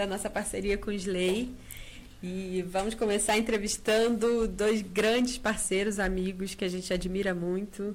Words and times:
da 0.00 0.06
nossa 0.06 0.30
parceria 0.30 0.78
com 0.78 0.90
o 0.90 0.94
Slay. 0.94 1.50
E 2.22 2.64
vamos 2.68 2.94
começar 2.94 3.36
entrevistando 3.36 4.48
dois 4.48 4.80
grandes 4.80 5.36
parceiros, 5.36 5.98
amigos 5.98 6.54
que 6.54 6.64
a 6.64 6.68
gente 6.68 6.92
admira 6.92 7.34
muito. 7.34 7.94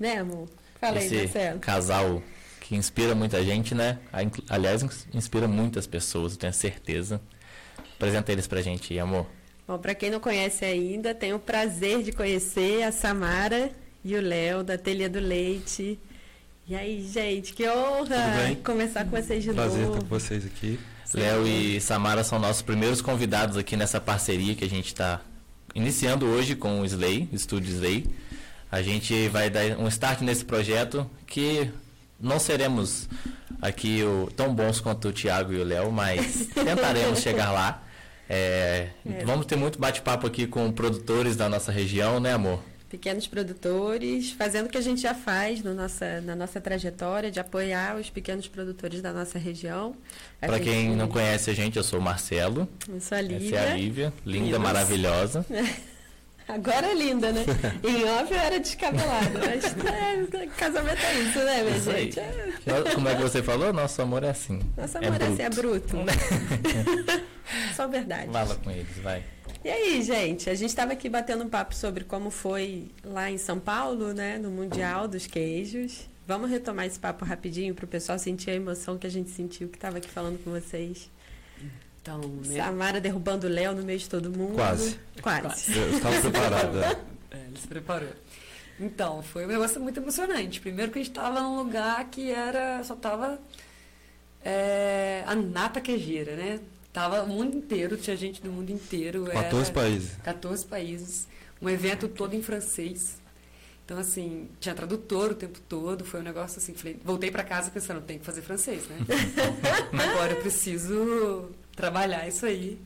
Né, 0.00 0.18
amor? 0.18 0.48
Fala 0.80 0.98
aí, 0.98 1.06
Esse 1.06 1.16
Marcelo. 1.16 1.60
casal 1.60 2.22
que 2.60 2.74
inspira 2.74 3.14
muita 3.14 3.44
gente, 3.44 3.74
né? 3.74 3.98
Aliás, 4.48 4.82
inspira 5.12 5.46
muitas 5.46 5.86
pessoas, 5.86 6.32
eu 6.32 6.38
tenho 6.38 6.52
certeza. 6.54 7.20
Apresenta 7.96 8.32
eles 8.32 8.46
pra 8.46 8.62
gente 8.62 8.92
aí, 8.92 8.98
amor. 8.98 9.26
Bom, 9.68 9.78
para 9.78 9.94
quem 9.94 10.10
não 10.10 10.20
conhece 10.20 10.64
ainda, 10.64 11.14
tenho 11.14 11.36
o 11.36 11.40
prazer 11.40 12.02
de 12.02 12.10
conhecer 12.12 12.82
a 12.82 12.92
Samara 12.92 13.70
e 14.02 14.14
o 14.16 14.20
Léo, 14.20 14.62
da 14.62 14.76
Telha 14.78 15.08
do 15.08 15.18
Leite. 15.20 15.98
E 16.66 16.74
aí, 16.74 17.06
gente, 17.06 17.52
que 17.52 17.68
honra 17.68 18.56
conversar 18.64 19.04
com 19.04 19.10
vocês 19.10 19.44
de 19.44 19.52
prazer 19.52 19.86
novo. 19.86 19.92
Prazer 19.92 19.94
estar 19.94 20.00
com 20.00 20.08
vocês 20.08 20.46
aqui. 20.46 20.78
Léo 21.14 21.46
e 21.46 21.80
Samara 21.80 22.24
são 22.24 22.38
nossos 22.38 22.60
primeiros 22.60 23.00
convidados 23.00 23.56
aqui 23.56 23.76
nessa 23.76 24.00
parceria 24.00 24.54
que 24.54 24.64
a 24.64 24.68
gente 24.68 24.86
está 24.86 25.20
iniciando 25.74 26.26
hoje 26.26 26.56
com 26.56 26.80
o 26.80 26.84
Slay, 26.84 27.28
o 27.32 27.36
Estúdio 27.36 27.72
Slay. 27.72 28.06
A 28.70 28.82
gente 28.82 29.28
vai 29.28 29.48
dar 29.48 29.78
um 29.78 29.86
start 29.86 30.22
nesse 30.22 30.44
projeto 30.44 31.08
que 31.26 31.70
não 32.20 32.40
seremos 32.40 33.08
aqui 33.62 34.02
o, 34.02 34.28
tão 34.34 34.52
bons 34.52 34.80
quanto 34.80 35.08
o 35.08 35.12
Thiago 35.12 35.52
e 35.52 35.60
o 35.60 35.64
Léo, 35.64 35.92
mas 35.92 36.46
tentaremos 36.52 37.20
chegar 37.20 37.52
lá. 37.52 37.82
É, 38.28 38.88
é. 39.06 39.24
Vamos 39.24 39.46
ter 39.46 39.54
muito 39.54 39.78
bate-papo 39.78 40.26
aqui 40.26 40.46
com 40.46 40.72
produtores 40.72 41.36
da 41.36 41.48
nossa 41.48 41.70
região, 41.70 42.18
né, 42.18 42.32
amor? 42.32 42.60
Pequenos 42.88 43.26
produtores, 43.26 44.32
fazendo 44.32 44.66
o 44.66 44.68
que 44.68 44.78
a 44.78 44.80
gente 44.80 45.00
já 45.00 45.14
faz 45.14 45.62
no 45.62 45.74
nossa, 45.74 46.20
na 46.20 46.36
nossa 46.36 46.60
trajetória 46.60 47.30
de 47.30 47.40
apoiar 47.40 47.96
os 47.96 48.10
pequenos 48.10 48.46
produtores 48.46 49.02
da 49.02 49.12
nossa 49.12 49.38
região. 49.38 49.96
Para 50.40 50.60
quem 50.60 50.94
não 50.94 51.08
conhece 51.08 51.50
a 51.50 51.54
gente, 51.54 51.76
eu 51.76 51.82
sou 51.82 51.98
o 51.98 52.02
Marcelo. 52.02 52.68
Eu 52.88 53.00
sou 53.00 53.18
a 53.18 53.20
Lívia. 53.20 53.58
Essa 53.58 53.66
é 53.66 53.72
a 53.72 53.76
Lívia, 53.76 54.12
linda, 54.24 54.58
maravilhosa. 54.58 55.44
Agora 56.46 56.86
é 56.86 56.94
linda, 56.94 57.32
né? 57.32 57.42
em 57.82 58.04
off 58.04 58.30
eu 58.30 58.38
era 58.38 58.60
descabelada, 58.60 59.30
mas 59.38 59.64
é, 59.64 60.46
casamento 60.58 61.00
é 61.02 61.20
isso, 61.20 61.38
né, 61.38 61.62
minha 61.62 61.76
isso 61.76 61.90
gente? 61.90 62.20
É. 62.20 62.94
Como 62.94 63.08
é 63.08 63.14
que 63.14 63.22
você 63.22 63.42
falou? 63.42 63.72
Nosso 63.72 64.02
amor 64.02 64.22
é 64.24 64.28
assim. 64.28 64.60
Nosso 64.76 64.98
amor 64.98 65.20
é, 65.20 65.24
é 65.24 65.28
assim, 65.28 65.42
é 65.42 65.50
bruto. 65.50 65.96
Só 67.74 67.88
verdade. 67.88 68.30
Fala 68.30 68.54
com 68.56 68.70
eles, 68.70 68.96
vai. 69.02 69.22
E 69.64 69.68
aí, 69.70 70.02
gente, 70.02 70.50
a 70.50 70.54
gente 70.54 70.68
estava 70.68 70.92
aqui 70.92 71.08
batendo 71.08 71.42
um 71.42 71.48
papo 71.48 71.74
sobre 71.74 72.04
como 72.04 72.30
foi 72.30 72.90
lá 73.02 73.30
em 73.30 73.38
São 73.38 73.58
Paulo, 73.58 74.12
né, 74.12 74.36
no 74.36 74.50
Mundial 74.50 75.08
dos 75.08 75.26
Queijos. 75.26 76.06
Vamos 76.26 76.50
retomar 76.50 76.84
esse 76.84 76.98
papo 76.98 77.24
rapidinho 77.24 77.74
para 77.74 77.86
o 77.86 77.88
pessoal 77.88 78.18
sentir 78.18 78.50
a 78.50 78.54
emoção 78.54 78.98
que 78.98 79.06
a 79.06 79.10
gente 79.10 79.30
sentiu 79.30 79.70
que 79.70 79.78
estava 79.78 79.96
aqui 79.96 80.10
falando 80.10 80.38
com 80.44 80.50
vocês. 80.50 81.10
Então, 82.02 82.20
né? 82.44 82.56
Samara 82.56 83.00
derrubando 83.00 83.46
o 83.46 83.50
Léo 83.50 83.74
no 83.74 83.82
meio 83.82 83.98
de 83.98 84.06
todo 84.06 84.30
mundo. 84.30 84.54
Quase. 84.54 85.00
Quase. 85.22 85.74
Eu 85.74 85.90
estava 85.92 86.20
preparada. 86.20 86.98
é, 87.30 87.36
ele 87.46 87.58
se 87.58 87.66
preparou. 87.66 88.12
Então, 88.78 89.22
foi 89.22 89.46
um 89.46 89.48
negócio 89.48 89.80
muito 89.80 89.98
emocionante. 89.98 90.60
Primeiro 90.60 90.92
que 90.92 90.98
a 90.98 91.02
gente 91.02 91.10
estava 91.10 91.40
num 91.40 91.56
lugar 91.56 92.04
que 92.10 92.30
era. 92.30 92.84
só 92.84 92.94
tava 92.94 93.40
é, 94.44 95.24
a 95.26 95.34
nata 95.34 95.80
queijeira, 95.80 96.36
né? 96.36 96.60
Tava 96.94 97.24
o 97.24 97.26
mundo 97.26 97.56
inteiro, 97.56 97.96
tinha 97.96 98.16
gente 98.16 98.40
do 98.40 98.52
mundo 98.52 98.70
inteiro. 98.70 99.24
14 99.24 99.72
países. 99.72 100.16
14 100.22 100.64
países. 100.64 101.28
Um 101.60 101.68
evento 101.68 102.06
todo 102.06 102.36
em 102.36 102.40
francês. 102.40 103.20
Então, 103.84 103.98
assim, 103.98 104.48
tinha 104.60 104.76
tradutor 104.76 105.32
o 105.32 105.34
tempo 105.34 105.58
todo. 105.68 106.04
Foi 106.04 106.20
um 106.20 106.22
negócio 106.22 106.58
assim. 106.58 106.72
Falei, 106.72 106.96
voltei 107.04 107.32
para 107.32 107.42
casa 107.42 107.68
pensando, 107.68 108.00
tem 108.00 108.20
que 108.20 108.24
fazer 108.24 108.42
francês, 108.42 108.84
né? 108.86 108.98
Agora 109.92 110.34
eu 110.34 110.40
preciso 110.40 111.50
trabalhar 111.74 112.28
isso 112.28 112.46
aí. 112.46 112.78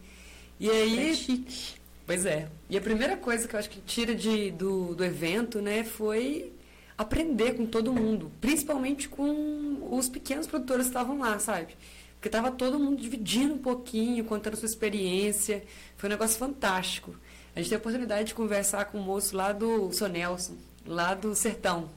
E 0.59 0.71
aí. 0.71 1.11
É 1.11 1.15
chique. 1.15 1.75
Pois 2.07 2.25
é. 2.25 2.49
E 2.71 2.79
a 2.79 2.81
primeira 2.81 3.15
coisa 3.15 3.47
que 3.47 3.55
eu 3.55 3.61
acho 3.61 3.69
que 3.69 3.83
tira 3.83 4.15
de, 4.15 4.51
do, 4.53 4.95
do 4.95 5.05
evento, 5.05 5.61
né, 5.61 5.85
foi 5.85 6.51
aprender 6.97 7.57
com 7.59 7.67
todo 7.67 7.93
mundo. 7.93 8.33
Principalmente 8.41 9.07
com 9.07 9.87
os 9.91 10.09
pequenos 10.09 10.47
produtores 10.47 10.87
que 10.87 10.91
estavam 10.93 11.19
lá, 11.19 11.39
sabe? 11.39 11.77
Porque 12.19 12.29
estava 12.29 12.51
todo 12.51 12.81
mundo 12.81 13.01
dividindo 13.01 13.55
um 13.55 13.59
pouquinho, 13.59 14.25
contando 14.25 14.57
sua 14.57 14.67
experiência. 14.67 15.63
Foi 15.97 16.09
um 16.09 16.13
negócio 16.13 16.37
fantástico. 16.37 17.15
A 17.55 17.61
gente 17.61 17.71
teve 17.71 17.77
a 17.77 17.79
oportunidade 17.79 18.29
de 18.29 18.35
conversar 18.35 18.87
com 18.87 18.99
um 18.99 19.03
moço 19.03 19.37
lá 19.37 19.53
do 19.53 19.93
Sr. 19.93 20.09
Nelson, 20.09 20.57
lá 20.85 21.15
do 21.15 21.35
Sertão, 21.35 21.89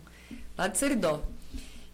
lá 0.55 0.67
de 0.67 0.77
Seridó. 0.77 1.23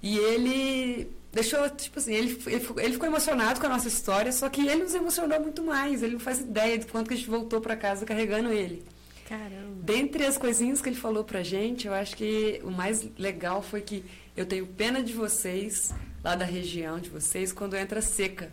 E 0.04 0.18
ele 0.18 1.10
deixou, 1.32 1.70
tipo 1.70 2.00
assim, 2.00 2.14
ele, 2.14 2.42
ele, 2.48 2.68
ele, 2.78 2.94
ficou 2.94 3.08
emocionado 3.08 3.60
com 3.60 3.66
a 3.66 3.70
nossa 3.70 3.88
história, 3.88 4.32
só 4.32 4.50
que 4.50 4.62
ele 4.62 4.84
nos 4.84 4.94
emocionou 4.94 5.40
muito 5.40 5.64
mais. 5.64 6.04
Ele 6.04 6.14
não 6.14 6.20
faz 6.20 6.42
ideia 6.42 6.78
de 6.78 6.86
quanto 6.86 7.08
que 7.08 7.14
a 7.14 7.18
gente 7.18 7.30
voltou 7.30 7.62
para 7.62 7.78
casa 7.78 8.06
carregando 8.06 8.52
ele. 8.52 8.84
Caramba. 9.28 9.84
Dentre 9.84 10.26
as 10.26 10.38
coisinhas 10.38 10.82
que 10.82 10.90
ele 10.90 10.96
falou 10.96 11.24
pra 11.24 11.44
gente, 11.44 11.88
eu 11.88 11.94
acho 11.94 12.16
que 12.16 12.62
o 12.64 12.72
mais 12.72 13.08
legal 13.18 13.62
foi 13.62 13.82
que 13.82 14.04
eu 14.36 14.46
tenho 14.46 14.66
pena 14.66 15.02
de 15.02 15.14
vocês 15.14 15.94
lá 16.28 16.36
da 16.36 16.46
região 16.46 17.00
de 17.00 17.10
vocês 17.10 17.54
quando 17.54 17.76
entra 17.76 18.02
seca. 18.02 18.52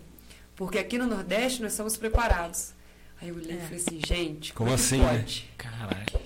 Porque 0.54 0.78
aqui 0.78 0.96
no 0.96 1.06
Nordeste 1.06 1.60
nós 1.60 1.72
somos 1.72 1.96
preparados. 1.96 2.72
Aí 3.20 3.28
eu 3.28 3.34
olhei 3.34 3.56
é. 3.56 3.58
e 3.58 3.60
falei 3.62 3.78
assim, 3.78 4.00
gente, 4.06 4.52
como, 4.52 4.70
como 4.70 4.80
assim? 4.80 5.00
Pode? 5.00 5.50
Caraca. 5.58 6.20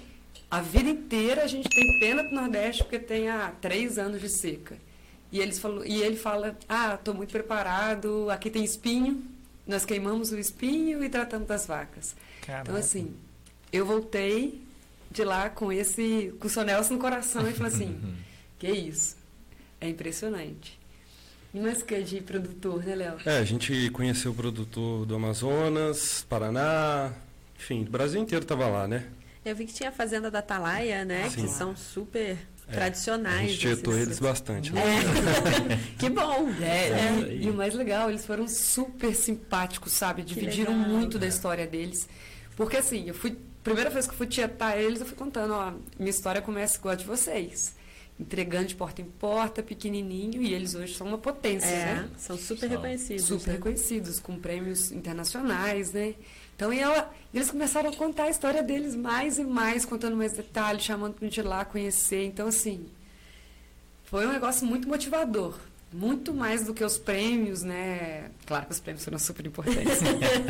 A 0.51 0.61
vida 0.61 0.91
inteira 0.91 1.45
a 1.45 1.47
gente 1.47 1.69
tem 1.71 1.99
pena 2.01 2.23
do 2.23 2.35
Nordeste 2.35 2.85
porque 2.85 2.99
tem 2.99 3.31
há 3.31 3.51
três 3.63 3.99
anos 3.99 4.21
de 4.21 4.29
seca. 4.29 4.77
E, 5.33 5.41
eles 5.41 5.59
falou, 5.59 5.85
e 5.85 6.03
ele 6.03 6.17
fala, 6.17 6.57
ah, 6.69 6.95
estou 6.95 7.15
muito 7.15 7.31
preparado, 7.31 8.31
aqui 8.31 8.51
tem 8.51 8.65
espinho, 8.65 9.23
nós 9.67 9.85
queimamos 9.85 10.33
o 10.33 10.39
espinho 10.39 11.03
e 11.05 11.09
tratamos 11.09 11.49
das 11.49 11.67
vacas. 11.67 12.15
Caraca. 12.43 12.63
Então, 12.63 12.77
assim, 12.77 13.15
eu 13.73 13.85
voltei 13.87 14.63
de 15.11 15.25
lá 15.25 15.49
com 15.51 15.71
esse, 15.71 16.35
com 16.39 16.47
o 16.47 16.51
Sonelson 16.51 16.95
no 16.95 17.01
coração 17.01 17.49
e 17.49 17.53
falei 17.53 17.73
assim, 17.73 18.17
que 18.59 18.69
isso, 18.71 19.17
é 19.81 19.89
impressionante. 19.89 20.78
Que 21.87 21.95
é 21.95 22.01
de 22.01 22.21
produtor, 22.21 22.85
né, 22.85 22.95
Léo? 22.95 23.17
É, 23.25 23.39
a 23.39 23.45
gente 23.45 23.89
conheceu 23.91 24.33
o 24.33 24.35
produtor 24.35 25.07
do 25.07 25.15
Amazonas, 25.15 26.25
Paraná, 26.29 27.11
enfim, 27.59 27.83
o 27.83 27.91
Brasil 27.91 28.21
inteiro 28.21 28.43
estava 28.43 28.67
lá, 28.69 28.87
né? 28.87 29.07
Eu 29.45 29.57
vi 29.57 29.65
que 29.65 29.73
tinha 29.73 29.89
a 29.89 29.93
Fazenda 29.93 30.31
da 30.31 30.41
Atalaia, 30.41 31.05
né? 31.05 31.29
Sim. 31.31 31.43
Que 31.43 31.49
são 31.49 31.75
super 31.75 32.37
é, 32.69 32.73
tradicionais. 32.73 33.47
A 33.47 33.49
gente 33.49 33.59
tietou 33.59 33.95
esses... 33.95 34.07
eles 34.07 34.19
bastante. 34.19 34.73
Né? 34.73 34.83
É. 34.83 35.77
que 35.99 36.11
bom! 36.11 36.51
É, 36.61 36.91
é. 36.91 37.33
E, 37.33 37.47
e, 37.47 37.51
o 37.51 37.55
mais 37.55 37.75
legal, 37.75 38.11
eles 38.11 38.27
foram 38.27 38.47
super 38.47 39.15
simpáticos, 39.15 39.93
sabe? 39.93 40.23
Dividiram 40.23 40.77
legal, 40.77 40.91
muito 40.91 41.19
da 41.19 41.27
história 41.27 41.67
deles. 41.67 42.07
Porque 42.57 42.77
assim, 42.77 43.09
eu 43.09 43.15
fui. 43.15 43.39
Primeira 43.65 43.91
vez 43.91 44.07
que 44.07 44.13
eu 44.13 44.17
fui 44.17 44.27
tietar 44.27 44.79
eles, 44.79 45.01
eu 45.01 45.07
fui 45.07 45.17
contando, 45.17 45.53
ó, 45.53 45.73
minha 45.99 46.11
história 46.11 46.41
começa 46.41 46.79
igual 46.79 46.93
a 46.93 46.97
de 46.97 47.05
vocês 47.05 47.78
entregando 48.19 48.67
de 48.67 48.75
porta 48.75 49.01
em 49.01 49.05
porta, 49.05 49.63
pequenininho, 49.63 50.43
e 50.43 50.53
eles 50.53 50.75
hoje 50.75 50.95
são 50.95 51.07
uma 51.07 51.19
potência, 51.19 51.67
é, 51.67 51.95
né? 51.95 52.11
São 52.19 52.37
super 52.37 52.69
são 52.69 52.69
reconhecidos. 52.69 53.25
Super 53.25 53.47
né? 53.47 53.53
reconhecidos, 53.55 54.19
com 54.19 54.39
prêmios 54.39 54.91
internacionais, 54.91 55.93
né? 55.93 56.15
Então, 56.57 56.73
e 56.73 56.81
ela, 56.81 57.13
eles 57.33 57.51
começaram 57.51 57.91
a 57.91 57.95
contar 57.95 58.25
a 58.25 58.31
história 58.31 58.63
deles 58.63 58.97
mais 58.97 59.39
e 59.39 59.45
mais, 59.45 59.85
contando 59.85 60.17
mais 60.17 60.33
detalhes, 60.33 60.83
chamando 60.83 61.15
para 61.15 61.25
a 61.25 61.29
gente 61.29 61.39
ir 61.39 61.45
lá 61.45 61.65
conhecer. 61.65 62.25
Então, 62.25 62.49
assim, 62.49 62.89
foi 64.05 64.27
um 64.27 64.33
negócio 64.33 64.67
muito 64.67 64.89
motivador. 64.89 65.57
Muito 65.93 66.35
mais 66.35 66.65
do 66.65 66.75
que 66.75 66.85
os 66.85 66.99
prêmios, 66.99 67.63
né? 67.63 68.31
Claro 68.45 68.67
que 68.67 68.73
os 68.73 68.81
prêmios 68.81 69.05
foram 69.05 69.19
super 69.19 69.47
importantes. 69.47 70.01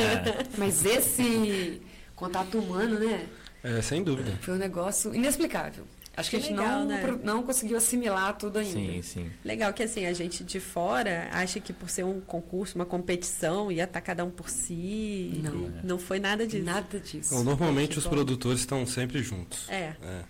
Mas 0.56 0.85
esse 0.85 1.81
contato 2.17 2.59
humano, 2.59 2.99
né? 2.99 3.29
É, 3.62 3.82
sem 3.82 4.03
dúvida. 4.03 4.37
Foi 4.41 4.55
um 4.55 4.59
negócio 4.59 5.14
inexplicável. 5.14 5.85
Acho 6.19 6.31
que, 6.31 6.37
que 6.37 6.43
a 6.43 6.49
gente 6.49 6.59
legal, 6.59 6.81
não, 6.81 6.87
né? 6.87 7.19
não 7.23 7.43
conseguiu 7.44 7.76
assimilar 7.76 8.37
tudo 8.37 8.59
ainda. 8.59 8.73
Sim, 8.73 9.03
sim. 9.03 9.31
Legal 9.44 9.73
que 9.73 9.85
assim, 9.85 10.05
a 10.05 10.12
gente 10.12 10.43
de 10.43 10.59
fora 10.59 11.29
acha 11.31 11.61
que 11.61 11.73
por 11.73 11.88
ser 11.88 12.05
um 12.05 12.20
concurso, 12.20 12.75
uma 12.75 12.85
competição, 12.85 13.70
ia 13.70 13.85
estar 13.85 14.00
cada 14.00 14.25
um 14.25 14.31
por 14.31 14.50
si. 14.50 15.41
Não. 15.44 15.53
Não 15.85 15.99
foi 15.99 16.19
nada 16.19 16.44
disso. 16.44 16.65
Nada 16.65 16.99
disso. 16.99 17.32
Então, 17.32 17.44
normalmente 17.44 17.99
os 17.99 18.05
bom. 18.05 18.11
produtores 18.11 18.59
estão 18.59 18.85
sempre 18.85 19.23
juntos. 19.23 19.69
É. 19.69 19.94
é. 20.03 20.25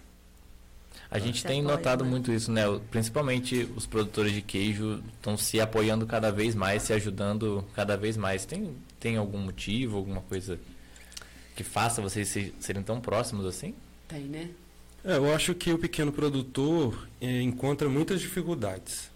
A 1.10 1.18
gente 1.18 1.42
tem 1.42 1.62
apoia, 1.62 1.76
notado 1.78 2.04
né? 2.04 2.10
muito 2.10 2.30
isso, 2.30 2.52
né? 2.52 2.64
Principalmente 2.90 3.66
os 3.74 3.86
produtores 3.86 4.34
de 4.34 4.42
queijo 4.42 5.02
estão 5.14 5.38
se 5.38 5.58
apoiando 5.58 6.06
cada 6.06 6.30
vez 6.30 6.54
mais, 6.54 6.82
se 6.82 6.92
ajudando 6.92 7.64
cada 7.74 7.96
vez 7.96 8.14
mais. 8.14 8.44
Tem, 8.44 8.76
tem 9.00 9.16
algum 9.16 9.38
motivo, 9.38 9.96
alguma 9.96 10.20
coisa 10.20 10.60
que 11.56 11.64
faça 11.64 12.02
vocês 12.02 12.52
serem 12.60 12.82
tão 12.82 13.00
próximos 13.00 13.46
assim? 13.46 13.74
Tem, 14.06 14.24
né? 14.24 14.50
É, 15.08 15.16
eu 15.16 15.34
acho 15.34 15.54
que 15.54 15.72
o 15.72 15.78
pequeno 15.78 16.12
produtor 16.12 17.08
eh, 17.18 17.40
encontra 17.40 17.88
muitas 17.88 18.20
dificuldades. 18.20 19.10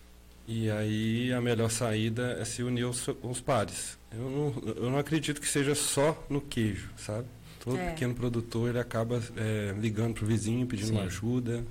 E 0.48 0.70
aí 0.70 1.30
a 1.34 1.38
melhor 1.38 1.70
saída 1.70 2.38
é 2.40 2.46
se 2.46 2.62
unir 2.62 2.84
aos, 2.84 3.06
aos 3.22 3.42
pares. 3.42 3.98
Eu 4.10 4.30
não, 4.30 4.74
eu 4.74 4.90
não 4.90 4.98
acredito 4.98 5.38
que 5.38 5.46
seja 5.46 5.74
só 5.74 6.26
no 6.30 6.40
queijo, 6.40 6.88
sabe? 6.96 7.26
Todo 7.60 7.76
é. 7.76 7.90
pequeno 7.90 8.14
produtor 8.14 8.70
ele 8.70 8.78
acaba 8.78 9.22
é, 9.36 9.74
ligando 9.78 10.14
para 10.14 10.24
o 10.24 10.26
vizinho, 10.26 10.66
pedindo 10.66 10.88
Sim. 10.88 10.94
uma 10.94 11.04
ajuda. 11.04 11.62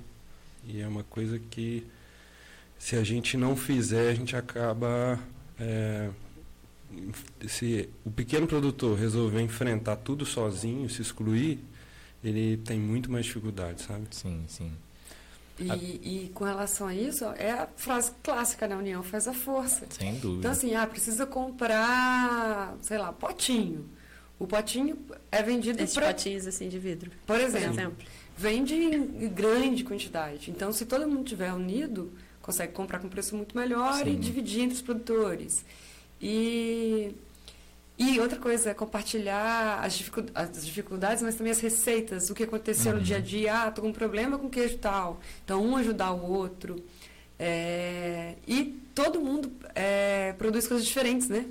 E 0.68 0.80
é 0.80 0.86
uma 0.86 1.02
coisa 1.02 1.40
que, 1.50 1.84
se 2.78 2.94
a 2.94 3.02
gente 3.02 3.36
não 3.36 3.56
fizer, 3.56 4.08
a 4.08 4.14
gente 4.14 4.36
acaba 4.36 5.18
é, 5.58 6.10
se 7.48 7.88
o 8.04 8.10
pequeno 8.12 8.46
produtor 8.46 8.96
resolver 8.96 9.42
enfrentar 9.42 9.96
tudo 9.96 10.24
sozinho, 10.24 10.88
se 10.88 11.02
excluir, 11.02 11.58
ele 12.24 12.56
tem 12.58 12.78
muito 12.78 13.10
mais 13.10 13.24
dificuldade, 13.26 13.82
sabe? 13.82 14.06
Sim, 14.10 14.44
sim. 14.48 14.72
E, 15.58 15.70
A- 15.70 15.76
e 15.76 16.30
com 16.34 16.44
relação 16.44 16.86
a 16.88 16.94
isso, 16.94 17.24
é 17.36 17.50
a 17.52 17.68
frase 17.76 18.12
clássica, 18.22 18.66
né? 18.66 18.74
A 18.74 18.78
união 18.78 19.02
faz 19.02 19.28
a 19.28 19.32
força. 19.34 19.86
Sem 19.90 20.14
dúvida. 20.14 20.38
Então, 20.40 20.50
assim, 20.50 20.74
ah, 20.74 20.86
precisa 20.86 21.26
comprar, 21.26 22.74
sei 22.80 22.98
lá, 22.98 23.12
potinho. 23.12 23.86
O 24.38 24.46
potinho 24.46 24.98
é 25.30 25.42
vendido 25.42 25.80
Esses 25.82 25.94
pra, 25.94 26.08
potinhos 26.08 26.46
assim 26.46 26.68
de 26.68 26.78
vidro. 26.78 27.10
por 27.26 27.36
Por 27.36 27.40
exemplo, 27.40 27.94
vende 28.36 28.74
em 28.74 29.28
grande 29.28 29.84
quantidade. 29.84 30.50
Então, 30.50 30.72
se 30.72 30.84
todo 30.86 31.06
mundo 31.06 31.24
tiver 31.24 31.52
unido, 31.52 32.10
consegue 32.40 32.72
comprar 32.72 32.98
com 32.98 33.08
preço 33.08 33.36
muito 33.36 33.56
melhor 33.56 34.00
e 34.06 34.12
Sim. 34.12 34.18
dividir 34.18 34.62
entre 34.62 34.74
os 34.74 34.82
produtores. 34.82 35.64
E, 36.20 37.14
e 38.02 38.20
outra 38.20 38.38
coisa 38.38 38.70
é 38.70 38.74
compartilhar 38.74 39.80
as, 39.84 39.94
dificu- 39.94 40.24
as 40.34 40.64
dificuldades, 40.64 41.22
mas 41.22 41.34
também 41.36 41.52
as 41.52 41.60
receitas, 41.60 42.30
o 42.30 42.34
que 42.34 42.42
aconteceu 42.44 42.92
no 42.92 42.98
Uhum. 42.98 43.04
dia 43.04 43.16
a 43.18 43.20
dia. 43.20 43.62
Ah, 43.62 43.70
tô 43.70 43.82
com 43.82 43.88
um 43.88 43.92
problema 43.92 44.38
com 44.38 44.48
queijo 44.50 44.78
tal. 44.78 45.20
Então, 45.44 45.62
um 45.64 45.76
ajudar 45.76 46.12
o 46.12 46.22
outro. 46.30 46.76
É, 47.38 48.34
e 48.46 48.64
todo 48.94 49.20
mundo 49.20 49.50
é, 49.74 50.32
produz 50.38 50.66
coisas 50.68 50.86
diferentes, 50.86 51.28
né? 51.28 51.44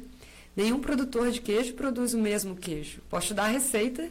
Nenhum 0.55 0.79
produtor 0.79 1.31
de 1.31 1.41
queijo 1.41 1.73
produz 1.73 2.13
o 2.13 2.17
mesmo 2.17 2.55
queijo. 2.55 3.01
Posso 3.09 3.27
te 3.27 3.33
dar 3.33 3.43
a 3.45 3.47
receita, 3.47 4.09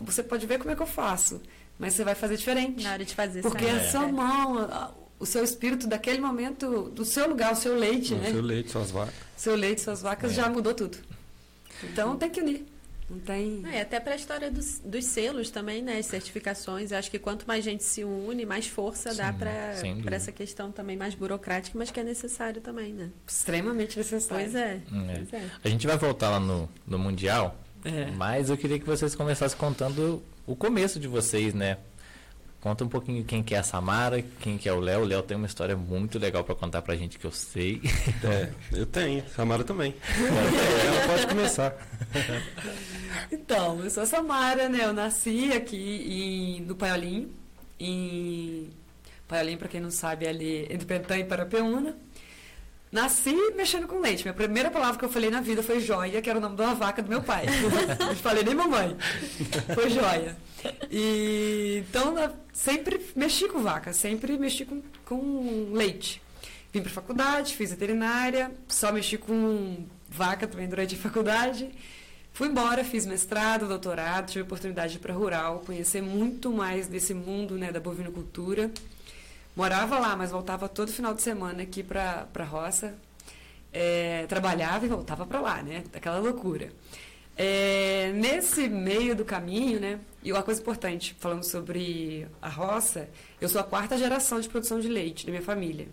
você 0.00 0.22
pode 0.22 0.46
ver 0.46 0.58
como 0.58 0.70
é 0.70 0.76
que 0.76 0.82
eu 0.82 0.86
faço, 0.86 1.40
mas 1.78 1.94
você 1.94 2.04
vai 2.04 2.14
fazer 2.14 2.36
diferente. 2.36 2.82
Na 2.82 2.92
hora 2.92 3.04
de 3.04 3.14
fazer 3.14 3.42
Porque 3.42 3.66
a 3.66 3.90
sua 3.90 4.06
mão, 4.08 4.58
a- 4.58 4.92
o 5.18 5.24
seu 5.26 5.42
espírito 5.42 5.86
daquele 5.86 6.20
momento, 6.20 6.90
do 6.90 7.04
seu 7.04 7.28
lugar, 7.28 7.52
o 7.52 7.56
seu 7.56 7.74
leite, 7.76 8.14
O 8.14 8.18
né? 8.18 8.30
seu 8.30 8.42
leite, 8.42 8.70
suas 8.70 8.90
vacas. 8.90 9.14
Seu 9.36 9.54
leite, 9.54 9.80
suas 9.80 10.02
vacas 10.02 10.32
É. 10.32 10.34
já 10.34 10.48
mudou 10.48 10.74
tudo. 10.74 10.98
Então 11.84 12.16
tem 12.16 12.30
que 12.30 12.40
unir. 12.40 12.64
Não 13.08 13.20
tem. 13.20 13.62
É, 13.72 13.82
até 13.82 14.00
para 14.00 14.14
a 14.14 14.16
história 14.16 14.50
dos, 14.50 14.80
dos 14.84 15.04
selos 15.04 15.48
também, 15.48 15.80
né? 15.80 15.98
As 15.98 16.06
certificações. 16.06 16.90
Eu 16.90 16.98
acho 16.98 17.08
que 17.08 17.20
quanto 17.20 17.46
mais 17.46 17.64
gente 17.64 17.84
se 17.84 18.02
une, 18.02 18.44
mais 18.44 18.66
força 18.66 19.14
dá 19.14 19.32
Sim, 19.74 19.90
dúvida. 19.90 20.02
para 20.06 20.16
essa 20.16 20.32
questão 20.32 20.72
também 20.72 20.96
mais 20.96 21.14
burocrática, 21.14 21.78
mas 21.78 21.90
que 21.92 22.00
é 22.00 22.02
necessário 22.02 22.60
também, 22.60 22.92
né? 22.92 23.10
Extremamente 23.24 23.96
necessário. 23.96 24.44
Pois 24.50 24.54
é. 24.56 24.80
Hum, 24.92 25.08
é. 25.08 25.14
Pois 25.18 25.32
é. 25.34 25.50
A 25.62 25.68
gente 25.68 25.86
vai 25.86 25.96
voltar 25.96 26.30
lá 26.30 26.40
no, 26.40 26.68
no 26.84 26.98
Mundial, 26.98 27.56
É. 27.84 28.10
mas 28.10 28.50
eu 28.50 28.56
queria 28.56 28.78
que 28.78 28.84
vocês 28.86 29.14
começassem 29.14 29.56
contando 29.56 30.20
o 30.44 30.56
começo 30.56 30.98
de 30.98 31.06
vocês, 31.06 31.54
né? 31.54 31.78
Conta 32.66 32.82
um 32.82 32.88
pouquinho 32.88 33.22
quem 33.22 33.44
que 33.44 33.54
é 33.54 33.58
a 33.58 33.62
Samara, 33.62 34.20
quem 34.40 34.58
que 34.58 34.68
é 34.68 34.72
o 34.72 34.80
Léo. 34.80 35.02
O 35.02 35.04
Léo 35.04 35.22
tem 35.22 35.36
uma 35.36 35.46
história 35.46 35.76
muito 35.76 36.18
legal 36.18 36.42
para 36.42 36.52
contar 36.52 36.82
pra 36.82 36.96
gente 36.96 37.16
que 37.16 37.24
eu 37.24 37.30
sei. 37.30 37.80
É, 38.24 38.50
eu 38.72 38.84
tenho. 38.84 39.22
Samara 39.28 39.62
também. 39.62 39.94
Ela 40.18 41.06
pode 41.06 41.26
começar. 41.28 41.76
Então, 43.30 43.78
eu 43.84 43.88
sou 43.88 44.02
a 44.02 44.06
Samara, 44.06 44.68
né? 44.68 44.80
Eu 44.82 44.92
nasci 44.92 45.52
aqui 45.52 45.76
em, 45.76 46.62
no 46.62 46.74
Paiolinho. 46.74 47.30
Em 47.78 48.68
Paiolinho, 49.28 49.58
para 49.58 49.68
quem 49.68 49.80
não 49.80 49.92
sabe, 49.92 50.26
é 50.26 50.30
ali 50.30 50.66
entre 50.68 50.86
Pentã 50.86 51.16
e 51.16 51.22
Parapeúna. 51.22 51.96
Nasci 52.90 53.34
mexendo 53.56 53.86
com 53.86 54.00
leite. 54.00 54.22
Minha 54.22 54.34
primeira 54.34 54.70
palavra 54.70 54.98
que 54.98 55.04
eu 55.04 55.08
falei 55.08 55.28
na 55.28 55.40
vida 55.40 55.62
foi 55.62 55.80
joia, 55.80 56.22
que 56.22 56.30
era 56.30 56.38
o 56.38 56.42
nome 56.42 56.56
de 56.56 56.62
uma 56.62 56.74
vaca 56.74 57.02
do 57.02 57.08
meu 57.08 57.22
pai. 57.22 57.46
não 57.98 58.14
falei 58.16 58.44
nem 58.44 58.54
mamãe. 58.54 58.96
Foi 59.74 59.90
joia. 59.90 60.36
E, 60.90 61.84
então, 61.88 62.14
sempre 62.52 63.00
mexi 63.14 63.48
com 63.48 63.60
vaca, 63.60 63.92
sempre 63.92 64.38
mexi 64.38 64.64
com, 64.64 64.82
com 65.04 65.72
leite. 65.72 66.22
Vim 66.72 66.82
para 66.82 66.90
faculdade, 66.90 67.54
fiz 67.54 67.70
veterinária, 67.70 68.52
só 68.68 68.92
mexi 68.92 69.18
com 69.18 69.84
vaca 70.08 70.46
também 70.46 70.68
durante 70.68 70.94
a 70.94 70.98
faculdade. 70.98 71.70
Fui 72.32 72.48
embora, 72.48 72.84
fiz 72.84 73.06
mestrado, 73.06 73.66
doutorado, 73.66 74.28
tive 74.28 74.40
a 74.40 74.44
oportunidade 74.44 74.92
de 74.92 74.98
ir 74.98 75.00
para 75.00 75.14
rural, 75.14 75.62
conhecer 75.64 76.02
muito 76.02 76.52
mais 76.52 76.86
desse 76.86 77.14
mundo 77.14 77.56
né, 77.56 77.72
da 77.72 77.80
bovinocultura. 77.80 78.70
Morava 79.56 79.98
lá, 79.98 80.14
mas 80.14 80.30
voltava 80.30 80.68
todo 80.68 80.92
final 80.92 81.14
de 81.14 81.22
semana 81.22 81.62
aqui 81.62 81.82
para 81.82 82.28
a 82.34 82.44
roça. 82.44 82.94
É, 83.72 84.26
trabalhava 84.26 84.84
e 84.84 84.88
voltava 84.88 85.24
para 85.24 85.40
lá, 85.40 85.62
né? 85.62 85.82
Aquela 85.94 86.18
loucura. 86.18 86.70
É, 87.34 88.12
nesse 88.14 88.68
meio 88.68 89.16
do 89.16 89.24
caminho, 89.24 89.80
né? 89.80 89.98
E 90.22 90.30
uma 90.30 90.42
coisa 90.42 90.60
importante, 90.60 91.16
falando 91.18 91.42
sobre 91.42 92.28
a 92.40 92.50
roça, 92.50 93.08
eu 93.40 93.48
sou 93.48 93.58
a 93.58 93.64
quarta 93.64 93.96
geração 93.96 94.40
de 94.40 94.48
produção 94.48 94.78
de 94.78 94.88
leite 94.88 95.24
da 95.24 95.32
minha 95.32 95.42
família. 95.42 95.88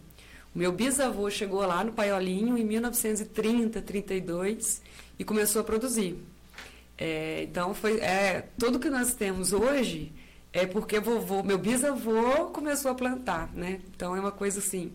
O 0.53 0.59
meu 0.59 0.73
bisavô 0.73 1.29
chegou 1.29 1.65
lá 1.65 1.85
no 1.85 1.93
Paiolinho 1.93 2.57
em 2.57 2.65
1930, 2.65 3.81
32 3.81 4.81
e 5.17 5.23
começou 5.23 5.61
a 5.61 5.63
produzir. 5.63 6.17
É, 6.97 7.43
então 7.43 7.73
foi 7.73 8.01
é, 8.01 8.49
tudo 8.59 8.77
que 8.77 8.89
nós 8.89 9.15
temos 9.15 9.53
hoje 9.53 10.11
é 10.53 10.65
porque 10.67 10.99
vovô, 10.99 11.41
meu 11.43 11.57
bisavô 11.57 12.45
começou 12.53 12.91
a 12.91 12.95
plantar, 12.95 13.51
né? 13.53 13.81
Então 13.95 14.15
é 14.15 14.19
uma 14.19 14.31
coisa 14.31 14.59
assim, 14.59 14.93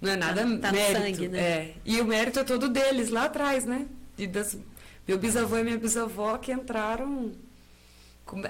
não 0.00 0.10
é 0.12 0.16
nada 0.16 0.42
Tá- 0.42 0.58
tá 0.68 0.72
mérito, 0.72 1.00
sangue, 1.00 1.28
né? 1.28 1.38
é. 1.38 1.74
E 1.84 2.00
o 2.00 2.04
mérito 2.04 2.40
é 2.40 2.44
todo 2.44 2.68
deles 2.68 3.08
lá 3.08 3.24
atrás, 3.24 3.64
né? 3.64 3.86
E 4.18 4.26
das, 4.26 4.58
meu 5.06 5.16
bisavô 5.18 5.56
e 5.56 5.62
minha 5.64 5.78
bisavó 5.78 6.36
que 6.38 6.52
entraram 6.52 7.32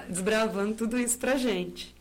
desbravando 0.09 0.75
tudo 0.75 0.99
isso 0.99 1.17
pra 1.17 1.35
gente. 1.37 1.95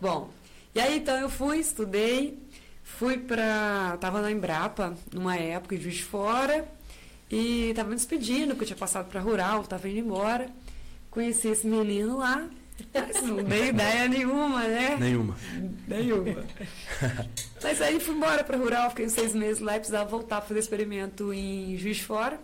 Bom, 0.00 0.30
e 0.74 0.80
aí 0.80 0.98
então 0.98 1.16
eu 1.18 1.28
fui, 1.28 1.58
estudei, 1.58 2.38
fui 2.82 3.18
pra. 3.18 3.96
tava 4.00 4.20
na 4.22 4.30
Embrapa 4.30 4.94
numa 5.12 5.36
época 5.36 5.74
em 5.74 5.80
Juiz 5.80 5.96
de 5.96 6.04
Fora 6.04 6.66
e 7.30 7.72
tava 7.74 7.90
me 7.90 7.96
despedindo, 7.96 8.48
porque 8.50 8.62
eu 8.62 8.68
tinha 8.68 8.76
passado 8.78 9.08
pra 9.08 9.20
rural, 9.20 9.64
tava 9.64 9.88
indo 9.88 9.98
embora. 9.98 10.48
Conheci 11.10 11.48
esse 11.48 11.66
menino 11.66 12.16
lá, 12.18 12.48
mas 12.94 13.22
não 13.22 13.36
dei 13.42 13.68
ideia 13.68 14.08
nenhuma, 14.08 14.62
né? 14.62 14.96
Nenhuma. 14.98 15.36
Nenhuma. 15.86 16.44
Mas 17.62 17.80
aí 17.80 18.00
fui 18.00 18.14
embora 18.14 18.42
para 18.42 18.56
rural, 18.56 18.90
fiquei 18.90 19.06
uns 19.06 19.12
seis 19.12 19.34
meses 19.34 19.60
lá 19.62 19.76
e 19.76 19.78
precisava 19.78 20.08
voltar 20.08 20.38
para 20.38 20.48
fazer 20.48 20.60
experimento 20.60 21.32
em 21.32 21.76
Juiz 21.76 22.00
Fora. 22.00 22.38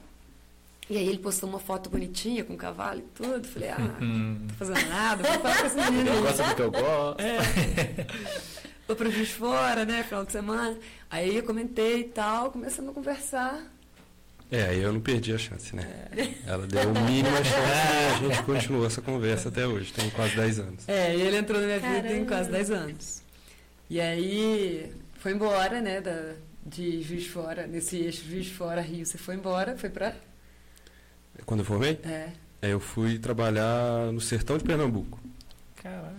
E 0.90 0.96
aí 0.96 1.06
ele 1.06 1.18
postou 1.18 1.48
uma 1.48 1.58
foto 1.58 1.90
bonitinha 1.90 2.44
com 2.44 2.54
o 2.54 2.56
cavalo 2.56 3.00
e 3.00 3.02
tudo. 3.14 3.46
Falei, 3.46 3.68
ah, 3.70 3.78
não 4.00 4.46
tô 4.48 4.54
fazendo 4.54 4.88
nada, 4.88 5.22
vou 5.22 5.40
falar 5.40 5.58
com 5.58 5.66
esse 5.66 5.76
menino 5.76 6.10
Eu 6.10 6.22
gosto 6.22 6.42
do 6.42 6.54
que 6.54 6.62
eu 6.62 6.70
gosto. 6.70 7.22
Vou 8.86 8.96
para 8.96 9.10
Juiz 9.10 9.30
Fora, 9.30 9.84
né, 9.84 10.02
final 10.02 10.24
de 10.24 10.32
semana. 10.32 10.78
Aí 11.10 11.36
eu 11.36 11.42
comentei 11.42 12.00
e 12.00 12.04
tal, 12.04 12.50
começamos 12.50 12.90
a 12.90 12.94
conversar. 12.94 13.62
É, 14.50 14.62
aí 14.62 14.80
eu 14.80 14.92
não 14.92 15.00
perdi 15.00 15.32
a 15.34 15.38
chance, 15.38 15.76
né? 15.76 15.86
Ela 16.46 16.66
deu 16.66 16.88
o 16.90 17.00
mínimo 17.04 17.36
a 17.36 17.44
chance 17.44 18.22
e 18.22 18.24
a 18.24 18.28
gente 18.28 18.42
continuou 18.44 18.86
essa 18.86 19.02
conversa 19.02 19.50
até 19.50 19.66
hoje, 19.66 19.92
tem 19.92 20.08
quase 20.10 20.34
10 20.36 20.58
anos. 20.60 20.88
É, 20.88 21.14
e 21.14 21.20
ele 21.20 21.36
entrou 21.36 21.60
na 21.60 21.66
minha 21.66 21.78
vida 21.80 21.98
em 22.08 22.24
Caramba. 22.24 22.26
quase 22.26 22.50
10 22.50 22.70
anos. 22.70 23.22
E 23.90 24.00
aí 24.00 24.90
foi 25.18 25.32
embora, 25.32 25.80
né, 25.82 26.00
da, 26.00 26.32
de 26.64 27.02
Juiz 27.02 27.24
de 27.24 27.28
Fora, 27.28 27.66
nesse 27.66 27.96
eixo 27.98 28.24
Juiz 28.26 28.46
de 28.46 28.54
Fora, 28.54 28.80
Rio. 28.80 29.04
Você 29.04 29.18
foi 29.18 29.34
embora, 29.34 29.76
foi 29.76 29.90
pra... 29.90 30.14
Quando 31.44 31.60
eu 31.60 31.66
formei, 31.66 31.98
É, 32.04 32.30
é, 32.62 32.72
eu 32.72 32.80
fui 32.80 33.18
trabalhar 33.18 34.10
no 34.12 34.20
sertão 34.20 34.56
de 34.56 34.64
Pernambuco. 34.64 35.20
Caraca. 35.82 36.14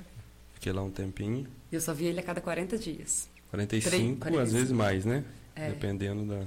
Fiquei 0.54 0.72
lá 0.72 0.84
um 0.84 0.92
tempinho, 0.92 1.48
eu 1.72 1.82
só 1.82 1.94
via 1.94 2.10
ele 2.10 2.20
a 2.20 2.24
cada 2.24 2.42
40 2.42 2.78
dias. 2.78 3.28
45, 3.50 3.90
Três- 3.90 4.12
às 4.12 4.18
45. 4.20 4.52
vezes 4.58 4.72
mais, 4.72 5.04
né? 5.06 5.24
É. 5.56 5.70
Dependendo 5.70 6.26
da. 6.26 6.44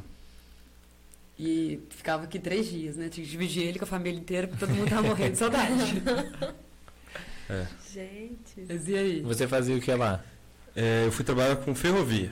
E 1.44 1.80
ficava 1.90 2.22
aqui 2.22 2.38
três 2.38 2.70
dias, 2.70 2.96
né? 2.96 3.08
Tinha 3.08 3.25
que 3.25 3.32
dividir 3.32 3.64
ele 3.64 3.76
com 3.76 3.84
a 3.84 3.88
família 3.88 4.16
inteira, 4.16 4.46
porque 4.46 4.64
todo 4.64 4.72
mundo 4.76 4.88
tava 4.88 5.02
morrendo 5.02 5.32
de 5.32 5.38
saudade. 5.38 6.02
É. 7.50 7.66
Gente. 7.92 8.64
Mas 8.66 8.88
e 8.88 8.96
aí? 8.96 9.20
Você 9.20 9.46
fazia 9.46 9.76
o 9.76 9.80
que 9.80 9.92
lá? 9.92 10.25
É, 10.75 11.04
eu 11.04 11.12
fui 11.12 11.22
trabalhar 11.22 11.56
com 11.56 11.75
ferrovia. 11.75 12.30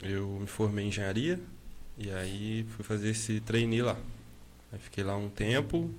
Eu 0.00 0.38
me 0.40 0.46
formei 0.46 0.86
em 0.86 0.88
engenharia 0.88 1.38
e 1.98 2.10
aí 2.10 2.64
fui 2.70 2.84
fazer 2.84 3.10
esse 3.10 3.40
trainee 3.40 3.82
lá. 3.82 3.98
Aí 4.72 4.78
fiquei 4.78 5.04
lá 5.04 5.16
um 5.16 5.28
tempo. 5.28 5.92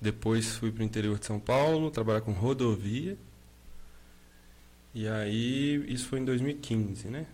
Depois 0.00 0.54
fui 0.54 0.70
para 0.70 0.82
o 0.82 0.84
interior 0.84 1.18
de 1.18 1.26
São 1.26 1.40
Paulo, 1.40 1.90
trabalhar 1.90 2.20
com 2.20 2.30
rodovia. 2.30 3.16
E 4.94 5.08
aí, 5.08 5.82
isso 5.88 6.06
foi 6.06 6.20
em 6.20 6.24
2015, 6.24 7.08
né? 7.08 7.26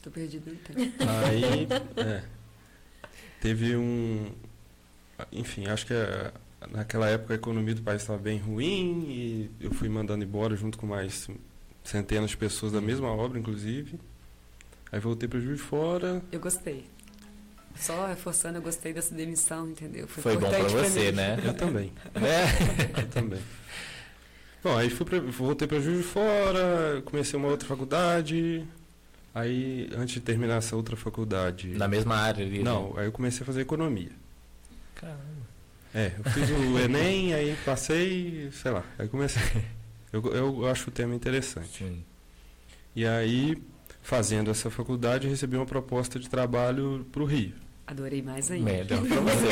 Tô 0.00 0.10
perdido 0.10 0.50
no 0.50 0.56
tempo. 0.56 0.94
Aí, 1.00 1.66
é, 2.02 2.24
teve 3.40 3.76
um. 3.76 4.26
Enfim, 5.32 5.66
acho 5.66 5.86
que 5.86 5.94
a- 5.94 6.32
naquela 6.70 7.08
época 7.08 7.34
a 7.34 7.36
economia 7.36 7.74
do 7.74 7.82
país 7.82 8.02
estava 8.02 8.18
bem 8.18 8.38
ruim 8.38 9.04
e 9.08 9.50
eu 9.60 9.70
fui 9.72 9.88
mandando 9.88 10.24
embora 10.24 10.54
junto 10.56 10.78
com 10.78 10.86
mais 10.86 11.28
centenas 11.84 12.30
de 12.30 12.36
pessoas 12.36 12.72
da 12.72 12.80
mesma 12.80 13.08
obra, 13.08 13.38
inclusive. 13.38 13.98
Aí 14.92 14.98
voltei 15.00 15.28
para 15.28 15.38
Juiz 15.40 15.56
de 15.58 15.62
Fora. 15.62 16.22
Eu 16.32 16.40
gostei. 16.40 16.84
Só 17.76 18.06
reforçando, 18.08 18.58
eu 18.58 18.62
gostei 18.62 18.92
dessa 18.92 19.14
demissão, 19.14 19.68
entendeu? 19.68 20.06
Foi 20.08 20.34
bom 20.36 20.48
pra 20.48 20.58
importante 20.60 20.90
você, 20.90 21.12
né? 21.12 21.38
Eu 21.44 21.54
também, 21.54 21.92
É. 22.16 23.00
eu 23.02 23.08
também. 23.08 23.40
Bom, 24.62 24.76
aí 24.76 24.90
fui 24.90 25.06
pra, 25.06 25.20
voltei 25.20 25.66
para 25.66 25.80
Juiz 25.80 25.98
de 25.98 26.02
Fora, 26.02 27.00
comecei 27.06 27.38
uma 27.38 27.48
outra 27.48 27.66
faculdade. 27.66 28.66
Aí, 29.34 29.88
antes 29.96 30.14
de 30.14 30.20
terminar 30.20 30.56
essa 30.56 30.74
outra 30.74 30.96
faculdade. 30.96 31.68
Na 31.68 31.86
mesma 31.86 32.16
área 32.16 32.44
ali. 32.44 32.58
né? 32.58 32.64
Não, 32.64 32.94
aí 32.96 33.06
eu 33.06 33.12
comecei 33.12 33.42
a 33.42 33.46
fazer 33.46 33.60
economia. 33.60 34.10
Caramba. 34.94 35.20
É, 35.94 36.12
eu 36.18 36.30
fiz 36.32 36.50
o 36.50 36.78
Enem, 36.78 37.32
aí 37.34 37.56
passei, 37.64 38.48
sei 38.52 38.70
lá, 38.70 38.84
aí 38.98 39.08
comecei. 39.08 39.42
Eu, 40.12 40.24
eu 40.34 40.66
acho 40.68 40.88
o 40.88 40.92
tema 40.92 41.14
interessante. 41.14 41.84
Sim. 41.84 42.02
E 42.96 43.06
aí, 43.06 43.56
fazendo 44.02 44.50
essa 44.50 44.68
faculdade, 44.68 45.26
eu 45.26 45.30
recebi 45.30 45.54
uma 45.56 45.64
proposta 45.64 46.18
de 46.18 46.28
trabalho 46.28 47.06
para 47.12 47.22
o 47.22 47.24
Rio. 47.24 47.52
Adorei 47.86 48.20
mais 48.20 48.50
ainda. 48.50 48.64
Melhor 48.72 48.98
você. 49.06 49.46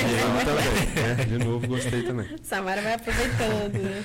também, 0.45 1.17
né? 1.17 1.25
De 1.27 1.39
novo, 1.45 1.65
gostei 1.69 2.03
também. 2.03 2.27
Samara 2.43 2.83
vai 2.83 2.95
aproveitando, 2.95 3.75
né? 3.85 4.05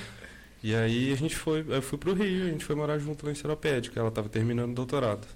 E 0.62 0.76
aí 0.76 1.12
a 1.12 1.16
gente 1.16 1.34
foi, 1.34 1.64
eu 1.68 1.82
fui 1.82 1.98
pro 1.98 2.14
Rio, 2.14 2.44
a 2.46 2.50
gente 2.50 2.64
foi 2.64 2.76
morar 2.76 2.98
junto 3.00 3.26
lá 3.26 3.32
em 3.32 3.34
Seropédica, 3.34 3.98
ela 3.98 4.10
estava 4.10 4.28
terminando 4.28 4.70
o 4.70 4.74
doutorado. 4.76 5.26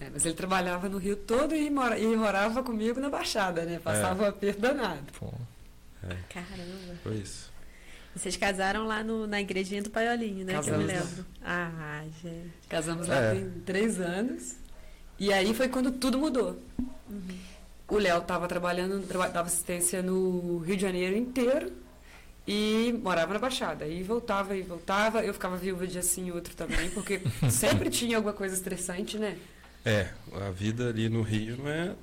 É, 0.00 0.10
mas 0.12 0.24
ele 0.24 0.34
trabalhava 0.34 0.88
no 0.88 0.98
Rio 0.98 1.16
todo 1.16 1.54
e, 1.54 1.70
mora- 1.70 1.98
e 1.98 2.06
morava 2.16 2.62
comigo 2.62 2.98
na 3.00 3.08
Baixada, 3.08 3.64
né? 3.64 3.78
Passava 3.78 4.24
um 4.24 4.26
aperto 4.26 4.60
danado. 4.60 5.04
Pô, 5.18 5.32
Caramba. 6.28 6.94
Foi 7.02 7.14
isso. 7.16 7.50
Vocês 8.14 8.36
casaram 8.36 8.86
lá 8.86 9.02
no- 9.02 9.26
na 9.26 9.40
igrejinha 9.40 9.82
do 9.82 9.90
Paiolinho, 9.90 10.44
né? 10.44 10.52
que 10.62 10.70
eu 10.70 10.78
me 10.78 10.86
Casamos 10.86 11.08
lembro. 11.08 11.26
Ah, 11.44 12.02
gente. 12.22 12.52
Casamos 12.68 13.08
lá 13.08 13.16
É. 13.16 13.34
tem 13.34 13.50
três 13.64 14.00
anos. 14.00 14.56
E 15.18 15.32
aí 15.32 15.54
foi 15.54 15.68
quando 15.68 15.90
tudo 15.92 16.18
mudou. 16.18 16.58
O 17.88 17.98
Léo 17.98 18.18
estava 18.18 18.46
trabalhando, 18.48 19.04
traba- 19.06 19.28
dava 19.28 19.46
assistência 19.48 20.02
no 20.02 20.58
Rio 20.58 20.76
de 20.76 20.82
Janeiro 20.82 21.16
inteiro 21.16 21.72
e 22.46 22.98
morava 23.02 23.32
na 23.32 23.38
Baixada. 23.38 23.86
E 23.86 24.02
voltava 24.02 24.56
e 24.56 24.62
voltava. 24.62 25.24
Eu 25.24 25.32
ficava 25.32 25.56
viúva 25.56 25.86
de 25.86 25.98
assim 25.98 26.26
e 26.28 26.32
outro 26.32 26.54
também, 26.54 26.90
porque 26.90 27.20
sempre 27.50 27.90
tinha 27.90 28.16
alguma 28.16 28.32
coisa 28.34 28.54
estressante, 28.54 29.18
né? 29.18 29.36
É, 29.84 30.08
a 30.32 30.50
vida 30.50 30.88
ali 30.88 31.08
no 31.08 31.22
Rio 31.22 31.56
não 31.58 31.68
é, 31.68 31.94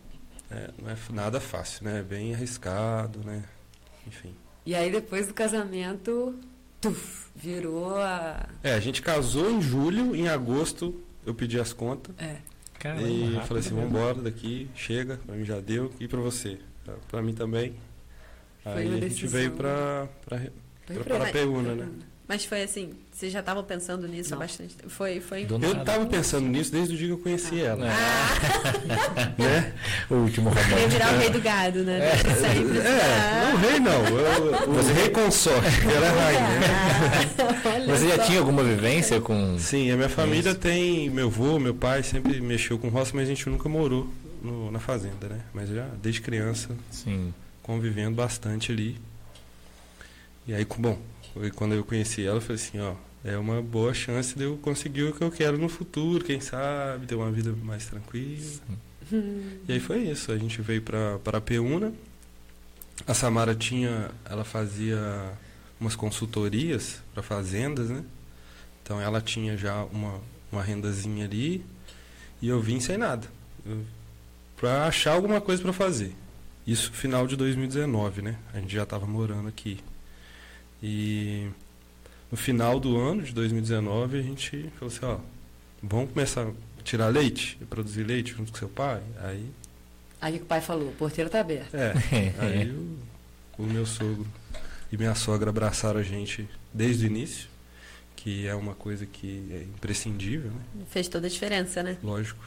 é- 0.52 0.70
não 0.82 0.90
é 0.90 0.96
nada 1.12 1.40
fácil, 1.40 1.86
né? 1.86 2.00
É 2.00 2.04
bem 2.04 2.34
arriscado, 2.34 3.20
né? 3.26 3.44
Enfim. 4.08 4.36
E 4.66 4.76
aí 4.76 4.92
depois 4.92 5.28
do 5.28 5.34
casamento, 5.34 6.36
tuf, 6.80 7.30
virou 7.36 7.96
a. 7.98 8.48
É, 8.64 8.74
a 8.74 8.80
gente 8.80 9.02
casou 9.02 9.50
em 9.52 9.62
julho, 9.62 10.16
em 10.16 10.28
agosto 10.28 11.02
eu 11.26 11.34
pedi 11.34 11.60
as 11.60 11.74
contas 11.74 12.14
É. 12.20 12.38
caramba, 12.80 13.08
e 13.08 13.40
falei 13.48 13.62
assim, 13.62 13.74
vamos 13.76 13.90
embora 13.90 14.22
daqui, 14.22 14.70
chega, 14.76 15.18
pra 15.26 15.36
mim 15.36 15.46
já 15.46 15.60
deu, 15.60 15.92
e 16.00 16.08
pra 16.08 16.20
você? 16.20 16.60
Pra- 16.86 16.96
Pra 17.10 17.22
mim 17.22 17.34
também. 17.34 17.76
Foi 18.64 18.72
Aí 18.74 18.94
a 18.98 19.00
gente 19.10 19.26
veio 19.28 19.52
pra, 19.54 20.08
pra, 20.26 20.40
pra 20.86 20.96
pra- 21.04 21.18
Parapeúna, 21.18 21.74
né? 21.76 21.90
Mas 22.32 22.46
foi 22.46 22.64
assim, 22.64 22.92
vocês 23.12 23.30
já 23.30 23.42
estavam 23.42 23.62
pensando 23.62 24.08
nisso 24.08 24.34
há 24.34 24.38
bastante 24.38 24.74
tempo? 24.74 24.90
Foi, 24.90 25.20
foi... 25.20 25.46
Eu 25.50 25.60
nada. 25.60 25.84
tava 25.84 26.06
pensando 26.06 26.48
nisso 26.48 26.72
desde 26.72 26.96
o 26.96 26.98
dia 26.98 27.08
que 27.08 27.14
eu 27.14 27.18
conheci 27.18 27.60
ela, 27.60 27.84
né? 29.38 29.74
O 30.10 30.16
último 30.16 30.50
Queria 30.50 30.66
romance. 30.76 30.88
virar 30.88 31.14
o 31.14 31.18
rei 31.18 31.30
do 31.30 31.42
gado, 31.42 31.84
né? 31.84 32.00
Sempre. 32.40 32.78
É, 32.80 33.52
não 33.52 33.58
rei 33.58 33.80
não, 33.82 34.06
eu, 34.18 34.70
o 34.70 34.94
rei 34.94 35.10
consorte, 35.10 35.68
ela 35.94 36.06
é 36.06 36.10
rainha. 36.10 36.60
Olha 37.66 37.98
Você 37.98 38.08
já 38.08 38.18
tinha 38.20 38.40
alguma 38.40 38.64
vivência 38.64 39.20
com. 39.20 39.60
Sim, 39.60 39.92
a 39.92 39.98
minha 39.98 40.08
família 40.08 40.56
tem, 40.56 41.10
meu 41.10 41.28
avô, 41.28 41.60
meu 41.60 41.76
pai 41.76 42.02
sempre 42.02 42.40
mexeu 42.40 42.80
com 42.80 42.88
roça, 42.88 43.12
mas 43.14 43.24
a 43.24 43.30
gente 43.30 43.50
nunca 43.50 43.68
morou 43.68 44.08
no- 44.42 44.72
na 44.72 44.80
fazenda, 44.80 45.28
né? 45.28 45.42
Mas 45.54 45.68
já 45.70 45.86
desde 46.02 46.22
criança 46.22 46.70
Sim. 46.92 47.34
convivendo 47.62 48.16
bastante 48.16 48.72
ali. 48.72 48.98
E 50.48 50.54
aí, 50.54 50.66
bom, 50.78 50.98
foi 51.34 51.52
quando 51.52 51.76
eu 51.76 51.84
conheci 51.84 52.26
ela, 52.26 52.38
eu 52.38 52.42
falei 52.42 52.56
assim, 52.56 52.80
ó, 52.80 52.96
é 53.24 53.38
uma 53.38 53.62
boa 53.62 53.94
chance 53.94 54.36
de 54.36 54.44
eu 54.44 54.58
conseguir 54.58 55.04
o 55.04 55.14
que 55.14 55.24
eu 55.24 55.32
quero 55.32 55.58
no 55.58 55.70
futuro, 55.70 56.24
quem 56.24 56.40
sabe, 56.40 57.06
ter 57.06 57.16
uma 57.16 57.32
vida 57.32 57.54
mais 57.64 57.86
tranquila. 57.86 58.60
E 59.68 59.74
aí 59.74 59.80
foi 59.80 60.04
isso, 60.04 60.32
a 60.32 60.38
gente 60.38 60.62
veio 60.62 60.82
para 60.82 61.20
Parapeúna. 61.20 61.94
A 63.06 63.14
Samara 63.14 63.54
tinha, 63.54 64.12
ela 64.26 64.44
fazia 64.44 65.34
umas 65.80 65.96
consultorias 65.96 67.02
para 67.14 67.22
fazendas, 67.22 67.90
né? 67.90 68.04
Então 68.84 69.02
ela 69.02 69.20
tinha 69.20 69.58
já 69.58 69.84
uma, 69.86 70.20
uma 70.52 70.64
rendazinha 70.64 71.26
ali 71.26 71.66
e 72.42 72.48
eu 72.48 72.62
vim 72.62 72.80
sem 72.80 72.98
nada. 72.98 73.28
Para 74.56 74.86
achar 74.86 75.14
alguma 75.14 75.42
coisa 75.42 75.62
para 75.62 75.74
fazer. 75.74 76.16
Isso 76.66 76.92
final 76.92 77.26
de 77.26 77.36
2019, 77.36 78.22
né? 78.22 78.38
A 78.54 78.60
gente 78.60 78.74
já 78.74 78.84
estava 78.84 79.06
morando 79.06 79.48
aqui. 79.48 79.80
E 80.82 81.48
no 82.32 82.38
final 82.38 82.80
do 82.80 82.98
ano 82.98 83.22
de 83.24 83.34
2019 83.34 84.20
a 84.20 84.22
gente 84.22 84.72
falou 84.80 84.94
assim, 84.94 85.06
ó, 85.06 85.18
vamos 85.82 86.12
começar 86.12 86.48
a 86.48 86.52
tirar 86.84 87.08
leite, 87.10 87.58
produzir 87.70 88.04
leite 88.04 88.34
junto 88.34 88.52
com 88.52 88.58
seu 88.58 88.70
pai. 88.70 89.02
Aí, 89.24 89.46
Aí 90.20 90.38
o 90.38 90.46
pai 90.46 90.62
falou, 90.62 90.90
o 90.90 90.94
porteiro 90.94 91.30
tá 91.30 91.40
aberto. 91.42 91.74
é, 91.76 91.94
aí 92.40 92.70
o, 92.70 92.98
o 93.60 93.64
meu 93.64 93.86
sogro 93.86 94.26
e 94.92 94.98
minha 94.98 95.16
sogra 95.16 95.50
abraçaram 95.50 96.00
a 96.00 96.04
gente 96.04 96.48
desde 96.74 97.06
o 97.06 97.08
início, 97.08 97.48
que 98.16 98.46
é 98.46 98.54
uma 98.54 98.76
coisa 98.76 99.06
que 99.06 99.48
é 99.52 99.64
imprescindível, 99.64 100.52
né? 100.52 100.86
Fez 100.90 101.08
toda 101.08 101.28
a 101.28 101.30
diferença, 101.30 101.82
né? 101.82 101.98
Lógico. 102.04 102.44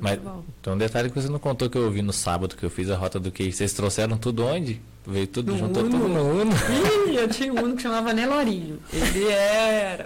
Mas- 0.00 0.18
bom. 0.20 0.44
Então, 0.60 0.74
um 0.74 0.78
detalhe 0.78 1.08
que 1.10 1.14
você 1.20 1.28
não 1.28 1.38
contou 1.38 1.70
que 1.70 1.78
eu 1.78 1.84
ouvi 1.84 2.02
no 2.02 2.12
sábado 2.12 2.54
que 2.56 2.62
eu 2.64 2.70
fiz 2.70 2.90
a 2.90 2.96
rota 2.96 3.18
do 3.18 3.30
queijo. 3.32 3.56
Vocês 3.56 3.72
trouxeram 3.72 4.18
tudo 4.18 4.44
onde? 4.44 4.80
Veio 5.06 5.26
tudo, 5.26 5.52
No 5.52 5.58
juntou 5.58 5.82
Uno. 5.84 5.90
tudo 5.92 6.08
no 6.08 6.40
Uno. 6.42 6.52
Ih, 7.10 7.16
eu 7.16 7.28
tinha 7.28 7.52
um 7.52 7.62
Uno 7.62 7.76
que 7.76 7.82
chamava 7.82 8.12
Nelorinho. 8.14 8.78
Ele 8.92 9.28
era. 9.28 10.02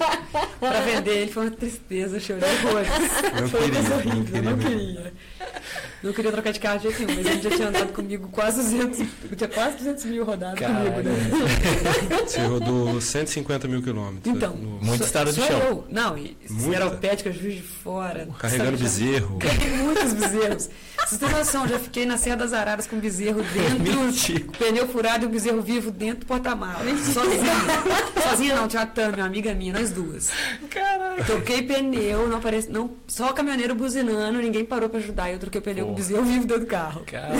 Pra 0.58 0.80
vender 0.80 1.18
ele 1.22 1.30
foi 1.32 1.44
uma 1.46 1.50
tristeza, 1.52 2.16
eu 2.16 2.20
chorei 2.20 2.48
horrores. 2.64 2.88
Não 3.40 3.48
Foi 3.48 3.60
queria, 3.62 3.82
não 3.82 3.96
horrível, 3.96 4.24
queria 4.24 4.42
não 4.50 4.58
queria. 4.58 5.12
Não 6.02 6.12
queria 6.12 6.30
trocar 6.32 6.52
de 6.52 6.60
carro 6.60 6.78
de 6.78 6.82
jeito 6.84 7.02
nenhum, 7.04 7.16
mas 7.22 7.26
ele 7.26 7.42
já 7.42 7.50
tinha 7.50 7.68
andado 7.68 7.92
comigo 7.92 8.28
quase 8.30 8.56
200, 8.62 9.00
eu 9.30 9.36
tinha 9.36 9.48
quase 9.48 9.76
200 9.78 10.04
mil 10.04 10.24
rodados 10.24 10.60
comigo, 10.60 11.00
né? 11.00 12.18
Você 12.26 12.40
rodou 12.42 13.00
150 13.00 13.66
mil 13.68 13.82
quilômetros. 13.82 14.34
Então, 14.36 14.54
no- 14.54 14.78
Muito 14.80 14.96
sou- 14.98 15.06
estrada 15.06 15.32
de 15.32 15.40
chão. 15.40 15.58
eu. 15.60 15.84
Não, 15.90 16.16
e 16.18 16.36
Muita. 16.50 16.70
Seropédica, 16.78 17.32
Juiz 17.32 17.54
de 17.56 17.62
Fora. 17.62 18.28
carregando 18.38 18.70
sabe, 18.72 18.82
bezerro. 18.82 19.38
Carreguei 19.38 19.70
muitos 19.70 20.12
bezerros. 20.12 20.70
Vocês 21.06 21.20
têm 21.20 21.30
noção, 21.30 21.66
já 21.68 21.78
fiquei 21.78 22.06
na 22.06 22.16
Serra 22.16 22.36
das 22.36 22.52
Araras 22.52 22.86
com 22.86 22.98
bezerro 22.98 23.42
dentro, 23.42 24.44
com 24.46 24.52
pneu 24.52 24.86
furado 24.88 25.24
e 25.24 25.28
um 25.28 25.30
bezerro 25.30 25.60
vivo 25.62 25.90
dentro 25.90 26.20
do 26.20 26.26
porta-malas. 26.26 26.98
Sozinha. 27.00 27.42
Sozinha 28.28 28.56
não, 28.56 28.66
tinha 28.68 28.82
a 28.82 28.86
Tami, 28.86 29.16
uma 29.18 29.26
amiga 29.26 29.54
minha, 29.54 29.72
nós 29.72 29.90
duas. 29.90 30.30
Caralho. 30.70 31.24
Troquei 31.24 31.62
pneu, 31.62 32.28
não 32.28 32.38
aparece, 32.38 32.70
não, 32.70 32.90
só 33.06 33.30
o 33.30 33.34
caminhoneiro 33.34 33.74
buzinando, 33.74 34.38
ninguém 34.38 34.64
parou 34.64 34.88
pra 34.88 34.98
ajudar. 34.98 35.30
Eu 35.30 35.38
troquei 35.38 35.60
pneu 35.60 35.86
com 35.86 35.92
o 35.92 35.94
bezerro 35.94 36.24
vivo 36.24 36.46
dentro 36.46 36.64
do 36.64 36.66
carro. 36.66 37.02
Caralho. 37.06 37.38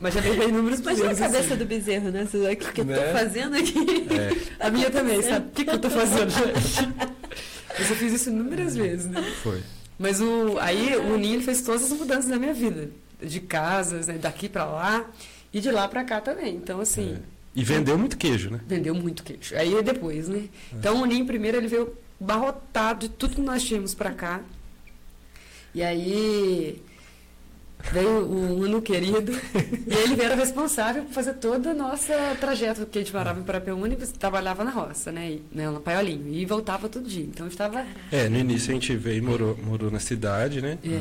Mas 0.00 0.14
já 0.14 0.20
levei 0.20 0.48
inúmeros 0.48 0.78
Imagina 0.80 1.06
a 1.06 1.08
bezerros. 1.10 1.32
cabeça 1.32 1.54
assim. 1.54 1.64
do 1.64 1.66
bezerro, 1.68 2.10
né? 2.10 2.22
O 2.24 2.56
que, 2.56 2.72
que 2.72 2.80
eu 2.80 2.84
tô 2.86 2.92
Né? 2.92 3.12
fazendo 3.12 3.56
aqui? 3.56 4.06
É, 4.60 4.66
A 4.66 4.70
minha 4.70 4.90
também, 4.90 5.20
sabe? 5.22 5.46
O 5.48 5.50
que, 5.50 5.64
que 5.64 5.70
eu 5.70 5.78
tô 5.78 5.90
fazendo, 5.90 6.30
gente? 6.30 6.88
Mas 7.78 7.90
eu 7.90 7.96
fiz 7.96 8.12
isso 8.12 8.30
inúmeras 8.30 8.76
vezes, 8.76 9.06
né? 9.06 9.22
foi. 9.42 9.60
Mas 9.98 10.20
o, 10.20 10.56
aí 10.60 10.94
o 10.96 11.16
Ninho 11.18 11.42
fez 11.42 11.62
todas 11.62 11.82
as 11.90 11.98
mudanças 11.98 12.26
na 12.30 12.36
minha 12.36 12.54
vida. 12.54 12.90
De 13.20 13.40
casas, 13.40 14.06
né, 14.06 14.16
daqui 14.16 14.48
pra 14.48 14.64
lá 14.64 15.04
e 15.52 15.60
de 15.60 15.70
lá 15.70 15.88
pra 15.88 16.04
cá 16.04 16.20
também. 16.20 16.54
Então, 16.56 16.80
assim, 16.80 17.14
É. 17.14 17.38
E 17.54 17.64
vendeu 17.64 17.98
muito 17.98 18.16
queijo, 18.16 18.50
né? 18.50 18.60
vendeu 18.66 18.94
muito 18.94 19.22
queijo. 19.24 19.56
Aí 19.56 19.74
é 19.74 19.82
depois, 19.82 20.28
né? 20.28 20.48
Então 20.72 21.02
o 21.02 21.06
Ninho 21.06 21.26
primeiro 21.26 21.56
ele 21.56 21.66
veio 21.66 21.92
barrotado 22.20 23.00
de 23.00 23.08
tudo 23.08 23.34
que 23.34 23.40
nós 23.40 23.64
tínhamos 23.64 23.94
pra 23.94 24.12
cá. 24.12 24.42
E 25.74 25.82
aí 25.82 26.80
veio 27.92 28.24
o 28.26 28.60
Uno 28.64 28.82
querido 28.82 29.32
e 29.32 29.94
ele 29.94 30.20
era 30.22 30.34
responsável 30.34 31.04
por 31.04 31.12
fazer 31.12 31.34
toda 31.34 31.70
a 31.70 31.74
nossa 31.74 32.12
trajeto, 32.40 32.80
porque 32.80 32.98
a 32.98 33.02
gente 33.02 33.14
morava 33.14 33.40
em 33.40 33.42
Parapeúna 33.42 33.94
e 33.94 33.96
trabalhava 33.96 34.64
na 34.64 34.70
roça, 34.70 35.12
né? 35.12 35.32
E, 35.32 35.42
né 35.52 35.70
na 35.70 35.80
Paiolinho. 35.80 36.28
E 36.32 36.44
voltava 36.44 36.88
todo 36.88 37.08
dia. 37.08 37.24
Então 37.24 37.46
estava. 37.46 37.86
É, 38.10 38.28
no 38.28 38.38
início 38.38 38.70
a 38.70 38.74
gente 38.74 38.94
veio 38.96 39.18
e 39.18 39.20
morou, 39.20 39.56
morou 39.62 39.90
na 39.90 40.00
cidade, 40.00 40.60
né? 40.60 40.78
é, 40.84 41.00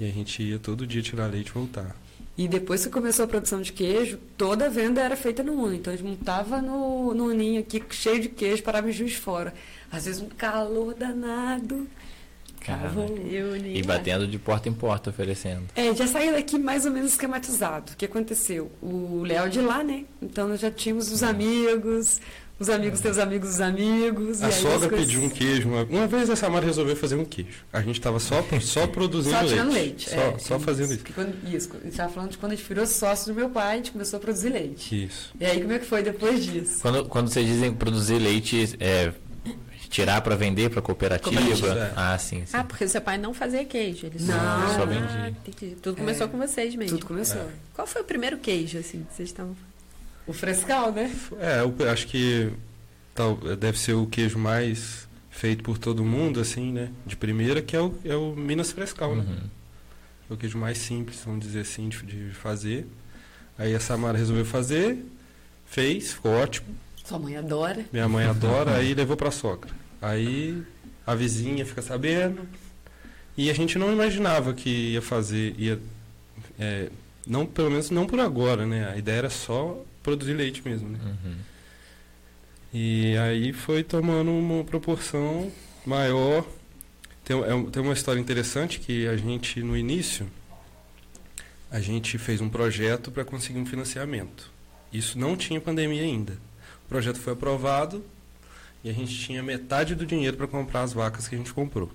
E 0.00 0.08
a 0.08 0.12
gente 0.12 0.42
ia 0.42 0.58
todo 0.58 0.86
dia 0.86 1.02
tirar 1.02 1.26
leite 1.26 1.48
e 1.48 1.52
voltar. 1.52 1.96
E 2.38 2.46
depois 2.46 2.84
que 2.86 2.92
começou 2.92 3.24
a 3.24 3.28
produção 3.28 3.60
de 3.60 3.72
queijo, 3.72 4.16
toda 4.36 4.66
a 4.66 4.68
venda 4.68 5.00
era 5.00 5.16
feita 5.16 5.42
no 5.42 5.54
Uno. 5.54 5.74
Então 5.74 5.92
a 5.92 5.96
gente 5.96 6.06
montava 6.06 6.62
no, 6.62 7.12
no 7.12 7.24
Uninho 7.24 7.58
aqui, 7.60 7.82
cheio 7.90 8.22
de 8.22 8.28
queijo, 8.28 8.62
parava 8.62 8.88
em 8.88 8.92
Juiz 8.92 9.14
Fora. 9.14 9.52
Às 9.90 10.04
vezes 10.04 10.22
um 10.22 10.28
calor 10.28 10.94
danado. 10.94 11.88
Caramba. 12.60 13.06
Eu, 13.28 13.56
E 13.56 13.82
batendo 13.82 14.24
de 14.26 14.38
porta 14.38 14.68
em 14.68 14.72
porta, 14.72 15.10
oferecendo. 15.10 15.64
É, 15.74 15.92
já 15.94 16.06
saiu 16.06 16.32
daqui 16.32 16.58
mais 16.58 16.84
ou 16.86 16.92
menos 16.92 17.12
esquematizado. 17.12 17.92
O 17.92 17.96
que 17.96 18.04
aconteceu? 18.04 18.70
O 18.80 19.24
Léo 19.26 19.50
de 19.50 19.60
lá, 19.60 19.82
né? 19.82 20.04
Então 20.22 20.46
nós 20.46 20.60
já 20.60 20.70
tínhamos 20.70 21.10
os 21.10 21.24
amigos, 21.24 22.20
os 22.58 22.68
amigos 22.68 23.00
teus 23.00 23.18
amigos 23.18 23.50
dos 23.50 23.60
amigos. 23.60 24.40
e 24.40 24.44
A 24.44 24.50
sogra 24.50 24.88
coisas- 24.88 25.06
pediu 25.06 25.22
um 25.22 25.28
queijo. 25.28 25.68
Uma, 25.68 25.82
uma 25.84 26.06
vez 26.06 26.28
a 26.28 26.36
Samara 26.36 26.66
resolveu 26.66 26.96
fazer 26.96 27.14
um 27.16 27.24
queijo. 27.24 27.64
A 27.72 27.80
gente 27.80 28.00
tava 28.00 28.18
só, 28.18 28.44
só 28.60 28.86
produzindo 28.86 29.34
Só 29.34 29.40
leite. 29.40 29.52
tirando 29.54 29.72
leite. 29.72 30.10
Só, 30.10 30.16
é, 30.16 30.38
só 30.38 30.58
fazendo 30.60 30.94
isso. 30.94 31.04
Quando- 31.14 31.48
isso. 31.54 31.70
A 31.72 31.78
gente 31.78 31.88
estava 31.90 32.12
falando 32.12 32.30
de 32.30 32.38
quando 32.38 32.52
a 32.52 32.54
gente 32.56 32.66
virou 32.68 32.86
sócio 32.86 33.32
do 33.32 33.36
meu 33.38 33.48
pai, 33.50 33.74
a 33.74 33.76
gente 33.76 33.92
começou 33.92 34.16
a 34.16 34.20
produzir 34.20 34.48
leite. 34.50 35.04
Isso. 35.06 35.32
E 35.40 35.44
aí 35.46 35.60
como 35.60 35.72
é 35.72 35.78
que 35.78 35.86
foi 35.86 36.02
depois 36.02 36.44
disso? 36.44 36.80
Quando, 36.82 37.04
quando 37.06 37.28
vocês 37.28 37.46
dizem 37.46 37.72
produzir 37.72 38.18
leite, 38.18 38.76
é 38.80 39.12
tirar 39.88 40.20
para 40.20 40.36
vender 40.36 40.68
para 40.68 40.82
cooperativa? 40.82 41.34
Cooperativa, 41.40 41.74
é. 41.78 41.92
Ah, 41.96 42.18
sim, 42.18 42.42
sim. 42.44 42.50
Ah, 42.56 42.62
porque 42.62 42.84
o 42.84 42.88
seu 42.88 43.00
pai 43.00 43.16
não 43.16 43.32
fazia 43.32 43.64
queijo. 43.64 44.06
Ele 44.06 44.18
só, 44.18 44.26
Não. 44.32 44.68
Só 44.74 44.82
Ah, 44.82 44.84
vendia. 44.84 45.34
Tudo 45.80 45.96
começou 45.96 46.26
É. 46.26 46.28
com 46.28 46.36
vocês 46.38 46.74
mesmo. 46.74 46.98
Tudo 46.98 47.06
começou. 47.08 47.40
É. 47.40 47.46
Qual 47.72 47.86
foi 47.86 48.02
o 48.02 48.04
primeiro 48.04 48.36
queijo, 48.36 48.78
assim, 48.78 49.06
que 49.08 49.14
vocês 49.16 49.28
estavam 49.30 49.56
O 50.28 50.32
frescal, 50.32 50.92
né? 50.92 51.10
É, 51.40 51.62
eu 51.62 51.90
acho 51.90 52.06
que 52.06 52.52
tal, 53.14 53.34
deve 53.56 53.78
ser 53.78 53.94
o 53.94 54.06
queijo 54.06 54.38
mais 54.38 55.08
feito 55.30 55.62
por 55.62 55.78
todo 55.78 56.04
mundo, 56.04 56.38
assim, 56.38 56.70
né? 56.70 56.90
De 57.06 57.16
primeira, 57.16 57.62
que 57.62 57.74
é 57.74 57.80
o, 57.80 57.94
é 58.04 58.14
o 58.14 58.36
Minas 58.36 58.70
Frescal, 58.70 59.16
né? 59.16 59.24
Uhum. 59.26 59.48
É 60.30 60.34
o 60.34 60.36
queijo 60.36 60.58
mais 60.58 60.76
simples, 60.78 61.22
vamos 61.24 61.40
dizer 61.40 61.60
assim, 61.60 61.88
de, 61.88 62.02
de 62.02 62.30
fazer. 62.34 62.86
Aí 63.56 63.74
a 63.74 63.80
Samara 63.80 64.18
resolveu 64.18 64.44
fazer, 64.44 65.02
fez, 65.64 66.12
ficou 66.12 66.32
ótimo. 66.32 66.68
Sua 67.02 67.18
mãe 67.18 67.36
adora. 67.36 67.86
Minha 67.90 68.08
mãe 68.08 68.26
adora, 68.26 68.76
aí 68.78 68.92
levou 68.92 69.16
pra 69.16 69.30
sogra. 69.30 69.70
Aí 70.02 70.62
a 71.06 71.14
vizinha 71.14 71.64
fica 71.64 71.80
sabendo. 71.80 72.46
E 73.34 73.48
a 73.48 73.54
gente 73.54 73.78
não 73.78 73.90
imaginava 73.90 74.52
que 74.52 74.92
ia 74.92 75.00
fazer, 75.00 75.54
ia, 75.56 75.80
é, 76.58 76.90
não, 77.26 77.46
pelo 77.46 77.70
menos 77.70 77.88
não 77.88 78.06
por 78.06 78.20
agora, 78.20 78.66
né? 78.66 78.90
A 78.92 78.96
ideia 78.98 79.18
era 79.18 79.30
só 79.30 79.82
produzir 80.08 80.34
leite 80.34 80.62
mesmo, 80.64 80.88
né? 80.88 80.98
Uhum. 81.04 81.36
E 82.72 83.16
aí 83.16 83.52
foi 83.52 83.82
tomando 83.82 84.30
uma 84.30 84.64
proporção 84.64 85.50
maior. 85.84 86.44
Tem, 87.24 87.38
é 87.38 87.70
tem 87.70 87.82
uma 87.82 87.92
história 87.92 88.20
interessante 88.20 88.80
que 88.80 89.06
a 89.06 89.16
gente, 89.16 89.62
no 89.62 89.76
início, 89.76 90.26
a 91.70 91.80
gente 91.80 92.18
fez 92.18 92.40
um 92.40 92.48
projeto 92.48 93.10
para 93.10 93.24
conseguir 93.24 93.58
um 93.58 93.66
financiamento. 93.66 94.50
Isso 94.92 95.18
não 95.18 95.36
tinha 95.36 95.60
pandemia 95.60 96.02
ainda. 96.02 96.32
O 96.86 96.88
projeto 96.88 97.18
foi 97.18 97.34
aprovado 97.34 98.02
e 98.82 98.88
a 98.88 98.92
gente 98.92 99.14
tinha 99.14 99.42
metade 99.42 99.94
do 99.94 100.06
dinheiro 100.06 100.36
para 100.36 100.46
comprar 100.46 100.82
as 100.82 100.92
vacas 100.92 101.28
que 101.28 101.34
a 101.34 101.38
gente 101.38 101.52
comprou. 101.52 101.90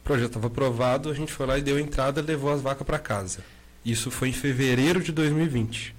O 0.00 0.04
projeto 0.04 0.28
estava 0.28 0.46
aprovado, 0.46 1.10
a 1.10 1.14
gente 1.14 1.32
foi 1.32 1.46
lá 1.46 1.58
e 1.58 1.62
deu 1.62 1.78
entrada 1.78 2.20
e 2.20 2.24
levou 2.24 2.52
as 2.52 2.60
vacas 2.60 2.86
para 2.86 2.98
casa. 2.98 3.42
Isso 3.84 4.10
foi 4.10 4.28
em 4.28 4.32
fevereiro 4.32 5.02
de 5.02 5.12
2020. 5.12 5.97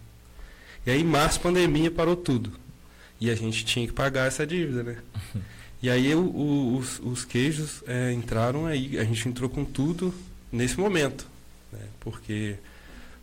E 0.89 0.91
aí, 0.91 1.01
em 1.01 1.05
março, 1.05 1.39
pandemia 1.39 1.91
parou 1.91 2.15
tudo. 2.15 2.51
E 3.22 3.29
a 3.29 3.36
gente 3.36 3.63
tinha 3.63 3.86
que 3.86 3.93
pagar 3.93 4.25
essa 4.27 4.46
dívida, 4.48 4.81
né? 4.84 4.98
E 5.81 5.89
aí 5.89 6.13
o- 6.13 6.19
o- 6.19 6.77
os, 6.77 7.00
os 7.00 7.24
queijos 7.24 7.81
é, 7.88 8.12
entraram 8.12 8.65
aí, 8.65 9.00
a 9.00 9.03
gente 9.05 9.29
entrou 9.29 9.48
com 9.50 9.63
tudo 9.63 10.13
nesse 10.51 10.77
momento, 10.77 11.25
né? 11.72 11.79
Porque 12.01 12.55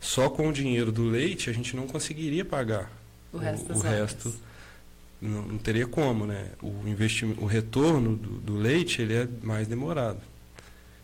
só 0.01 0.31
com 0.31 0.49
o 0.49 0.53
dinheiro 0.55 0.91
do 0.91 1.05
leite 1.05 1.51
a 1.51 1.53
gente 1.53 1.77
não 1.77 1.87
conseguiria 1.87 2.47
pagar 2.47 2.91
O 3.31 3.37
resto 3.37 3.67
das 3.69 3.77
o 3.79 3.81
resto 3.83 4.35
não, 5.21 5.43
não 5.43 5.59
teria 5.59 5.87
como, 5.87 6.25
né? 6.25 6.47
O 6.63 6.89
investimento, 6.89 7.43
o 7.43 7.47
retorno 7.47 8.17
do, 8.17 8.31
do 8.39 8.55
leite 8.57 9.03
ele 9.03 9.13
é 9.13 9.29
mais 9.43 9.69
demorado. 9.69 10.21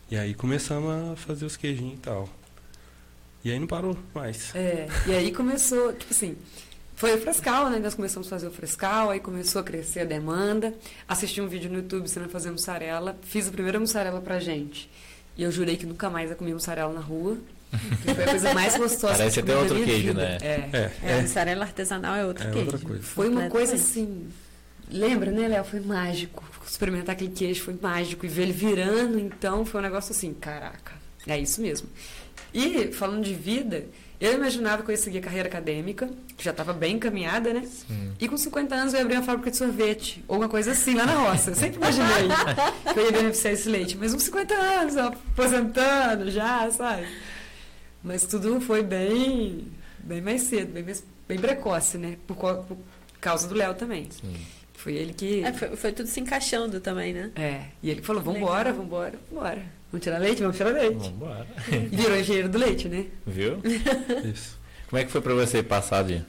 E 0.09 0.17
aí 0.17 0.33
começamos 0.33 0.89
a 0.89 1.15
fazer 1.15 1.45
os 1.45 1.55
queijinhos 1.55 1.95
e 1.95 1.97
tal. 1.97 2.27
E 3.43 3.51
aí 3.51 3.59
não 3.59 3.67
parou 3.67 3.97
mais. 4.13 4.53
É, 4.55 4.87
e 5.07 5.11
aí 5.13 5.31
começou, 5.31 5.91
tipo 5.93 6.13
assim, 6.13 6.35
foi 6.95 7.13
o 7.15 7.17
frescal, 7.21 7.69
né? 7.69 7.79
Nós 7.79 7.93
começamos 7.93 8.27
a 8.27 8.29
fazer 8.29 8.47
o 8.47 8.51
frescal, 8.51 9.09
aí 9.09 9.19
começou 9.19 9.59
a 9.59 9.63
crescer 9.63 10.01
a 10.01 10.05
demanda. 10.05 10.73
Assisti 11.07 11.41
um 11.41 11.47
vídeo 11.47 11.69
no 11.69 11.77
YouTube 11.77 12.03
ensinando 12.05 12.29
a 12.29 12.31
fazer 12.31 12.51
mussarela. 12.51 13.17
Fiz 13.23 13.47
a 13.47 13.51
primeira 13.51 13.79
mussarela 13.79 14.21
pra 14.21 14.39
gente. 14.39 14.89
E 15.35 15.43
eu 15.43 15.51
jurei 15.51 15.75
que 15.75 15.85
nunca 15.85 16.09
mais 16.09 16.29
ia 16.29 16.35
comer 16.35 16.53
mussarela 16.53 16.93
na 16.93 17.01
rua. 17.01 17.37
Que 18.03 18.13
foi 18.13 18.23
a 18.23 18.27
coisa 18.29 18.53
mais 18.53 18.77
gostosa 18.77 19.15
Parece 19.17 19.41
que 19.41 19.49
eu 19.49 19.55
até 19.55 19.61
outro 19.63 19.73
minha 19.75 19.87
queijo, 19.87 20.07
vida. 20.09 20.21
né? 20.21 20.37
É. 20.41 20.47
É, 20.71 20.91
É, 21.01 21.11
é, 21.17 21.21
mussarela 21.21 21.65
artesanal 21.65 22.15
é 22.15 22.25
outro 22.25 22.47
É 22.47 22.51
queijo. 22.51 22.65
outra 22.71 22.87
coisa. 22.87 23.03
Foi 23.03 23.27
uma 23.29 23.49
coisa 23.49 23.73
assim. 23.75 24.29
Lembra, 24.91 25.31
né, 25.31 25.47
Léo? 25.47 25.63
Foi 25.65 25.79
mágico. 25.79 26.43
Experimentar 26.69 27.13
aquele 27.15 27.31
queijo 27.31 27.63
foi 27.63 27.75
mágico. 27.81 28.25
E 28.25 28.29
ver 28.29 28.43
ele 28.43 28.53
virando, 28.53 29.19
então, 29.19 29.65
foi 29.65 29.79
um 29.81 29.83
negócio 29.83 30.11
assim: 30.11 30.33
caraca, 30.35 30.93
é 31.27 31.37
isso 31.39 31.61
mesmo. 31.61 31.89
E, 32.53 32.91
falando 32.91 33.23
de 33.23 33.33
vida, 33.33 33.85
eu 34.19 34.33
imaginava 34.33 34.83
que 34.83 34.89
eu 34.89 34.93
ia 34.93 34.97
seguir 34.97 35.17
a 35.17 35.21
carreira 35.21 35.49
acadêmica, 35.49 36.09
que 36.37 36.43
já 36.43 36.51
estava 36.51 36.71
bem 36.71 36.95
encaminhada, 36.95 37.53
né? 37.53 37.63
Sim. 37.65 38.13
E 38.19 38.27
com 38.27 38.37
50 38.37 38.73
anos 38.73 38.93
eu 38.93 38.99
ia 38.99 39.03
abrir 39.05 39.17
uma 39.17 39.23
fábrica 39.23 39.51
de 39.51 39.57
sorvete, 39.57 40.23
ou 40.27 40.37
uma 40.37 40.47
coisa 40.47 40.71
assim, 40.71 40.93
lá 40.93 41.05
na 41.05 41.15
roça. 41.15 41.51
Eu 41.51 41.55
sempre 41.55 41.77
imaginei 41.77 42.29
que 42.93 42.99
eu 42.99 43.05
ia 43.05 43.11
beneficiar 43.11 43.53
esse 43.53 43.67
leite. 43.67 43.97
Mas 43.97 44.13
uns 44.13 44.23
50 44.23 44.53
anos, 44.53 44.95
ó, 44.95 45.07
aposentando 45.07 46.31
já, 46.31 46.69
sabe? 46.71 47.07
Mas 48.03 48.23
tudo 48.23 48.61
foi 48.61 48.83
bem, 48.83 49.67
bem 49.99 50.21
mais 50.21 50.43
cedo, 50.43 50.71
bem, 50.71 50.85
bem 51.27 51.39
precoce, 51.39 51.97
né? 51.97 52.17
Por, 52.27 52.35
por 52.35 52.77
causa 53.19 53.47
do 53.47 53.55
Léo 53.55 53.73
também. 53.73 54.07
Sim. 54.11 54.35
Foi 54.73 54.93
ele 54.95 55.13
que. 55.13 55.43
É, 55.43 55.53
foi, 55.53 55.75
foi 55.75 55.91
tudo 55.91 56.07
se 56.07 56.19
encaixando 56.19 56.79
também, 56.79 57.13
né? 57.13 57.31
É, 57.35 57.61
e 57.81 57.89
ele 57.89 58.01
falou: 58.01 58.21
vambora, 58.21 58.69
Legal. 58.69 58.83
vambora, 58.83 59.19
vambora. 59.31 59.61
Vamos 59.93 60.03
tirar 60.03 60.17
leite? 60.17 60.41
Vamos 60.41 60.57
tirar 60.57 60.71
leite. 60.71 60.97
Vambora. 61.11 61.45
Virou 61.91 62.17
engenheiro 62.17 62.49
do 62.49 62.57
leite, 62.57 62.89
né? 62.89 63.05
Viu? 63.27 63.59
isso. 64.25 64.59
Como 64.89 64.99
é 64.99 65.05
que 65.05 65.11
foi 65.11 65.21
pra 65.21 65.35
você 65.35 65.61
passar 65.61 66.03
de 66.03 66.23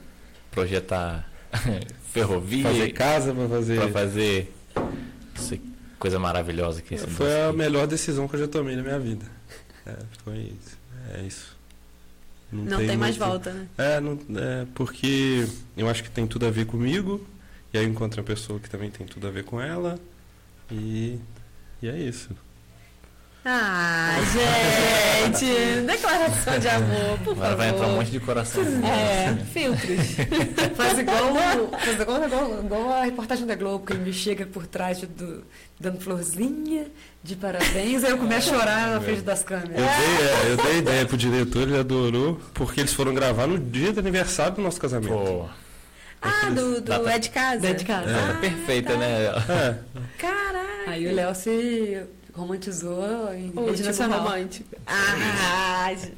projetar 0.51 1.27
ferrovia 2.13 2.63
Fazer 2.63 2.91
casa 2.93 3.33
para 3.33 3.49
fazer. 3.49 3.75
pra 3.79 3.87
fazer 3.89 4.53
essa 5.35 5.57
coisa 5.97 6.19
maravilhosa 6.19 6.79
que 6.83 6.93
esse 6.93 7.07
Foi 7.07 7.41
a 7.41 7.51
melhor 7.51 7.87
decisão 7.87 8.27
que 8.27 8.35
eu 8.35 8.41
já 8.41 8.47
tomei 8.47 8.75
na 8.75 8.83
minha 8.83 8.99
vida. 8.99 9.25
É, 9.83 9.95
foi 10.23 10.37
isso. 10.37 10.77
É 11.15 11.21
isso. 11.21 11.57
Não 12.51 12.77
tem 12.77 12.95
mais 12.95 13.17
muito- 13.17 13.29
volta, 13.31 13.51
né? 13.51 13.67
É, 13.79 13.99
não, 13.99 14.13
é, 14.37 14.67
porque 14.75 15.47
eu 15.75 15.89
acho 15.89 16.03
que 16.03 16.11
tem 16.11 16.27
tudo 16.27 16.45
a 16.45 16.51
ver 16.51 16.67
comigo, 16.67 17.25
e 17.73 17.79
aí 17.79 17.83
eu 17.83 17.89
encontro 17.89 18.21
uma 18.21 18.25
pessoa 18.27 18.59
que 18.59 18.69
também 18.69 18.91
tem 18.91 19.07
tudo 19.07 19.27
a 19.27 19.31
ver 19.31 19.43
com 19.43 19.59
ela, 19.59 19.99
e, 20.71 21.17
e 21.81 21.87
é 21.89 21.97
isso. 21.97 22.29
Ah, 23.47 24.17
gente! 24.33 25.45
Declaração 25.85 26.57
de 26.57 26.67
amor, 26.67 27.19
por 27.23 27.31
Agora 27.33 27.49
favor. 27.49 27.57
vai 27.57 27.69
entrar 27.69 27.87
um 27.87 27.95
monte 27.95 28.09
de 28.09 28.19
coração. 28.19 28.63
É, 28.83 29.35
filtros. 29.53 30.15
Faz 30.75 30.97
igual, 30.97 31.69
faz 31.79 32.01
igual, 32.01 32.23
igual, 32.25 32.59
igual 32.63 32.93
a 32.93 33.03
reportagem 33.03 33.45
da 33.45 33.53
Globo, 33.55 33.85
que 33.85 33.93
ele 33.93 34.01
me 34.03 34.11
chega 34.13 34.45
por 34.47 34.65
trás 34.65 34.97
de- 34.99 35.05
do, 35.05 35.43
dando 35.79 35.99
florzinha 36.01 36.87
de 37.23 37.35
parabéns, 37.35 38.03
aí 38.03 38.11
eu 38.11 38.17
começo 38.17 38.53
a 38.53 38.57
chorar 38.57 38.87
na 38.89 38.99
frente 39.01 39.21
das 39.21 39.41
Eu 39.41 39.45
câmeras. 39.45 39.75
dei, 39.75 39.85
é, 39.85 40.51
eu 40.51 40.57
dei 40.57 40.77
ideia 40.79 41.05
pro 41.05 41.15
diretor, 41.17 41.61
ele 41.63 41.77
adorou, 41.79 42.39
porque 42.53 42.81
eles 42.81 42.93
foram 42.93 43.13
gravar 43.13 43.45
no 43.47 43.57
dia 43.59 43.93
do 43.93 43.99
aniversário 43.99 44.55
do 44.55 44.61
nosso 44.63 44.79
casamento. 44.81 45.13
Pô, 45.13 45.45
Ah, 46.21 46.49
do, 46.49 46.75
do 46.75 46.81
Data- 46.81 47.11
É 47.11 47.19
de 47.19 47.29
Casa? 47.29 47.59
Dentro 47.61 47.77
de 47.79 47.85
casa. 47.85 48.09
é 48.09 48.33
perfeita, 48.41 48.97
né? 48.97 49.25
É, 49.27 49.75
Caraca! 50.17 50.65
Aí 50.87 51.07
o 51.07 51.13
Léo 51.15 51.33
se 51.35 52.03
romantizou 52.35 53.33
em 53.33 53.51
O 53.55 53.65
rede 53.65 53.83
romântico. 54.01 54.75
Ah, 54.85 55.89
gente. 55.89 56.13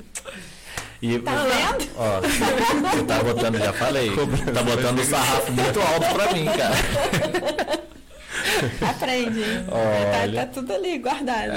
E, 1.00 1.20
tá 1.20 1.44
vendo? 1.44 1.88
Ó, 1.96 2.22
você 2.22 3.04
tá 3.04 3.24
botando, 3.24 3.60
já 3.60 3.72
falei, 3.72 4.10
tá 4.52 4.64
botando 4.64 4.98
o 5.00 5.06
sarrafo 5.06 5.52
muito 5.52 5.80
alto 5.80 6.12
pra 6.16 6.34
mim, 6.34 6.46
cara. 6.46 6.74
Aprende, 8.90 9.40
hein? 9.40 9.64
Olha. 9.70 10.42
Tá, 10.42 10.48
tá 10.48 10.54
tudo 10.54 10.74
ali 10.74 10.98
guardado. 10.98 11.52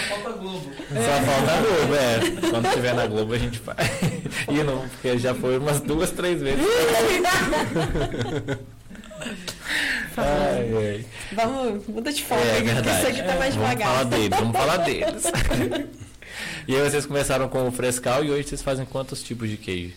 Só 0.00 0.14
falta 0.14 0.30
a 0.30 0.32
Globo, 1.60 1.94
é. 1.94 2.18
Quando 2.50 2.72
tiver 2.72 2.94
na 2.94 3.06
Globo 3.06 3.34
a 3.34 3.38
gente 3.38 3.58
faz. 3.58 3.76
E 4.48 4.62
não, 4.62 4.88
porque 4.88 5.18
já 5.18 5.34
foi 5.34 5.58
umas 5.58 5.80
duas, 5.80 6.10
três 6.10 6.40
vezes. 6.40 6.64
Ai, 10.16 10.70
ai. 10.76 11.04
Vamos, 11.32 11.86
muda 11.86 12.12
de 12.12 12.22
foco, 12.24 12.40
É 12.40 12.60
verdade. 12.62 12.98
isso 12.98 13.06
aqui 13.08 13.22
tá 13.22 13.34
mais 13.36 13.54
vamos 13.54 13.70
devagar. 13.70 13.88
falar 13.88 14.04
deles, 14.04 14.38
vamos 14.38 14.56
falar 14.56 14.76
deles. 14.84 15.24
E 16.68 16.74
aí 16.76 16.90
vocês 16.90 17.06
começaram 17.06 17.48
com 17.48 17.66
o 17.68 17.72
frescal 17.72 18.24
e 18.24 18.30
hoje 18.30 18.48
vocês 18.48 18.62
fazem 18.62 18.84
quantos 18.84 19.22
tipos 19.22 19.48
de 19.48 19.56
queijo? 19.56 19.94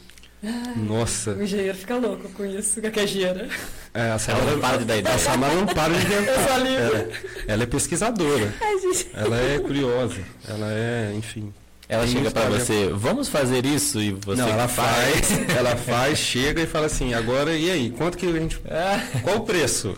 nossa, 0.75 1.32
O 1.32 1.41
engenheiro 1.41 1.75
fica 1.75 1.95
louco 1.97 2.30
com 2.30 2.45
isso, 2.45 2.80
com 2.80 2.88
a 2.88 2.91
queijeira. 2.91 3.49
é, 3.93 4.01
a 4.01 4.03
Ela 4.06 4.19
Samara, 4.19 4.51
não 4.51 4.60
para 4.60 4.77
de 4.77 4.86
dar 4.86 4.97
ideia. 4.97 5.15
a 5.15 5.19
Samara 5.19 5.53
não 5.56 5.65
para 5.65 5.93
de 5.93 6.06
Eu 6.13 6.21
inventar. 6.21 6.47
só 6.47 6.58
ligo. 6.58 6.77
Ela, 6.77 7.10
ela 7.47 7.63
é 7.63 7.65
pesquisadora, 7.65 8.53
Ai, 8.62 8.80
gente. 8.80 9.08
ela 9.15 9.36
é 9.41 9.60
curiosa, 9.60 10.21
ela 10.47 10.67
é, 10.71 11.13
enfim. 11.15 11.51
Ela 11.89 12.06
chega 12.06 12.30
talento. 12.32 12.60
você, 12.65 12.89
vamos 12.93 13.30
fazer 13.30 13.65
isso 13.65 14.02
e 14.02 14.12
você. 14.12 14.41
não, 14.41 14.50
ela 14.50 14.67
faz, 14.67 15.32
ela 15.56 15.76
faz, 15.78 16.17
chega 16.19 16.62
e 16.62 16.67
fala 16.67 16.88
assim, 16.88 17.13
agora 17.13 17.56
e 17.56 17.71
aí, 17.71 17.89
quanto 17.91 18.17
que 18.17 18.26
a 18.26 18.32
gente. 18.34 18.60
Ah, 18.69 19.00
Qual 19.23 19.38
o 19.38 19.41
preço? 19.45 19.95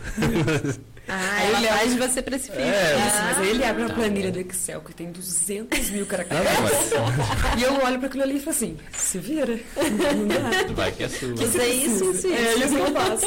Ah, 1.08 1.12
Aí 1.40 1.56
ele 1.56 1.66
faz 1.66 1.94
você 1.96 2.22
precifica. 2.22 2.62
É, 2.62 2.96
Isso, 3.08 3.16
mas 3.24 3.38
aí 3.38 3.48
ele 3.50 3.64
abre 3.64 3.82
uma 3.82 3.88
Tá 3.88 3.94
planilha 3.96 4.26
bom. 4.30 4.32
do 4.34 4.38
Excel 4.48 4.80
que 4.80 4.94
tem 4.94 5.10
200 5.10 5.90
mil 5.90 6.06
caracteres. 6.06 6.44
Não, 6.44 6.62
mas- 6.62 7.60
E 7.60 7.62
eu 7.64 7.72
olho 7.84 7.98
para 7.98 8.06
aquilo 8.06 8.22
ali 8.22 8.36
e 8.36 8.38
falo 8.38 8.50
assim: 8.56 8.76
se 8.96 9.18
vira. 9.18 9.58
Não 9.76 10.28
dá. 10.28 10.72
vai 10.72 10.92
que 10.92 11.02
é 11.02 11.08
sua. 11.08 11.32
Isso 11.34 11.60
é 11.60 11.68
isso, 11.68 12.10
isso, 12.12 12.26
É 12.28 12.54
isso. 12.54 12.68
que 12.68 12.74
eu 12.80 12.92
faço. 12.92 13.26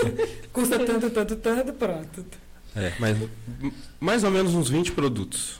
Custa 0.54 0.80
tanto, 0.80 1.10
tanto, 1.10 1.36
tanto, 1.36 1.74
pronto. 1.74 2.26
É, 2.74 2.94
mas 3.00 3.18
mais 4.00 4.24
ou 4.24 4.32
menos 4.32 4.56
uns 4.56 4.70
20 4.70 4.94
produtos. 4.94 5.60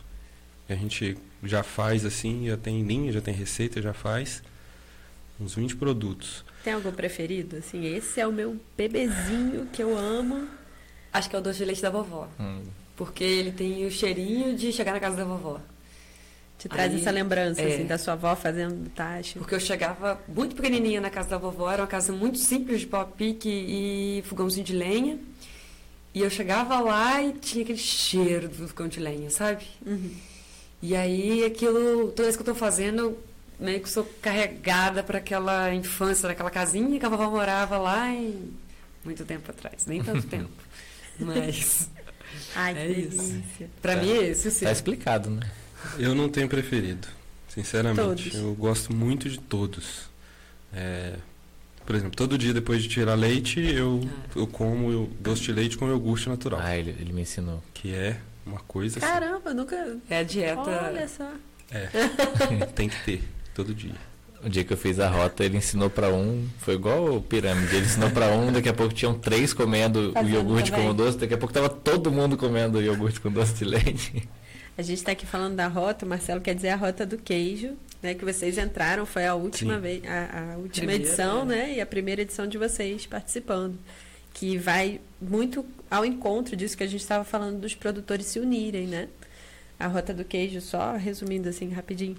que 0.66 0.72
A 0.72 0.78
gente 0.78 1.18
já 1.44 1.64
faz 1.64 2.06
assim, 2.06 2.48
já 2.48 2.58
tem 2.58 2.82
linha, 2.84 3.12
já 3.12 3.22
tem 3.22 3.34
receita, 3.34 3.82
já 3.82 3.94
faz. 3.94 4.42
Uns 5.40 5.56
20 5.56 5.76
produtos. 5.76 6.46
Tem 6.64 6.74
algum 6.74 6.92
preferido? 6.92 7.58
Assim, 7.58 7.86
esse 7.86 8.20
é 8.20 8.28
o 8.28 8.32
meu 8.32 8.58
bebezinho 8.78 9.68
que 9.74 9.82
eu 9.84 9.98
amo. 9.98 10.48
Acho 11.12 11.30
que 11.30 11.36
é 11.36 11.40
o 11.40 11.42
doce 11.42 11.58
de 11.60 11.66
leite 11.66 11.82
da 11.82 11.90
vovó. 11.90 12.28
Hum, 12.40 12.62
Porque 12.96 13.24
ele 13.24 13.52
tem 13.52 13.86
o 13.86 13.92
cheirinho 13.92 14.56
de 14.56 14.72
chegar 14.72 14.94
na 14.94 15.00
casa 15.00 15.18
da 15.18 15.26
vovó. 15.26 15.60
Te 16.58 16.70
traz 16.70 16.94
Aí, 16.94 17.02
essa 17.02 17.12
lembrança, 17.12 17.62
é. 17.62 17.74
assim, 17.74 17.86
da 17.86 17.98
sua 17.98 18.14
avó 18.14 18.36
fazendo 18.36 18.90
tacho. 18.92 19.40
Porque 19.40 19.54
eu 19.56 19.60
chegava 19.60 20.22
muito 20.28 20.56
pequenininha 20.56 21.02
na 21.02 21.10
casa 21.10 21.30
da 21.30 21.38
vovó, 21.38 21.70
era 21.72 21.82
uma 21.82 21.88
casa 21.88 22.14
muito 22.14 22.38
simples 22.38 22.82
de 22.82 22.88
pau 22.88 23.02
a 23.02 23.06
pique 23.06 23.50
e 23.50 24.24
fogãozinho 24.26 24.66
de 24.66 24.74
lenha. 24.74 25.20
E 26.14 26.22
eu 26.22 26.30
chegava 26.30 26.80
lá 26.80 27.22
e 27.22 27.34
tinha 27.34 27.64
aquele 27.64 27.78
cheiro 27.80 28.48
do 28.48 28.68
fogão 28.68 28.88
de 28.88 29.00
lenha, 29.00 29.30
sabe? 29.30 29.66
Uhum. 29.86 30.12
E 30.86 30.96
aí 30.98 31.46
aquilo, 31.46 32.10
toda 32.10 32.24
vez 32.24 32.36
que 32.36 32.42
eu 32.42 32.46
tô 32.46 32.54
fazendo, 32.56 33.18
meio 33.58 33.80
que 33.80 33.90
sou 33.90 34.04
carregada 34.22 35.02
para 35.02 35.18
aquela 35.20 35.74
infância 35.74 36.28
daquela 36.28 36.50
casinha 36.52 37.00
que 37.00 37.06
a 37.06 37.10
vovó 37.10 37.30
morava 37.30 37.78
lá 37.78 38.10
em 38.12 38.52
muito 39.06 39.24
tempo 39.24 39.50
atrás, 39.50 39.86
nem 39.86 40.04
tanto 40.04 40.24
tempo. 40.28 40.50
Mas 41.18 41.90
Ai, 42.54 42.74
que 42.74 42.80
É 42.82 42.88
isso. 42.92 43.18
delícia. 43.18 43.70
para 43.82 43.96
Tá. 43.96 44.02
mim 44.02 44.12
é 44.12 44.24
esse 44.28 44.48
o 44.50 44.52
seu. 44.52 44.66
Tá 44.68 44.72
explicado, 44.74 45.30
né? 45.30 45.50
Eu 45.98 46.14
não 46.14 46.28
tenho 46.28 46.50
preferido, 46.50 47.08
sinceramente. 47.48 48.02
Todos. 48.32 48.36
Eu 48.36 48.54
gosto 48.56 48.94
muito 48.94 49.30
de 49.30 49.40
todos. 49.40 50.10
É, 50.74 51.14
por 51.86 51.96
exemplo, 51.96 52.16
todo 52.18 52.38
dia 52.38 52.54
depois 52.54 52.84
de 52.84 52.90
tirar 52.90 53.16
leite, 53.16 53.60
eu, 53.62 54.02
Ah. 54.06 54.30
eu 54.36 54.48
como 54.48 54.92
eu, 54.92 55.10
doce 55.20 55.44
de 55.44 55.54
leite 55.54 55.78
com 55.78 55.88
iogurte 55.88 56.28
natural. 56.28 56.60
Ah, 56.62 56.76
ele, 56.78 56.90
ele 57.00 57.14
me 57.14 57.22
ensinou. 57.22 57.64
Que 57.74 57.94
é 57.94 58.20
uma 58.46 58.60
coisa 58.60 59.00
assim, 59.00 59.08
Caramba, 59.08 59.54
nunca. 59.54 59.98
É 60.10 60.20
a 60.20 60.24
dieta. 60.24 60.62
Olha 60.62 61.08
só. 61.08 61.30
tem 62.76 62.90
que 62.90 63.04
ter, 63.04 63.24
todo 63.54 63.74
dia. 63.74 63.96
O 64.44 64.50
dia 64.50 64.64
que 64.64 64.74
eu 64.74 64.78
fiz 64.78 65.00
a 65.00 65.08
rota, 65.08 65.46
ele 65.46 65.58
ensinou 65.58 65.90
pra 65.90 66.10
um, 66.10 66.46
foi 66.60 66.74
igual 66.74 67.16
o 67.16 67.22
pirâmide, 67.22 67.76
ele 67.78 67.86
ensinou 67.86 68.10
pra 68.12 68.28
um, 68.28 68.52
daqui 68.52 68.68
a 68.68 68.74
pouco 68.74 68.94
tinham 68.94 69.14
três 69.14 69.54
comendo 69.54 70.10
o 70.10 70.14
Fazendo 70.14 70.34
iogurte 70.34 70.70
também. 70.70 70.86
com 70.88 70.92
o 70.92 70.94
doce, 70.94 71.18
daqui 71.18 71.34
a 71.34 71.38
pouco 71.38 71.54
tava 71.54 71.70
todo 71.70 72.12
mundo 72.12 72.36
comendo 72.36 72.78
o 72.78 72.82
iogurte 72.82 73.22
com 73.22 73.32
doce 73.32 73.54
de 73.54 73.64
leite. 73.64 74.28
A 74.78 74.82
gente 74.82 74.98
está 74.98 75.14
aqui 75.14 75.26
falando 75.26 75.56
da 75.56 75.68
rota, 75.68 76.06
o 76.06 76.10
Marcelo 76.10 76.42
quer 76.42 76.56
dizer 76.56 76.70
a 76.70 76.76
rota 76.76 77.06
do 77.06 77.18
queijo, 77.18 77.74
né? 78.02 78.14
Que 78.16 78.26
vocês 78.26 78.58
entraram, 78.58 79.06
foi 79.06 79.26
a 79.26 79.34
última 79.34 79.76
Sim. 79.76 79.82
vez, 79.82 80.02
a, 80.06 80.54
a 80.54 80.58
última 80.58 80.88
Primeira, 80.88 81.04
edição, 81.04 81.46
né? 81.46 81.56
né? 81.56 81.74
E 81.76 81.82
a 81.82 81.86
primeira 81.86 82.22
edição 82.24 82.46
de 82.46 82.58
vocês 82.58 83.06
participando. 83.06 83.78
Que 84.34 84.58
vai 84.58 85.00
muito 85.30 85.66
ao 85.90 86.06
encontro 86.06 86.56
disso 86.56 86.78
que 86.78 86.84
a 86.84 86.88
gente 86.88 87.02
estava 87.02 87.24
falando 87.24 87.60
dos 87.60 87.76
produtores 87.76 88.26
se 88.26 88.40
unirem, 88.40 88.88
né? 88.88 89.08
A 89.80 89.88
rota 89.88 90.14
do 90.14 90.24
queijo, 90.24 90.62
só 90.62 90.96
resumindo 90.96 91.50
assim 91.50 91.70
rapidinho, 91.70 92.16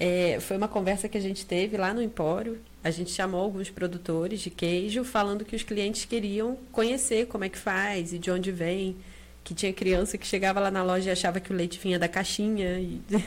é, 0.00 0.38
foi 0.40 0.56
uma 0.56 0.68
conversa 0.68 1.08
que 1.08 1.18
a 1.18 1.20
gente 1.20 1.44
teve 1.44 1.76
lá 1.76 1.92
no 1.92 2.00
Empório. 2.00 2.60
A 2.84 2.90
gente 2.90 3.10
chamou 3.10 3.40
alguns 3.40 3.68
produtores 3.68 4.40
de 4.40 4.50
queijo, 4.50 5.02
falando 5.02 5.44
que 5.44 5.56
os 5.56 5.62
clientes 5.62 6.04
queriam 6.04 6.56
conhecer 6.70 7.26
como 7.26 7.44
é 7.44 7.48
que 7.48 7.58
faz 7.58 8.12
e 8.12 8.18
de 8.18 8.30
onde 8.30 8.52
vem. 8.52 8.96
Que 9.42 9.54
tinha 9.54 9.72
criança 9.72 10.16
que 10.18 10.26
chegava 10.26 10.60
lá 10.60 10.70
na 10.70 10.82
loja 10.84 11.08
e 11.08 11.12
achava 11.12 11.40
que 11.40 11.52
o 11.52 11.56
leite 11.56 11.78
vinha 11.78 11.98
da 11.98 12.08
caixinha. 12.08 12.78
E, 12.78 13.00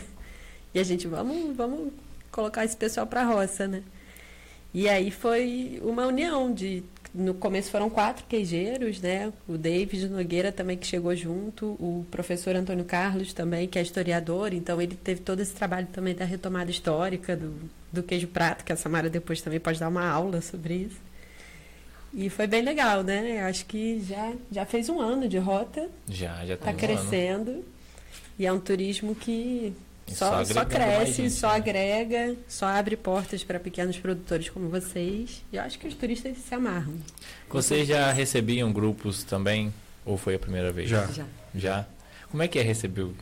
e 0.74 0.80
a 0.80 0.84
gente, 0.84 1.08
vamos, 1.08 1.56
vamos 1.56 1.92
colocar 2.32 2.64
esse 2.64 2.78
pessoal 2.78 3.06
para 3.06 3.24
roça, 3.24 3.68
né? 3.68 3.84
E 4.74 4.88
aí 4.88 5.12
foi 5.12 5.82
uma 5.84 6.08
união 6.08 6.54
de. 6.54 6.84
No 7.14 7.34
começo 7.34 7.70
foram 7.70 7.90
quatro 7.90 8.24
queijeiros, 8.26 9.02
né? 9.02 9.34
O 9.48 9.58
David 9.58 10.08
Nogueira 10.08 10.50
também 10.50 10.78
que 10.78 10.88
chegou 10.88 11.14
junto, 11.14 11.66
o 11.72 12.06
professor 12.10 12.56
Antônio 12.56 12.86
Carlos 12.86 13.34
também, 13.34 13.68
que 13.68 13.78
é 13.78 13.82
historiador, 13.82 14.54
então 14.54 14.82
ele 14.82 14.96
teve 14.96 15.20
todo 15.20 15.42
esse 15.42 15.54
trabalho 15.54 15.88
também 15.92 16.16
da 16.16 16.24
retomada 16.24 16.72
histórica 16.72 17.36
do, 17.36 17.54
do 17.92 18.02
queijo 18.02 18.28
prato, 18.28 18.64
que 18.64 18.72
a 18.72 18.78
Samara 18.78 19.10
depois 19.10 19.42
também 19.42 19.60
pode 19.60 19.78
dar 19.78 19.90
uma 19.90 20.08
aula 20.08 20.40
sobre 20.42 20.74
isso. 20.76 20.98
E 22.14 22.30
foi 22.30 22.48
bem 22.48 22.62
legal, 22.62 23.04
né? 23.04 23.42
Acho 23.44 23.66
que 23.66 24.02
já, 24.08 24.34
já 24.50 24.66
fez 24.66 24.88
um 24.88 25.00
ano 25.02 25.28
de 25.28 25.38
rota, 25.38 25.90
Já, 26.08 26.46
já 26.46 26.54
está 26.54 26.74
tem 26.74 26.90
um 26.90 26.92
ano. 26.94 27.00
crescendo. 27.10 27.66
E 28.40 28.46
é 28.46 28.52
um 28.54 28.60
turismo 28.60 29.14
que 29.16 29.74
só, 30.16 30.46
só 30.46 30.54
só, 30.54 30.66
cresce, 30.66 31.14
gente, 31.24 31.34
só 31.34 31.50
né? 31.50 31.56
agrega, 31.56 32.36
só 32.48 32.66
abre 32.66 32.96
portas 32.96 33.44
para 33.44 33.60
pequenos 33.60 33.98
produtores 33.98 34.50
como 34.50 34.70
vocês. 34.70 35.44
E 35.52 35.56
eu 35.56 35.62
acho 35.64 35.78
que 35.80 35.88
os 35.88 35.94
turistas 35.94 36.38
se 36.38 36.54
amarram. 36.54 36.94
Vocês 37.50 37.88
já 37.88 38.12
recebiam 38.12 38.72
grupos 38.72 39.24
também? 39.24 39.74
Ou 40.06 40.18
foi 40.18 40.36
a 40.36 40.40
primeira 40.40 40.72
vez? 40.72 40.90
Já. 40.90 41.06
Já. 41.08 41.26
Já? 41.54 41.86
Como 42.30 42.42
é 42.42 42.48
que 42.48 42.58
é 42.58 42.62
receber 42.62 43.04
um 43.04 43.14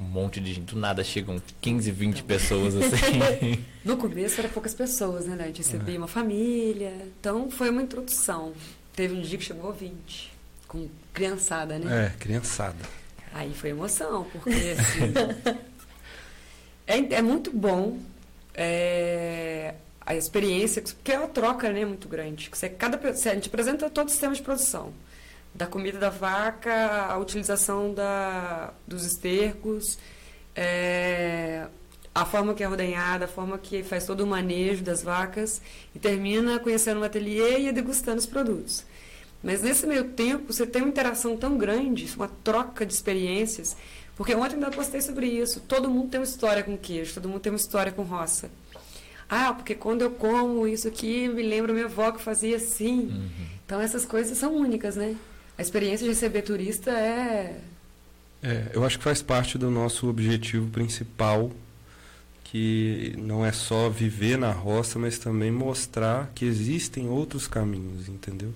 monte 0.00 0.40
de 0.40 0.52
gente? 0.52 0.74
Do 0.74 0.78
nada 0.78 1.02
chegam 1.02 1.40
15, 1.60 1.90
20 1.90 2.22
pessoas 2.24 2.74
assim. 2.76 3.64
No 3.84 3.96
começo 3.96 4.38
era 4.38 4.50
poucas 4.50 4.74
pessoas, 4.74 5.24
né? 5.24 5.34
né? 5.34 5.44
A 5.44 5.46
gente 5.46 5.58
recebia 5.62 5.96
uma 5.96 6.06
família. 6.06 6.92
Então 7.18 7.50
foi 7.50 7.70
uma 7.70 7.80
introdução. 7.80 8.52
Teve 8.94 9.14
um 9.14 9.22
dia 9.22 9.38
que 9.38 9.44
chegou 9.44 9.72
20, 9.72 10.30
com 10.66 10.88
criançada, 11.14 11.78
né? 11.78 12.06
É, 12.06 12.18
criançada. 12.18 12.76
Aí 13.32 13.54
foi 13.54 13.70
emoção, 13.70 14.26
porque 14.32 14.50
assim, 14.50 15.56
é, 16.88 16.98
é 17.16 17.22
muito 17.22 17.52
bom 17.52 17.98
é, 18.54 19.74
a 20.04 20.14
experiência, 20.16 20.82
porque 20.82 21.12
é 21.12 21.18
uma 21.18 21.28
troca 21.28 21.70
né, 21.72 21.84
muito 21.84 22.08
grande. 22.08 22.50
Você, 22.52 22.68
cada, 22.68 22.96
você- 22.98 23.30
a 23.30 23.34
gente 23.34 23.48
apresenta 23.48 23.90
todo 23.90 24.08
o 24.08 24.10
sistema 24.10 24.34
de 24.34 24.42
produção. 24.42 24.92
Da 25.54 25.66
comida 25.66 25.98
da 25.98 26.10
vaca, 26.10 27.06
a 27.06 27.18
utilização 27.18 27.94
da, 27.94 28.72
dos 28.86 29.04
estercos, 29.04 29.98
é, 30.54 31.66
a 32.14 32.24
forma 32.24 32.54
que 32.54 32.62
é 32.62 32.68
ordenhada, 32.68 33.24
a 33.24 33.28
forma 33.28 33.58
que 33.58 33.82
faz 33.82 34.06
todo 34.06 34.22
o 34.22 34.26
manejo 34.26 34.84
das 34.84 35.02
vacas, 35.02 35.60
e 35.94 35.98
termina 35.98 36.58
conhecendo 36.60 37.00
o 37.00 37.04
ateliê 37.04 37.60
e 37.68 37.72
degustando 37.72 38.18
os 38.18 38.26
produtos. 38.26 38.84
Mas 39.42 39.62
nesse 39.62 39.86
meio 39.86 40.04
tempo, 40.04 40.52
você 40.52 40.66
tem 40.66 40.82
uma 40.82 40.88
interação 40.90 41.36
tão 41.36 41.56
grande, 41.56 42.12
uma 42.16 42.28
troca 42.42 42.84
de 42.84 42.92
experiências, 42.92 43.76
porque 44.18 44.34
ontem 44.34 44.56
ainda 44.56 44.70
postei 44.70 45.00
sobre 45.00 45.26
isso. 45.26 45.60
Todo 45.60 45.88
mundo 45.88 46.10
tem 46.10 46.20
uma 46.20 46.26
história 46.26 46.62
com 46.62 46.76
queijo, 46.76 47.14
todo 47.14 47.26
mundo 47.28 47.40
tem 47.40 47.50
uma 47.50 47.56
história 47.56 47.90
com 47.90 48.02
roça. 48.02 48.50
Ah, 49.30 49.54
porque 49.54 49.74
quando 49.74 50.02
eu 50.02 50.10
como 50.10 50.66
isso 50.68 50.86
aqui, 50.88 51.28
me 51.28 51.42
lembra 51.42 51.72
minha 51.72 51.86
avó 51.86 52.12
que 52.12 52.20
fazia 52.20 52.56
assim. 52.56 53.06
Uhum. 53.06 53.28
Então 53.64 53.80
essas 53.80 54.04
coisas 54.04 54.36
são 54.36 54.54
únicas, 54.54 54.96
né? 54.96 55.16
A 55.56 55.62
experiência 55.62 56.04
de 56.04 56.10
receber 56.10 56.42
turista 56.42 56.90
é. 56.90 57.58
É, 58.42 58.66
eu 58.72 58.84
acho 58.84 58.98
que 58.98 59.04
faz 59.04 59.20
parte 59.22 59.56
do 59.58 59.70
nosso 59.70 60.08
objetivo 60.08 60.68
principal, 60.70 61.50
que 62.44 63.14
não 63.18 63.44
é 63.44 63.52
só 63.52 63.90
viver 63.90 64.38
na 64.38 64.50
roça, 64.52 64.98
mas 64.98 65.18
também 65.18 65.50
mostrar 65.50 66.30
que 66.34 66.44
existem 66.44 67.08
outros 67.08 67.46
caminhos, 67.46 68.08
entendeu? 68.08 68.54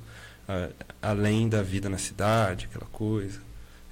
A- 0.48 0.70
além 1.02 1.48
da 1.48 1.62
vida 1.62 1.88
na 1.90 1.98
cidade, 1.98 2.68
aquela 2.70 2.86
coisa. 2.90 3.40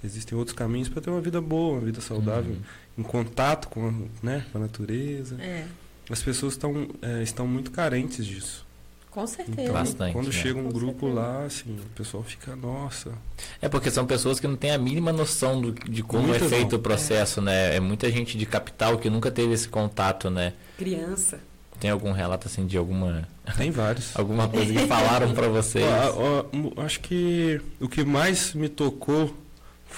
Existem 0.03 0.37
outros 0.39 0.57
caminhos 0.57 0.89
para 0.89 1.01
ter 1.03 1.11
uma 1.11 1.21
vida 1.21 1.41
boa, 1.41 1.75
uma 1.79 1.81
vida 1.85 2.01
saudável, 2.01 2.53
Uhum. 2.53 2.61
em 2.99 3.03
contato 3.03 3.69
com, 3.69 3.89
a- 3.89 3.93
né, 4.23 4.45
com 4.51 4.59
a 4.59 4.61
natureza. 4.63 5.37
É, 5.41 5.65
As 6.11 6.23
pessoas 6.23 6.55
estão, 6.55 6.89
é, 7.03 7.23
estão 7.23 7.47
muito 7.47 7.71
carentes 7.71 8.27
disso. 8.27 8.67
com 9.11 9.27
certeza. 9.27 9.61
Então, 9.63 9.75
Bastante, 9.75 10.13
quando 10.13 10.27
né? 10.27 10.33
chega 10.33 10.59
um 10.59 10.65
Com 10.65 10.71
grupo 10.73 11.07
certeza. 11.07 11.21
lá, 11.21 11.45
assim, 11.45 11.77
o 11.79 11.89
pessoal 11.97 12.23
fica, 12.23 12.55
nossa. 12.57 13.13
É 13.61 13.69
porque 13.69 13.91
são 13.91 14.07
pessoas 14.07 14.39
que 14.41 14.47
não 14.47 14.55
têm 14.57 14.71
a 14.71 14.79
mínima 14.79 15.13
noção 15.13 15.61
do- 15.61 15.73
de 15.73 16.03
como 16.03 16.29
Muitas 16.29 16.47
é 16.47 16.49
feito 16.57 16.73
não. 16.73 16.79
o 16.79 16.83
processo, 16.83 17.41
né? 17.43 17.75
É 17.77 17.81
muita 17.81 18.09
gente 18.11 18.39
de 18.39 18.47
capital 18.47 18.99
que 18.99 19.11
nunca 19.11 19.31
teve 19.31 19.53
esse 19.53 19.69
contato, 19.69 20.31
né? 20.31 20.53
criança. 20.79 21.41
Tem 21.81 21.91
algum 21.91 22.13
relato 22.13 22.47
assim 22.47 22.67
de 22.67 22.77
alguma 22.77 23.27
Tem 23.57 23.71
vários. 23.71 24.15
alguma 24.17 24.47
coisa 24.49 24.73
que 24.73 24.87
falaram 24.87 25.33
pra 25.35 25.49
vocês? 25.49 25.85
Mu- 26.53 26.73
acho 26.77 27.01
que 27.01 27.61
o 27.81 27.89
que 27.89 28.05
mais 28.05 28.53
me 28.55 28.69
tocou 28.69 29.35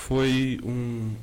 foi 0.06 0.58
um 0.64 1.14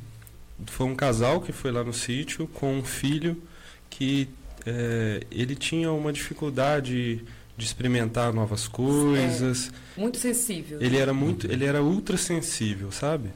foi 0.65 0.85
um 0.85 0.95
casal 0.95 1.41
que 1.41 1.51
foi 1.51 1.71
lá 1.71 1.83
no 1.83 1.93
sítio 1.93 2.47
com 2.47 2.79
um 2.79 2.83
filho 2.83 3.41
que 3.89 4.29
é, 4.65 5.23
ele 5.31 5.55
tinha 5.55 5.91
uma 5.91 6.11
dificuldade 6.11 7.23
de 7.57 7.65
experimentar 7.65 8.33
novas 8.33 8.67
coisas. 8.67 9.71
Muito 9.97 10.17
sensível. 10.17 10.81
Ele 10.81 10.97
era 10.97 11.13
muito, 11.13 11.51
ele 11.51 11.65
era 11.65 11.81
ultra 11.81 12.17
sensível, 12.17 12.91
sabe? 12.91 13.29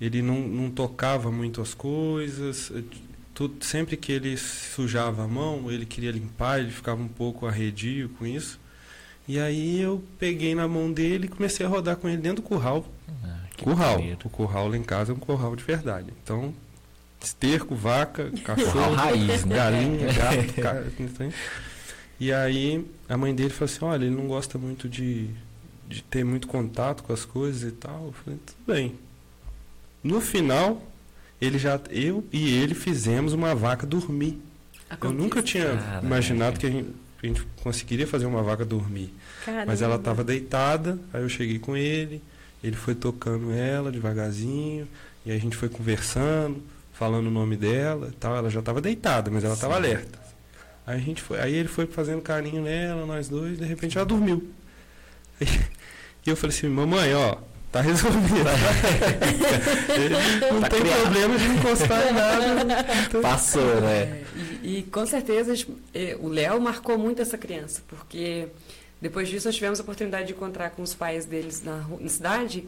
Ele 0.00 0.20
não, 0.20 0.40
não 0.40 0.70
tocava 0.70 1.30
muito 1.30 1.60
as 1.60 1.74
coisas. 1.74 2.72
Tudo, 3.34 3.64
sempre 3.64 3.96
que 3.96 4.12
ele 4.12 4.36
sujava 4.36 5.24
a 5.24 5.28
mão, 5.28 5.70
ele 5.70 5.86
queria 5.86 6.10
limpar, 6.10 6.60
ele 6.60 6.70
ficava 6.70 7.00
um 7.00 7.08
pouco 7.08 7.46
arredio 7.46 8.08
com 8.18 8.26
isso. 8.26 8.58
E 9.26 9.38
aí 9.38 9.80
eu 9.80 10.02
peguei 10.18 10.54
na 10.54 10.66
mão 10.66 10.92
dele 10.92 11.26
e 11.26 11.28
comecei 11.28 11.64
a 11.64 11.68
rodar 11.68 11.96
com 11.96 12.08
ele 12.08 12.18
dentro 12.18 12.42
do 12.42 12.48
curral. 12.48 12.84
Ah, 13.24 13.38
curral. 13.58 14.00
O 14.24 14.28
curral 14.30 14.68
lá 14.68 14.76
em 14.76 14.82
casa 14.82 15.12
é 15.12 15.14
um 15.14 15.18
curral 15.18 15.54
de 15.54 15.62
verdade. 15.62 16.12
Então, 16.22 16.52
esterco, 17.20 17.74
vaca, 17.74 18.30
cachorro, 18.44 18.94
raiz, 18.94 19.44
né? 19.44 19.56
galinha, 19.56 20.06
gato, 20.12 20.54
cara, 20.60 20.92
entende? 20.98 21.34
E 22.18 22.32
aí 22.32 22.84
a 23.08 23.16
mãe 23.16 23.34
dele 23.34 23.50
falou 23.50 23.72
assim, 23.72 23.84
olha, 23.84 24.04
ele 24.04 24.14
não 24.14 24.26
gosta 24.26 24.58
muito 24.58 24.88
de, 24.88 25.28
de 25.88 26.02
ter 26.02 26.24
muito 26.24 26.46
contato 26.46 27.02
com 27.02 27.12
as 27.12 27.24
coisas 27.24 27.62
e 27.62 27.72
tal. 27.72 28.06
Eu 28.06 28.12
falei, 28.12 28.38
tudo 28.44 28.58
bem. 28.66 28.94
No 30.02 30.20
final, 30.20 30.82
ele 31.40 31.58
já, 31.58 31.80
eu 31.90 32.24
e 32.32 32.54
ele 32.56 32.74
fizemos 32.74 33.32
uma 33.32 33.54
vaca 33.54 33.86
dormir. 33.86 34.40
Eu 35.00 35.12
nunca 35.12 35.42
tinha 35.42 35.76
Caraca. 35.76 36.06
imaginado 36.06 36.60
que 36.60 36.66
a 36.66 36.70
gente, 36.70 36.90
que 36.90 36.94
a 37.22 37.26
gente 37.26 37.46
conseguiria 37.62 38.06
fazer 38.06 38.26
uma 38.26 38.42
vaca 38.42 38.64
dormir. 38.64 39.14
Caramba. 39.44 39.66
Mas 39.66 39.82
ela 39.82 39.96
estava 39.96 40.24
deitada, 40.24 40.98
aí 41.12 41.22
eu 41.22 41.28
cheguei 41.28 41.58
com 41.58 41.76
ele, 41.76 42.22
ele 42.62 42.76
foi 42.76 42.94
tocando 42.94 43.52
ela 43.52 43.92
devagarzinho, 43.92 44.88
e 45.24 45.30
aí 45.30 45.36
a 45.36 45.40
gente 45.40 45.56
foi 45.56 45.68
conversando, 45.68 46.62
falando 46.92 47.26
o 47.28 47.30
nome 47.30 47.56
dela 47.56 48.08
e 48.12 48.16
tal. 48.16 48.36
Ela 48.36 48.50
já 48.50 48.60
estava 48.60 48.80
deitada, 48.80 49.30
mas 49.30 49.44
ela 49.44 49.54
estava 49.54 49.76
alerta. 49.76 50.18
Aí 50.86 50.96
a 50.96 51.00
gente 51.00 51.22
foi, 51.22 51.40
aí 51.40 51.54
ele 51.54 51.68
foi 51.68 51.86
fazendo 51.86 52.20
carinho 52.20 52.62
nela, 52.62 53.06
nós 53.06 53.28
dois, 53.28 53.58
de 53.58 53.64
repente 53.64 53.96
ela 53.96 54.06
dormiu. 54.06 54.50
E 56.24 56.30
eu 56.30 56.36
falei 56.36 56.56
assim, 56.56 56.68
mamãe, 56.68 57.12
ó, 57.14 57.36
tá 57.72 57.80
resolvido. 57.80 58.44
não 60.52 60.60
Tá 60.60 60.68
tem 60.68 60.80
criado. 60.80 61.00
problema 61.02 61.38
de 61.38 61.44
encostar 61.46 62.08
em 62.08 62.12
nada. 62.12 62.84
Passou, 63.22 63.80
né? 63.80 64.02
É, 64.02 64.22
e, 64.62 64.78
e, 64.78 64.82
com 64.84 65.04
certeza 65.06 65.54
eh, 65.94 66.16
o 66.20 66.28
Léo 66.28 66.60
marcou 66.60 66.98
muito 66.98 67.20
essa 67.22 67.36
criança, 67.38 67.82
porque 67.88 68.48
depois 69.00 69.28
disso 69.28 69.48
nós 69.48 69.54
tivemos 69.54 69.80
a 69.80 69.82
oportunidade 69.82 70.26
de 70.28 70.32
encontrar 70.32 70.70
com 70.70 70.82
os 70.82 70.94
pais 70.94 71.24
deles 71.24 71.62
na, 71.64 71.84
na 72.00 72.08
cidade 72.08 72.64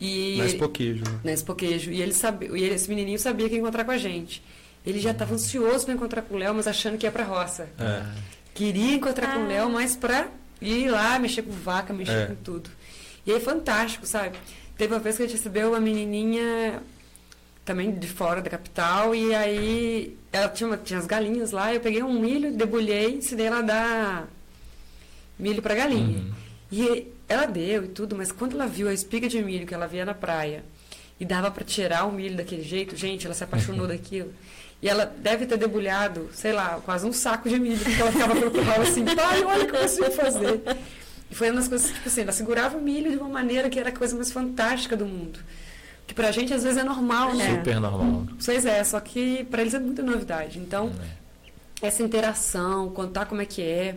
e 0.00 0.36
Mas 0.38 0.54
pouquinho, 0.54 0.96
né? 0.96 1.20
na 1.24 1.32
Espoquejo, 1.32 1.90
e 1.90 2.02
ele 2.02 2.12
sabia, 2.12 2.48
e 2.56 2.64
esse 2.64 2.88
menininho 2.88 3.18
sabia 3.18 3.48
que 3.48 3.54
ia 3.54 3.60
encontrar 3.60 3.84
com 3.84 3.92
a 3.92 3.98
gente. 3.98 4.42
Ele 4.84 5.00
já 5.00 5.10
estava 5.10 5.34
ansioso 5.34 5.84
para 5.84 5.94
encontrar 5.94 6.22
com 6.22 6.34
o 6.34 6.38
Léo, 6.38 6.54
mas 6.54 6.66
achando 6.66 6.96
que 6.96 7.06
ia 7.06 7.12
para 7.12 7.24
roça. 7.24 7.68
É. 7.78 8.02
Queria 8.54 8.94
encontrar 8.94 9.34
com 9.34 9.40
o 9.40 9.46
Léo, 9.48 9.68
mas 9.68 9.96
para 9.96 10.28
ir 10.60 10.88
lá, 10.90 11.18
mexer 11.18 11.42
com 11.42 11.50
vaca, 11.50 11.92
mexer 11.92 12.12
É. 12.12 12.26
com 12.26 12.34
tudo. 12.36 12.70
E 13.26 13.32
aí, 13.32 13.40
fantástico, 13.40 14.06
sabe? 14.06 14.38
Teve 14.76 14.92
uma 14.94 15.00
vez 15.00 15.16
que 15.16 15.22
a 15.22 15.26
gente 15.26 15.36
recebeu 15.36 15.70
uma 15.70 15.80
menininha 15.80 16.82
também 17.64 17.90
de 17.90 18.06
fora 18.06 18.40
da 18.40 18.48
capital, 18.48 19.14
e 19.14 19.34
aí 19.34 20.16
ela 20.32 20.48
tinha, 20.48 20.68
uma- 20.68 20.76
tinha 20.76 20.98
as 21.00 21.06
galinhas 21.06 21.50
lá, 21.50 21.74
eu 21.74 21.80
peguei 21.80 22.02
um 22.02 22.20
milho, 22.20 22.52
debulhei, 22.52 23.14
ensinei 23.16 23.46
ela 23.46 23.58
a 23.58 23.62
dar 23.62 24.28
milho 25.38 25.60
para 25.60 25.74
galinha. 25.74 26.18
Uhum. 26.18 26.32
E 26.70 27.08
ela 27.28 27.46
deu 27.46 27.84
e 27.84 27.88
tudo, 27.88 28.14
mas 28.14 28.30
quando 28.30 28.52
ela 28.54 28.66
viu 28.66 28.88
a 28.88 28.94
espiga 28.94 29.28
de 29.28 29.42
milho 29.42 29.66
que 29.66 29.74
ela 29.74 29.86
via 29.88 30.04
na 30.04 30.14
praia 30.14 30.64
e 31.18 31.24
dava 31.24 31.50
para 31.50 31.64
tirar 31.64 32.04
o 32.04 32.12
milho 32.12 32.36
daquele 32.36 32.62
jeito, 32.62 32.94
gente, 32.96 33.26
ela 33.26 33.34
se 33.34 33.42
apaixonou 33.42 33.86
daquilo. 33.88 34.32
E 34.80 34.88
ela 34.88 35.04
deve 35.06 35.46
ter 35.46 35.56
debulhado, 35.56 36.28
sei 36.34 36.52
lá, 36.52 36.80
quase 36.84 37.06
um 37.06 37.12
saco 37.12 37.48
de 37.48 37.58
milho, 37.58 37.78
porque 37.78 38.00
ela 38.00 38.12
ficava 38.12 38.36
procurando 38.36 38.82
assim, 38.82 39.04
pai, 39.06 39.42
olha 39.42 39.64
o 39.64 39.68
que 39.68 39.74
eu 39.76 39.80
consigo 39.80 40.10
fazer. 40.12 40.60
E 41.30 41.34
foi 41.34 41.48
uma 41.50 41.56
das 41.56 41.68
coisas, 41.68 41.90
tipo 41.90 42.08
assim, 42.08 42.20
ela 42.22 42.32
segurava 42.32 42.76
o 42.76 42.80
milho 42.80 43.10
de 43.10 43.16
uma 43.16 43.28
maneira 43.28 43.68
que 43.68 43.78
era 43.78 43.88
a 43.88 43.92
coisa 43.92 44.14
mais 44.14 44.30
fantástica 44.30 44.96
do 44.96 45.04
mundo. 45.06 45.38
Que 46.06 46.14
pra 46.14 46.30
gente 46.30 46.54
às 46.54 46.62
vezes 46.62 46.78
é 46.78 46.84
normal, 46.84 47.34
né? 47.34 47.56
Super 47.56 47.80
normal. 47.80 48.26
Pois 48.44 48.64
é, 48.64 48.84
só 48.84 49.00
que 49.00 49.42
pra 49.44 49.60
eles 49.62 49.74
é 49.74 49.78
muita 49.80 50.02
novidade. 50.02 50.58
Então, 50.58 50.92
É. 51.82 51.86
essa 51.88 52.02
interação, 52.02 52.90
contar 52.90 53.26
como 53.26 53.40
é 53.42 53.46
que 53.46 53.60
é 53.60 53.96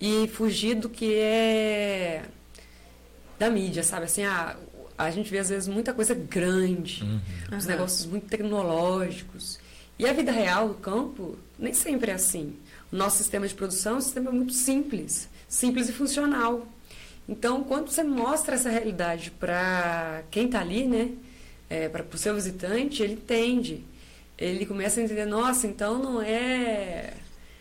e 0.00 0.28
fugir 0.28 0.76
do 0.76 0.88
que 0.88 1.12
é 1.16 2.22
da 3.38 3.50
mídia, 3.50 3.82
sabe? 3.82 4.04
Assim, 4.04 4.22
a, 4.24 4.56
a 4.96 5.10
gente 5.10 5.28
vê 5.30 5.38
às 5.38 5.48
vezes 5.48 5.66
muita 5.66 5.92
coisa 5.92 6.14
grande, 6.14 7.02
Uhum. 7.02 7.20
os 7.58 7.64
Aham. 7.64 7.72
negócios 7.72 8.06
muito 8.06 8.26
tecnológicos. 8.28 9.58
E 9.98 10.06
a 10.06 10.12
vida 10.12 10.30
real, 10.32 10.68
o 10.68 10.74
campo, 10.74 11.36
nem 11.58 11.74
sempre 11.74 12.10
é 12.10 12.14
assim. 12.14 12.54
O 12.92 12.96
nosso 12.96 13.18
sistema 13.18 13.46
de 13.46 13.54
produção 13.54 13.94
é 13.94 13.96
um 13.96 14.00
sistema 14.00 14.30
muito 14.30 14.52
simples, 14.52 15.28
simples 15.50 15.88
e 15.88 15.92
funcional. 15.92 16.66
Então, 17.28 17.62
quando 17.64 17.90
você 17.90 18.02
mostra 18.02 18.54
essa 18.54 18.70
realidade 18.70 19.32
para 19.32 20.22
quem 20.30 20.46
está 20.46 20.60
ali, 20.60 20.86
né, 20.86 21.10
é, 21.68 21.88
para 21.88 22.04
o 22.12 22.18
seu 22.18 22.34
visitante, 22.34 23.02
ele 23.02 23.14
entende. 23.14 23.84
Ele 24.38 24.64
começa 24.64 25.00
a 25.00 25.02
entender, 25.02 25.26
nossa, 25.26 25.66
então 25.66 25.98
não 25.98 26.22
é 26.22 27.12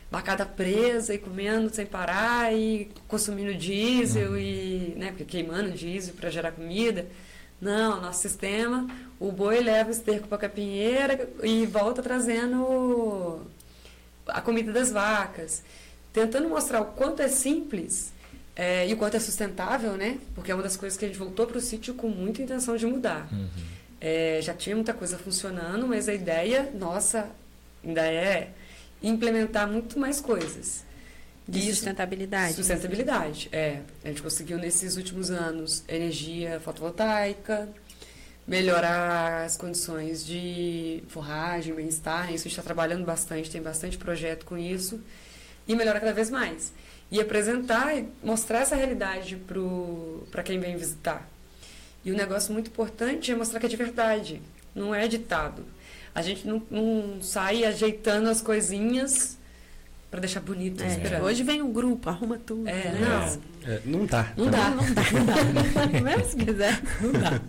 vacada 0.10 0.46
presa 0.46 1.14
e 1.14 1.18
comendo 1.18 1.74
sem 1.74 1.86
parar 1.86 2.54
e 2.54 2.90
consumindo 3.08 3.54
diesel 3.54 4.38
e 4.38 4.94
né, 4.96 5.14
queimando 5.28 5.72
diesel 5.72 6.14
para 6.14 6.30
gerar 6.30 6.52
comida. 6.52 7.08
Não, 7.60 8.00
nosso 8.00 8.22
sistema, 8.22 8.88
o 9.20 9.32
boi 9.32 9.60
leva 9.60 9.90
o 9.90 9.92
esterco 9.92 10.28
para 10.28 10.38
a 10.38 10.42
capinheira 10.42 11.30
e 11.44 11.66
volta 11.66 12.02
trazendo 12.02 13.46
a 14.26 14.42
comida 14.42 14.72
das 14.72 14.92
vacas. 14.92 15.62
Tentando 16.14 16.50
mostrar 16.50 16.82
o 16.82 16.86
quanto 16.86 17.22
é 17.22 17.28
simples 17.28 18.12
é, 18.56 18.88
e 18.88 18.94
o 18.94 18.98
quanto 18.98 19.16
é 19.16 19.20
sustentável, 19.20 19.94
né? 19.96 20.18
Porque 20.36 20.52
é 20.52 20.54
uma 20.56 20.64
das 20.64 20.76
coisas 20.76 20.98
que 20.98 21.06
a 21.06 21.08
gente 21.08 21.18
voltou 21.18 21.46
para 21.48 21.58
o 21.58 21.62
sítio 21.62 21.94
com 21.94 22.10
muita 22.10 22.42
intenção 22.42 22.76
de 22.76 22.86
mudar. 22.86 23.28
Uhum. 23.32 23.48
É, 24.02 24.40
já 24.42 24.54
tinha 24.54 24.76
muita 24.76 24.94
coisa 24.94 25.18
funcionando, 25.18 25.88
mas 25.88 26.10
a 26.10 26.14
ideia, 26.14 26.70
nossa, 26.74 27.30
ainda 27.86 28.02
é 28.06 28.50
implementar 29.02 29.70
muito 29.70 29.98
mais 30.00 30.20
coisas. 30.20 30.84
De 31.48 31.60
Isso- 31.60 31.76
sustentabilidade. 31.78 32.54
Sustentabilidade, 32.54 33.50
é. 33.52 33.80
A 34.04 34.10
gente 34.10 34.22
conseguiu 34.22 34.58
nesses 34.58 34.98
últimos 34.98 35.32
anos 35.32 35.84
energia 35.88 36.60
fotovoltaica, 36.60 37.68
melhorar 38.48 39.46
as 39.46 39.58
condições 39.58 40.26
de 40.26 41.04
forragem, 41.08 41.74
bem-estar. 41.74 42.26
Isso 42.26 42.34
a 42.34 42.38
gente 42.38 42.48
está 42.50 42.62
trabalhando 42.64 43.06
bastante, 43.06 43.50
tem 43.50 43.62
bastante 43.62 43.98
projeto 43.98 44.46
com 44.46 44.58
isso. 44.58 45.00
E 45.70 45.76
melhorar 45.76 46.02
cada 46.02 46.12
vez 46.12 46.30
mais. 46.30 46.74
E 47.10 47.22
apresentar 47.22 47.96
e 47.96 48.10
mostrar 48.22 48.60
essa 48.60 48.76
realidade 48.76 49.38
para 50.32 50.44
quem 50.44 50.60
vem 50.60 50.76
visitar. 50.76 51.30
E 52.04 52.12
um 52.12 52.16
negócio 52.16 52.52
muito 52.52 52.68
importante 52.68 53.32
é 53.32 53.36
mostrar 53.36 53.60
que 53.60 53.66
é 53.66 53.70
de 53.70 53.76
verdade, 53.76 54.42
não 54.76 54.94
é 54.94 55.08
ditado. 55.08 55.64
A 56.14 56.22
gente 56.22 56.48
não, 56.48 56.62
não 56.70 57.22
sai 57.22 57.64
ajeitando 57.66 58.30
as 58.30 58.42
coisinhas 58.42 59.38
para 60.10 60.22
deixar 60.22 60.40
bonito, 60.40 60.84
É, 60.84 61.22
hoje 61.22 61.44
vem 61.44 61.62
um 61.62 61.72
grupo, 61.72 62.10
arruma 62.10 62.40
tudo. 62.44 62.68
É, 62.68 62.92
né? 62.92 63.00
não. 63.00 63.72
É, 63.72 63.82
não 63.86 64.06
dá. 64.06 64.34
Não 64.36 64.50
dá. 64.50 64.70
Não 64.72 64.94
dá, 64.94 65.04
não 65.14 65.92
dá. 65.92 66.02
Mesmo 66.02 66.26
se 66.26 66.36
quiser. 66.36 66.82
Não 67.00 67.12
dá. 67.12 67.40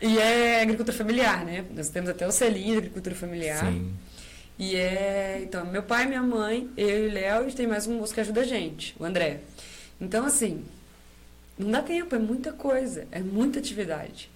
E 0.00 0.18
é 0.18 0.62
agricultura 0.62 0.96
familiar, 0.96 1.44
né? 1.44 1.64
Nós 1.74 1.88
temos 1.88 2.10
até 2.10 2.26
o 2.26 2.30
selinho 2.30 2.72
de 2.72 2.78
agricultura 2.78 3.14
familiar. 3.14 3.64
Sim. 3.64 3.92
E 4.62 4.76
é. 4.76 5.40
Então, 5.42 5.66
meu 5.66 5.82
pai, 5.82 6.06
minha 6.06 6.22
mãe, 6.22 6.70
eu 6.76 7.06
e 7.06 7.08
o 7.08 7.12
Léo, 7.12 7.48
e 7.48 7.52
tem 7.52 7.66
mais 7.66 7.88
um 7.88 7.98
moço 7.98 8.14
que 8.14 8.20
ajuda 8.20 8.42
a 8.42 8.44
gente, 8.44 8.94
o 8.96 9.04
André. 9.04 9.40
Então, 10.00 10.24
assim, 10.24 10.64
não 11.58 11.68
dá 11.68 11.82
tempo, 11.82 12.14
é 12.14 12.18
muita 12.20 12.52
coisa, 12.52 13.04
é 13.10 13.18
muita 13.18 13.58
atividade. 13.58 14.30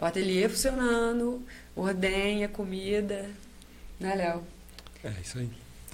O 0.00 0.04
ateliê 0.04 0.48
funcionando, 0.48 1.40
ordenha, 1.76 2.48
comida. 2.48 3.30
Né, 4.00 4.16
Léo? 4.16 4.42
É 5.04 5.12
isso 5.22 5.38
aí. 5.38 5.48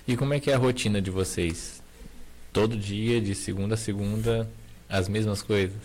E 0.08 0.16
como 0.16 0.32
é 0.32 0.40
que 0.40 0.50
é 0.50 0.54
a 0.54 0.58
rotina 0.58 1.02
de 1.02 1.10
vocês? 1.10 1.82
Todo 2.54 2.78
dia, 2.78 3.20
de 3.20 3.34
segunda 3.34 3.74
a 3.74 3.76
segunda, 3.76 4.48
as 4.88 5.10
mesmas 5.10 5.42
coisas? 5.42 5.76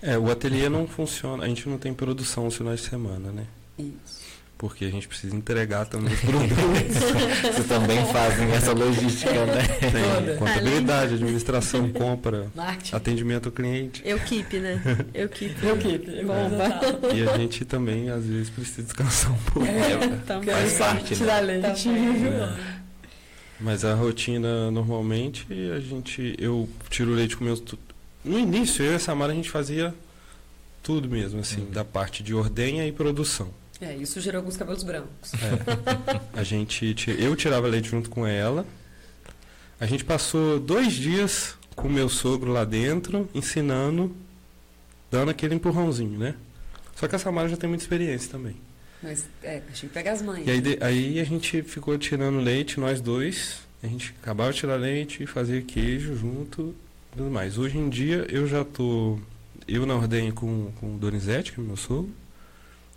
É, 0.00 0.16
o 0.16 0.30
ateliê 0.30 0.70
não 0.70 0.88
funciona, 0.88 1.44
a 1.44 1.48
gente 1.48 1.68
não 1.68 1.76
tem 1.76 1.92
produção 1.92 2.44
nos 2.44 2.56
finais 2.56 2.80
de 2.80 2.88
semana, 2.88 3.30
né? 3.30 3.46
Isso. 3.78 4.15
Porque 4.58 4.86
a 4.86 4.90
gente 4.90 5.06
precisa 5.06 5.36
entregar 5.36 5.84
também 5.84 6.14
os 6.14 6.20
produtos. 6.20 6.56
Vocês 7.54 7.66
também 7.68 8.02
fazem 8.06 8.50
essa 8.52 8.72
logística, 8.72 9.44
né? 9.44 9.62
Tem 9.68 10.36
contabilidade, 10.38 11.14
administração, 11.14 11.90
compra, 11.92 12.46
Marketing. 12.54 12.96
atendimento 12.96 13.46
ao 13.50 13.52
cliente. 13.52 14.00
Eu 14.02 14.18
keep, 14.18 14.58
né? 14.58 14.80
Eu 15.12 15.28
keep. 15.28 15.54
Eu 15.62 15.76
que 15.76 15.98
Bomba. 16.24 16.80
E 17.14 17.28
a 17.28 17.36
gente 17.36 17.66
também, 17.66 18.08
às 18.08 18.24
vezes, 18.24 18.48
precisa 18.48 18.82
descansar 18.82 19.30
um 19.32 19.36
pouco. 19.52 19.68
Também. 20.26 20.54
Faz 20.54 20.72
parte, 20.78 21.10
né? 21.10 21.16
Tirar 21.18 21.40
leite. 21.40 21.88
Mas 23.60 23.84
a 23.84 23.94
rotina, 23.94 24.70
normalmente, 24.70 25.46
a 25.74 25.80
gente. 25.80 26.34
Eu 26.38 26.68
tiro 26.90 27.10
o 27.12 27.14
leite 27.14 27.36
com 27.36 27.44
meus. 27.44 27.60
tu- 27.60 27.78
No 28.24 28.38
início, 28.38 28.84
eu 28.84 28.92
e 28.92 28.94
a 28.96 28.98
Samara, 28.98 29.32
a 29.32 29.34
gente 29.34 29.50
fazia 29.50 29.94
tudo 30.82 31.08
mesmo, 31.08 31.40
assim, 31.40 31.60
Uhum. 31.62 31.70
da 31.70 31.84
parte 31.84 32.22
de 32.22 32.34
ordenha 32.34 32.86
e 32.86 32.92
produção. 32.92 33.48
É, 33.80 33.94
isso 33.94 34.20
gerou 34.20 34.38
alguns 34.40 34.56
cabelos 34.56 34.82
brancos. 34.82 35.32
É. 35.34 36.38
A 36.38 36.42
gente, 36.42 36.94
eu 37.18 37.36
tirava 37.36 37.66
leite 37.68 37.88
junto 37.90 38.08
com 38.08 38.26
ela. 38.26 38.66
A 39.78 39.84
gente 39.86 40.04
passou 40.04 40.58
dois 40.58 40.94
dias 40.94 41.54
com 41.74 41.86
o 41.88 41.90
meu 41.90 42.08
sogro 42.08 42.50
lá 42.52 42.64
dentro, 42.64 43.28
ensinando, 43.34 44.16
dando 45.10 45.30
aquele 45.30 45.54
empurrãozinho, 45.54 46.18
né? 46.18 46.34
Só 46.94 47.06
que 47.06 47.14
a 47.14 47.18
Samara 47.18 47.48
já 47.50 47.56
tem 47.58 47.68
muita 47.68 47.84
experiência 47.84 48.30
também. 48.30 48.56
Mas, 49.02 49.26
é, 49.42 49.60
tinha 49.74 49.88
que 49.88 49.94
pegar 49.94 50.12
as 50.12 50.22
mães. 50.22 50.46
E 50.46 50.50
aí, 50.50 50.60
de- 50.62 50.78
aí 50.80 51.20
a 51.20 51.24
gente 51.24 51.62
ficou 51.62 51.98
tirando 51.98 52.38
leite, 52.40 52.80
nós 52.80 53.00
dois. 53.02 53.58
A 53.82 53.86
gente 53.86 54.14
acabava 54.22 54.50
de 54.52 54.58
tirar 54.58 54.76
leite 54.76 55.22
e 55.22 55.26
fazia 55.26 55.60
queijo 55.60 56.16
junto 56.16 56.74
e 57.12 57.18
tudo 57.18 57.30
mais. 57.30 57.58
Hoje 57.58 57.76
em 57.76 57.90
dia 57.90 58.26
eu 58.30 58.46
já 58.48 58.64
tô. 58.64 59.18
Eu 59.68 59.84
na 59.84 59.94
ordenha 59.94 60.32
com, 60.32 60.72
com 60.80 60.94
o 60.94 60.98
Donizete, 60.98 61.52
que 61.52 61.60
é 61.60 61.62
meu 61.62 61.76
sogro. 61.76 62.10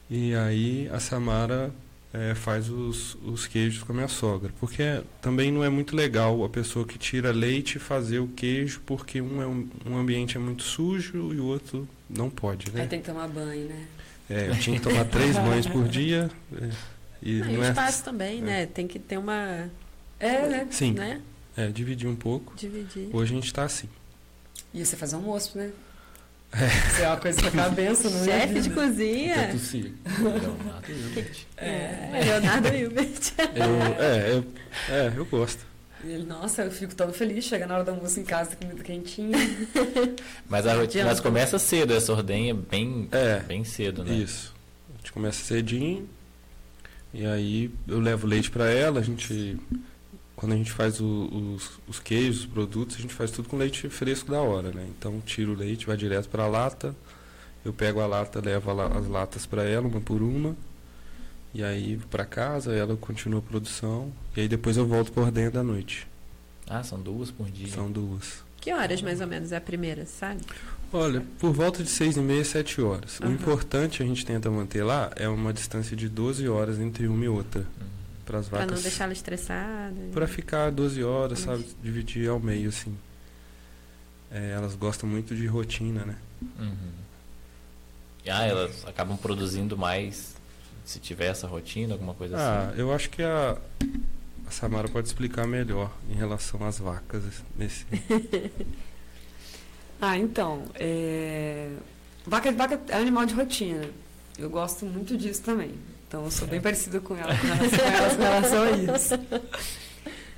E 0.09 0.33
aí 0.35 0.89
a 0.91 0.99
Samara 0.99 1.71
eh, 2.13 2.33
faz 2.35 2.69
os, 2.69 3.15
os 3.23 3.45
queijos 3.47 3.83
com 3.83 3.91
a 3.91 3.95
minha 3.95 4.07
sogra. 4.07 4.51
Porque 4.59 5.01
também 5.21 5.51
não 5.51 5.63
é 5.63 5.69
muito 5.69 5.95
legal 5.95 6.43
a 6.43 6.49
pessoa 6.49 6.85
que 6.85 6.97
tira 6.97 7.31
leite 7.31 7.77
fazer 7.77 8.19
o 8.19 8.27
queijo, 8.27 8.81
porque 8.85 9.21
um, 9.21 9.41
é 9.41 9.45
um, 9.47 9.69
um 9.85 9.97
ambiente 9.97 10.35
é 10.35 10.39
muito 10.39 10.63
sujo 10.63 11.33
e 11.33 11.39
o 11.39 11.45
outro 11.45 11.87
não 12.09 12.29
pode, 12.29 12.67
Aí 12.69 12.73
né? 12.81 12.87
tem 12.87 12.99
que 13.01 13.05
tomar 13.05 13.27
banho, 13.27 13.67
né? 13.67 13.85
É, 14.29 14.47
eu 14.49 14.59
tinha 14.59 14.77
que 14.79 14.83
tomar 14.83 15.05
três 15.05 15.35
banhos 15.37 15.67
por 15.67 15.87
dia. 15.87 16.29
é, 16.55 16.69
e 17.21 17.39
não 17.39 17.59
o 17.59 17.63
é 17.63 17.69
espaço 17.69 18.03
também, 18.03 18.41
né? 18.41 18.65
Tem 18.65 18.87
que 18.87 18.97
ter 18.99 19.17
uma. 19.17 19.69
É, 20.19 20.47
né? 20.47 20.67
Sim, 20.71 20.93
Né? 20.93 21.21
é, 21.55 21.67
dividir 21.67 22.07
um 22.07 22.15
pouco. 22.15 22.53
Dividir. 22.55 23.09
Hoje 23.13 23.33
a 23.33 23.35
gente 23.35 23.53
tá 23.53 23.63
assim. 23.63 23.87
E 24.73 24.83
você 24.85 24.95
faz 24.95 25.13
almoço, 25.13 25.57
né? 25.57 25.71
Isso 26.51 27.01
é 27.01 27.07
uma 27.07 27.17
coisa 27.17 27.41
pra 27.41 27.51
cabeça, 27.51 28.09
não 28.09 28.21
é? 28.21 28.25
Chefe 28.25 28.61
de 28.61 28.69
cozinha. 28.71 29.35
Até 29.35 29.47
tossi. 29.53 29.93
Leonardo 30.19 30.91
Hilbert. 30.91 31.45
É, 31.57 32.21
Leonardo 32.25 32.67
Hilbert. 32.69 33.33
Eu, 33.55 34.03
é, 34.03 34.31
eu, 34.33 34.45
é, 34.89 35.13
eu 35.15 35.25
gosto. 35.25 35.69
Ele, 36.03 36.23
nossa, 36.23 36.63
eu 36.63 36.71
fico 36.71 36.95
tão 36.95 37.11
feliz, 37.11 37.43
chega 37.45 37.67
na 37.67 37.75
hora 37.75 37.83
do 37.83 37.91
almoço 37.91 38.19
em 38.19 38.23
casa, 38.23 38.55
comida 38.55 38.81
quentinha. 38.83 39.37
Mas 40.47 40.65
a 40.65 40.73
rotina 40.73 41.05
mas 41.05 41.19
começa 41.19 41.59
cedo, 41.59 41.93
essa 41.93 42.13
ordenha 42.13 42.53
bem, 42.53 43.07
É, 43.11 43.39
bem 43.41 43.63
cedo, 43.65 44.03
né? 44.03 44.13
Isso. 44.15 44.53
A 44.95 44.97
gente 44.97 45.11
começa 45.11 45.43
cedinho. 45.43 46.07
E 47.13 47.25
aí 47.25 47.69
eu 47.87 47.99
levo 47.99 48.25
leite 48.25 48.49
para 48.49 48.71
ela. 48.71 48.99
A 48.99 49.03
gente. 49.03 49.57
Quando 50.39 50.53
a 50.53 50.55
gente 50.55 50.71
faz 50.71 51.01
o- 51.01 51.53
os, 51.55 51.69
os 51.85 51.99
queijos, 51.99 52.39
os 52.39 52.45
produtos, 52.45 52.95
a 52.95 53.01
gente 53.01 53.13
faz 53.13 53.29
tudo 53.29 53.49
com 53.49 53.57
leite 53.57 53.89
fresco 53.89 54.31
da 54.31 54.39
hora, 54.41 54.71
né? 54.71 54.87
Então 54.97 55.21
tiro 55.25 55.51
o 55.51 55.55
leite, 55.55 55.85
vai 55.85 55.97
direto 55.97 56.29
para 56.29 56.43
a 56.43 56.47
lata. 56.47 56.95
Eu 57.65 57.73
pego 57.73 57.99
a 57.99 58.07
lata, 58.07 58.39
levo 58.39 58.71
a 58.71 58.87
as 58.97 59.05
latas 59.05 59.45
para 59.45 59.63
ela, 59.65 59.85
uma 59.85 59.99
por 59.99 60.21
uma. 60.21 60.55
E 61.53 61.61
aí 61.61 61.99
para 62.09 62.23
casa, 62.23 62.73
ela 62.73 62.95
continua 62.95 63.39
a 63.39 63.41
produção. 63.41 64.13
E 64.37 64.39
aí 64.39 64.47
depois 64.47 64.77
eu 64.77 64.87
volto 64.87 65.11
por 65.11 65.29
dentro 65.29 65.55
da 65.55 65.63
noite. 65.63 66.07
Ah, 66.65 66.83
são 66.83 67.01
duas 67.01 67.29
por 67.31 67.51
dia. 67.51 67.67
São 67.67 67.91
duas. 67.91 68.41
Que 68.61 68.71
horas 68.71 69.01
mais 69.01 69.19
ou 69.19 69.27
menos 69.27 69.51
é 69.51 69.57
a 69.57 69.61
primeira, 69.61 70.05
sabe? 70.05 70.39
Olha, 70.93 71.21
por 71.37 71.51
volta 71.51 71.83
de 71.83 71.89
seis 71.89 72.15
e 72.15 72.21
meia, 72.21 72.45
sete 72.45 72.79
horas. 72.81 73.19
Aham. 73.19 73.29
O 73.31 73.33
importante 73.33 74.01
a 74.01 74.05
gente 74.05 74.25
tenta 74.25 74.49
manter 74.49 74.83
lá 74.83 75.11
é 75.17 75.27
uma 75.27 75.51
distância 75.51 75.97
de 75.97 76.07
12 76.07 76.47
horas 76.47 76.79
entre 76.79 77.07
uma 77.09 77.25
e 77.25 77.27
outra. 77.27 77.59
Uhum. 77.61 77.98
Para 78.31 78.59
vacas. 78.59 78.75
não 78.75 78.81
deixar 78.81 79.03
ela 79.05 79.13
estressada. 79.13 79.95
Pra 80.13 80.27
ficar 80.27 80.71
12 80.71 81.03
horas, 81.03 81.39
sabe? 81.39 81.65
Dividir 81.81 82.29
ao 82.29 82.39
meio, 82.39 82.69
assim. 82.69 82.97
É, 84.31 84.51
elas 84.51 84.75
gostam 84.75 85.09
muito 85.09 85.35
de 85.35 85.47
rotina, 85.47 86.05
né? 86.05 86.15
Uhum. 86.59 86.91
E, 88.23 88.29
ah, 88.29 88.45
elas 88.45 88.85
acabam 88.85 89.17
produzindo 89.17 89.77
mais 89.77 90.35
se 90.85 90.99
tiver 90.99 91.27
essa 91.27 91.47
rotina, 91.47 91.93
alguma 91.93 92.13
coisa 92.13 92.37
Ah, 92.37 92.69
assim. 92.69 92.79
eu 92.79 92.93
acho 92.93 93.09
que 93.09 93.21
a, 93.23 93.57
a 94.47 94.51
Samara 94.51 94.87
pode 94.87 95.07
explicar 95.07 95.47
melhor 95.47 95.91
em 96.09 96.13
relação 96.15 96.65
às 96.65 96.79
vacas 96.79 97.23
nesse. 97.57 97.85
Ah, 100.01 100.17
então, 100.17 100.63
é... 100.75 101.69
Vaca, 102.25 102.51
vaca 102.53 102.79
é 102.87 102.95
animal 102.95 103.25
de 103.25 103.33
rotina. 103.33 103.85
Eu 104.37 104.49
gosto 104.49 104.85
muito 104.85 105.17
disso 105.17 105.41
também. 105.43 105.71
Então, 106.09 106.25
eu 106.25 106.31
sou 106.31 106.47
bem 106.47 106.59
parecida 106.59 106.99
com 106.99 107.15
ela 107.15 107.29
com 107.37 107.45
relação, 107.47 107.77
com 107.79 107.85
elas 107.85 108.15
com 108.15 108.21
relação 108.23 108.63
a 108.63 108.71
isso. 108.71 109.13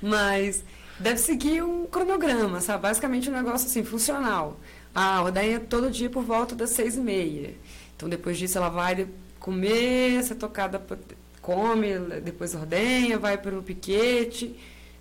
Mas 0.02 0.62
deve 0.98 1.18
seguir 1.18 1.62
um 1.62 1.86
cronograma, 1.86 2.60
sabe? 2.60 2.82
Basicamente 2.82 3.30
um 3.30 3.32
negócio 3.32 3.66
assim, 3.66 3.82
funcional. 3.82 4.60
A 4.94 5.22
ordenha 5.22 5.58
todo 5.58 5.90
dia 5.90 6.10
por 6.10 6.22
volta 6.24 6.54
das 6.54 6.70
seis 6.70 6.96
e 6.96 7.00
meia. 7.00 7.54
Então, 7.96 8.06
depois 8.06 8.36
disso, 8.36 8.58
ela 8.58 8.68
vai 8.68 9.08
comer, 9.40 10.22
ser 10.22 10.34
tocada, 10.34 10.78
pra- 10.78 10.98
come, 11.40 11.98
depois 12.22 12.54
ordenha, 12.54 13.18
vai 13.18 13.38
para 13.38 13.58
o 13.58 13.62
piquete, 13.62 14.54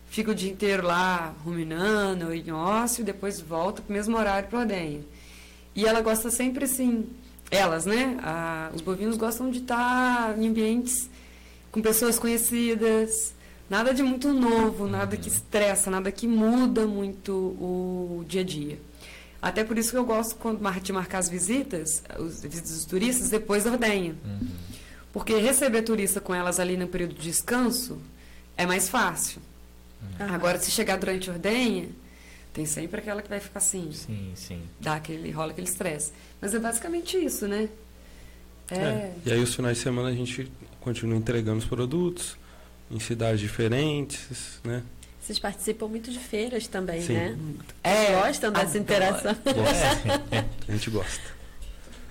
fica 0.07 0.31
o 0.31 0.35
dia 0.35 0.51
inteiro 0.51 0.87
lá 0.87 1.35
ruminando, 1.43 2.33
em 2.33 2.49
ócio, 2.51 3.01
e 3.01 3.05
depois 3.05 3.41
volta 3.41 3.81
para 3.81 3.91
o 3.91 3.93
mesmo 3.93 4.17
horário 4.17 4.47
para 4.47 4.59
ordenha. 4.59 5.01
E 5.75 5.85
ela 5.85 5.99
gosta 6.01 6.29
sempre 6.31 6.63
assim, 6.65 7.05
elas, 7.51 7.85
né? 7.85 8.17
Os 8.73 8.81
bovinos 8.81 9.17
gostam 9.17 9.51
de 9.51 9.59
estar 9.59 10.35
em 10.39 10.47
ambientes 10.47 11.09
com 11.71 11.81
pessoas 11.81 12.17
conhecidas, 12.17 13.33
nada 13.69 13.93
de 13.93 14.01
muito 14.01 14.33
novo, 14.33 14.87
nada 14.87 15.15
que 15.15 15.29
estressa, 15.29 15.91
nada 15.91 16.11
que 16.11 16.27
muda 16.27 16.87
muito 16.87 17.31
o 17.33 18.25
dia 18.27 18.41
a 18.41 18.43
dia. 18.43 18.79
Até 19.41 19.63
por 19.63 19.77
isso 19.77 19.91
que 19.91 19.97
eu 19.97 20.05
gosto 20.05 20.37
de 20.81 20.93
marcar 20.93 21.17
as 21.17 21.27
visitas, 21.29 22.03
os 22.17 22.41
visitas 22.41 22.71
dos 22.71 22.85
turistas, 22.85 23.29
depois 23.29 23.63
da 23.63 23.71
ordenha. 23.71 24.15
Uhum. 24.23 24.47
Porque 25.11 25.35
receber 25.35 25.81
turista 25.81 26.21
com 26.21 26.33
elas 26.33 26.59
ali 26.59 26.77
no 26.77 26.87
período 26.87 27.15
de 27.15 27.21
descanso 27.21 27.97
é 28.55 28.65
mais 28.65 28.87
fácil. 28.87 29.41
Aham. 30.19 30.33
Agora, 30.33 30.59
se 30.59 30.71
chegar 30.71 30.97
durante 30.97 31.29
a 31.29 31.33
ordenha, 31.33 31.89
tem 32.53 32.65
sempre 32.65 32.99
aquela 32.99 33.21
que 33.21 33.29
vai 33.29 33.39
ficar 33.39 33.59
assim, 33.59 33.91
Sim, 33.91 34.31
sim. 34.35 34.61
dá 34.79 34.95
aquele, 34.95 35.31
rola 35.31 35.51
aquele 35.51 35.67
estresse. 35.67 36.11
Mas 36.41 36.53
é 36.53 36.59
basicamente 36.59 37.17
isso, 37.17 37.47
né? 37.47 37.69
É. 38.69 39.11
E 39.25 39.31
aí 39.31 39.39
os 39.41 39.53
finais 39.53 39.77
de 39.77 39.83
semana 39.83 40.09
a 40.09 40.13
gente 40.13 40.51
continua 40.79 41.17
entregando 41.17 41.59
os 41.59 41.65
produtos 41.65 42.37
em 42.89 42.99
cidades 42.99 43.39
diferentes, 43.39 44.59
né? 44.63 44.81
Vocês 45.21 45.37
participam 45.37 45.87
muito 45.87 46.11
de 46.11 46.19
feiras 46.19 46.67
também, 46.67 47.01
Sim. 47.01 47.13
né? 47.13 47.37
É, 47.83 48.13
Gostam 48.19 48.51
dessa 48.51 48.65
adoro. 48.65 48.79
interação? 48.79 49.35
Gosta. 49.43 50.45
a 50.67 50.71
gente 50.71 50.89
gosta. 50.89 51.21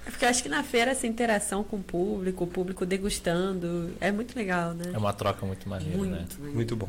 É 0.07 0.11
Porque 0.11 0.25
eu 0.25 0.29
acho 0.29 0.43
que 0.43 0.49
na 0.49 0.63
feira 0.63 0.93
essa 0.93 1.07
interação 1.07 1.65
com 1.65 1.77
o 1.77 1.83
público, 1.83 2.45
o 2.45 2.47
público 2.47 2.87
degustando, 2.87 3.93
é 4.01 4.11
muito 4.13 4.37
legal, 4.37 4.73
né? 4.75 4.93
É 4.95 4.99
uma 4.99 5.13
troca 5.13 5.45
muito 5.45 5.69
maneira, 5.69 5.97
né? 5.97 5.99
Muito, 5.99 6.41
né? 6.41 6.51
Muito 6.53 6.77
bom. 6.77 6.89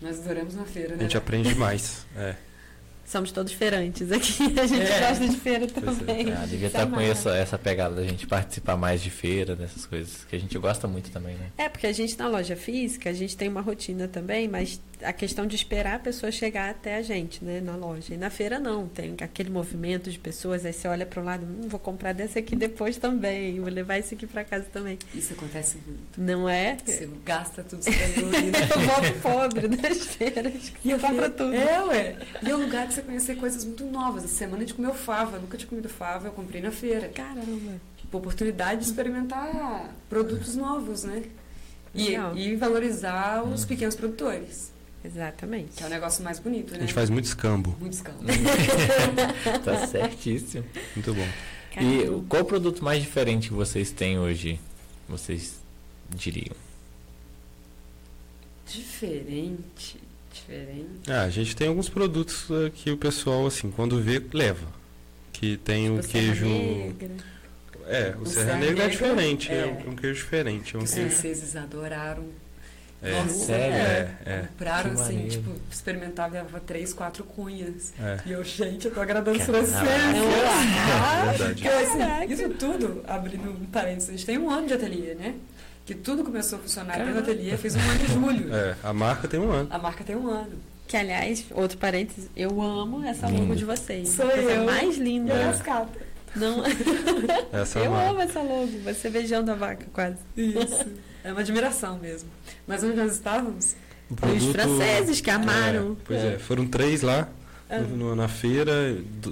Nós 0.00 0.20
adoramos 0.20 0.54
na 0.54 0.64
feira, 0.64 0.92
A 0.94 0.96
né? 0.96 1.02
gente 1.04 1.16
aprende 1.16 1.54
mais. 1.56 2.06
É. 2.16 2.36
Somos 3.06 3.30
todos 3.30 3.52
feirantes 3.52 4.10
aqui, 4.10 4.42
a 4.58 4.66
gente 4.66 4.82
É. 4.90 5.08
gosta 5.08 5.28
de 5.28 5.36
feira 5.36 5.64
é. 5.64 5.68
também. 5.68 6.24
Devia 6.24 6.58
Se 6.58 6.66
estar 6.66 6.86
com 6.86 7.00
essa, 7.00 7.30
essa 7.36 7.56
pegada 7.56 7.94
da 7.94 8.02
gente 8.02 8.26
participar 8.26 8.76
mais 8.76 9.00
de 9.00 9.10
feira, 9.10 9.54
dessas 9.54 9.86
coisas, 9.86 10.24
que 10.28 10.34
a 10.34 10.38
gente 10.40 10.58
gosta 10.58 10.88
muito 10.88 11.10
também, 11.10 11.36
né? 11.36 11.50
É, 11.56 11.68
porque 11.68 11.86
a 11.86 11.92
gente 11.92 12.18
na 12.18 12.26
loja 12.28 12.56
física, 12.56 13.08
a 13.08 13.12
gente 13.12 13.36
tem 13.36 13.48
uma 13.48 13.60
rotina 13.60 14.08
também, 14.08 14.48
mas 14.48 14.80
a 15.02 15.12
questão 15.12 15.46
de 15.46 15.56
esperar 15.56 15.96
a 15.96 15.98
pessoa 15.98 16.30
chegar 16.32 16.70
até 16.70 16.96
a 16.96 17.02
gente, 17.02 17.44
né, 17.44 17.60
na 17.60 17.76
loja. 17.76 18.14
E 18.14 18.16
na 18.16 18.30
feira 18.30 18.58
não, 18.58 18.86
tem 18.88 19.14
aquele 19.20 19.50
movimento 19.50 20.10
de 20.10 20.18
pessoas, 20.18 20.64
aí 20.64 20.72
você 20.72 20.88
olha 20.88 21.04
para 21.04 21.20
o 21.20 21.24
lado, 21.24 21.44
hum, 21.44 21.68
vou 21.68 21.78
comprar 21.80 22.12
dessa 22.12 22.38
aqui 22.38 22.56
depois 22.56 22.96
também, 22.96 23.60
vou 23.60 23.70
levar 23.70 23.98
isso 23.98 24.14
aqui 24.14 24.26
para 24.26 24.44
casa 24.44 24.66
também. 24.72 24.98
Isso 25.14 25.32
acontece 25.32 25.78
muito. 25.86 26.20
Não 26.20 26.48
é? 26.48 26.76
Você 26.84 27.08
gasta 27.24 27.62
tudo 27.62 27.84
que 27.84 27.92
você 27.92 28.04
ali, 28.04 28.50
né? 28.50 28.58
Eu 28.74 28.80
volto 28.80 29.20
pobre 29.20 29.68
das 29.68 29.98
feiras, 29.98 30.72
E 30.84 30.90
eu 30.90 30.98
compra 30.98 31.22
falo, 31.22 31.30
tudo. 31.30 31.54
É, 31.54 31.82
ué. 31.84 32.16
E 32.42 32.50
é 32.50 32.56
um 32.56 32.60
lugar 32.60 32.86
de 32.86 32.94
você 32.94 33.02
conhecer 33.02 33.36
coisas 33.36 33.64
muito 33.64 33.84
novas. 33.84 34.24
Essa 34.24 34.34
semana 34.34 34.58
a 34.58 34.60
gente 34.60 34.74
comeu 34.74 34.94
fava. 34.94 35.36
Eu 35.36 35.42
nunca 35.42 35.56
tinha 35.56 35.68
comido 35.68 35.88
fava, 35.88 36.28
eu 36.28 36.32
comprei 36.32 36.60
na 36.60 36.70
feira. 36.70 37.08
Caramba. 37.08 37.80
Tipo, 37.96 38.18
oportunidade 38.18 38.82
de 38.82 38.86
experimentar 38.86 39.94
produtos 40.08 40.56
novos, 40.56 41.04
né? 41.04 41.22
E, 41.94 42.14
e 42.34 42.56
valorizar 42.56 43.42
os 43.42 43.64
pequenos 43.64 43.94
produtores, 43.94 44.70
Exatamente. 45.06 45.76
que 45.76 45.82
é 45.82 45.86
o 45.86 45.90
negócio 45.90 46.22
mais 46.24 46.38
bonito, 46.38 46.72
né? 46.72 46.78
A 46.78 46.80
gente 46.80 46.92
faz 46.94 47.08
muito 47.10 47.24
escambo. 47.26 47.76
muito 47.80 47.92
escala. 47.94 48.18
tá 49.64 49.86
certíssimo. 49.86 50.64
Muito 50.94 51.14
bom. 51.14 51.28
E 51.72 51.74
Caramba. 51.74 52.16
o- 52.16 52.22
qual 52.24 52.42
o 52.42 52.44
produto 52.44 52.82
mais 52.84 53.02
diferente 53.02 53.48
que 53.48 53.54
vocês 53.54 53.90
têm 53.90 54.18
hoje, 54.18 54.58
vocês 55.08 55.56
diriam? 56.10 56.56
Diferente. 58.66 59.98
Diferente. 60.32 61.10
Ah, 61.10 61.22
a 61.22 61.30
gente 61.30 61.54
tem 61.56 61.68
alguns 61.68 61.88
produtos 61.88 62.46
eh, 62.50 62.70
que 62.74 62.90
o 62.90 62.96
pessoal, 62.96 63.46
assim, 63.46 63.70
quando 63.70 64.00
vê, 64.02 64.20
leva. 64.32 64.66
Que 65.32 65.56
tem 65.58 65.90
o 65.90 66.00
Tipo, 66.00 66.12
Serra 66.12 66.24
queijo. 66.26 66.46
Negra. 66.46 67.10
É, 67.86 68.14
o, 68.18 68.22
O 68.22 68.26
Serra 68.26 68.46
Serra 68.46 68.58
Negra 68.58 68.66
é 68.84 68.88
Negra, 68.88 68.90
diferente, 68.90 69.52
é. 69.52 69.58
é. 69.60 69.66
um- 69.86 69.90
um 69.92 69.96
queijo 69.96 70.20
diferente. 70.22 70.74
É 70.74 70.78
um 70.78 70.82
Que 70.82 70.86
os 70.88 70.94
franceses 70.94 71.56
adoraram. 71.56 72.24
É, 73.02 73.12
Nossa, 73.12 73.34
sério? 73.46 73.74
é, 73.76 74.10
é, 74.24 74.38
Compraram 74.48 74.94
Que 74.94 75.00
assim, 75.02 75.12
maneiro. 75.14 75.30
tipo, 75.30 75.50
experimentava 75.70 76.34
levava 76.34 76.60
três, 76.60 76.92
quatro 76.94 77.22
cunhas. 77.24 77.92
é. 78.00 78.18
E 78.26 78.32
eu, 78.32 78.42
gente, 78.42 78.86
eu 78.86 78.94
tô 78.94 79.00
agradando 79.00 79.38
os 79.38 79.44
Caraca. 79.46 79.66
franceses. 79.66 79.86
É 81.36 81.36
verdade. 81.36 82.32
Assim, 82.32 82.32
isso 82.32 82.48
tudo, 82.54 83.04
abrindo 83.06 83.50
um 83.50 83.66
parênteses, 83.66 84.08
a 84.08 84.12
gente 84.12 84.26
tem 84.26 84.38
um 84.38 84.50
ano 84.50 84.66
de 84.66 84.74
ateliê, 84.74 85.14
né? 85.14 85.34
Que 85.84 85.94
tudo 85.94 86.24
começou 86.24 86.58
a 86.58 86.62
funcionar 86.62 86.94
dentro 86.98 87.12
do 87.12 87.20
Caraca. 87.22 87.32
ateliê, 87.32 87.56
fez 87.56 87.76
um 87.76 87.80
ano 87.80 88.02
em 88.02 88.06
julho. 88.08 88.54
É, 88.54 88.74
a 88.82 88.92
marca 88.92 89.28
tem 89.28 89.38
um 89.40 89.50
ano. 89.50 89.68
A 89.70 89.78
marca 89.78 90.02
tem 90.02 90.16
um 90.16 90.28
ano. 90.28 90.52
Que, 90.88 90.96
aliás, 90.96 91.44
outro 91.52 91.78
parênteses, 91.78 92.28
eu 92.36 92.60
amo 92.62 93.04
essa 93.04 93.26
logo 93.28 93.54
de 93.54 93.64
vocês. 93.64 94.08
Sou 94.08 94.30
eu. 94.30 94.64
mais 94.64 94.96
E 94.96 95.00
linda. 95.00 95.32
É. 95.32 95.52
Não, 96.36 96.62
Essa 97.52 97.78
é 97.80 97.86
eu 97.86 97.90
marca. 97.90 98.10
amo 98.10 98.20
essa 98.20 98.40
logo. 98.40 98.68
Você 98.84 99.10
beijando 99.10 99.50
a 99.50 99.54
vaca, 99.54 99.86
quase. 99.92 100.16
Isso. 100.36 100.86
É 101.26 101.32
uma 101.32 101.40
admiração 101.40 101.98
mesmo. 101.98 102.28
Mas 102.66 102.84
onde 102.84 102.96
nós 102.96 103.12
estávamos? 103.12 103.74
O 104.08 104.14
E 104.28 104.36
os 104.36 104.46
franceses 104.52 105.20
que 105.20 105.28
amaram. 105.30 105.92
É, 105.92 105.96
pois 106.04 106.20
é, 106.24 106.38
foram 106.38 106.66
três 106.66 107.02
lá 107.02 107.28
Ah. 107.68 107.78
no- 107.80 108.14
na 108.14 108.28
feira. 108.28 108.72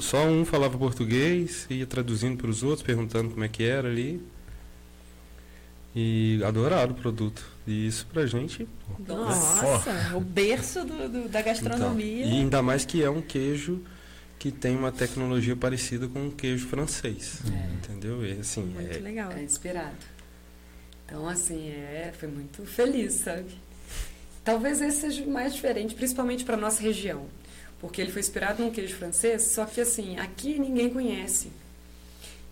Só 0.01 0.27
um 0.27 0.45
falava 0.45 0.77
português, 0.77 1.67
ia 1.71 1.87
traduzindo 1.87 2.37
para 2.37 2.51
os 2.51 2.63
outros, 2.65 2.83
perguntando 2.85 3.31
como 3.31 3.45
é 3.45 3.49
que 3.49 3.63
era 3.63 3.89
ali. 3.89 4.21
E 5.95 6.41
adoraram 6.45 6.91
o 6.93 6.95
produto. 6.95 7.45
E 7.67 7.87
isso 7.87 8.07
pra 8.13 8.27
gente. 8.27 8.67
pô, 9.07 9.15
Nossa, 9.15 10.17
o 10.17 10.21
berço 10.21 10.85
do, 10.85 11.09
do- 11.09 11.29
da 11.29 11.41
gastronomia. 11.41 12.25
então, 12.25 12.33
e 12.35 12.41
ainda 12.41 12.61
mais 12.63 12.85
que 12.85 13.03
é 13.03 13.09
um 13.09 13.23
queijo 13.23 13.81
que 14.39 14.51
tem 14.51 14.77
uma 14.77 14.91
tecnologia 14.91 15.55
parecida 15.55 16.09
com 16.09 16.27
um 16.27 16.31
queijo 16.31 16.67
francês. 16.67 17.41
É. 17.47 17.75
Entendeu? 17.75 18.27
E 18.27 18.33
assim, 18.41 18.63
Muito 18.65 18.97
é, 18.97 18.99
legal. 18.99 19.31
É 19.33 19.43
inspirado. 19.43 19.95
Então, 21.07 21.29
assim, 21.29 21.69
é, 21.69 22.13
foi 22.19 22.29
muito 22.29 22.65
feliz, 22.65 23.15
sabe? 23.15 23.51
Talvez 24.43 24.81
esse 24.81 25.01
seja 25.01 25.23
o 25.23 25.31
mais 25.31 25.55
diferente, 25.55 25.95
principalmente 25.95 26.45
para 26.45 26.57
nossa 26.57 26.83
região. 26.83 27.27
Porque 27.81 28.01
ele 28.01 28.11
foi 28.11 28.21
inspirado 28.21 28.63
num 28.63 28.71
queijo 28.71 28.95
francês, 28.97 29.43
só 29.43 29.65
que, 29.65 29.81
assim, 29.81 30.19
aqui 30.19 30.59
ninguém 30.59 30.89
conhece. 30.91 31.51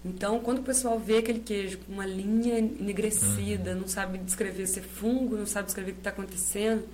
Então, 0.05 0.41
quando 0.41 0.59
o 0.59 0.63
pessoal 0.63 0.99
vê 0.99 1.19
aquele 1.19 1.39
queijo 1.39 1.79
com 1.79 1.93
uma 1.93 2.05
linha 2.05 2.59
enegrecida, 2.59 3.75
não 3.75 3.87
sabe 3.87 4.19
descrever 4.19 4.67
se 4.67 4.81
é 4.81 4.83
fungo, 4.83 5.37
não 5.37 5.47
sabe 5.47 5.67
descrever 5.67 5.93
o 5.93 5.95
que 5.95 6.01
está 6.01 6.11
acontecendo, 6.11 6.85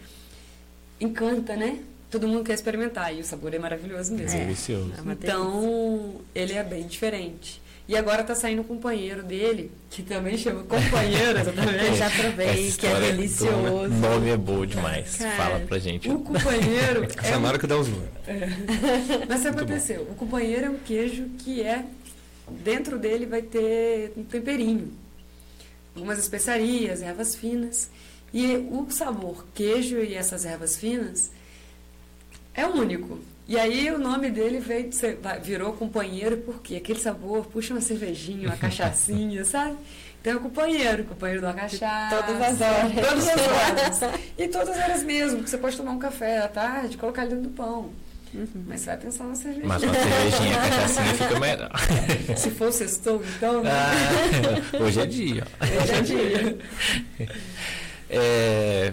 encanta, 1.00 1.56
né? 1.56 1.82
Todo 2.11 2.28
mundo 2.28 2.44
quer 2.44 2.54
experimentar 2.54 3.14
e 3.14 3.20
o 3.20 3.24
sabor 3.24 3.52
é 3.54 3.59
maravilhoso 3.59 4.12
mesmo. 4.12 4.38
É 4.38 4.44
delicioso. 4.44 4.92
É 4.96 5.12
Então, 5.12 6.20
ele 6.34 6.52
é 6.52 6.62
bem 6.62 6.86
diferente. 6.86 7.61
E 7.89 7.97
agora 7.97 8.22
tá 8.22 8.34
saindo 8.34 8.61
um 8.61 8.64
companheiro 8.64 9.22
dele, 9.22 9.72
que 9.89 10.03
também 10.03 10.36
chama 10.36 10.62
companheiro, 10.62 11.39
Eu 11.41 11.41
exatamente. 11.41 11.97
já 11.97 12.11
provei, 12.11 12.72
que 12.72 12.86
é 12.86 13.01
delicioso. 13.01 13.89
nome 13.89 14.28
é 14.28 14.36
boa 14.36 14.66
demais. 14.66 15.16
Cara, 15.16 15.36
Fala 15.36 15.61
pra 15.61 15.78
gente. 15.78 16.07
O 16.11 16.18
companheiro 16.18 17.05
é 17.16 17.20
um 17.20 17.24
Samara 17.24 17.59
que 17.59 17.66
dá 17.66 17.78
os 17.78 17.89
nomes. 17.89 18.09
Mas 19.26 19.41
o 19.41 19.43
que 19.43 19.49
Muito 19.49 19.61
aconteceu? 19.62 20.03
O 20.03 20.14
companheiro 20.14 20.66
é 20.66 20.70
um 20.70 20.78
queijo 20.78 21.24
que 21.39 21.62
é. 21.62 21.82
Dentro 22.62 22.99
dele 22.99 23.24
vai 23.24 23.41
ter 23.43 24.12
um 24.16 24.22
temperinho, 24.22 24.93
algumas 25.95 26.18
especiarias, 26.18 27.01
ervas 27.01 27.34
finas. 27.34 27.91
E 28.34 28.55
o 28.70 28.86
sabor 28.91 29.47
queijo 29.55 29.99
e 29.99 30.14
essas 30.14 30.45
ervas 30.45 30.76
finas 30.76 31.30
é 32.53 32.66
único. 32.66 33.18
E 33.49 33.59
aí 33.59 33.90
o 33.90 33.99
nome 33.99 34.30
dele 34.30 34.61
veio, 34.61 34.90
virou 35.42 35.72
companheiro 35.72 36.36
porque 36.36 36.76
aquele 36.76 37.01
sabor 37.01 37.46
puxa 37.46 37.72
uma 37.72 37.80
cervejinha, 37.80 38.46
uma 38.46 38.59
cachaçinha, 38.59 39.42
sabe? 39.46 39.74
Então 40.20 40.34
é 40.34 40.36
o 40.36 40.40
companheiro, 40.40 41.05
companheiro 41.05 41.40
da 41.40 41.55
cachaça. 41.55 42.22
Todas 42.26 42.42
as 42.42 42.61
horas. 42.61 42.92
Todas 42.94 43.28
as 43.28 44.01
horas. 44.03 44.20
E 44.36 44.49
todas 44.49 44.76
elas 44.76 45.03
mesmo, 45.03 45.42
que 45.42 45.49
você 45.49 45.57
pode 45.57 45.78
tomar 45.78 45.92
um 45.92 45.99
café 45.99 46.38
à 46.40 46.49
tarde 46.49 46.94
e 46.94 46.99
colocar 46.99 47.22
ele 47.22 47.36
dentro 47.36 47.49
do 47.49 47.57
pão. 47.57 47.90
Mas 48.66 48.82
você 48.82 48.86
vai 48.86 48.99
pensar 48.99 49.24
na 49.24 49.34
cervejinha. 49.34 49.66
Mas 49.66 49.82
uma 49.82 49.94
cervejinha, 49.94 50.57
cachaçinha 50.59 51.14
fica 51.14 51.40
melhor. 51.40 51.70
Se 52.36 52.51
for 52.51 52.70
sextou, 52.70 53.22
então, 53.36 53.62
né? 53.62 53.70
Ah, 53.72 54.82
hoje 54.82 55.01
é 55.01 55.07
dia. 55.07 55.46
Hoje 55.62 55.92
é 55.92 56.01
dia. 56.03 56.59
É, 58.11 58.92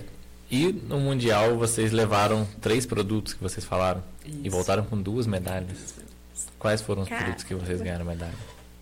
e 0.50 0.72
no 0.88 0.98
Mundial 1.00 1.58
vocês 1.58 1.92
levaram 1.92 2.48
três 2.62 2.86
produtos 2.86 3.34
que 3.34 3.44
vocês 3.44 3.66
falaram 3.66 4.02
e 4.28 4.48
Isso. 4.48 4.52
voltaram 4.56 4.84
com 4.86 5.02
duas 5.02 5.26
medalhas. 5.28 5.94
Quais 6.60 6.82
foram 6.82 7.04
os 7.04 7.10
produtos 7.10 7.44
que 7.44 7.54
vocês 7.56 7.82
ganharam 7.82 8.06
medalha? 8.06 8.34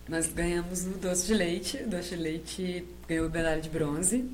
Nós 0.08 0.26
ganhamos 0.28 0.84
o 0.84 0.90
doce 0.90 1.26
de 1.26 1.34
leite. 1.34 1.76
O 1.78 1.88
doce 1.88 2.10
de 2.10 2.16
leite 2.16 2.84
ganhou 3.08 3.30
medalha 3.30 3.60
de 3.60 3.68
bronze. 3.70 4.24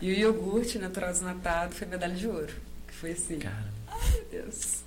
E 0.00 0.10
o 0.10 0.14
iogurte 0.14 0.78
natural 0.78 1.10
desnatado 1.12 1.74
foi 1.74 1.86
medalha 1.86 2.14
de 2.14 2.26
ouro. 2.26 2.52
Que 2.88 2.94
foi 2.94 3.12
assim. 3.12 3.38
Cara, 3.38 3.66
Meu 4.12 4.24
Deus. 4.42 4.82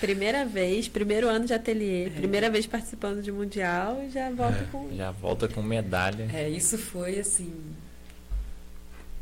Primeira 0.00 0.44
vez, 0.44 0.86
primeiro 0.86 1.28
ano 1.28 1.44
de 1.44 1.52
ateliê, 1.52 2.08
primeira 2.10 2.48
vez 2.48 2.66
participando 2.66 3.20
de 3.20 3.32
mundial 3.32 4.00
e 4.06 4.10
já 4.10 4.30
volto 4.30 4.54
É, 4.60 4.64
com. 4.70 4.96
já 4.96 5.10
volta 5.10 5.48
com 5.48 5.60
medalha. 5.60 6.28
É, 6.32 6.48
isso 6.48 6.78
foi 6.78 7.18
assim. 7.18 7.52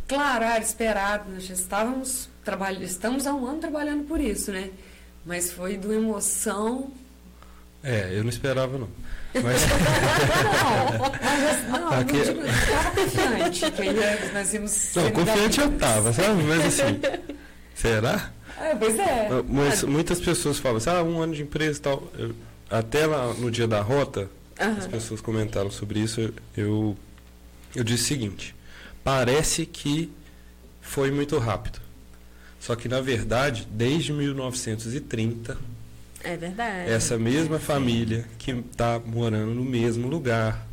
Claro, 0.07 0.45
era 0.45 0.59
esperado. 0.59 1.31
Nós 1.33 1.45
já 1.45 1.55
estávamos 1.55 2.29
trabalhando. 2.45 2.83
Estamos 2.83 3.27
há 3.27 3.35
um 3.35 3.47
ano 3.47 3.59
trabalhando 3.61 4.05
por 4.07 4.20
isso, 4.20 4.53
né? 4.53 4.70
Mas 5.27 5.51
foi 5.53 5.77
de 5.77 5.87
uma 5.87 5.97
emoção. 5.97 6.91
É, 7.83 8.11
eu 8.16 8.22
não 8.22 8.31
esperava 8.31 8.79
não. 8.79 8.89
Mas 9.35 9.61
Não, 9.66 11.11
mas, 11.20 11.68
não, 11.68 11.89
Aqui- 11.93 12.12
não 12.16 12.24
digo, 12.24 12.41
eu 12.41 12.47
estava 12.47 12.91
confiante 12.91 13.70
que 13.70 14.33
nós 14.33 14.55
íamos. 14.55 14.93
não, 14.95 15.11
confiante 15.11 15.61
eu 15.61 15.70
medalhistas. 15.70 15.79
tava, 15.81 16.12
sabe? 16.12 16.43
Mas 16.45 16.64
assim, 16.81 17.01
será? 17.74 18.31
É, 18.61 18.74
pois 18.74 18.99
é. 18.99 19.29
Mas 19.49 19.85
Ah, 19.85 19.87
muitas 19.87 20.20
pessoas 20.20 20.59
falam 20.59 20.79
assim, 20.79 20.89
ah, 20.91 21.03
um 21.03 21.20
ano 21.20 21.35
de 21.35 21.43
empresa 21.43 21.79
e 21.79 21.83
tal. 21.83 22.03
Eu- 22.18 22.35
até 22.70 23.05
lá 23.07 23.33
no 23.35 23.51
dia 23.51 23.68
da 23.68 23.81
rota, 23.83 24.29
as 24.59 24.66
Aham. 24.66 24.89
pessoas 24.91 25.20
comentaram 25.20 25.70
sobre 25.70 26.01
isso, 26.01 26.33
eu, 26.57 26.97
eu 27.74 27.85
disse 27.85 28.05
o 28.05 28.07
seguinte, 28.07 28.55
parece 29.05 29.66
que 29.66 30.11
foi 30.81 31.11
muito 31.11 31.39
rápido. 31.39 31.79
Só 32.66 32.74
que, 32.74 32.88
na 32.88 33.00
verdade, 33.00 33.64
desde 33.70 34.12
1930, 34.12 35.56
É 36.24 36.36
verdade. 36.36 36.90
essa 36.90 37.16
mesma 37.16 37.60
família 37.60 38.24
que 38.40 38.50
está 38.50 38.98
morando 38.98 39.54
no 39.54 39.64
mesmo 39.64 40.08
lugar, 40.08 40.66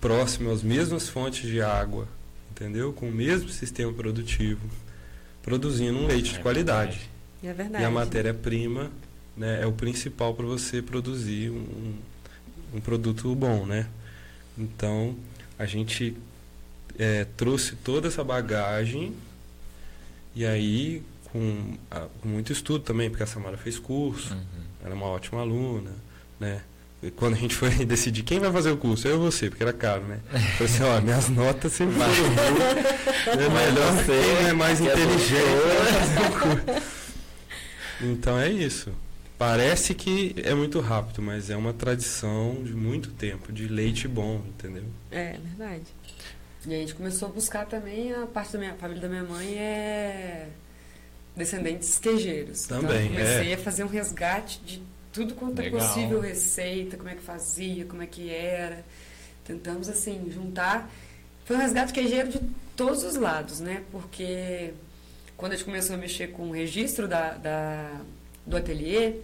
próximo 0.00 0.50
às 0.50 0.62
mesmas 0.62 1.06
fontes 1.06 1.42
de 1.50 1.60
água, 1.60 2.08
entendeu? 2.50 2.94
Com 2.94 3.10
o 3.10 3.12
mesmo 3.12 3.50
sistema 3.50 3.92
produtivo, 3.92 4.62
produzindo 5.42 5.98
um 5.98 6.06
leite 6.06 6.32
de 6.32 6.38
É 6.38 6.42
qualidade. 6.42 7.10
É 7.44 7.52
verdade. 7.52 7.84
E 7.84 7.86
a 7.86 7.90
matéria-prima 7.90 8.90
né, 9.36 9.60
é 9.60 9.66
o 9.66 9.72
principal 9.72 10.32
para 10.32 10.46
você 10.46 10.80
produzir 10.80 11.50
um, 11.50 11.94
um 12.72 12.80
produto 12.80 13.34
bom, 13.34 13.66
né? 13.66 13.86
Então, 14.56 15.14
a 15.58 15.66
gente 15.66 16.16
é, 16.98 17.26
trouxe 17.36 17.76
toda 17.76 18.08
essa 18.08 18.24
bagagem 18.24 19.12
e 20.36 20.44
aí, 20.46 21.02
com, 21.32 21.72
a- 21.90 22.06
com 22.20 22.28
muito 22.28 22.52
estudo 22.52 22.84
também, 22.84 23.08
porque 23.10 23.22
a 23.24 23.26
Samara 23.26 23.56
fez 23.56 23.78
curso, 23.78 24.32
Uhum. 24.34 24.40
ela 24.84 24.90
é 24.92 24.96
uma 24.96 25.06
ótima 25.06 25.40
aluna, 25.40 25.90
né? 26.38 26.60
E 27.02 27.10
quando 27.10 27.34
a 27.34 27.36
gente 27.38 27.54
foi 27.54 27.70
decidir 27.84 28.22
quem 28.22 28.38
vai 28.38 28.50
fazer 28.52 28.70
o 28.70 28.76
curso, 28.76 29.06
eu 29.08 29.16
e 29.16 29.18
você, 29.18 29.48
porque 29.50 29.62
era 29.62 29.72
caro, 29.72 30.02
né? 30.04 30.20
Eu 30.32 30.38
falei 30.40 30.72
assim, 30.72 30.82
ó, 30.84 31.00
minhas 31.00 31.28
notas 31.28 31.72
sempre 31.72 31.94
foram 31.94 32.06
boas, 32.34 33.38
é 33.38 33.48
melhor 33.48 33.92
você 33.92 34.36
quem 34.38 34.46
é 34.48 34.52
mais 34.52 34.78
que 34.80 34.88
é 34.88 34.92
inteligente 34.92 35.42
pra 35.76 35.84
fazer 35.84 36.20
o 36.20 36.40
curso. 36.64 36.96
Então 38.02 38.38
é 38.38 38.50
isso. 38.50 38.92
Parece 39.38 39.94
que 39.94 40.34
é 40.38 40.54
muito 40.54 40.80
rápido, 40.80 41.20
mas 41.20 41.50
é 41.50 41.56
uma 41.56 41.74
tradição 41.74 42.62
de 42.64 42.72
muito 42.72 43.10
tempo, 43.10 43.52
de 43.52 43.68
leite 43.68 44.08
bom, 44.08 44.42
entendeu? 44.48 44.84
É 45.10 45.36
verdade. 45.44 45.84
E 46.66 46.74
a 46.74 46.78
gente 46.78 46.94
começou 46.94 47.28
a 47.28 47.30
buscar 47.32 47.64
também 47.66 48.12
a 48.12 48.26
parte 48.26 48.52
da 48.52 48.58
minha 48.58 48.72
a 48.72 48.74
família 48.76 49.00
da 49.02 49.08
minha 49.08 49.22
mãe 49.22 49.56
é 49.56 50.48
descendentes 51.36 51.98
queijeiros. 51.98 52.64
então 52.64 52.80
Também, 52.80 53.02
eu 53.04 53.08
comecei 53.10 53.52
é. 53.52 53.54
a 53.54 53.58
fazer 53.58 53.84
um 53.84 53.88
resgate 53.88 54.60
de 54.64 54.82
tudo 55.12 55.34
quanto 55.34 55.60
é 55.60 55.64
Legal. 55.64 55.80
possível 55.80 56.20
receita, 56.20 56.96
como 56.96 57.08
é 57.08 57.14
que 57.14 57.22
fazia, 57.22 57.84
como 57.84 58.02
é 58.02 58.06
que 58.06 58.30
era. 58.30 58.84
Tentamos 59.44 59.88
assim 59.88 60.28
juntar. 60.30 60.90
Foi 61.44 61.56
um 61.56 61.60
resgate 61.60 61.92
queijeiro 61.92 62.28
de 62.30 62.40
todos 62.74 63.04
os 63.04 63.14
lados, 63.14 63.60
né? 63.60 63.82
Porque 63.92 64.72
quando 65.36 65.52
a 65.52 65.56
gente 65.56 65.64
começou 65.64 65.94
a 65.94 65.98
mexer 65.98 66.28
com 66.32 66.48
o 66.48 66.52
registro 66.52 67.06
da, 67.06 67.32
da- 67.32 68.00
do 68.44 68.56
ateliê, 68.56 69.14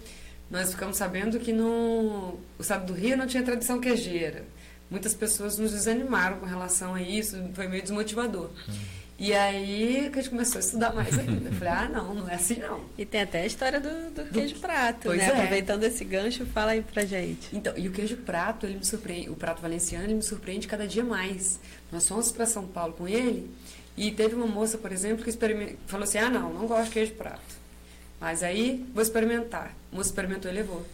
nós 0.51 0.71
ficamos 0.71 0.97
sabendo 0.97 1.41
que 1.41 1.53
no 1.53 2.39
o 2.59 2.61
estado 2.61 2.87
do 2.87 2.93
Rio 2.93 3.17
não 3.17 3.27
tinha 3.27 3.43
tradição 3.43 3.81
queijeira. 3.81 4.45
Muitas 4.93 5.15
pessoas 5.15 5.57
nos 5.59 5.73
desanimaram 5.73 6.39
com 6.39 6.47
relação 6.47 6.95
a 6.95 7.01
isso, 7.03 7.37
foi 7.55 7.67
meio 7.67 7.83
desmotivador. 7.83 8.51
E 9.19 9.33
aí 9.33 10.11
que 10.13 10.19
a 10.19 10.23
gente 10.23 10.31
começou 10.31 10.57
a 10.59 10.61
estudar 10.61 10.93
mais 10.93 11.19
ainda. 11.19 11.49
Eu 11.49 11.53
falei, 11.55 11.73
ah, 11.73 11.89
não, 11.89 12.15
não 12.15 12.29
é 12.29 12.35
assim 12.35 12.57
não. 12.57 12.81
E 12.99 13.07
tem 13.07 13.23
até 13.23 13.41
a 13.43 13.47
história 13.47 13.81
do, 13.81 14.11
do 14.11 14.25
queijo 14.31 14.57
prato, 14.57 15.01
Pois 15.05 15.19
né? 15.19 15.25
é. 15.29 15.33
Aproveitando 15.33 15.85
esse 15.85 16.05
gancho, 16.05 16.45
fala 16.47 16.73
aí 16.73 16.83
pra 16.83 17.05
gente. 17.07 17.49
Então, 17.57 17.73
e 17.77 17.89
o 17.89 17.93
queijo 17.93 18.17
prato, 18.19 18.67
ele 18.67 18.77
me 18.79 18.85
surpreende, 18.85 19.31
o 19.31 19.35
prato 19.35 19.63
valenciano, 19.63 20.05
ele 20.05 20.15
me 20.15 20.23
surpreende 20.23 20.67
cada 20.67 20.87
dia 20.87 21.05
mais. 21.05 21.59
Nós 21.91 22.07
fomos 22.07 22.31
para 22.31 22.45
São 22.47 22.67
Paulo 22.67 22.93
com 22.95 23.09
ele 23.09 23.51
e 23.97 24.11
teve 24.11 24.35
uma 24.35 24.47
moça, 24.47 24.77
por 24.77 24.93
exemplo, 24.93 25.23
que 25.25 25.31
experimen- 25.31 25.77
falou 25.87 26.05
assim: 26.05 26.19
"Ah, 26.19 26.29
não, 26.29 26.53
não 26.53 26.67
gosto 26.67 26.85
de 26.87 26.91
queijo 26.91 27.13
prato". 27.15 27.41
Mas 28.21 28.43
aí 28.43 28.85
vou 28.93 29.03
experimentar. 29.03 29.75
A 29.93 29.97
moça 29.97 30.11
experimentou 30.11 30.51
e 30.51 30.55
levou. 30.55 30.85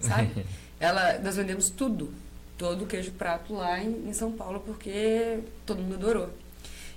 Sabe? 0.00 0.44
Ela, 0.80 1.18
nós 1.20 1.36
vendemos 1.36 1.70
tudo, 1.70 2.12
todo 2.58 2.84
o 2.84 2.86
queijo 2.86 3.12
prato 3.12 3.52
lá 3.54 3.82
em, 3.82 4.08
em 4.08 4.12
São 4.12 4.32
Paulo 4.32 4.60
porque 4.64 5.40
todo 5.66 5.82
mundo 5.82 5.94
adorou. 5.94 6.30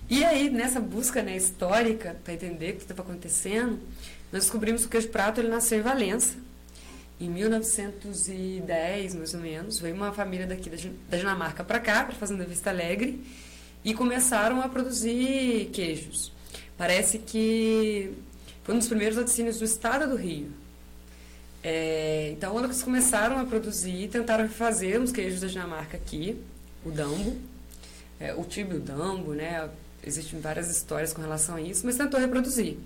E 0.09 0.23
aí, 0.23 0.49
nessa 0.49 0.79
busca 0.79 1.21
né, 1.21 1.35
histórica, 1.35 2.15
para 2.23 2.33
entender 2.33 2.71
o 2.71 2.75
que 2.77 2.81
estava 2.83 3.01
acontecendo, 3.01 3.79
nós 4.31 4.43
descobrimos 4.43 4.81
que 4.81 4.87
o 4.87 4.89
queijo 4.91 5.09
prato 5.09 5.41
ele 5.41 5.49
nasceu 5.49 5.79
em 5.79 5.81
Valença, 5.81 6.35
em 7.19 7.29
1910, 7.29 9.15
mais 9.15 9.33
ou 9.33 9.39
menos. 9.39 9.79
Veio 9.79 9.95
uma 9.95 10.13
família 10.13 10.45
daqui 10.47 10.69
da 10.69 10.77
Din- 10.77 10.97
da 11.09 11.17
Dinamarca 11.17 11.63
para 11.63 11.79
cá, 11.79 12.03
para 12.03 12.13
a 12.15 12.17
Fazenda 12.17 12.45
Vista 12.45 12.69
Alegre, 12.69 13.21
e 13.83 13.93
começaram 13.93 14.61
a 14.61 14.69
produzir 14.69 15.69
queijos. 15.73 16.31
Parece 16.77 17.17
que 17.19 18.11
foi 18.63 18.75
um 18.75 18.77
dos 18.79 18.87
primeiros 18.87 19.17
laticínios 19.17 19.57
do 19.59 19.65
estado 19.65 20.07
do 20.09 20.15
Rio. 20.15 20.51
É, 21.69 22.29
então, 22.31 22.53
quando 22.53 22.63
eles 22.63 22.81
começaram 22.81 23.37
a 23.37 23.43
produzir, 23.43 24.07
tentaram 24.07 24.47
fazer 24.47 25.01
uns 25.01 25.11
queijos 25.11 25.41
da 25.41 25.47
Dinamarca 25.47 25.97
aqui, 25.97 26.41
o 26.85 26.89
Dambo, 26.89 27.35
é, 28.21 28.33
o 28.33 28.45
Tibo 28.45 28.75
e 28.75 28.77
o 28.77 28.79
Dambo, 28.79 29.33
né? 29.33 29.67
Existem 30.01 30.39
várias 30.39 30.71
histórias 30.71 31.11
com 31.11 31.21
relação 31.21 31.55
a 31.55 31.61
isso, 31.61 31.85
mas 31.85 31.97
tentou 31.97 32.21
reproduzir. 32.21 32.77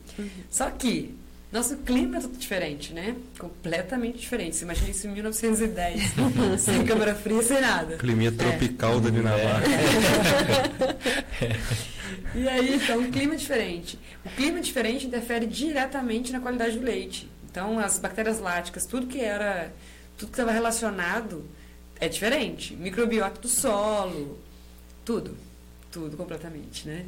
Só 0.50 0.68
que 0.72 1.16
nosso 1.52 1.78
clima 1.78 2.18
é 2.18 2.22
tudo 2.22 2.36
diferente, 2.36 2.92
né? 2.92 3.16
Completamente 3.38 4.18
diferente. 4.18 4.56
Você 4.56 4.64
imagina 4.64 4.90
isso 4.90 5.06
em 5.06 5.12
1910, 5.12 6.02
sem 6.58 6.84
câmara 6.84 7.14
fria, 7.14 7.44
sem 7.44 7.62
nada. 7.62 7.98
Clima 7.98 8.32
tropical 8.32 9.00
da 9.00 9.12
Dinamarca. 9.12 9.70
E 12.34 12.48
aí, 12.48 12.76
então, 12.76 13.00
um 13.00 13.12
clima 13.12 13.36
diferente. 13.36 14.00
O 14.26 14.30
clima 14.30 14.62
diferente 14.62 15.06
interfere 15.06 15.46
diretamente 15.46 16.32
na 16.32 16.40
qualidade 16.40 16.80
do 16.80 16.86
leite. 16.86 17.30
Então, 17.52 17.78
as 17.78 18.00
bactérias 18.00 18.40
láticas, 18.40 18.86
tudo 18.86 19.08
que 19.08 19.20
era, 19.20 19.74
tudo 20.18 20.30
que 20.30 20.34
estava 20.34 20.52
relacionado 20.52 21.46
é 22.00 22.08
diferente. 22.08 22.74
Microbiota 22.76 23.42
do 23.42 23.50
solo, 23.50 24.40
tudo. 25.04 25.38
Tudo 25.92 26.16
completamente, 26.16 26.88
né? 26.88 27.06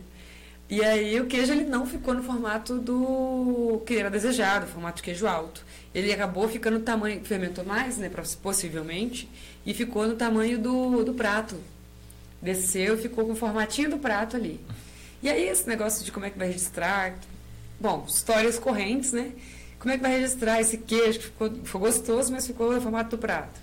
E 0.70 0.84
aí 0.84 1.20
o 1.22 1.28
queijo 1.28 1.54
ele 1.54 1.64
não 1.66 1.86
ficou 1.86 2.14
no 2.14 2.24
formato 2.24 2.78
do 2.78 3.82
que 3.86 3.96
era 3.96 4.10
desejado, 4.10 4.68
formato 4.68 4.98
de 4.98 5.04
queijo 5.04 5.26
alto. 5.26 5.64
Ele 5.94 6.12
acabou 6.12 6.48
ficando 6.50 6.80
no 6.80 6.84
tamanho, 6.84 7.24
fermentou 7.24 7.64
mais, 7.64 7.98
né, 7.98 8.12
possivelmente, 8.41 9.30
e 9.66 9.74
ficou 9.74 10.08
no 10.08 10.16
tamanho 10.16 10.60
do, 10.60 11.04
do 11.04 11.14
prato. 11.14 11.56
Desceu, 12.41 12.98
ficou 12.98 13.26
com 13.26 13.34
o 13.34 13.36
formatinho 13.36 13.91
do 13.91 13.98
prato 13.98 14.36
ali. 14.36 14.60
E 15.22 15.30
aí 15.30 15.48
esse 15.48 15.68
negócio 15.68 16.04
de 16.04 16.12
como 16.12 16.26
é 16.26 16.30
que 16.30 16.38
vai 16.38 16.48
registrar, 16.48 17.16
bom, 17.80 18.06
histórias 18.08 18.60
correntes, 18.60 19.14
né? 19.14 19.32
Como 19.84 19.94
é 19.94 19.98
que 19.98 20.02
vai 20.02 20.18
registrar 20.18 20.62
esse 20.62 20.78
queijo 20.78 21.20
que 21.20 21.26
ficou, 21.26 21.52
ficou 21.62 21.82
gostoso, 21.82 22.32
mas 22.32 22.48
ficou 22.48 22.72
no 22.72 22.80
formato 22.80 23.18
do 23.18 23.20
prato? 23.20 23.60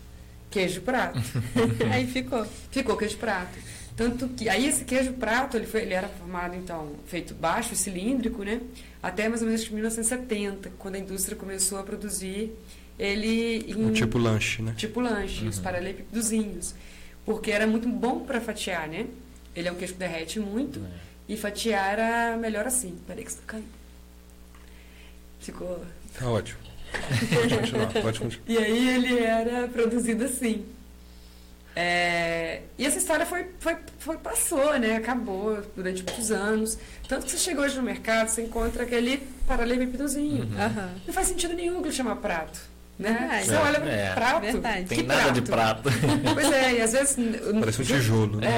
Queijo 0.50 0.82
prato. 0.82 1.18
aí 1.90 2.06
ficou. 2.06 2.46
Ficou 2.70 2.94
queijo 2.94 3.16
prato. 3.16 3.58
Tanto 3.96 4.28
que 4.28 4.46
aí 4.46 4.66
esse 4.66 4.84
queijo 4.84 5.14
prato, 5.14 5.56
ele, 5.56 5.66
foi, 5.66 5.80
ele 5.80 5.94
era 5.94 6.08
formado, 6.08 6.54
então, 6.54 6.92
feito 7.06 7.32
baixo, 7.32 7.74
cilíndrico, 7.74 8.42
né? 8.42 8.60
Até 9.02 9.30
mais 9.30 9.40
ou 9.40 9.46
menos 9.48 9.66
1970, 9.66 10.70
quando 10.78 10.96
a 10.96 10.98
indústria 10.98 11.34
começou 11.34 11.78
a 11.78 11.82
produzir 11.82 12.52
ele 12.98 13.64
em... 13.66 13.90
tipo 13.94 14.18
lanche, 14.18 14.60
né? 14.60 14.74
Tipo 14.76 15.00
lanche, 15.00 15.44
uhum. 15.44 15.48
os 15.48 15.58
paralelepípedozinhos. 15.58 16.74
Porque 17.24 17.50
era 17.50 17.66
muito 17.66 17.88
bom 17.88 18.20
para 18.26 18.42
fatiar, 18.42 18.86
né? 18.88 19.06
Ele 19.56 19.68
é 19.68 19.72
um 19.72 19.74
queijo 19.74 19.94
que 19.94 19.98
derrete 19.98 20.38
muito. 20.38 20.80
É. 20.80 21.32
E 21.32 21.36
fatiar 21.38 21.94
era 21.94 22.36
melhor 22.36 22.66
assim. 22.66 22.94
Peraí 23.06 23.24
que 23.24 23.32
você 23.32 23.38
tá 23.38 23.44
caindo. 23.46 23.68
Ficou... 25.40 25.82
Tá 26.20 26.28
ótimo. 26.28 26.58
Pode 27.34 27.56
continuar, 27.56 27.92
pode 28.02 28.20
continuar. 28.20 28.44
E 28.46 28.58
aí 28.58 28.88
ele 28.90 29.18
era 29.18 29.68
produzido 29.68 30.24
assim. 30.24 30.66
É, 31.74 32.62
e 32.76 32.84
essa 32.84 32.98
história 32.98 33.24
foi, 33.24 33.46
foi, 33.58 33.76
foi, 33.98 34.18
passou, 34.18 34.78
né? 34.78 34.96
Acabou 34.96 35.62
durante 35.74 36.02
muitos 36.02 36.30
anos. 36.30 36.76
Tanto 37.08 37.24
que 37.24 37.32
você 37.32 37.38
chegou 37.38 37.64
hoje 37.64 37.76
no 37.76 37.82
mercado, 37.82 38.28
você 38.28 38.42
encontra 38.42 38.82
aquele 38.82 39.18
paralelepípedozinho. 39.46 40.44
Uhum. 40.44 40.88
Não 41.06 41.14
faz 41.14 41.28
sentido 41.28 41.54
nenhum 41.54 41.80
que 41.80 41.88
ele 41.88 41.94
chama 41.94 42.14
prato. 42.16 42.60
Né? 42.98 43.40
Você 43.42 43.54
é, 43.54 43.58
olha 43.58 43.80
para 43.80 43.90
é. 43.90 44.14
prato. 44.14 44.40
Verdade. 44.42 44.84
Tem 44.84 44.98
que 44.98 45.04
nada 45.04 45.22
prato? 45.22 45.34
de 45.34 45.42
prato. 45.42 45.90
Pois 46.34 46.52
é, 46.52 46.74
e 46.74 46.82
às 46.82 46.92
vezes. 46.92 47.16
Parece 47.58 47.80
um 47.80 47.84
tijolo, 47.84 48.36
né? 48.40 48.48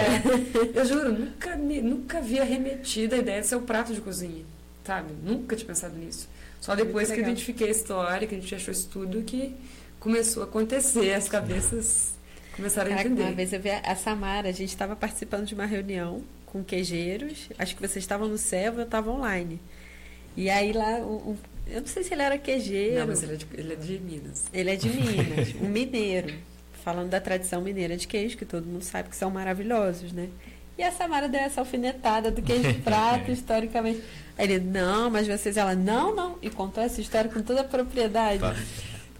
É, 0.74 0.80
eu 0.80 0.84
juro, 0.84 1.12
nunca, 1.12 1.54
nunca 1.56 2.20
vi 2.20 2.40
arremetida 2.40 3.14
a 3.14 3.18
ideia 3.20 3.40
de 3.40 3.46
ser 3.46 3.54
um 3.54 3.62
prato 3.62 3.94
de 3.94 4.00
cozinha. 4.00 4.44
Sabe? 4.84 5.14
Nunca 5.22 5.54
tinha 5.54 5.68
pensado 5.68 5.96
nisso. 5.96 6.28
Só 6.62 6.76
depois 6.76 7.10
que 7.10 7.18
identifiquei 7.20 7.66
a 7.66 7.70
história, 7.72 8.26
que 8.26 8.36
a 8.36 8.38
gente 8.38 8.54
achou 8.54 8.70
isso 8.70 8.88
tudo, 8.88 9.20
que 9.22 9.52
começou 9.98 10.44
a 10.44 10.46
acontecer, 10.46 11.12
as 11.12 11.28
cabeças 11.28 12.14
começaram 12.54 12.90
Caraca, 12.90 13.08
a 13.08 13.10
entender. 13.10 13.28
Uma 13.28 13.34
vez 13.34 13.52
eu 13.52 13.60
vi 13.60 13.70
a 13.70 13.96
Samara, 13.96 14.48
a 14.48 14.52
gente 14.52 14.68
estava 14.68 14.94
participando 14.94 15.44
de 15.44 15.54
uma 15.54 15.66
reunião 15.66 16.22
com 16.46 16.62
queijeiros, 16.62 17.48
acho 17.58 17.74
que 17.74 17.82
vocês 17.82 18.04
estavam 18.04 18.28
no 18.28 18.38
CEV, 18.38 18.78
eu 18.78 18.84
estava 18.84 19.10
online. 19.10 19.60
E 20.36 20.48
aí 20.48 20.72
lá, 20.72 21.00
eu 21.00 21.36
não 21.80 21.86
sei 21.86 22.04
se 22.04 22.14
ele 22.14 22.22
era 22.22 22.38
queijeiro. 22.38 23.00
Não, 23.00 23.06
mas 23.08 23.24
ele 23.24 23.32
é 23.32 23.36
de, 23.36 23.46
ele 23.54 23.72
é 23.72 23.76
de 23.76 23.98
Minas. 23.98 24.44
Ele 24.52 24.70
é 24.70 24.76
de 24.76 24.88
Minas, 24.94 25.54
um 25.60 25.68
mineiro. 25.68 26.32
Falando 26.84 27.10
da 27.10 27.20
tradição 27.20 27.60
mineira 27.60 27.96
de 27.96 28.06
queijo, 28.06 28.36
que 28.36 28.44
todo 28.44 28.66
mundo 28.66 28.82
sabe 28.82 29.08
que 29.08 29.16
são 29.16 29.30
maravilhosos, 29.30 30.12
né? 30.12 30.28
E 30.76 30.82
a 30.82 30.90
Samara 30.90 31.28
deu 31.28 31.40
essa 31.40 31.60
alfinetada 31.60 32.30
do 32.30 32.42
queijo 32.42 32.74
prato, 32.82 33.30
historicamente. 33.30 34.02
Aí 34.36 34.50
ele, 34.50 34.60
não, 34.60 35.10
mas 35.10 35.26
vocês, 35.26 35.56
ela, 35.56 35.74
não, 35.74 36.14
não. 36.14 36.38
E 36.40 36.48
contou 36.48 36.82
essa 36.82 37.00
história 37.00 37.30
com 37.30 37.42
toda 37.42 37.60
a 37.60 37.64
propriedade. 37.64 38.40
Tá. 38.40 38.54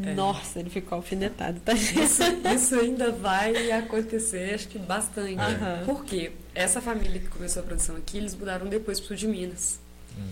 É. 0.02 0.14
Nossa, 0.14 0.58
ele 0.58 0.70
ficou 0.70 0.96
alfinetado, 0.96 1.60
tá? 1.60 1.72
Isso, 1.74 2.22
isso 2.54 2.74
ainda 2.74 3.10
vai 3.12 3.70
acontecer, 3.72 4.54
acho 4.54 4.68
que 4.68 4.78
bastante. 4.78 5.34
Uhum. 5.34 5.84
Por 5.84 6.04
quê? 6.04 6.32
Essa 6.54 6.80
família 6.80 7.20
que 7.20 7.28
começou 7.28 7.62
a 7.62 7.66
produção 7.66 7.96
aqui, 7.96 8.16
eles 8.16 8.34
mudaram 8.34 8.66
depois 8.66 8.98
para 8.98 9.04
o 9.04 9.08
sul 9.08 9.16
de 9.16 9.28
Minas. 9.28 9.78
Uhum. 10.16 10.24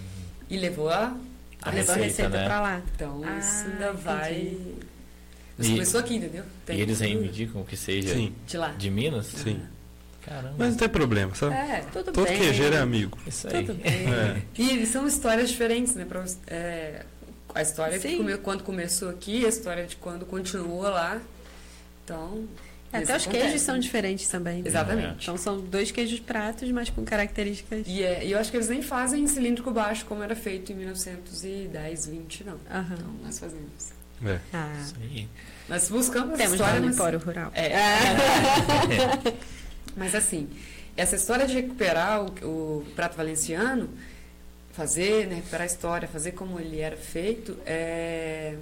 E 0.49 0.57
levou 0.57 0.89
a, 0.89 1.17
a, 1.63 1.71
receita, 1.71 1.93
a 2.01 2.05
receita 2.05 2.39
né? 2.39 2.45
para 2.47 2.61
lá. 2.61 2.83
Então, 2.95 3.21
ah, 3.23 3.39
isso 3.39 3.65
ainda 3.65 3.87
entendi. 3.87 4.03
vai. 4.03 4.57
Isso 5.59 5.71
começou 5.73 6.01
aqui, 6.01 6.15
entendeu? 6.17 6.45
Tem 6.65 6.79
e 6.79 6.81
eles 6.81 7.01
reivindicam 7.01 7.63
que 7.63 7.77
seja 7.77 8.15
Sim. 8.15 8.35
de 8.47 8.57
lá. 8.57 8.69
De 8.69 8.91
Minas? 8.91 9.27
Sim. 9.27 9.61
Caramba. 10.25 10.55
Mas 10.59 10.71
não 10.71 10.77
tem 10.77 10.89
problema, 10.89 11.35
sabe? 11.35 11.55
É, 11.55 11.85
tudo 11.93 12.13
Todo 12.13 12.27
bem. 12.27 12.39
queijeiro 12.39 12.75
é 12.75 12.79
amigo. 12.79 13.19
Isso 13.27 13.49
aí. 13.49 13.65
Tudo 13.65 13.75
bem. 13.83 14.07
É. 14.13 14.43
E 14.59 14.87
são 14.87 15.07
histórias 15.07 15.51
diferentes, 15.51 15.95
né? 15.95 16.05
Pra, 16.05 16.25
é, 16.47 17.05
a 17.55 17.63
história 17.63 17.99
de 17.99 18.17
come, 18.17 18.37
quando 18.39 18.63
começou 18.63 19.09
aqui, 19.09 19.45
a 19.45 19.49
história 19.49 19.87
de 19.87 19.97
quando 19.97 20.27
continuou 20.27 20.83
lá. 20.83 21.21
Então. 22.05 22.45
É, 22.93 22.99
até 22.99 23.17
os 23.17 23.23
acontece, 23.23 23.45
queijos 23.45 23.63
são 23.63 23.79
diferentes 23.79 24.29
também. 24.29 24.63
Né? 24.63 24.69
Exatamente. 24.69 25.23
Então 25.23 25.37
são 25.37 25.61
dois 25.61 25.93
queijos 25.93 26.19
pratos, 26.19 26.71
mas 26.73 26.91
com 26.91 27.05
características. 27.05 27.85
E, 27.87 28.03
é, 28.03 28.27
e 28.27 28.33
eu 28.33 28.39
acho 28.39 28.51
que 28.51 28.57
eles 28.57 28.69
nem 28.69 28.83
fazem 28.83 29.27
cilíndrico 29.29 29.71
baixo 29.71 30.05
como 30.07 30.23
era 30.23 30.35
feito 30.35 30.73
em 30.73 30.75
1910, 30.75 32.07
20, 32.07 32.45
não. 32.45 32.55
Uhum. 32.55 32.59
Então 32.93 33.15
nós 33.23 33.39
fazemos. 33.39 33.93
É. 34.27 34.39
Ah. 34.53 34.87
Nós 35.69 35.89
buscamos 35.89 36.37
Temos 36.37 36.55
história, 36.55 36.81
no 36.81 36.87
mas... 36.87 36.97
Empório 36.97 37.19
Rural. 37.21 37.53
É. 37.55 37.71
mas 39.97 40.15
assim, 40.15 40.49
essa 40.97 41.17
história 41.17 41.47
de 41.47 41.55
recuperar 41.55 42.23
o, 42.23 42.81
o 42.81 42.87
prato 42.95 43.17
valenciano, 43.17 43.89
fazer, 44.73 45.27
né, 45.27 45.37
recuperar 45.37 45.63
a 45.63 45.67
história, 45.67 46.09
fazer 46.09 46.33
como 46.33 46.59
ele 46.59 46.81
era 46.81 46.97
feito, 46.97 47.57
é, 47.67 48.57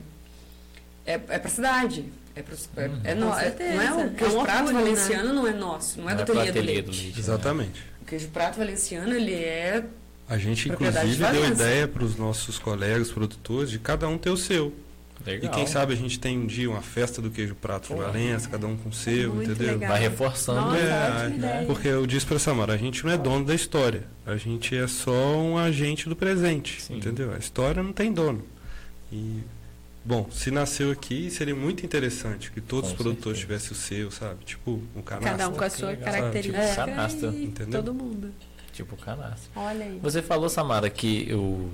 é, 1.06 1.12
é 1.14 1.38
para 1.38 1.46
a 1.46 1.50
cidade. 1.50 2.04
É, 2.34 2.42
pro, 2.42 2.56
é, 2.76 2.86
uhum. 2.86 3.00
é, 3.02 3.14
no, 3.14 3.26
é 3.32 3.74
não 3.74 3.82
é 3.82 4.06
o 4.06 4.10
queijo 4.14 4.36
é 4.36 4.38
um 4.38 4.44
prato 4.44 4.58
orgulho, 4.68 4.84
valenciano 4.84 5.28
né? 5.28 5.34
não 5.34 5.46
é 5.46 5.52
nosso, 5.52 6.00
não 6.00 6.08
é, 6.08 6.12
é 6.12 6.16
do 6.16 6.22
ateliê 6.22 6.52
do 6.52 6.60
leite. 6.60 6.82
do 6.82 6.90
leite. 6.92 7.18
Exatamente. 7.18 7.82
O 8.00 8.04
queijo 8.04 8.28
prato 8.28 8.58
valenciano 8.58 9.14
ele 9.14 9.34
é 9.34 9.84
a 10.28 10.36
gente 10.36 10.68
inclusive 10.68 11.24
deu 11.32 11.46
ideia 11.46 11.88
para 11.88 12.04
os 12.04 12.16
nossos 12.16 12.58
colegas 12.58 13.10
produtores 13.10 13.70
de 13.70 13.78
cada 13.78 14.06
um 14.06 14.18
ter 14.18 14.30
o 14.30 14.36
seu. 14.36 14.72
Legal. 15.26 15.50
E 15.50 15.54
quem 15.54 15.66
sabe 15.66 15.92
a 15.92 15.96
gente 15.96 16.18
tem 16.18 16.38
um 16.38 16.46
dia 16.46 16.70
uma 16.70 16.80
festa 16.80 17.20
do 17.20 17.30
queijo 17.30 17.54
prato 17.54 17.94
de 17.94 18.00
Valença, 18.00 18.48
cada 18.48 18.66
um 18.66 18.76
com 18.76 18.88
o 18.88 18.92
seu, 18.92 19.34
Muito 19.34 19.50
entendeu? 19.50 19.74
Legal. 19.74 19.90
Vai 19.90 20.00
reforçando. 20.00 20.60
Nossa, 20.60 20.78
é, 20.78 21.28
né? 21.28 21.64
Porque 21.66 21.88
eu 21.88 22.06
disse 22.06 22.24
para 22.24 22.38
Samara, 22.38 22.72
a 22.72 22.76
gente 22.76 23.04
não 23.04 23.12
é 23.12 23.18
dono 23.18 23.44
da 23.44 23.54
história. 23.54 24.04
A 24.24 24.36
gente 24.36 24.76
é 24.76 24.86
só 24.86 25.38
um 25.38 25.58
agente 25.58 26.08
do 26.08 26.16
presente, 26.16 26.80
Sim. 26.80 26.96
entendeu? 26.96 27.32
A 27.34 27.38
história 27.38 27.82
não 27.82 27.92
tem 27.92 28.12
dono. 28.12 28.44
E 29.12 29.42
Bom, 30.08 30.26
se 30.30 30.50
nasceu 30.50 30.90
aqui, 30.90 31.30
seria 31.30 31.54
muito 31.54 31.84
interessante 31.84 32.50
que 32.50 32.62
todos 32.62 32.90
com 32.90 32.96
os 32.96 33.02
produtores 33.02 33.40
certeza. 33.40 33.60
tivessem 33.60 33.72
o 33.72 33.74
seu, 33.74 34.10
sabe? 34.10 34.42
Tipo, 34.42 34.80
um 34.96 35.02
canastro. 35.02 35.30
Cada 35.30 35.48
um 35.50 35.52
com 35.52 35.64
a 35.64 35.68
sua 35.68 35.96
característica. 35.96 36.66
Tipo, 36.66 36.76
canastro. 36.76 37.28
Entendeu? 37.28 37.82
Todo 37.82 37.92
mundo. 37.92 38.32
Tipo 38.72 38.96
canastro. 38.96 39.50
Olha 39.54 39.84
aí. 39.84 39.98
Você 40.00 40.22
falou, 40.22 40.48
Samara, 40.48 40.88
que 40.88 41.28
o, 41.34 41.70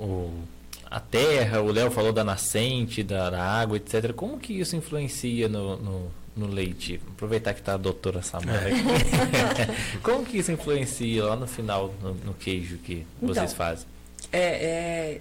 o 0.00 0.42
a 0.90 1.00
terra, 1.00 1.60
o 1.60 1.70
Léo 1.70 1.90
falou 1.90 2.12
da 2.12 2.22
nascente, 2.22 3.02
da, 3.02 3.30
da, 3.30 3.42
água, 3.42 3.76
etc. 3.76 4.12
Como 4.12 4.38
que 4.38 4.60
isso 4.60 4.76
influencia 4.76 5.48
no, 5.48 5.76
no, 5.76 6.10
no 6.36 6.46
leite? 6.46 7.00
Aproveitar 7.12 7.54
que 7.54 7.60
está 7.60 7.74
a 7.74 7.76
doutora 7.76 8.22
Samara 8.22 8.68
é. 8.68 8.72
aqui. 8.72 9.98
Como 10.02 10.24
que 10.24 10.38
isso 10.38 10.52
influencia 10.52 11.24
lá 11.24 11.36
no 11.36 11.46
final, 11.46 11.92
no, 12.00 12.14
no 12.14 12.34
queijo 12.34 12.78
que 12.78 13.06
então, 13.20 13.34
vocês 13.34 13.52
fazem? 13.52 13.86
É, 14.32 14.38
é, 14.38 15.20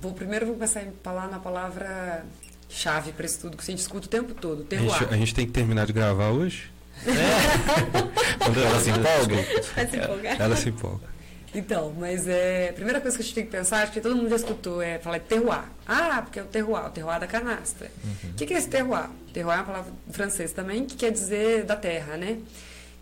vou, 0.00 0.12
primeiro 0.12 0.46
vou 0.46 0.54
começar 0.54 0.80
a 0.80 0.84
falar 1.02 1.28
na 1.28 1.38
palavra 1.38 2.24
chave 2.68 3.12
para 3.12 3.26
isso 3.26 3.40
tudo 3.40 3.56
que 3.56 3.62
a 3.64 3.66
gente 3.66 3.80
escuta 3.80 4.06
o 4.06 4.08
tempo 4.08 4.34
todo, 4.34 4.62
terroir. 4.62 4.94
A 4.94 4.98
gente, 4.98 5.14
a 5.14 5.16
gente 5.16 5.34
tem 5.34 5.46
que 5.46 5.52
terminar 5.52 5.86
de 5.86 5.92
gravar 5.92 6.30
hoje? 6.30 6.70
É. 7.06 8.38
Quando 8.44 8.60
ela 8.60 8.80
se 8.80 8.90
empolga. 8.90 10.34
Ela 10.38 10.56
se 10.56 10.68
empolga. 10.68 11.19
Então, 11.54 11.92
mas 11.98 12.28
é, 12.28 12.68
a 12.70 12.72
primeira 12.72 13.00
coisa 13.00 13.16
que 13.16 13.22
a 13.22 13.26
gente 13.26 13.34
tem 13.34 13.44
que 13.44 13.50
pensar, 13.50 13.82
acho 13.82 13.92
que 13.92 14.00
todo 14.00 14.14
mundo 14.14 14.28
já 14.28 14.36
escutou, 14.36 14.80
é 14.80 14.98
falar 14.98 15.18
de 15.18 15.24
terroir. 15.24 15.64
Ah, 15.86 16.22
porque 16.22 16.38
é 16.38 16.42
o 16.42 16.46
terroir, 16.46 16.86
o 16.86 16.90
terroir 16.90 17.18
da 17.18 17.26
canastra. 17.26 17.90
Uhum. 18.04 18.30
O 18.30 18.34
que, 18.34 18.46
que 18.46 18.54
é 18.54 18.58
esse 18.58 18.68
terroir? 18.68 19.08
Terroir 19.32 19.58
é 19.58 19.62
uma 19.62 19.66
palavra 19.66 19.92
francesa 20.12 20.54
também, 20.54 20.84
que 20.84 20.94
quer 20.94 21.10
dizer 21.10 21.64
da 21.64 21.74
terra, 21.74 22.16
né? 22.16 22.38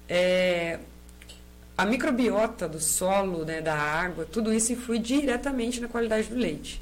É, 0.09 0.79
a 1.77 1.85
microbiota 1.85 2.67
do 2.67 2.81
solo, 2.81 3.45
né, 3.45 3.61
da 3.61 3.75
água, 3.75 4.25
tudo 4.25 4.53
isso 4.53 4.73
influi 4.73 4.99
diretamente 4.99 5.81
na 5.81 5.87
qualidade 5.87 6.29
do 6.29 6.35
leite. 6.35 6.81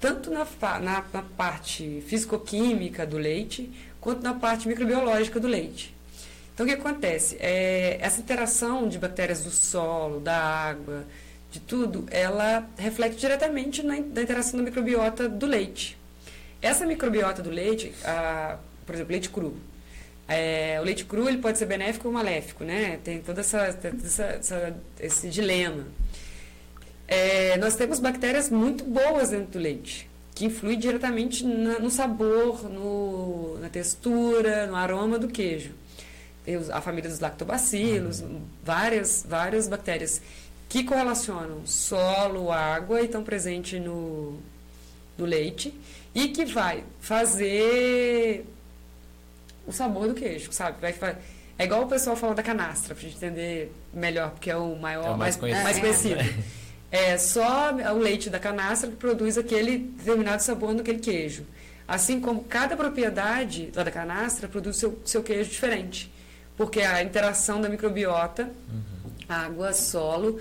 Tanto 0.00 0.30
na, 0.30 0.46
na, 0.80 1.04
na 1.12 1.22
parte 1.22 2.02
fisicoquímica 2.06 3.06
do 3.06 3.16
leite, 3.16 3.72
quanto 4.00 4.22
na 4.22 4.34
parte 4.34 4.66
microbiológica 4.66 5.38
do 5.38 5.46
leite. 5.48 5.96
Então, 6.58 6.66
o 6.66 6.68
que 6.68 6.74
acontece? 6.74 7.36
É, 7.38 7.98
essa 8.00 8.18
interação 8.20 8.88
de 8.88 8.98
bactérias 8.98 9.44
do 9.44 9.50
solo, 9.50 10.18
da 10.18 10.36
água, 10.36 11.04
de 11.52 11.60
tudo, 11.60 12.04
ela 12.10 12.68
reflete 12.76 13.14
diretamente 13.14 13.80
na, 13.80 13.92
na 13.94 14.22
interação 14.22 14.58
da 14.58 14.64
microbiota 14.64 15.28
do 15.28 15.46
leite. 15.46 15.96
Essa 16.60 16.84
microbiota 16.84 17.40
do 17.44 17.48
leite, 17.50 17.94
a, 18.04 18.58
por 18.84 18.92
exemplo, 18.96 19.12
leite 19.12 19.30
cru. 19.30 19.56
É, 20.26 20.78
o 20.80 20.84
leite 20.84 21.04
cru 21.04 21.28
ele 21.28 21.38
pode 21.38 21.58
ser 21.58 21.66
benéfico 21.66 22.08
ou 22.08 22.12
maléfico, 22.12 22.64
né? 22.64 22.98
Tem 23.04 23.20
todo 23.20 23.38
essa, 23.38 23.58
essa, 24.02 24.24
essa 24.24 24.76
esse 24.98 25.28
dilema. 25.28 25.84
É, 27.06 27.56
nós 27.58 27.76
temos 27.76 28.00
bactérias 28.00 28.50
muito 28.50 28.82
boas 28.82 29.30
dentro 29.30 29.52
do 29.52 29.58
leite, 29.60 30.10
que 30.34 30.44
influi 30.44 30.74
diretamente 30.74 31.44
na- 31.46 31.78
no 31.78 31.88
sabor, 31.88 32.68
no, 32.68 33.58
na 33.60 33.68
textura, 33.68 34.66
no 34.66 34.74
aroma 34.74 35.20
do 35.20 35.28
queijo. 35.28 35.70
A 36.72 36.80
família 36.80 37.10
dos 37.10 37.20
lactobacilos, 37.20 38.22
várias, 38.64 39.24
várias 39.28 39.68
bactérias 39.68 40.20
que 40.68 40.84
correlacionam 40.84 41.66
solo, 41.66 42.50
água 42.52 43.00
e 43.00 43.04
estão 43.06 43.22
presentes 43.24 43.80
no, 43.80 44.38
no 45.16 45.24
leite 45.24 45.74
e 46.14 46.28
que 46.28 46.44
vai 46.44 46.84
fazer 47.00 48.44
o 49.66 49.72
sabor 49.72 50.08
do 50.08 50.14
queijo, 50.14 50.52
sabe? 50.52 50.80
Vai, 50.80 50.92
fa- 50.92 51.16
é 51.58 51.64
igual 51.64 51.84
o 51.84 51.88
pessoal 51.88 52.16
fala 52.16 52.34
da 52.34 52.42
canastra, 52.42 52.94
pra 52.94 53.02
gente 53.02 53.16
entender 53.16 53.72
melhor, 53.92 54.30
porque 54.30 54.50
é 54.50 54.56
o 54.56 54.76
maior, 54.76 55.06
É 55.06 55.10
o 55.10 55.18
mais 55.18 55.36
conhecido. 55.36 55.64
mais 55.64 55.78
conhecido. 55.78 56.20
É 56.90 57.18
só 57.18 57.72
o 57.94 57.98
leite 57.98 58.30
da 58.30 58.38
canastra 58.38 58.88
que 58.90 58.96
produz 58.96 59.36
aquele 59.36 59.78
determinado 59.78 60.42
sabor 60.42 60.72
naquele 60.74 60.98
queijo. 61.00 61.44
Assim 61.86 62.20
como 62.20 62.44
cada 62.44 62.76
propriedade 62.76 63.70
lá 63.74 63.82
da 63.82 63.90
canastra 63.90 64.48
produz 64.48 64.76
seu, 64.76 64.98
seu 65.04 65.22
queijo 65.22 65.50
diferente. 65.50 66.10
Porque 66.58 66.80
a 66.82 67.02
interação 67.02 67.60
da 67.60 67.68
microbiota, 67.70 68.50
água, 69.28 69.72
solo, 69.72 70.38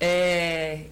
é, 0.00 0.84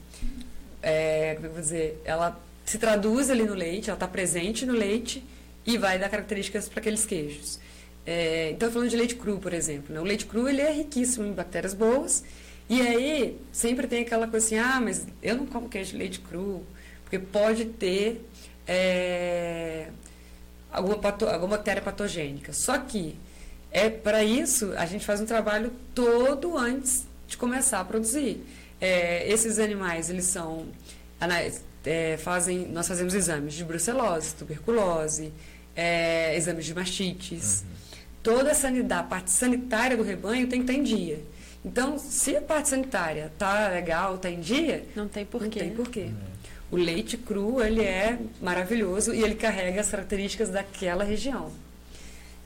é, 0.82 1.34
como 1.36 1.46
eu 1.46 1.52
vou 1.52 1.60
dizer, 1.62 2.02
ela 2.04 2.38
se 2.64 2.76
traduz 2.76 3.30
ali 3.30 3.44
no 3.44 3.54
leite, 3.54 3.88
ela 3.88 3.96
está 3.96 4.08
presente 4.08 4.66
no 4.66 4.72
leite 4.74 5.24
e 5.64 5.78
vai 5.78 5.98
dar 5.98 6.08
características 6.08 6.68
para 6.68 6.80
aqueles 6.80 7.06
queijos. 7.06 7.58
É, 8.04 8.50
então, 8.50 8.70
falando 8.70 8.90
de 8.90 8.96
leite 8.96 9.14
cru, 9.14 9.38
por 9.38 9.52
exemplo. 9.54 9.94
Né? 9.94 10.00
O 10.00 10.04
leite 10.04 10.26
cru 10.26 10.48
ele 10.48 10.60
é 10.60 10.72
riquíssimo 10.72 11.24
em 11.24 11.32
bactérias 11.32 11.72
boas. 11.72 12.24
E 12.68 12.80
aí, 12.80 13.38
sempre 13.52 13.86
tem 13.86 14.02
aquela 14.02 14.26
coisa 14.26 14.44
assim, 14.44 14.58
ah, 14.58 14.80
mas 14.80 15.06
eu 15.22 15.36
não 15.36 15.46
como 15.46 15.68
queijo 15.68 15.92
de 15.92 15.98
leite 15.98 16.18
cru, 16.20 16.66
porque 17.04 17.18
pode 17.18 17.66
ter 17.66 18.26
é, 18.66 19.88
alguma, 20.72 20.98
pato- 20.98 21.26
alguma 21.28 21.56
bactéria 21.56 21.82
patogênica. 21.82 22.52
Só 22.52 22.76
que, 22.78 23.16
é 23.72 23.88
para 23.88 24.22
isso, 24.22 24.72
a 24.76 24.86
gente 24.86 25.04
faz 25.04 25.20
um 25.20 25.26
trabalho 25.26 25.72
todo 25.94 26.56
antes 26.56 27.06
de 27.26 27.36
começar 27.36 27.80
a 27.80 27.84
produzir. 27.84 28.44
É, 28.80 29.28
esses 29.30 29.58
animais, 29.58 30.10
eles 30.10 30.26
são... 30.26 30.66
é, 31.84 32.16
fazem, 32.18 32.68
nós 32.68 32.86
fazemos 32.86 33.14
exames 33.14 33.54
de 33.54 33.64
brucelose, 33.64 34.34
tuberculose, 34.34 35.32
é, 35.74 36.36
exames 36.36 36.64
de 36.64 36.74
mastites. 36.74 37.64
Toda 38.22 38.52
a 38.52 38.54
sanidade, 38.54 39.00
a 39.00 39.04
parte 39.04 39.30
sanitária 39.30 39.96
do 39.96 40.02
rebanho 40.02 40.46
tem 40.48 40.62
que 40.64 40.70
estar 40.70 40.80
em 40.80 40.84
dia. 40.84 41.20
Então, 41.64 41.98
se 41.98 42.36
a 42.36 42.40
parte 42.40 42.68
sanitária 42.68 43.30
está 43.32 43.68
legal, 43.68 44.16
está 44.16 44.28
em 44.30 44.40
dia, 44.40 44.84
Não 44.94 45.08
tem 45.08 45.24
porquê. 45.24 45.60
não 45.60 45.68
tem 45.68 45.70
porquê. 45.76 46.10
O 46.70 46.76
leite 46.76 47.16
cru, 47.16 47.62
ele 47.62 47.82
é 47.82 48.18
maravilhoso 48.40 49.14
e 49.14 49.22
ele 49.22 49.34
carrega 49.34 49.80
as 49.80 49.90
características 49.90 50.48
daquela 50.48 51.04
região. 51.04 51.50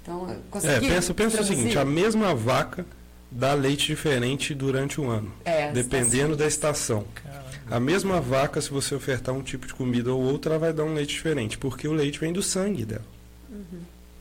Então, 0.06 0.30
É, 0.62 0.78
pensa, 0.80 1.12
pensa 1.12 1.40
o 1.40 1.44
seguinte, 1.44 1.76
a 1.78 1.84
mesma 1.84 2.32
vaca 2.34 2.86
dá 3.30 3.54
leite 3.54 3.86
diferente 3.88 4.54
durante 4.54 5.00
o 5.00 5.10
ano, 5.10 5.32
É, 5.44 5.72
dependendo 5.72 6.36
da 6.36 6.46
estação. 6.46 7.04
A 7.68 7.80
mesma 7.80 8.20
vaca, 8.20 8.60
se 8.60 8.70
você 8.70 8.94
ofertar 8.94 9.34
um 9.34 9.42
tipo 9.42 9.66
de 9.66 9.74
comida 9.74 10.12
ou 10.14 10.22
outra, 10.22 10.52
ela 10.52 10.58
vai 10.60 10.72
dar 10.72 10.84
um 10.84 10.94
leite 10.94 11.14
diferente, 11.14 11.58
porque 11.58 11.88
o 11.88 11.92
leite 11.92 12.20
vem 12.20 12.32
do 12.32 12.40
sangue 12.42 12.84
dela. 12.84 13.04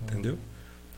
Entendeu? 0.02 0.38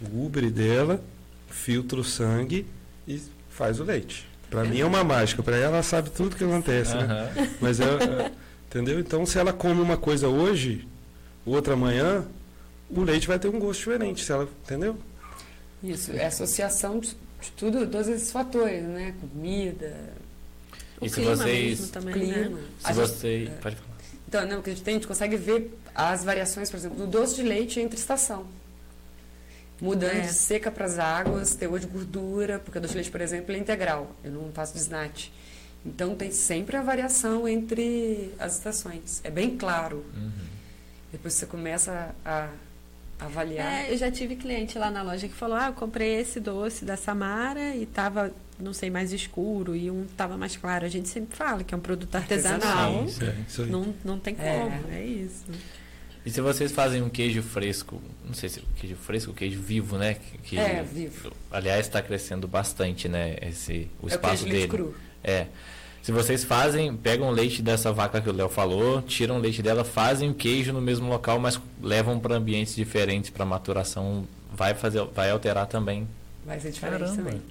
O 0.02 0.26
ubre 0.26 0.50
dela 0.50 1.02
filtra 1.50 2.00
o 2.00 2.04
sangue 2.04 2.66
e 3.08 3.22
faz 3.50 3.80
o 3.80 3.84
leite. 3.84 4.28
Para 4.50 4.64
mim 4.64 4.80
é 4.80 4.86
uma 4.86 5.04
mágica, 5.04 5.44
para 5.44 5.58
ela 5.58 5.76
ela 5.76 5.84
sabe 5.84 6.10
tudo 6.10 6.36
que 6.36 6.44
acontece, 6.44 6.96
né? 6.96 7.04
Aham. 7.36 7.48
Mas 7.60 7.80
é, 7.82 7.84
é- 7.86 8.32
entendeu? 8.70 9.00
Então, 9.00 9.26
se 9.26 9.38
ela 9.38 9.52
come 9.52 9.82
uma 9.82 9.98
coisa 9.98 10.30
hoje, 10.30 10.88
outra 11.46 11.74
amanhã, 11.74 12.24
o 12.90 13.02
leite 13.04 13.28
vai 13.28 13.38
ter 13.40 13.48
um 13.50 13.60
gosto 13.60 13.80
diferente, 13.80 14.24
se 14.24 14.32
ela, 14.32 14.48
entendeu? 14.64 14.98
Isso, 15.84 16.12
é 16.14 16.26
associação 16.26 17.00
de, 17.00 17.10
de 17.42 17.52
tudo, 17.56 17.86
todos 17.88 18.08
esses 18.08 18.32
fatores, 18.32 18.84
né? 18.84 19.14
Comida, 19.20 19.96
O 21.00 21.06
E 21.06 21.10
se 21.10 21.16
clima 21.16 21.36
vocês- 21.36 21.80
mesmo 21.80 21.88
também, 21.94 22.14
clima. 22.14 22.50
né? 22.50 22.64
A 22.84 22.88
Se 22.94 23.00
gente- 23.00 23.08
você. 23.10 23.46
é. 23.48 23.62
Pode 23.62 23.76
falar. 23.76 23.98
Então, 24.28 24.46
não, 24.48 24.56
porque 24.58 24.72
a 24.72 24.74
gente, 24.74 24.84
tem, 24.84 24.94
a 24.96 24.98
gente 24.98 25.08
consegue 25.08 25.38
ver 25.38 25.78
as 25.94 26.24
variações, 26.24 26.70
por 26.70 26.78
exemplo, 26.78 26.98
do 26.98 27.08
doce 27.08 27.36
de 27.36 27.44
leite 27.44 27.80
entre 27.80 27.98
estação. 28.00 28.46
Mudando 29.80 30.16
É. 30.18 30.22
de 30.22 30.34
seca 30.34 30.72
para 30.72 30.86
as 30.86 30.98
águas, 30.98 31.54
teor 31.56 31.80
de 31.80 31.86
gordura, 31.86 32.58
porque 32.60 32.80
o 32.80 32.82
doce 32.82 32.94
de 32.94 32.98
leite, 32.98 33.12
por 33.12 33.22
exemplo, 33.22 33.54
é 33.54 33.58
integral. 33.60 34.16
Eu 34.24 34.32
não 34.32 34.52
faço 34.52 34.74
desnate. 34.74 35.32
Então, 35.86 36.16
tem 36.16 36.32
sempre 36.32 36.76
a 36.76 36.82
variação 36.82 37.48
entre 37.48 38.34
as 38.40 38.56
estações. 38.58 39.22
É 39.24 39.30
bem 39.30 39.56
claro. 39.56 40.04
Uhum. 40.16 40.32
Depois 41.12 41.36
você 41.36 41.46
começa 41.46 42.14
a 42.26 42.50
avaliar. 43.20 43.86
É, 43.86 43.94
eu 43.94 43.98
já 43.98 44.12
tive 44.12 44.36
cliente 44.36 44.78
lá 44.78 44.90
na 44.92 45.02
loja 45.02 45.28
que 45.28 45.34
falou: 45.34 45.56
Ah, 45.58 45.68
eu 45.68 45.74
comprei 45.74 46.16
esse 46.20 46.40
doce 46.40 46.86
da 46.86 46.96
Samara 46.98 47.76
e 47.76 47.86
tava, 47.86 48.32
não 48.60 48.74
sei, 48.74 48.90
mais 48.90 49.12
escuro 49.14 49.76
e 49.76 49.90
um 49.92 50.06
tava 50.16 50.38
mais 50.38 50.56
claro. 50.58 50.86
A 50.86 50.90
gente 50.90 51.08
sempre 51.10 51.36
fala 51.36 51.64
que 51.64 51.74
é 51.74 51.78
um 51.78 51.82
produto 51.82 52.16
artesanal. 52.16 53.08
Sim, 53.08 53.14
sim. 53.14 53.26
É, 53.26 53.36
isso 53.48 53.62
aí. 53.64 53.70
Não, 53.70 53.94
não 54.04 54.20
tem 54.20 54.36
É. 54.40 54.60
como, 54.60 54.92
é 54.94 55.04
isso. 55.04 55.46
E 56.26 56.30
se 56.30 56.42
vocês 56.42 56.74
fazem 56.74 57.02
um 57.02 57.08
queijo 57.10 57.42
fresco, 57.42 58.02
não 58.26 58.34
sei 58.34 58.50
se 58.50 58.62
queijo 58.76 58.98
fresco, 58.98 59.34
queijo 59.34 59.62
vivo, 59.62 59.98
né? 59.98 60.16
Que, 60.16 60.38
que- 60.40 60.60
É, 60.60 60.84
vivo. 60.84 61.32
Aliás, 61.50 61.86
está 61.88 62.02
crescendo 62.02 62.48
bastante, 62.50 63.08
né? 63.08 63.38
Esse, 63.42 63.90
o 64.02 64.04
é 64.04 64.06
o 64.06 64.08
espaço 64.10 64.44
queijo 64.44 64.56
dele. 64.56 64.68
cru. 64.68 64.96
É. 65.24 65.48
Se 66.08 66.12
vocês 66.14 66.42
fazem, 66.46 66.96
pegam 66.96 67.28
o 67.28 67.32
leite 67.32 67.62
dessa 67.62 67.92
vaca 67.92 68.22
que 68.22 68.30
o 68.30 68.32
Léo 68.32 68.48
falou, 68.48 69.02
tiram 69.02 69.36
o 69.36 69.40
leite 69.40 69.62
dela, 69.62 69.84
fazem 69.84 70.30
o 70.30 70.34
queijo 70.34 70.72
no 70.72 70.80
mesmo 70.80 71.10
local, 71.10 71.38
mas 71.38 71.60
levam 71.84 72.18
para 72.18 72.36
ambientes 72.36 72.74
diferentes 72.78 73.30
para 73.30 73.44
maturação, 73.44 74.26
vai 74.54 74.74
fazer, 74.74 75.04
vai 75.14 75.30
alterar 75.32 75.68
também. 75.68 76.08
Vai 76.46 76.62
ser 76.62 76.72
diferente 76.72 77.00
Caramba. 77.02 77.18
também. 77.18 77.42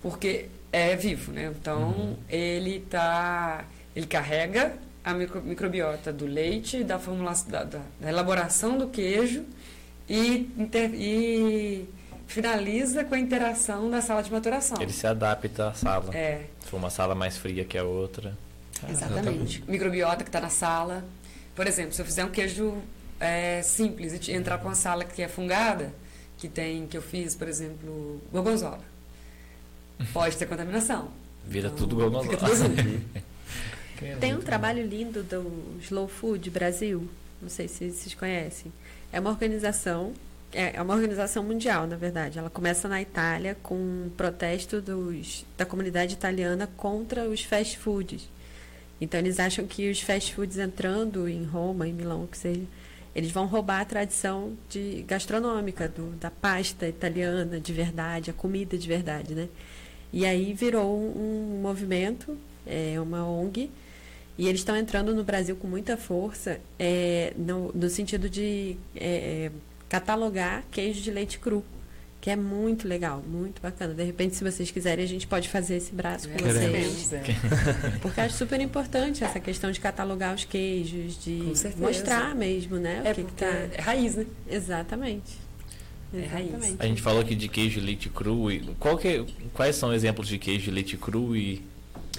Porque 0.00 0.46
é 0.72 0.96
vivo, 0.96 1.32
né? 1.32 1.52
Então, 1.60 1.82
Uhum. 1.82 2.16
ele 2.30 2.80
tá. 2.88 3.66
Ele 3.94 4.06
carrega 4.06 4.72
a 5.04 5.12
micro- 5.12 5.42
microbiota 5.42 6.10
do 6.10 6.24
leite, 6.24 6.82
da 6.82 6.98
formulação, 6.98 7.50
da, 7.50 7.64
da- 7.64 7.82
da 8.00 8.08
elaboração 8.08 8.78
do 8.78 8.88
queijo 8.88 9.44
e, 10.08 10.48
inter- 10.56 10.94
e 10.94 11.86
finaliza 12.28 13.02
com 13.04 13.14
a 13.14 13.18
interação 13.18 13.90
da 13.90 14.00
sala 14.00 14.22
de 14.22 14.30
maturação. 14.30 14.80
Ele 14.80 14.92
se 14.92 15.06
adapta 15.06 15.68
à 15.70 15.74
sala. 15.74 16.14
É, 16.14 16.44
Se 16.60 16.68
for 16.68 16.76
uma 16.76 16.90
sala 16.90 17.14
mais 17.14 17.36
fria 17.36 17.64
que 17.64 17.76
a 17.76 17.82
outra. 17.82 18.36
exatamente. 18.88 19.64
Microbiota 19.66 20.22
que 20.22 20.28
está 20.28 20.40
na 20.40 20.50
sala. 20.50 21.04
Por 21.56 21.66
exemplo, 21.66 21.92
se 21.92 22.00
eu 22.00 22.06
fizer 22.06 22.24
um 22.24 22.30
queijo 22.30 22.76
é, 23.18 23.60
simples 23.62 24.28
e 24.28 24.32
entrar 24.32 24.58
com 24.58 24.68
uma 24.68 24.74
sala 24.76 25.04
que 25.04 25.20
é 25.22 25.26
fungada, 25.26 25.92
que 26.36 26.48
tem, 26.48 26.86
que 26.86 26.96
eu 26.96 27.02
fiz, 27.02 27.34
por 27.34 27.48
exemplo, 27.48 28.22
gorgonzola, 28.30 28.80
pode 30.12 30.36
ter 30.36 30.46
contaminação. 30.46 31.08
Vira 31.44 31.66
Então, 31.68 31.78
tudo 31.78 31.96
gorgonzola. 31.96 32.54
Junto. 32.54 33.18
Tem 34.20 34.32
um 34.36 34.40
trabalho 34.40 34.86
lindo 34.86 35.24
do 35.24 35.74
Slow 35.82 36.06
Food 36.06 36.50
Brasil, 36.50 37.08
não 37.42 37.48
sei 37.48 37.66
se 37.66 37.90
vocês 37.90 38.14
conhecem. 38.14 38.72
É 39.12 39.18
uma 39.18 39.30
organização, 39.30 40.12
é 40.52 40.76
é 40.76 40.82
uma 40.82 40.94
organização 40.94 41.42
mundial, 41.42 41.86
na 41.86 41.96
verdade. 41.96 42.38
Ela 42.38 42.50
começa 42.50 42.88
na 42.88 43.00
Itália 43.00 43.56
com 43.62 43.74
um 43.74 44.10
protesto 44.16 44.80
dos, 44.80 45.44
da 45.56 45.66
comunidade 45.66 46.14
italiana 46.14 46.68
contra 46.76 47.28
os 47.28 47.42
fast 47.42 47.78
foods. 47.78 48.28
Então 49.00 49.20
eles 49.20 49.38
acham 49.38 49.66
que 49.66 49.90
os 49.90 50.00
fast 50.00 50.34
foods 50.34 50.58
entrando 50.58 51.28
em 51.28 51.44
Roma, 51.44 51.86
em 51.86 51.92
Milão, 51.92 52.24
o 52.24 52.26
que 52.26 52.38
seja, 52.38 52.62
eles 53.14 53.30
vão 53.30 53.46
roubar 53.46 53.80
a 53.80 53.84
tradição 53.84 54.56
de 54.68 55.04
gastronômica 55.06 55.88
do, 55.88 56.10
da 56.16 56.30
pasta 56.30 56.86
italiana 56.86 57.60
de 57.60 57.72
verdade, 57.72 58.30
a 58.30 58.34
comida 58.34 58.76
de 58.76 58.86
verdade, 58.86 59.34
né? 59.34 59.48
E 60.12 60.24
aí 60.24 60.52
virou 60.52 60.96
um, 60.96 61.56
um 61.56 61.60
movimento, 61.60 62.36
é 62.66 63.00
uma 63.00 63.26
ONG, 63.28 63.70
e 64.38 64.46
eles 64.46 64.60
estão 64.60 64.76
entrando 64.76 65.14
no 65.14 65.24
Brasil 65.24 65.56
com 65.56 65.66
muita 65.66 65.96
força 65.96 66.60
é, 66.78 67.32
no, 67.36 67.72
no 67.72 67.90
sentido 67.90 68.30
de 68.30 68.76
é, 68.94 69.06
é, 69.46 69.50
catalogar 69.88 70.64
queijo 70.70 71.00
de 71.00 71.10
leite 71.10 71.38
cru, 71.38 71.64
que 72.20 72.30
é 72.30 72.36
muito 72.36 72.86
legal, 72.88 73.22
muito 73.26 73.62
bacana. 73.62 73.94
De 73.94 74.02
repente, 74.02 74.34
se 74.36 74.44
vocês 74.44 74.70
quiserem, 74.70 75.04
a 75.04 75.08
gente 75.08 75.26
pode 75.26 75.48
fazer 75.48 75.76
esse 75.76 75.92
braço 75.92 76.28
com 76.28 76.36
Queremos. 76.36 76.88
vocês. 76.88 77.12
É. 77.12 77.22
Porque 78.02 78.20
acho 78.20 78.36
super 78.36 78.60
importante 78.60 79.22
essa 79.24 79.38
questão 79.40 79.70
de 79.70 79.80
catalogar 79.80 80.34
os 80.34 80.44
queijos, 80.44 81.22
de 81.22 81.52
mostrar 81.76 82.34
mesmo, 82.34 82.76
né? 82.76 83.02
É 83.04 83.12
o 83.12 83.14
que, 83.14 83.24
que 83.24 83.32
tá. 83.32 83.46
é 83.46 83.80
raiz, 83.80 84.16
né? 84.16 84.26
Exatamente. 84.50 85.38
É. 86.12 86.18
Exatamente. 86.18 86.76
A 86.78 86.86
gente 86.86 87.02
falou 87.02 87.20
aqui 87.20 87.34
de 87.34 87.48
queijo 87.48 87.80
de 87.80 87.86
leite 87.86 88.08
cru. 88.08 88.50
E 88.50 88.60
qual 88.78 88.96
que 88.98 89.08
é- 89.08 89.24
quais 89.54 89.76
são 89.76 89.92
exemplos 89.92 90.26
de 90.28 90.38
queijo 90.38 90.64
de 90.64 90.70
leite 90.70 90.96
cru 90.96 91.36
e 91.36 91.62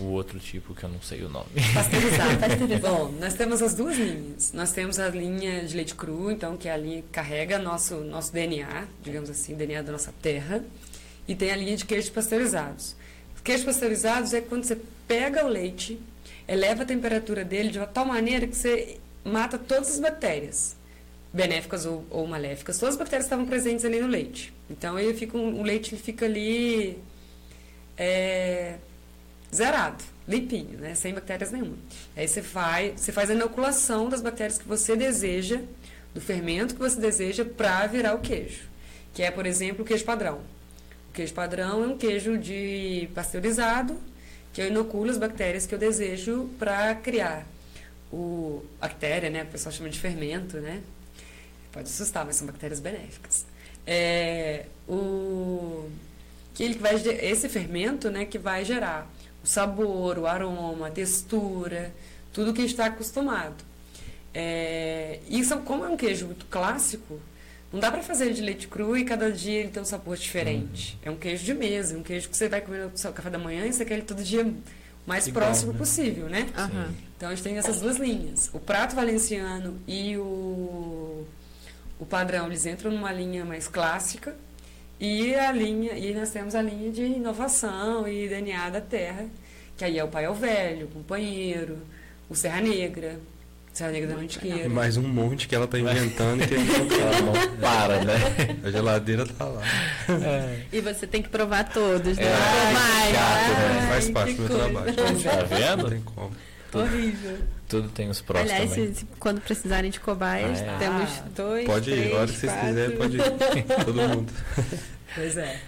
o 0.03 0.07
outro 0.11 0.39
tipo 0.39 0.73
que 0.75 0.83
eu 0.83 0.89
não 0.89 1.01
sei 1.01 1.23
o 1.23 1.29
nome? 1.29 1.47
Pasteurizado. 1.73 2.79
Bom, 2.81 3.11
nós 3.19 3.33
temos 3.33 3.61
as 3.61 3.73
duas 3.73 3.97
linhas. 3.97 4.51
Nós 4.53 4.71
temos 4.71 4.99
a 4.99 5.09
linha 5.09 5.65
de 5.65 5.75
leite 5.75 5.95
cru, 5.95 6.31
então, 6.31 6.55
que 6.57 6.67
é 6.67 6.71
a 6.73 6.77
linha 6.77 7.01
que 7.01 7.09
carrega 7.09 7.57
nosso, 7.59 7.95
nosso 7.95 8.31
DNA, 8.33 8.87
digamos 9.03 9.29
assim, 9.29 9.55
DNA 9.55 9.81
da 9.81 9.91
nossa 9.91 10.13
terra. 10.21 10.63
E 11.27 11.35
tem 11.35 11.51
a 11.51 11.55
linha 11.55 11.75
de 11.77 11.85
queijos 11.85 12.09
pasteurizados. 12.09 12.95
Os 13.35 13.41
queijos 13.41 13.65
pasteurizados 13.65 14.33
é 14.33 14.41
quando 14.41 14.63
você 14.63 14.77
pega 15.07 15.45
o 15.45 15.47
leite, 15.47 15.99
eleva 16.47 16.83
a 16.83 16.85
temperatura 16.85 17.43
dele 17.45 17.69
de 17.69 17.77
uma 17.79 17.87
tal 17.87 18.05
maneira 18.05 18.47
que 18.47 18.55
você 18.55 18.97
mata 19.23 19.57
todas 19.57 19.89
as 19.91 19.99
bactérias, 19.99 20.75
benéficas 21.31 21.85
ou, 21.85 22.03
ou 22.09 22.25
maléficas. 22.25 22.77
Todas 22.79 22.95
as 22.95 22.99
bactérias 22.99 23.25
estavam 23.25 23.45
presentes 23.45 23.85
ali 23.85 23.99
no 24.01 24.07
leite. 24.07 24.51
Então 24.69 24.97
ele 24.99 25.13
fica, 25.13 25.37
um- 25.37 25.59
o 25.59 25.63
leite 25.63 25.93
ele 25.93 26.01
fica 26.01 26.25
ali 26.25 26.97
é, 27.97 28.75
zerado, 29.53 30.03
limpinho, 30.27 30.77
né? 30.79 30.95
sem 30.95 31.13
bactérias 31.13 31.51
nenhuma. 31.51 31.77
Aí 32.15 32.27
você 32.27 32.41
faz, 32.41 32.99
você 32.99 33.11
faz 33.11 33.29
a 33.29 33.33
inoculação 33.33 34.09
das 34.09 34.21
bactérias 34.21 34.57
que 34.57 34.67
você 34.67 34.95
deseja, 34.95 35.59
do 36.13 36.21
fermento 36.21 36.73
que 36.73 36.79
você 36.79 36.99
deseja 36.99 37.45
para 37.45 37.85
virar 37.87 38.15
o 38.15 38.19
queijo. 38.19 38.67
Que 39.13 39.23
é, 39.23 39.31
por 39.31 39.45
exemplo, 39.45 39.83
o 39.83 39.87
queijo 39.87 40.05
padrão. 40.05 40.41
O 41.09 41.13
queijo 41.13 41.33
padrão 41.33 41.83
é 41.83 41.87
um 41.87 41.97
queijo 41.97 42.37
de 42.37 43.09
pasteurizado, 43.13 43.99
que 44.53 44.61
eu 44.61 44.67
inoculo 44.67 45.09
as 45.09 45.17
bactérias 45.17 45.65
que 45.65 45.73
eu 45.73 45.79
desejo 45.79 46.49
para 46.57 46.95
criar 46.95 47.45
o 48.11 48.63
bactéria, 48.79 49.29
né? 49.29 49.43
O 49.43 49.47
pessoal 49.47 49.71
chama 49.71 49.89
de 49.89 49.99
fermento, 49.99 50.57
né? 50.57 50.81
Pode 51.71 51.87
assustar, 51.87 52.25
mas 52.25 52.35
são 52.35 52.47
bactérias 52.47 52.79
benéficas. 52.79 53.45
É, 53.85 54.65
o 54.87 55.89
que 56.53 56.63
ele 56.63 56.77
vai 56.77 56.95
esse 56.95 57.47
fermento, 57.47 58.09
né, 58.09 58.25
que 58.25 58.37
vai 58.37 58.65
gerar 58.65 59.09
o 59.43 59.47
sabor, 59.47 60.17
o 60.19 60.27
aroma, 60.27 60.87
a 60.87 60.91
textura, 60.91 61.93
tudo 62.33 62.53
que 62.53 62.59
a 62.59 62.63
gente 62.63 62.71
está 62.71 62.85
acostumado. 62.85 63.55
É, 64.33 65.19
são- 65.43 65.61
como 65.61 65.83
é 65.85 65.89
um 65.89 65.97
queijo 65.97 66.27
muito 66.27 66.45
clássico, 66.45 67.19
não 67.73 67.79
dá 67.79 67.91
para 67.91 68.01
fazer 68.01 68.33
de 68.33 68.41
leite 68.41 68.67
cru 68.67 68.97
e 68.97 69.03
cada 69.05 69.31
dia 69.31 69.59
ele 69.61 69.69
tem 69.69 69.81
um 69.81 69.85
sabor 69.85 70.17
diferente. 70.17 70.97
É 71.03 71.09
um 71.11 71.15
queijo 71.15 71.43
de 71.43 71.53
mesa, 71.53 71.97
um 71.97 72.03
queijo 72.03 72.29
que 72.29 72.35
você 72.37 72.47
vai 72.49 72.61
comer 72.61 72.85
no 72.85 72.97
seu 72.97 73.11
café 73.13 73.29
da 73.29 73.37
manhã 73.37 73.65
e 73.65 73.73
você 73.73 73.85
quer 73.85 73.95
ele 73.95 74.03
todo 74.03 74.23
dia 74.23 74.43
o 74.45 74.55
mais 75.07 75.27
Igual, 75.27 75.45
próximo 75.45 75.71
né? 75.73 75.77
possível, 75.77 76.29
né? 76.29 76.49
Aham. 76.57 76.93
Então 77.17 77.29
a 77.29 77.35
gente 77.35 77.43
tem 77.43 77.57
essas 77.57 77.79
duas 77.81 77.97
linhas. 77.97 78.49
O 78.53 78.59
prato 78.59 78.95
valenciano 78.95 79.79
e 79.87 80.17
o, 80.17 81.25
o 81.99 82.05
padrão, 82.05 82.47
eles 82.47 82.65
entram 82.65 82.91
numa 82.91 83.11
linha 83.11 83.43
mais 83.45 83.67
clássica. 83.67 84.35
E 84.99 85.33
a 85.35 85.51
linha, 85.51 85.93
e 85.93 86.13
nós 86.13 86.29
temos 86.31 86.53
a 86.55 86.61
linha 86.61 86.91
de 86.91 87.03
inovação 87.03 88.07
e 88.07 88.27
DNA 88.27 88.69
da 88.69 88.81
terra, 88.81 89.25
que 89.77 89.85
aí 89.85 89.97
é 89.97 90.03
o 90.03 90.07
pai 90.09 90.25
ao 90.25 90.35
velho, 90.35 90.87
o 90.87 90.89
companheiro, 90.89 91.77
o 92.29 92.35
Serra 92.35 92.59
Negra, 92.59 93.17
Serra 93.73 93.91
Negra 93.91 94.09
da 94.09 94.15
Mantiqueira. 94.17 94.67
Mais 94.67 94.97
um 94.97 95.07
monte 95.07 95.47
que 95.47 95.55
ela 95.55 95.67
tá 95.67 95.79
inventando 95.79 96.45
que 96.45 96.53
não 96.55 97.57
para, 97.61 98.03
né? 98.03 98.13
a 98.61 98.71
geladeira 98.71 99.25
tá 99.25 99.45
lá. 99.45 99.61
E 100.73 100.81
você 100.81 101.07
tem 101.07 101.21
que 101.21 101.29
provar 101.29 101.69
todos, 101.71 102.17
né? 102.17 102.23
É, 102.25 102.33
Ai, 102.33 103.13
chato, 103.13 103.57
né? 103.57 103.79
ai, 103.81 103.87
Faz 103.87 104.09
parte 104.09 104.33
do 104.33 104.41
meu 104.41 104.49
coisa. 104.49 104.63
trabalho. 104.69 104.95
Tá 104.95 105.03
Não 105.03 105.47
vendo? 105.47 105.89
tem 105.91 106.01
como. 106.01 106.31
Horrível. 106.73 107.37
Tudo 107.69 107.87
tem 107.89 108.09
os 108.09 108.19
prós 108.19 108.41
Aliás, 108.49 108.71
também. 108.71 108.93
se- 108.93 108.99
se- 109.01 109.05
quando 109.19 109.39
precisarem 109.41 109.89
de 109.91 109.99
cobaias, 109.99 110.59
Ah, 110.59 110.65
é. 110.65 110.77
temos 110.79 111.09
dois, 111.35 111.65
Pode 111.65 111.91
ir, 111.91 111.95
três, 111.95 112.13
a 112.13 112.17
hora 112.17 112.27
que 112.31 112.37
vocês 112.39 112.51
quiserem, 112.53 112.97
pode 112.97 113.17
ir. 113.17 113.23
Todo 113.85 113.93
mundo. 114.09 114.33
Pois 115.15 115.37
é, 115.37 115.59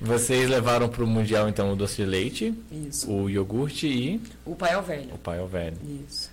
Vocês 0.00 0.48
levaram 0.50 0.88
pro 0.90 1.06
Mundial, 1.06 1.48
então, 1.48 1.72
o 1.72 1.76
doce 1.76 1.96
de 1.96 2.04
leite, 2.04 2.54
isso. 2.70 3.10
o 3.10 3.30
iogurte 3.30 3.86
e 3.86 4.20
O 4.44 4.54
pai 4.54 4.74
ao 4.74 4.82
velho. 4.82 5.14
o 5.14 5.18
pai 5.18 5.38
ao 5.38 5.48
velho. 5.48 5.76
Isso. 6.06 6.30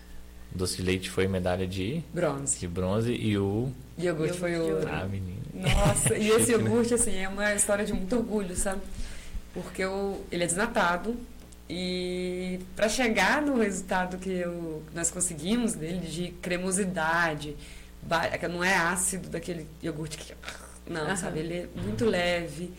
O 0.54 0.58
doce 0.58 0.76
de 0.78 0.82
leite 0.84 1.10
foi 1.10 1.28
medalha 1.28 1.66
de, 1.66 2.04
Bronze. 2.14 2.60
de 2.60 2.68
bronze 2.68 3.12
e 3.14 3.38
o... 3.38 3.72
Iogurte 3.98 4.38
foi 4.38 4.60
ouro. 4.60 4.86
Ah, 4.92 5.06
menino. 5.06 5.42
Nossa, 5.54 6.14
e 6.16 6.28
esse 6.36 6.56
né? 6.58 6.64
iogurte, 6.64 6.94
assim, 6.94 7.16
é 7.18 7.30
uma 7.30 7.54
história 7.56 7.86
de 7.86 7.94
muito 7.94 8.16
orgulho, 8.18 8.56
sabe? 8.56 8.82
Porque 9.54 9.84
eu, 9.84 10.22
ele 10.32 10.44
é 10.44 10.48
desnatado 10.48 11.16
e 11.76 12.60
para 12.76 12.88
chegar 12.88 13.42
no 13.42 13.58
resultado 13.60 14.20
que 14.20 14.30
eu, 14.30 14.84
nós 14.94 15.10
conseguimos 15.10 15.74
dele, 15.74 16.06
de 16.06 16.28
cremosidade, 16.40 17.58
não 18.48 18.64
é 18.64 18.76
ácido 18.76 19.28
daquele 19.28 19.68
iogurte 19.82 20.20
que... 20.20 20.36
Não, 20.88 21.02
Aham. 21.02 21.16
sabe? 21.16 21.40
Ele 21.40 21.54
é 21.56 21.68
muito 21.82 22.06
leve. 22.06 22.72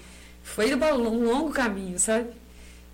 Foi 0.44 0.72
um 0.76 1.24
longo 1.24 1.50
caminho, 1.50 1.98
sabe? 1.98 2.28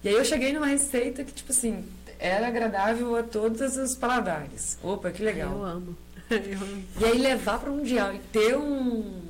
E 0.03 0.09
aí 0.09 0.15
eu 0.15 0.25
cheguei 0.25 0.55
numa 0.55 0.69
receita 0.69 1.23
que, 1.23 1.33
tipo 1.35 1.53
assim, 1.53 1.85
era 2.19 2.47
agradável 2.49 3.15
a 3.17 3.23
todos 3.23 3.77
os 3.77 3.95
paladares. 3.95 4.79
Opa, 4.83 5.11
que 5.11 5.23
legal. 5.23 5.53
Eu 5.53 5.65
amo. 5.65 5.97
Eu 6.31 6.61
amo. 6.63 6.85
E 6.99 7.05
aí 7.05 7.19
levar 7.19 7.59
para 7.59 7.71
o 7.71 7.77
mundial 7.77 8.15
e 8.15 8.21
ter 8.33 8.57
um 8.57 9.21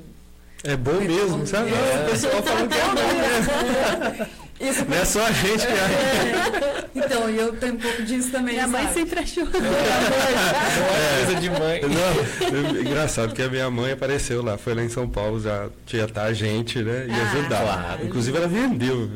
É 0.63 0.77
bom 0.77 1.01
mesmo, 1.01 1.45
sabe? 1.45 1.71
É. 1.73 2.05
O 2.05 2.11
pessoal 2.11 2.43
falando 2.43 2.69
que 2.69 2.77
é 2.77 2.85
bom 4.15 4.19
mesmo. 4.23 4.31
Isso 4.61 4.85
Não 4.87 4.97
é 4.97 5.05
só 5.05 5.25
a 5.25 5.31
gente 5.31 5.65
que 5.65 5.73
acha. 5.73 6.81
Então, 6.93 7.29
e 7.29 7.37
eu 7.37 7.55
tenho 7.55 7.75
um 7.75 7.77
pouco 7.77 8.03
disso 8.03 8.31
também, 8.31 8.53
Minha 8.55 8.67
mãe 8.67 8.83
sabe? 8.83 8.93
sempre 8.93 9.19
achou. 9.21 9.47
É 9.47 11.25
coisa 11.25 11.39
de 11.39 11.49
mãe. 11.49 11.81
Não, 11.87 12.77
é 12.77 12.81
engraçado 12.81 13.33
que 13.33 13.41
a 13.41 13.49
minha 13.49 13.69
mãe 13.71 13.93
apareceu 13.93 14.43
lá, 14.43 14.57
foi 14.57 14.73
lá 14.75 14.83
em 14.83 14.89
São 14.89 15.07
Paulo, 15.07 15.39
já 15.39 15.69
tinha 15.85 16.07
tá 16.07 16.23
a 16.23 16.33
gente, 16.33 16.81
né? 16.83 17.07
E 17.07 17.11
Ah, 17.11 17.31
ajudar. 17.31 17.61
claro. 17.61 18.05
Inclusive 18.05 18.37
ela 18.37 18.47
vendeu. 18.47 19.11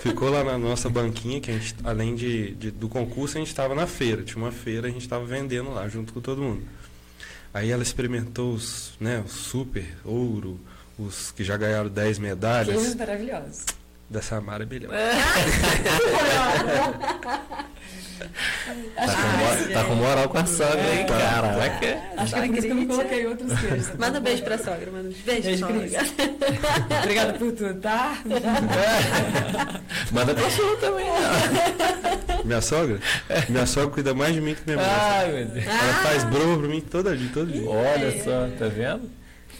Ficou 0.00 0.28
lá 0.30 0.42
na 0.42 0.58
nossa 0.58 0.88
banquinha, 0.88 1.40
que 1.40 1.50
a 1.50 1.54
gente, 1.54 1.74
além 1.84 2.14
de, 2.16 2.50
de- 2.54 2.70
do 2.72 2.88
concurso, 2.88 3.36
a 3.36 3.40
gente 3.40 3.48
estava 3.48 3.74
na 3.74 3.86
feira. 3.86 4.22
Tinha 4.22 4.42
uma 4.42 4.52
feira, 4.52 4.88
a 4.88 4.90
gente 4.90 5.02
estava 5.02 5.24
vendendo 5.24 5.72
lá 5.72 5.88
junto 5.88 6.12
com 6.12 6.20
todo 6.20 6.42
mundo. 6.42 6.62
Aí 7.52 7.70
ela 7.70 7.82
experimentou 7.82 8.52
os, 8.52 8.94
né, 8.98 9.22
os 9.24 9.32
super 9.32 9.86
ouro, 10.04 10.60
os 10.98 11.30
que 11.30 11.44
já 11.44 11.56
ganharam 11.56 11.88
10 11.88 12.18
medalhas. 12.18 12.74
Queijos 12.76 12.94
maravilhosos. 12.96 13.64
Da 14.10 14.20
Samara 14.22 14.64
Bilhão. 14.66 14.90
Tá 18.94 19.06
com, 19.06 19.72
tá 19.72 19.84
com 19.84 19.94
moral 19.96 20.28
com 20.28 20.38
a 20.38 20.46
sogra, 20.46 20.94
hein? 20.94 21.06
Caraca. 21.06 21.98
Acho 22.16 22.32
que 22.34 22.38
é 22.40 22.46
por 22.46 22.56
isso 22.56 22.66
que 22.66 22.72
eu 22.72 22.74
não 22.76 22.86
coloquei 22.86 23.26
outros 23.26 23.60
queijos. 23.60 23.90
Manda 23.98 24.18
um 24.18 24.22
beijo 24.22 24.42
pra 24.44 24.58
sogra, 24.58 24.90
manda 24.90 25.08
um 25.08 25.12
beijo, 25.12 25.42
Beijo, 25.42 25.58
sogra. 25.58 25.80
Cris. 25.80 26.14
Obrigada 27.02 27.32
por 27.34 27.52
tudo, 27.52 27.74
tá? 27.80 28.18
Manda 30.12 30.34
pra 30.34 30.50
sua 30.50 30.76
também. 30.76 31.06
Minha 32.44 32.60
sogra? 32.60 33.00
Minha 33.48 33.66
sogra 33.66 33.90
cuida 33.90 34.14
mais 34.14 34.34
de 34.34 34.40
mim 34.40 34.54
que 34.54 34.62
minha 34.64 34.76
mãe. 34.76 34.86
Ai, 34.86 35.32
meu 35.32 35.46
Deus. 35.46 35.66
Ela 35.66 35.94
faz 36.02 36.24
broma 36.24 36.58
pra 36.58 36.68
mim 36.68 36.80
todo 36.80 37.16
dia, 37.16 37.30
todo 37.34 37.50
dia. 37.52 37.68
Olha 37.68 38.22
só, 38.22 38.48
tá 38.58 38.68
vendo? 38.68 39.10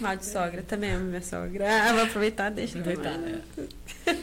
Mal 0.00 0.16
de 0.16 0.26
sogra, 0.26 0.62
também 0.62 0.92
amo 0.92 1.04
minha 1.06 1.22
sogra. 1.22 1.64
Ah, 1.68 1.92
vou 1.92 2.02
aproveitar, 2.04 2.50
deixa 2.50 2.78
Aproveitar, 2.78 3.14
também. 3.14 3.34
né? 4.06 4.16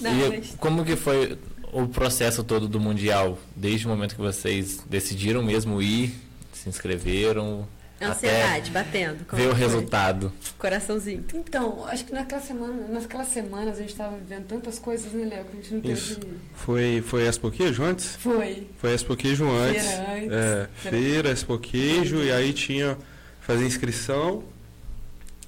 Não, 0.00 0.10
e 0.12 0.28
mas- 0.38 0.54
como 0.58 0.84
que 0.84 0.96
foi 0.96 1.38
o 1.72 1.86
processo 1.88 2.42
todo 2.44 2.68
do 2.68 2.78
Mundial? 2.80 3.38
Desde 3.54 3.86
o 3.86 3.88
momento 3.90 4.14
que 4.14 4.20
vocês 4.20 4.82
decidiram 4.88 5.42
mesmo 5.42 5.80
ir, 5.82 6.14
se 6.52 6.68
inscreveram, 6.68 7.66
Ansiedade, 8.02 8.70
batendo. 8.70 9.24
ver 9.32 9.46
o 9.46 9.50
foi? 9.50 9.58
resultado. 9.58 10.32
Coraçãozinho. 10.58 11.24
Então, 11.32 11.86
acho 11.86 12.04
que 12.04 12.12
naquela 12.12 12.40
semana, 12.42 12.86
naquelas 12.88 13.28
semanas 13.28 13.78
a 13.78 13.82
gente 13.82 13.94
tava 13.94 14.16
vivendo 14.16 14.46
tantas 14.46 14.78
coisas, 14.78 15.12
né, 15.12 15.24
Léo? 15.26 15.44
Que 15.46 15.52
a 15.52 15.60
gente 15.60 15.74
não 15.74 15.80
teve. 15.80 15.94
Isso. 15.94 16.20
Foi, 16.54 17.02
foi 17.06 17.26
Expo 17.26 17.50
Queijo 17.50 17.82
antes? 17.82 18.16
Foi. 18.16 18.66
Foi 18.78 18.92
Expo 18.92 19.16
Queijo 19.16 19.48
antes. 19.48 19.84
Feira 19.86 20.12
antes. 20.16 20.32
É, 20.32 20.68
feira, 20.90 21.30
Expo 21.30 21.58
Queijo, 21.58 22.16
e 22.22 22.30
aí 22.32 22.52
tinha 22.52 22.98
fazer 23.40 23.64
inscrição. 23.64 24.42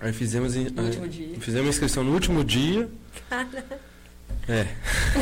Aí 0.01 0.13
fizemos, 0.13 0.55
in- 0.55 0.71
No 0.71 0.83
eh, 0.83 0.85
último 0.87 1.09
dia. 1.09 1.41
fizemos 1.41 1.69
inscrição 1.71 2.05
no 2.05 2.13
último 2.13 2.45
dia. 2.45 2.89
É. 4.49 4.66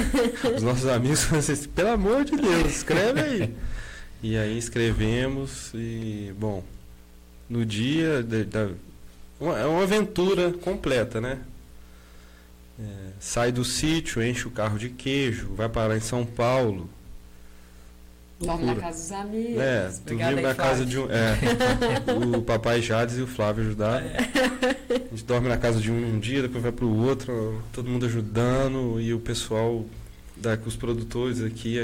Os 0.55 0.62
nossos 0.62 0.86
amigos 0.86 1.24
falaram 1.24 1.38
assim, 1.52 1.68
pelo 1.68 1.88
amor 1.90 2.24
de 2.24 2.36
Deus, 2.36 2.66
escreve 2.76 3.20
aí. 3.20 3.55
E 4.22 4.36
aí 4.36 4.57
escrevemos 4.59 5.70
e, 5.74 6.32
bom, 6.38 6.62
no 7.48 7.64
dia 7.64 8.22
da. 8.22 8.70
uma- 9.40 9.59
É 9.59 9.66
uma 9.66 9.82
aventura 9.82 10.52
completa, 10.52 11.20
né? 11.20 11.38
É, 12.78 12.84
sai 13.20 13.52
do 13.52 13.64
sítio, 13.64 14.22
enche 14.22 14.48
o 14.48 14.50
carro 14.50 14.78
de 14.78 14.88
queijo, 14.90 15.55
vai 15.55 15.68
parar 15.68 15.96
em 15.96 16.00
São 16.00 16.24
Paulo. 16.26 16.90
Dorme 18.41 18.64
na 18.64 18.74
casa 18.74 18.99
dos 18.99 19.12
amigos. 19.12 19.61
É, 19.62 19.93
dormimos 20.05 20.39
aí, 20.39 20.43
na 20.43 20.55
casa 20.55 20.85
de 20.85 20.99
um. 20.99 21.07
É, 21.11 21.39
o 22.39 22.43
papai 22.43 22.82
Jades 22.82 23.16
e 23.18 23.22
o 23.22 23.26
Flávio 23.26 23.64
ajudaram. 23.64 24.07
A 24.07 24.99
gente 25.14 25.24
dorme 25.24 25.49
na 25.49 25.57
casa 25.57 25.80
de 25.80 25.91
um 25.91 26.14
um 26.14 26.18
dia, 26.18 26.43
depois 26.43 26.62
vai 26.62 26.72
pro 26.72 26.89
outro, 26.89 27.62
todo 27.72 27.89
mundo 27.89 28.07
ajudando 28.07 29.01
e 29.01 29.14
o 29.14 29.20
pessoal, 29.20 29.85
da, 30.37 30.59
os 30.66 30.76
produtores 30.76 31.41
aqui 31.43 31.78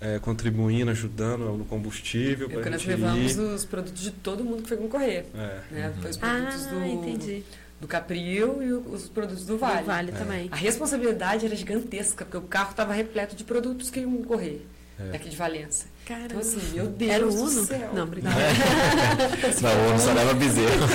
é, 0.00 0.18
contribuindo, 0.18 0.90
ajudando 0.90 1.44
no 1.56 1.64
combustível. 1.64 2.48
É 2.48 2.52
porque 2.54 2.70
nós 2.70 2.80
gente 2.80 2.90
levamos 2.90 3.36
ir. 3.36 3.40
os 3.40 3.64
produtos 3.64 4.02
de 4.02 4.10
todo 4.10 4.44
mundo 4.44 4.62
que 4.62 4.68
foi 4.68 4.76
concorrer. 4.76 5.26
É. 5.34 5.60
Né? 5.70 5.92
Foi 6.00 6.10
os 6.10 6.18
Ah, 6.22 6.28
produtos 6.28 6.66
do, 6.66 6.84
entendi. 6.84 7.44
do 7.80 7.88
Capril 7.88 8.62
e 8.62 8.72
os 8.72 9.08
produtos 9.08 9.44
do 9.44 9.58
Vale. 9.58 9.80
Do 9.80 9.86
vale 9.86 10.10
É. 10.10 10.14
também. 10.14 10.48
A 10.50 10.56
responsabilidade 10.56 11.44
era 11.44 11.54
gigantesca, 11.56 12.24
porque 12.24 12.36
o 12.38 12.42
carro 12.42 12.70
estava 12.70 12.92
repleto 12.92 13.34
de 13.36 13.44
produtos 13.44 13.90
que 13.90 14.00
iam 14.00 14.22
correr 14.22 14.66
É. 14.98 15.04
daqui 15.12 15.28
de 15.28 15.36
Valença. 15.36 15.86
Caramba. 16.06 16.26
Então, 16.26 16.40
assim, 16.40 16.60
meu 16.74 16.86
Deus 16.86 17.10
Era 17.10 17.26
o 17.26 17.30
do 17.30 17.36
Uno? 17.42 17.64
céu. 17.64 17.90
Não, 17.94 18.02
obrigada. 18.02 18.36
Não, 19.60 19.70
o 19.84 19.86
homem 19.86 19.98
só 19.98 20.12
leva 20.12 20.34
bezerro. 20.34 20.86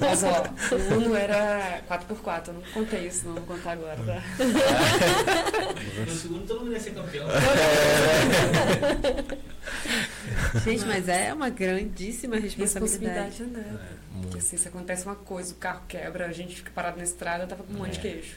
Mas, 0.00 0.22
ó, 0.24 0.44
o 0.74 0.94
Uno 0.96 1.14
era 1.16 1.80
4x4. 1.88 2.48
Eu 2.48 2.54
não 2.54 2.62
contei 2.74 3.06
isso, 3.06 3.26
não 3.26 3.34
vou 3.34 3.44
contar 3.44 3.72
agora, 3.72 3.96
tá? 3.96 4.22
No 6.06 6.12
segundo 6.14 6.46
todo 6.46 6.60
mundo 6.60 6.72
ia 6.72 6.80
ser 6.80 6.90
campeão. 6.92 7.26
Gente, 10.64 10.84
mas 10.84 11.08
é 11.08 11.32
uma 11.32 11.48
grandíssima 11.50 12.36
responsabilidade. 12.36 13.30
Responsabilidade 13.38 13.42
andada. 13.42 13.80
Porque 14.22 14.38
assim, 14.38 14.56
se 14.56 14.68
acontece 14.68 15.04
uma 15.04 15.14
coisa, 15.14 15.52
o 15.52 15.56
carro 15.56 15.82
quebra, 15.88 16.26
a 16.26 16.32
gente 16.32 16.56
fica 16.56 16.70
parado 16.74 16.98
na 16.98 17.04
estrada, 17.04 17.46
tava 17.46 17.62
com 17.62 17.72
um 17.72 17.78
monte 17.78 17.92
de 17.92 18.00
queijo. 18.00 18.34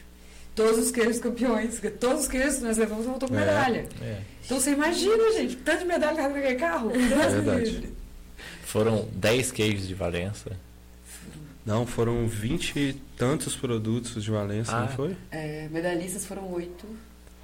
Todos 0.54 0.78
os 0.78 0.90
queijos 0.92 1.18
campeões, 1.18 1.80
todos 1.98 2.22
os 2.22 2.28
queijos 2.28 2.56
que 2.56 2.62
nós 2.64 2.76
levamos 2.78 3.04
voltou 3.04 3.28
com 3.28 3.34
É. 3.36 3.40
medalha. 3.40 3.86
É. 4.00 4.20
Então 4.44 4.60
você 4.60 4.70
imagina, 4.70 5.32
gente, 5.32 5.56
tanto 5.56 5.80
de 5.80 5.84
medalha 5.86 6.16
carregado 6.16 6.34
naquele 6.34 6.54
carro. 6.56 6.90
Me 6.90 6.98
verdade. 7.08 7.64
livre. 7.70 7.92
Foram 8.64 9.08
10 9.14 9.50
queijos 9.50 9.88
de 9.88 9.94
Valença. 9.94 10.52
Não, 11.66 11.86
foram 11.86 12.26
20 12.28 12.76
e 12.78 12.92
tantos 13.16 13.56
produtos 13.56 14.22
de 14.22 14.30
Valença, 14.30 14.76
Ah. 14.76 14.80
não 14.82 14.88
foi? 14.88 15.16
É, 15.30 15.66
medalhistas 15.72 16.24
foram 16.26 16.50
oito. 16.52 16.84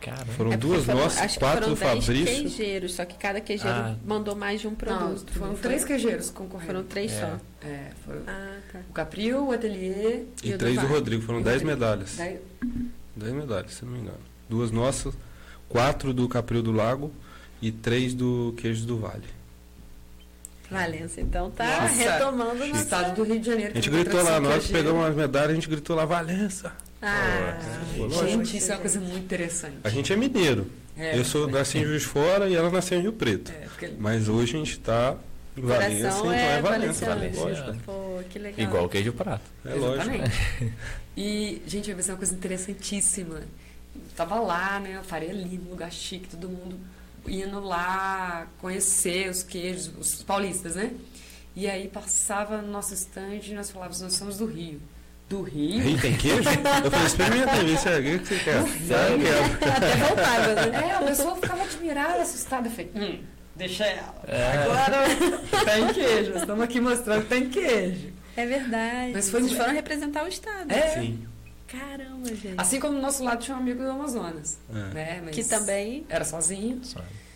Caramba. 0.00 0.32
Foram 0.32 0.52
É 0.52 0.56
duas 0.56 0.84
foram- 0.84 0.98
nossas, 1.00 1.20
acho 1.22 1.34
que 1.34 1.40
quatro 1.40 1.60
foram 1.62 1.74
do 1.74 1.80
10 1.80 2.04
Fabrício. 2.06 2.24
queijeiros, 2.36 2.94
só 2.94 3.04
que 3.04 3.16
cada 3.18 3.40
queijeiro 3.40 3.76
Ah. 3.76 3.96
mandou 4.06 4.34
mais 4.36 4.60
de 4.60 4.66
um 4.66 4.70
Não, 4.70 4.76
produto. 4.76 5.32
foram 5.32 5.48
não 5.48 5.56
foi? 5.56 5.62
três 5.62 5.84
queijeiros 5.84 6.30
concorrendo. 6.30 6.66
Foram 6.66 6.84
três 6.84 7.12
É. 7.12 7.20
só. 7.20 7.40
É, 7.66 7.90
foram 8.04 8.20
Ah, 8.26 8.56
tá. 8.72 8.78
o 8.88 8.92
Capril, 8.92 9.46
o 9.48 9.52
Atelier 9.52 10.22
E 10.42 10.48
E 10.48 10.48
o 10.50 10.52
do 10.52 10.58
três 10.58 10.74
do 10.76 10.82
Vale. 10.82 10.94
Rodrigo, 10.94 11.22
foram 11.22 11.40
o 11.40 11.42
10 11.44 11.62
Rodrigo. 11.62 11.80
medalhas. 11.80 12.14
Daí- 12.16 12.40
10 13.20 13.32
medalhas, 13.34 13.72
se 13.74 13.84
não 13.84 13.92
me 13.92 14.00
engano. 14.00 14.18
Duas 14.48 14.70
nossas, 14.70 15.14
quatro 15.68 16.12
do 16.12 16.28
Capril 16.28 16.62
do 16.62 16.72
Lago 16.72 17.12
e 17.62 17.70
três 17.70 18.14
do 18.14 18.54
Queijo 18.56 18.84
do 18.86 18.98
Vale. 18.98 19.24
Valença, 20.70 21.20
então 21.20 21.50
tá 21.50 21.82
Nossa, 21.82 21.94
retomando 21.94 22.62
O 22.62 22.66
estado 22.66 23.16
do 23.16 23.24
Rio 23.24 23.40
de 23.40 23.46
Janeiro. 23.46 23.72
A 23.72 23.74
gente 23.74 23.90
uma 23.90 23.98
gritou 23.98 24.22
lá, 24.22 24.40
queijeira. 24.40 24.60
pegamos 24.72 25.02
umas 25.02 25.16
medalhas, 25.16 25.50
a 25.50 25.54
gente 25.54 25.68
gritou 25.68 25.96
lá, 25.96 26.04
Valença. 26.04 26.72
Ah, 27.02 27.58
Pô, 27.96 28.04
lógico. 28.04 28.26
Gente, 28.28 28.56
isso 28.56 28.70
é 28.70 28.74
uma 28.74 28.80
coisa 28.80 29.00
muito 29.00 29.18
interessante. 29.18 29.78
A 29.82 29.88
gente 29.88 30.12
é 30.12 30.16
mineiro. 30.16 30.66
É, 30.96 31.18
Eu 31.18 31.24
sou 31.24 31.48
nasci 31.48 31.78
em 31.78 31.84
Juiz 31.84 32.02
de 32.02 32.08
Fora 32.08 32.48
e 32.48 32.54
ela 32.54 32.70
nasceu 32.70 32.98
em 32.98 33.02
Rio 33.02 33.12
Preto. 33.12 33.50
é, 33.50 33.66
porque 33.66 33.90
Mas 33.98 34.28
hoje 34.28 34.54
a 34.54 34.58
gente 34.58 34.72
está 34.72 35.16
coração 35.60 35.96
então 35.96 36.32
é 36.32 36.58
é 36.58 36.62
Valença. 36.62 37.06
valenciano. 37.06 37.48
Lógico. 37.48 37.84
Pô, 37.84 38.22
que 38.28 38.38
legal. 38.38 38.60
Igual 38.60 38.84
o 38.84 38.88
queijo 38.88 39.12
prato. 39.12 39.44
É 39.64 39.74
lógico. 39.74 40.14
Exatamente. 40.14 40.74
E, 41.16 41.62
gente, 41.66 41.92
vai 41.92 42.02
ser 42.02 42.12
uma 42.12 42.18
coisa 42.18 42.34
interessantíssima. 42.34 43.42
Tava 44.16 44.40
lá, 44.40 44.80
né? 44.80 45.00
Faria 45.02 45.30
ali, 45.30 45.58
num 45.58 45.70
lugar 45.70 45.90
chique, 45.92 46.28
todo 46.28 46.48
mundo 46.48 46.78
indo 47.26 47.60
lá 47.60 48.46
conhecer 48.60 49.28
os 49.28 49.42
queijos, 49.42 49.90
os 49.98 50.22
paulistas, 50.22 50.76
né? 50.76 50.92
E 51.54 51.68
aí 51.68 51.88
passava 51.88 52.62
no 52.62 52.70
nosso 52.70 52.94
stand 52.94 53.40
e 53.44 53.54
nós 53.54 53.70
falávamos, 53.70 54.00
nós 54.00 54.14
somos 54.14 54.38
do 54.38 54.46
Rio. 54.46 54.80
Do 55.28 55.42
Rio? 55.42 55.80
Rio 55.80 56.00
tem 56.00 56.16
queijo? 56.16 56.48
Eu 56.84 56.90
falei, 56.90 57.06
experimenta 57.06 57.52
aí, 57.52 57.76
se 57.76 57.88
é 57.88 57.98
o 57.98 58.02
que 58.02 58.26
você 58.26 58.38
quer. 58.38 58.54
É? 58.54 59.76
Até 59.76 59.96
voltava, 59.96 60.54
né? 60.54 60.88
É, 60.88 60.94
a 60.94 61.02
pessoa 61.02 61.34
ficava 61.36 61.62
admirada, 61.62 62.22
assustada. 62.22 62.68
Eu 62.68 62.72
falei, 62.72 62.90
hum, 62.94 63.18
deixa 63.60 63.84
ela. 63.84 64.14
É. 64.26 64.52
Agora 64.58 64.96
tem 65.64 65.94
queijo. 65.94 66.30
Nós 66.32 66.40
estamos 66.42 66.64
aqui 66.64 66.80
mostrando 66.80 67.22
que 67.22 67.28
tem 67.28 67.48
queijo. 67.48 68.08
É 68.36 68.46
verdade. 68.46 69.12
Mas 69.12 69.30
foi- 69.30 69.42
Vocês 69.42 69.56
foram 69.56 69.72
representar 69.72 70.24
o 70.24 70.28
estado. 70.28 70.70
É. 70.72 70.94
Sim. 71.00 71.26
Caramba, 71.68 72.28
gente. 72.28 72.54
Assim 72.56 72.80
como 72.80 72.94
do 72.96 73.00
nosso 73.00 73.22
lado 73.22 73.42
tinha 73.42 73.56
um 73.56 73.60
amigo 73.60 73.82
do 73.82 73.90
Amazonas. 73.90 74.58
É. 74.74 74.94
Né? 74.94 75.22
Mas 75.24 75.34
Que 75.36 75.44
também... 75.44 76.04
Era 76.08 76.24
sozinho. 76.24 76.80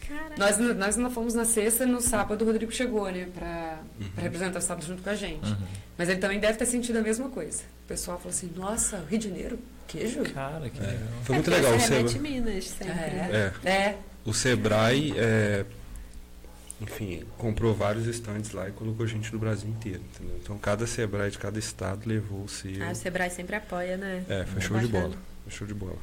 Caraca. 0.08 0.34
Nós, 0.36 0.58
nós 0.76 0.96
ainda 0.98 1.08
fomos 1.10 1.34
na 1.34 1.44
sexta, 1.44 1.86
no 1.86 2.00
sábado 2.00 2.42
o 2.42 2.46
Rodrigo 2.46 2.70
chegou, 2.72 3.10
né, 3.10 3.26
pra, 3.32 3.78
pra 4.14 4.22
representar 4.24 4.56
o 4.56 4.58
estado 4.58 4.84
junto 4.84 5.02
com 5.02 5.08
a 5.10 5.14
gente. 5.14 5.48
Uhum. 5.48 5.56
Mas 5.96 6.08
ele 6.08 6.18
também 6.20 6.38
deve 6.40 6.58
ter 6.58 6.66
sentido 6.66 6.98
a 6.98 7.02
mesma 7.02 7.28
coisa. 7.30 7.62
O 7.84 7.88
pessoal 7.88 8.18
falou 8.18 8.30
assim, 8.30 8.50
nossa, 8.54 9.02
Rio 9.08 9.18
de 9.18 9.28
Janeiro, 9.28 9.58
queijo? 9.86 10.22
Cara, 10.34 10.68
que 10.68 10.78
É. 10.78 10.86
legal. 10.88 11.08
Foi 11.22 11.34
muito 11.36 11.50
É, 11.50 11.54
legal. 11.56 11.74
O, 11.76 11.80
Seba, 11.80 12.18
Minas 12.18 12.64
sempre. 12.66 12.86
né? 12.92 13.52
É. 13.64 13.68
É, 13.70 13.96
o 14.26 14.34
Sebrae, 14.34 15.14
é, 15.16 15.64
enfim, 16.84 17.24
comprou 17.38 17.74
vários 17.74 18.06
estandes 18.06 18.52
lá 18.52 18.68
e 18.68 18.72
colocou 18.72 19.06
gente 19.06 19.30
do 19.30 19.38
Brasil 19.38 19.68
inteiro. 19.68 20.00
Entendeu? 20.14 20.38
Então 20.42 20.56
cada 20.58 20.86
Sebrae 20.86 21.30
de 21.30 21.38
cada 21.38 21.58
estado 21.58 22.06
levou 22.06 22.44
o 22.44 22.48
seu. 22.48 22.82
Ah, 22.84 22.92
o 22.92 22.94
Sebrae 22.94 23.30
sempre 23.30 23.56
apoia, 23.56 23.96
né? 23.96 24.24
É, 24.28 24.44
foi 24.44 24.58
É 24.58 24.60
show 24.60 24.78
de 24.78 24.86
bola. 24.88 25.14
Foi 25.44 25.52
show 25.52 25.66
de 25.66 25.74
bola. 25.74 25.96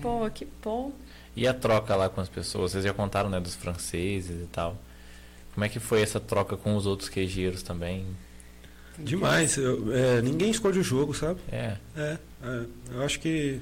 Pô, 0.00 0.30
que 0.30 0.46
bom. 0.62 0.92
E 1.36 1.46
a 1.46 1.52
troca 1.54 1.94
lá 1.94 2.08
com 2.08 2.20
as 2.20 2.28
pessoas? 2.28 2.72
Vocês 2.72 2.84
já 2.84 2.92
contaram, 2.94 3.28
né, 3.28 3.38
dos 3.38 3.54
franceses 3.54 4.42
e 4.42 4.46
tal. 4.46 4.76
Como 5.54 5.64
é 5.64 5.68
que 5.68 5.78
foi 5.80 6.00
essa 6.00 6.18
troca 6.20 6.56
com 6.56 6.74
os 6.76 6.86
outros 6.86 7.08
queijeiros 7.08 7.62
também? 7.62 8.06
Demais. 8.98 9.56
Eu- 9.56 9.92
é, 9.94 10.22
ninguém 10.22 10.50
escolhe 10.50 10.78
o 10.78 10.82
jogo, 10.82 11.12
sabe? 11.14 11.40
É. 11.50 11.76
É, 11.96 12.18
é, 12.44 12.64
eu 12.92 13.02
acho 13.02 13.18
que 13.20 13.60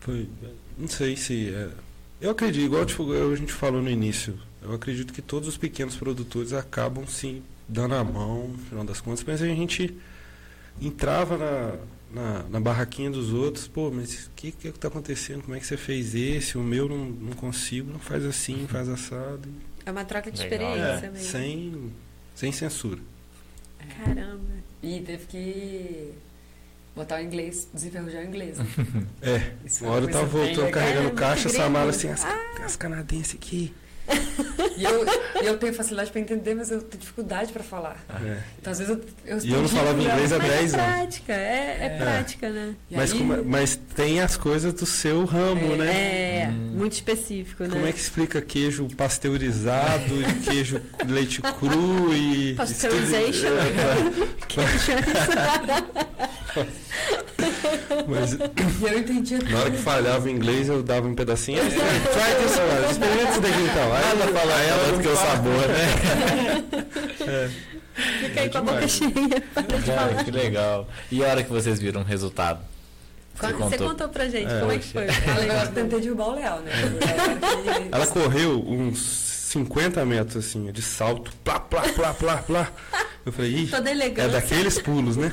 foi, 0.00 0.28
não 0.78 0.88
sei 0.88 1.16
se 1.16 1.52
é, 1.54 1.68
eu 2.20 2.30
acredito, 2.30 2.64
igual 2.64 2.84
tipo, 2.84 3.10
a 3.12 3.36
gente 3.36 3.52
falou 3.52 3.80
no 3.82 3.90
início, 3.90 4.38
eu 4.62 4.72
acredito 4.74 5.12
que 5.12 5.22
todos 5.22 5.48
os 5.48 5.56
pequenos 5.56 5.96
produtores 5.96 6.52
acabam 6.52 7.06
sim 7.06 7.42
dando 7.68 7.94
a 7.94 8.04
mão, 8.04 8.48
no 8.48 8.58
final 8.58 8.84
das 8.84 9.00
contas, 9.00 9.24
mas 9.26 9.40
a 9.42 9.46
gente 9.46 9.96
entrava 10.80 11.36
na, 11.38 11.74
na, 12.12 12.42
na 12.44 12.60
barraquinha 12.60 13.10
dos 13.10 13.32
outros, 13.32 13.66
pô, 13.66 13.90
mas 13.90 14.26
o 14.26 14.30
que 14.36 14.52
que 14.52 14.68
está 14.68 14.88
acontecendo? 14.88 15.42
Como 15.42 15.54
é 15.54 15.60
que 15.60 15.66
você 15.66 15.76
fez 15.76 16.14
esse? 16.14 16.56
O 16.58 16.62
meu 16.62 16.88
não, 16.88 17.04
não 17.06 17.32
consigo, 17.32 17.90
não 17.92 17.98
faz 17.98 18.24
assim, 18.24 18.66
faz 18.68 18.88
assado. 18.88 19.48
É 19.84 19.90
uma 19.90 20.04
troca 20.04 20.30
de 20.30 20.40
Legal, 20.42 20.58
experiência 20.74 21.06
É, 21.06 21.10
mesmo. 21.10 21.26
sem, 21.28 21.92
sem 22.34 22.52
censura. 22.52 23.00
Caramba. 24.04 24.40
E 24.82 25.00
teve 25.00 25.26
que 25.26 26.12
botar 26.94 27.16
o 27.16 27.22
inglês, 27.22 27.68
desenferrujar 27.72 28.22
o 28.22 28.26
inglês. 28.26 28.58
né? 28.58 28.66
É, 29.22 29.52
Isso 29.64 29.84
uma 29.84 29.94
hora 29.94 30.04
eu 30.04 30.10
tava 30.10 30.26
voltando 30.26 30.70
carregando 30.70 31.08
É, 31.08 31.12
caixa, 31.12 31.48
Samara 31.48 31.90
assim, 31.90 32.08
as, 32.08 32.24
as 32.64 32.76
canadenses 32.76 33.34
aqui. 33.34 33.72
E 34.74 34.84
eu, 34.84 35.04
eu 35.42 35.58
tenho 35.58 35.74
facilidade 35.74 36.10
para 36.10 36.20
entender, 36.20 36.54
mas 36.54 36.70
eu 36.70 36.80
tenho 36.82 37.00
dificuldade 37.00 37.52
para 37.52 37.62
falar. 37.62 38.02
É. 38.24 38.38
Então, 38.58 38.72
às 38.72 38.78
vezes, 38.78 38.96
eu, 38.96 39.04
eu 39.26 39.38
E 39.44 39.52
eu 39.52 39.60
não 39.62 39.68
falava 39.68 40.00
inglês 40.00 40.32
há 40.32 40.38
Mas 40.38 40.48
10 40.48 40.74
é 40.74 40.80
anos. 40.80 40.94
prática, 40.96 41.32
é, 41.34 41.78
é 41.82 41.88
prática, 41.98 42.48
né? 42.50 42.74
E 42.90 42.96
Mas, 42.96 43.12
aí- 43.12 43.18
como 43.18 43.34
é- 43.34 43.42
mas 43.42 43.76
tem 43.94 44.20
as 44.20 44.36
coisas 44.36 44.72
do 44.72 44.86
seu 44.86 45.24
ramo, 45.24 45.76
né? 45.76 46.42
É, 46.44 46.48
Hum. 46.48 46.72
muito 46.78 46.92
específico, 46.94 47.62
né? 47.64 47.70
Como 47.70 47.86
é 47.86 47.92
que 47.92 47.98
explica 48.00 48.40
queijo 48.40 48.88
pasteurizado 48.96 50.14
e 50.20 50.40
queijo 50.40 50.80
leite 51.06 51.42
cru 51.42 52.12
e. 52.14 52.54
Pasteurization. 52.56 53.50
Mas 58.08 58.32
E 58.34 58.84
eu 58.92 58.98
entendia 58.98 59.38
na 59.48 59.58
hora 59.60 59.70
que 59.70 59.78
falhava 59.78 60.26
o 60.26 60.28
inglês, 60.30 60.68
eu 60.68 60.82
dava 60.82 61.06
um 61.08 61.14
pedacinho. 61.14 61.60
"Ah, 61.62 61.68
Try 61.68 62.44
this 62.44 62.58
one, 62.58 62.90
experimenta 62.90 63.30
isso 63.30 63.40
daqui 63.40 63.60
então. 63.62 63.92
Aí 63.92 64.04
ela 64.10 64.26
fala, 64.40 64.54
aí 64.56 64.68
ela 64.68 65.02
que 65.02 65.08
o 65.08 65.16
sabor, 65.16 65.68
né? 65.68 66.82
É. 67.22 67.48
Fica 67.94 68.40
aí 68.40 68.46
É 68.46 68.48
com 68.48 68.58
a 68.58 68.62
boca 68.62 68.88
cheia. 68.88 69.10
Cara, 69.86 70.24
que 70.24 70.30
legal. 70.30 70.88
E 71.10 71.24
a 71.24 71.28
hora 71.28 71.42
que 71.44 71.50
vocês 71.50 71.78
viram 71.78 72.00
o 72.00 72.04
resultado? 72.04 72.60
Você 73.34 73.78
contou, 73.78 74.08
pra 74.08 74.28
gente 74.28 74.50
É. 74.52 74.60
como 74.60 74.72
é 74.72 74.78
que 74.78 74.84
foi. 74.86 75.04
Eu 75.06 75.68
tentei 75.72 76.00
derrubar 76.00 76.28
o 76.28 76.34
Léo, 76.34 76.60
né? 76.60 76.72
Ela 77.90 78.06
correu 78.06 78.62
uns 78.66 79.31
50 79.52 80.04
metros 80.06 80.46
assim, 80.46 80.72
de 80.72 80.80
salto, 80.80 81.30
plá, 81.44 81.60
plá, 81.60 81.82
plá, 81.82 82.14
plá, 82.14 82.36
plá. 82.38 82.72
Eu 83.24 83.32
falei, 83.32 83.54
ih, 83.54 83.66
Toda 83.68 83.90
é 83.90 84.28
daqueles 84.28 84.78
pulos, 84.80 85.16
né? 85.16 85.30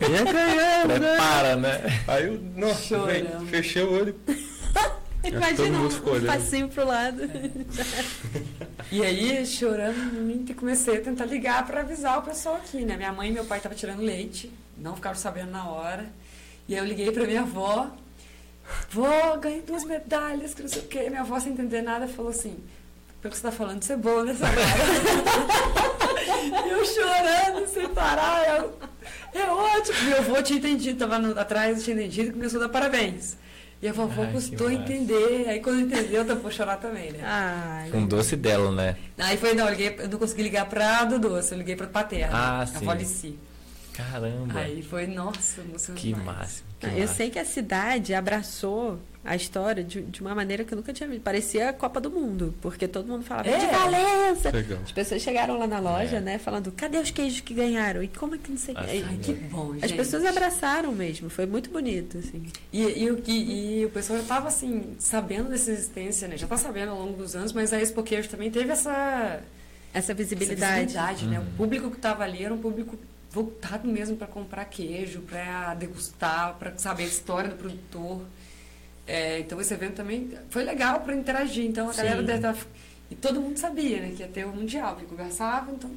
E 0.00 0.04
é 0.04 0.32
ganhando, 0.32 1.00
né? 1.00 1.16
Prepara, 1.16 1.56
né? 1.56 2.02
Aí 2.06 2.26
eu, 2.26 2.40
nossa, 2.56 2.98
velho, 3.06 3.40
fechei 3.46 3.82
o 3.82 3.92
olho. 3.92 4.14
Imagina 5.24 5.78
um, 5.78 6.26
passinho 6.26 6.68
pro 6.68 6.86
lado. 6.86 7.22
E 8.92 9.02
aí, 9.02 9.46
chorando 9.46 10.12
muito, 10.20 10.54
comecei 10.54 10.98
a 10.98 11.00
tentar 11.00 11.24
ligar 11.24 11.66
para 11.66 11.80
avisar 11.80 12.18
o 12.18 12.22
pessoal 12.22 12.56
aqui, 12.56 12.84
né? 12.84 12.94
Minha 12.98 13.12
mãe 13.12 13.30
e 13.30 13.32
meu 13.32 13.46
pai 13.46 13.58
estavam 13.58 13.76
tirando 13.76 14.00
leite, 14.00 14.52
não 14.76 14.94
ficaram 14.94 15.16
sabendo 15.16 15.50
na 15.50 15.66
hora. 15.66 16.04
E 16.68 16.74
aí 16.74 16.80
eu 16.80 16.84
liguei 16.84 17.10
para 17.10 17.26
minha 17.26 17.40
avó, 17.40 17.90
vó, 18.90 19.38
ganhei 19.38 19.62
duas 19.62 19.84
medalhas, 19.84 20.52
que 20.52 20.60
não 20.60 20.68
sei 20.68 20.82
o 20.82 20.86
quê. 20.86 21.08
Minha 21.08 21.22
avó, 21.22 21.40
sem 21.40 21.52
entender 21.52 21.80
nada, 21.80 22.06
falou 22.06 22.30
assim, 22.30 22.58
pelo 23.24 23.32
que 23.32 23.40
você 23.40 23.46
tá 23.46 23.52
falando, 23.52 23.82
você 23.82 23.94
é 23.94 23.96
boa 23.96 24.22
nessa 24.22 24.44
hora. 24.44 24.54
eu 26.68 26.84
chorando, 26.84 27.66
sem 27.72 27.88
parar, 27.88 28.58
eu, 28.60 28.78
é 29.32 29.50
ótimo. 29.50 29.98
Meu 30.10 30.18
avô 30.18 30.42
tinha 30.42 30.58
entendido, 30.58 30.98
tava 30.98 31.18
no- 31.18 31.38
atrás, 31.40 31.82
tinha 31.82 31.96
entendido 31.96 32.28
e 32.28 32.32
começou 32.32 32.60
a 32.60 32.64
dar 32.64 32.68
parabéns. 32.68 33.38
E 33.80 33.88
a 33.88 33.94
vovó 33.94 34.24
Ai, 34.24 34.32
custou 34.32 34.66
a 34.66 34.74
entender, 34.74 35.48
aí 35.48 35.60
quando 35.60 35.80
entendeu, 35.80 36.22
eu 36.22 36.36
vou 36.36 36.50
chorar 36.50 36.76
também, 36.76 37.12
né? 37.12 37.20
Ai, 37.22 37.90
Um 37.94 38.06
doce 38.06 38.36
dela, 38.36 38.70
né? 38.70 38.94
Aí 39.16 39.38
foi, 39.38 39.54
não, 39.54 39.64
eu, 39.64 39.70
liguei, 39.70 39.96
eu 40.00 40.08
não 40.10 40.18
consegui 40.18 40.42
ligar 40.42 40.68
pra 40.68 41.04
Dudu, 41.04 41.38
eu 41.38 41.56
liguei 41.58 41.76
pra 41.76 41.86
Paterna. 41.86 42.36
Ah, 42.36 42.60
a 42.60 42.66
sim. 42.66 42.76
avó 42.76 42.92
Lici. 42.92 43.38
Caramba. 43.94 44.60
Aí 44.60 44.82
foi, 44.82 45.06
nossa, 45.06 45.62
emocionante. 45.62 46.02
que 46.02 46.08
demais. 46.12 46.26
máximo. 46.26 46.68
Que 46.90 47.00
eu 47.00 47.08
sei 47.08 47.30
que 47.30 47.38
a 47.38 47.44
cidade 47.44 48.12
abraçou 48.14 48.98
a 49.26 49.34
história 49.34 49.82
de, 49.82 50.02
de 50.02 50.20
uma 50.20 50.34
maneira 50.34 50.64
que 50.64 50.74
eu 50.74 50.76
nunca 50.76 50.92
tinha 50.92 51.08
visto. 51.08 51.22
Parecia 51.22 51.70
a 51.70 51.72
Copa 51.72 51.98
do 51.98 52.10
Mundo, 52.10 52.54
porque 52.60 52.86
todo 52.86 53.06
mundo 53.08 53.24
falava 53.24 53.48
É. 53.48 53.56
de 53.58 53.66
Valença. 53.66 54.50
Legal. 54.50 54.78
As 54.84 54.92
pessoas 54.92 55.22
chegaram 55.22 55.58
lá 55.58 55.66
na 55.66 55.78
loja, 55.78 56.16
É. 56.18 56.20
né, 56.20 56.36
falando, 56.38 56.70
cadê 56.72 56.98
os 56.98 57.10
queijos 57.10 57.40
que 57.40 57.54
ganharam? 57.54 58.02
E 58.02 58.08
como 58.08 58.34
é 58.34 58.38
que 58.38 58.50
não 58.50 58.58
sei? 58.58 58.76
Assim, 58.76 59.02
Ai, 59.08 59.18
que 59.22 59.32
bom, 59.32 59.72
gente. 59.72 59.84
As 59.86 59.92
pessoas 59.92 60.26
abraçaram 60.26 60.92
mesmo, 60.92 61.30
foi 61.30 61.46
muito 61.46 61.70
bonito, 61.70 62.18
assim. 62.18 62.44
E, 62.70 62.82
e, 62.82 63.10
o- 63.10 63.22
e, 63.26 63.80
e 63.80 63.86
o 63.86 63.90
pessoal 63.90 64.18
já 64.18 64.24
tava, 64.26 64.48
assim, 64.48 64.94
sabendo 64.98 65.48
dessa 65.48 65.70
existência, 65.70 66.28
né? 66.28 66.36
Já 66.36 66.46
tá 66.46 66.58
sabendo 66.58 66.90
ao 66.92 66.98
longo 66.98 67.16
dos 67.16 67.34
anos, 67.34 67.52
mas 67.54 67.72
a 67.72 67.80
Expo 67.80 68.02
Queijo 68.02 68.28
também 68.28 68.50
teve 68.50 68.70
essa, 68.72 68.90
Essa 69.94 70.12
essa 70.12 70.14
visibilidade. 70.14 70.84
visibilidade, 70.84 71.26
né? 71.28 71.38
Uhum. 71.38 71.46
O 71.46 71.56
público 71.56 71.90
que 71.90 71.96
estava 71.96 72.24
ali 72.24 72.44
era 72.44 72.52
um 72.52 72.58
público 72.58 72.98
voltado 73.34 73.88
mesmo 73.88 74.16
para 74.16 74.26
comprar 74.28 74.64
queijo, 74.66 75.20
para 75.22 75.74
degustar, 75.74 76.54
para 76.54 76.78
saber 76.78 77.02
a 77.02 77.06
história 77.06 77.50
do 77.50 77.56
produtor. 77.56 78.22
É, 79.06 79.40
então 79.40 79.60
esse 79.60 79.74
evento 79.74 79.94
também 79.96 80.30
foi 80.50 80.62
legal 80.64 81.00
para 81.00 81.14
interagir. 81.16 81.66
Então 81.66 81.88
a 81.90 81.92
Sim. 81.92 81.98
galera 81.98 82.22
deve 82.22 82.38
estar- 82.48 82.66
e 83.10 83.14
todo 83.16 83.40
mundo 83.40 83.58
sabia, 83.58 84.00
né, 84.00 84.12
que 84.16 84.22
ia 84.22 84.28
ter 84.28 84.44
o 84.46 84.50
mundial, 84.50 84.96
que 84.96 85.04
conversava, 85.04 85.70
então 85.72 85.90
o 85.90 85.96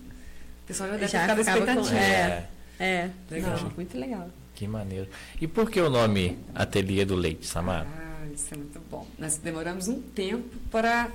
pessoal 0.67 0.89
já 0.89 0.95
deve 0.97 1.07
Já 1.11 1.19
ter 1.19 1.43
ficado 1.43 1.59
ficava 1.61 1.73
com- 1.75 1.81
expectativa. 1.81 1.99
é. 1.99 2.47
É, 2.79 3.09
Legal. 3.31 3.57
Não, 3.63 3.71
muito 3.71 3.97
legal. 3.97 4.29
Que 4.53 4.67
maneiro. 4.67 5.07
E 5.41 5.47
por 5.47 5.69
que 5.69 5.79
o 5.81 5.89
nome 5.89 6.37
Ateliê 6.53 7.05
do 7.05 7.15
Leite, 7.15 7.45
Samara? 7.47 7.87
Ah, 7.87 8.25
isso 8.33 8.53
é 8.53 8.57
muito 8.57 8.79
bom. 8.89 9.07
Nós 9.17 9.37
demoramos 9.37 9.87
um 9.87 9.99
tempo 10.01 10.55
para 10.69 11.09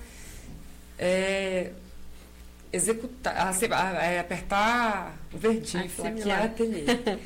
é, 0.99 1.71
executar, 2.73 3.35
é, 4.03 4.19
apertar 4.21 5.15
o 5.33 5.39
verdinho, 5.39 5.89
falar 5.91 6.13
que 6.13 6.31
é 6.31 6.35
ateliê. 6.45 6.85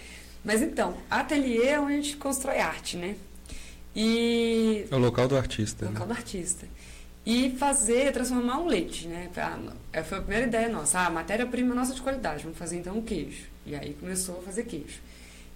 Mas 0.44 0.62
então, 0.62 0.96
ateliê 1.10 1.68
é 1.68 1.80
onde 1.80 1.92
a 1.92 1.96
gente 1.96 2.16
constrói 2.16 2.58
arte, 2.58 2.96
né? 2.96 3.16
E 3.94 4.86
É 4.90 4.94
o 4.94 4.98
local 4.98 5.26
do 5.26 5.36
artista. 5.36 5.86
local 5.86 6.00
Né? 6.06 6.14
do 6.14 6.16
artista. 6.18 6.66
E 7.24 7.50
fazer, 7.58 8.12
transformar 8.12 8.58
um 8.60 8.66
leite, 8.66 9.08
né? 9.08 9.28
É, 9.92 10.02
Foi 10.02 10.18
a 10.18 10.20
primeira 10.20 10.46
ideia 10.46 10.68
nossa. 10.68 11.00
Ah, 11.00 11.10
matéria-prima 11.10 11.74
nossa 11.74 11.92
de 11.94 12.00
qualidade, 12.00 12.44
vamos 12.44 12.58
fazer 12.58 12.76
então 12.78 12.96
um 12.96 13.02
queijo. 13.02 13.46
E 13.64 13.74
aí 13.74 13.94
começou 13.94 14.38
a 14.38 14.42
fazer 14.42 14.64
queijo. 14.64 15.00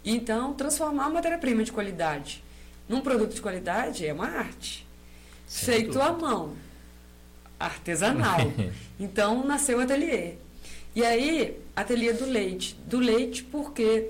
E, 0.05 0.13
Então, 0.17 0.53
transformar 0.55 1.05
a 1.05 1.11
matéria-prima 1.11 1.63
de 1.63 1.71
qualidade 1.71 2.43
num 2.89 3.01
produto 3.01 3.35
de 3.35 3.41
qualidade 3.41 4.05
é 4.05 4.13
uma 4.13 4.27
arte. 4.27 4.85
Sem 5.47 5.75
Feito 5.75 5.93
dúvida. 5.93 6.05
à 6.07 6.13
mão. 6.13 6.57
Artesanal. 7.61 8.41
então, 8.99 9.47
nasceu 9.47 9.79
o 9.79 9.81
ateliê. 9.83 10.33
E 10.97 11.05
aí, 11.05 11.57
ateliê 11.77 12.13
do 12.13 12.25
leite. 12.27 12.77
Do 12.87 12.99
leite 12.99 13.45
porque 13.45 14.07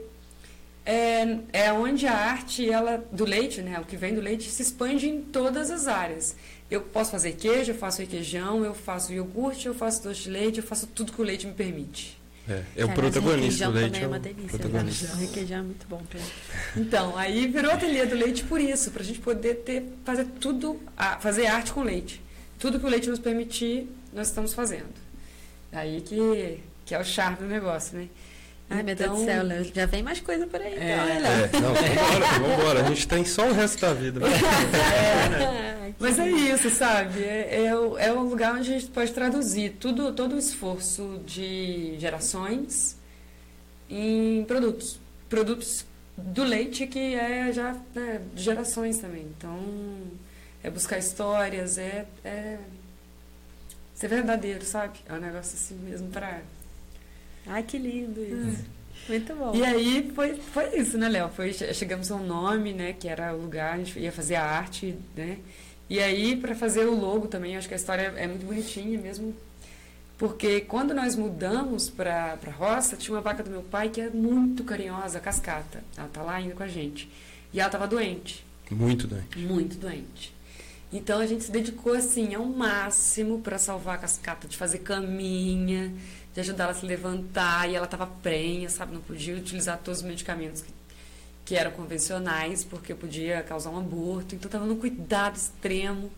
é, 0.86 1.38
é 1.53 1.72
onde 1.72 2.07
a 2.07 2.14
arte 2.16 2.68
ela, 2.70 3.05
do 3.12 3.24
leite, 3.24 3.61
né, 3.61 3.78
o 3.78 3.84
que 3.84 3.96
vem 3.96 4.14
do 4.14 4.20
leite, 4.20 4.51
se 4.51 4.62
expande 4.62 5.09
em 5.09 5.20
todas 5.20 5.70
as 5.70 5.86
áreas. 5.86 6.34
Eu 6.70 6.80
posso 6.82 7.11
fazer 7.11 7.32
queijo, 7.32 7.72
eu 7.72 7.74
faço 7.76 8.01
requeijão, 8.01 8.64
eu 8.64 8.74
faço 8.74 9.12
iogurte, 9.12 9.66
eu 9.66 9.74
faço 9.74 10.03
doce 10.05 10.22
de 10.22 10.30
leite, 10.30 10.59
eu 10.59 10.64
faço 10.64 10.86
tudo 10.86 11.12
que 11.12 11.20
o 11.20 11.24
leite 11.24 11.46
me 11.46 11.53
permite. 11.53 12.18
É, 12.48 12.62
é 12.76 12.84
o 12.84 12.88
Cara, 12.88 13.01
protagonista 13.01 13.66
requeijão 13.66 13.72
do 13.72 13.78
leite. 13.78 13.92
também 13.92 14.01
É 14.01 14.05
é 14.05 14.09
uma 14.09 14.16
o 14.16 14.20
delícia. 14.20 14.59
protagonista. 14.59 15.14
Né? 15.16 15.20
Requeijão 15.26 15.59
é 15.59 15.62
muito 15.62 15.86
bom. 15.88 16.03
Pedro. 16.09 16.26
Então, 16.76 17.16
aí 17.18 17.46
virou 17.46 17.70
ateliê 17.72 18.07
do 18.07 18.14
leite 18.16 18.44
por 18.44 18.61
isso, 18.61 18.90
para 18.90 19.03
a 19.03 19.05
gente 19.05 19.18
poder 19.20 19.57
ter, 19.57 19.84
fazer 20.05 20.24
tudo, 20.40 20.80
fazer 21.20 21.46
arte 21.46 21.72
com 21.72 21.82
leite. 21.82 22.20
Tudo 22.61 22.78
que 22.78 22.86
o 22.86 22.88
leite 22.88 23.08
nos 23.08 23.18
permitir, 23.18 23.88
nós 24.12 24.28
estamos 24.28 24.54
fazendo. 24.54 24.94
Aí 25.72 26.00
que, 26.02 26.61
que 26.84 26.94
é 26.94 27.00
o 27.00 27.04
charme 27.04 27.38
do 27.38 27.46
negócio, 27.46 27.98
né? 27.98 28.08
Ai, 28.68 28.84
meu 28.84 28.94
Deus 28.94 29.11
do 29.11 29.16
Então, 29.16 29.26
céu, 29.26 29.42
Léo. 29.42 29.64
Já 29.74 29.86
vem 29.86 30.02
mais 30.02 30.20
coisa 30.20 30.46
por 30.46 30.61
aí. 30.61 30.74
É. 30.74 30.94
então, 30.94 31.06
né, 31.06 31.18
Léo? 31.18 31.32
É, 31.32 31.61
não, 31.61 31.74
vambora, 31.74 32.56
vambora. 32.56 32.80
A 32.84 32.88
gente 32.88 33.08
tem 33.08 33.24
só 33.24 33.48
o 33.48 33.52
resto 33.52 33.80
da 33.80 33.92
vida. 33.92 34.20
É. 34.26 35.92
Mas 35.98 36.18
é 36.18 36.30
isso, 36.30 36.70
sabe? 36.70 37.22
É, 37.22 37.64
é, 37.64 37.76
o, 37.76 37.98
é 37.98 38.12
o 38.12 38.22
lugar 38.22 38.54
onde 38.54 38.70
a 38.72 38.78
gente 38.78 38.90
pode 38.90 39.12
traduzir 39.12 39.76
tudo, 39.80 40.12
todo 40.12 40.36
o 40.36 40.38
esforço 40.38 41.20
de 41.26 41.96
gerações 41.98 42.96
em 43.88 44.44
produtos. 44.44 45.00
Produtos 45.28 45.84
do 46.16 46.44
leite 46.44 46.86
que 46.86 47.14
é 47.14 47.52
já 47.52 47.76
né, 47.94 48.20
de 48.34 48.42
gerações 48.42 48.98
também. 48.98 49.26
Então, 49.36 49.58
é 50.62 50.70
buscar 50.70 50.98
histórias, 50.98 51.78
é, 51.78 52.06
é 52.24 52.58
ser 53.94 54.08
verdadeiro, 54.08 54.64
sabe? 54.64 54.98
É 55.08 55.12
um 55.12 55.18
negócio 55.20 55.54
assim 55.54 55.74
mesmo 55.76 56.08
pra... 56.08 56.40
Ai, 57.46 57.62
que 57.62 57.78
lindo 57.78 58.20
isso. 58.22 58.64
Muito 59.08 59.34
bom. 59.34 59.54
E 59.54 59.64
aí 59.64 60.11
foi, 60.14 60.36
foi 60.36 60.76
isso, 60.78 60.96
né, 60.98 61.08
Léo? 61.08 61.28
Foi, 61.30 61.52
che- 61.52 61.72
chegamos 61.74 62.11
a 62.11 62.16
um 62.16 62.24
nome, 62.26 62.72
né, 62.72 62.92
que 62.92 63.08
era 63.08 63.34
o 63.34 63.40
lugar, 63.40 63.74
a 63.74 63.78
gente 63.78 63.98
ia 63.98 64.12
fazer 64.12 64.34
a 64.36 64.44
arte, 64.44 64.94
né? 65.16 65.38
E 65.88 65.98
aí, 65.98 66.36
para 66.36 66.54
fazer 66.54 66.84
o 66.84 66.94
logo 66.94 67.26
também, 67.26 67.56
acho 67.56 67.66
que 67.66 67.74
a 67.74 67.76
história 67.76 68.12
é 68.16 68.26
muito 68.26 68.46
bonitinha 68.46 69.00
mesmo. 69.00 69.34
Porque 70.16 70.61
quando 70.61 70.92
nós 70.94 71.16
mudamos 71.16 71.88
para 71.90 72.38
a 72.46 72.50
roça, 72.50 72.94
tinha 72.96 73.14
uma 73.16 73.22
vaca 73.22 73.42
do 73.42 73.50
meu 73.50 73.62
pai 73.62 73.88
que 73.88 74.00
é 74.00 74.11
muito 74.11 74.62
carinhosa, 74.62 75.18
cascata. 75.18 75.82
Ela 75.96 76.08
tá 76.08 76.22
lá 76.22 76.34
ainda 76.36 76.54
com 76.54 76.62
a 76.62 76.68
gente. 76.68 77.11
E 77.52 77.58
ela 77.58 77.68
estava 77.68 77.88
doente, 77.88 78.44
Muito 78.70 79.08
bem. 79.08 79.22
muito 79.36 79.76
doente. 79.78 80.32
Então 80.93 81.20
a 81.20 81.26
gente 81.26 81.45
se 81.45 81.53
dedicou 81.53 81.93
assim 81.95 82.34
ao 82.34 82.45
máximo 82.45 83.41
para 83.41 83.59
salvar 83.59 83.95
a 83.95 83.99
cascata, 83.99 84.49
de 84.49 84.57
fazer 84.57 84.78
caminha, 84.78 85.93
de 86.34 86.41
ajudar 86.41 86.64
ela 86.64 86.72
a 86.72 86.74
se 86.76 86.84
levantar. 86.84 87.68
E 87.70 87.76
ela 87.76 87.84
estava 87.84 88.07
prenha, 88.07 88.68
sabe? 88.68 88.95
Não 88.95 89.01
podia 89.01 89.36
utilizar 89.36 89.78
todos 89.78 90.01
os 90.01 90.07
medicamentos 90.07 90.62
que, 90.62 90.72
que 91.45 91.55
eram 91.55 91.70
convencionais, 91.70 92.64
porque 92.64 92.93
podia 92.95 93.41
causar 93.43 93.70
um 93.70 93.78
aborto. 93.78 94.34
Então 94.34 94.49
estava 94.49 94.66
num 94.66 94.76
cuidado 94.76 95.36
extremo. 95.36 96.11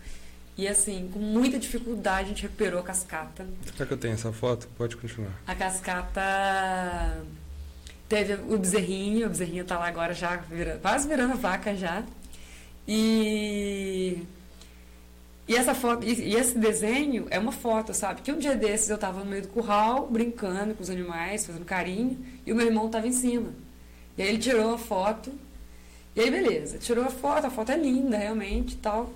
E 0.57 0.67
assim, 0.69 1.09
com 1.13 1.19
muita 1.19 1.59
dificuldade, 1.59 2.27
a 2.27 2.29
gente 2.29 2.43
recuperou 2.43 2.81
a 2.81 2.83
cascata. 2.83 3.47
Será 3.75 3.87
que 3.87 3.93
eu 3.93 3.99
tenho 3.99 4.15
essa 4.15 4.33
foto? 4.33 4.69
Pode 4.77 4.97
continuar. 4.97 5.33
A 5.47 5.55
cascata 5.55 7.25
teve 8.09 8.35
o 8.35 8.59
bezerrinho, 8.59 9.27
o 9.27 9.31
bezerrinho 9.31 9.65
tá 9.65 9.79
lá 9.79 9.89
agora 9.89 10.13
já, 10.15 10.37
vira- 10.37 10.79
quase 10.81 11.09
virando 11.09 11.37
vaca 11.37 11.75
já. 11.75 12.03
E, 12.87 14.19
e 15.47 15.57
essa 15.57 15.75
foto, 15.75 16.07
e, 16.07 16.35
esse 16.35 16.57
desenho 16.59 17.27
é 17.31 17.39
uma 17.39 17.53
foto, 17.53 17.93
sabe? 17.93 18.23
Que 18.23 18.33
um 18.33 18.39
dia 18.39 18.55
desses 18.55 18.89
eu 18.89 18.99
tava 18.99 19.21
no 19.21 19.27
meio 19.27 19.43
do 19.43 19.49
curral, 19.49 20.07
brincando 20.09 20.75
com 20.75 20.83
os 20.83 20.91
animais, 20.91 21.45
fazendo 21.47 21.65
carinho, 21.65 22.19
e 22.47 22.53
o 22.53 22.57
meu 22.57 22.67
irmão 22.67 22.89
tava 22.89 23.07
em 23.09 23.13
cima. 23.13 23.53
E 24.17 24.23
aí 24.23 24.29
ele 24.29 24.39
tirou 24.39 24.75
a 24.75 24.79
foto, 24.79 25.33
e 26.15 26.21
aí 26.21 26.31
beleza, 26.31 26.79
tirou 26.79 27.05
a 27.05 27.11
foto, 27.11 27.47
a 27.47 27.51
foto 27.51 27.73
é 27.73 27.77
linda 27.77 28.17
realmente 28.17 28.75
e 28.75 28.79
tal. 28.79 29.13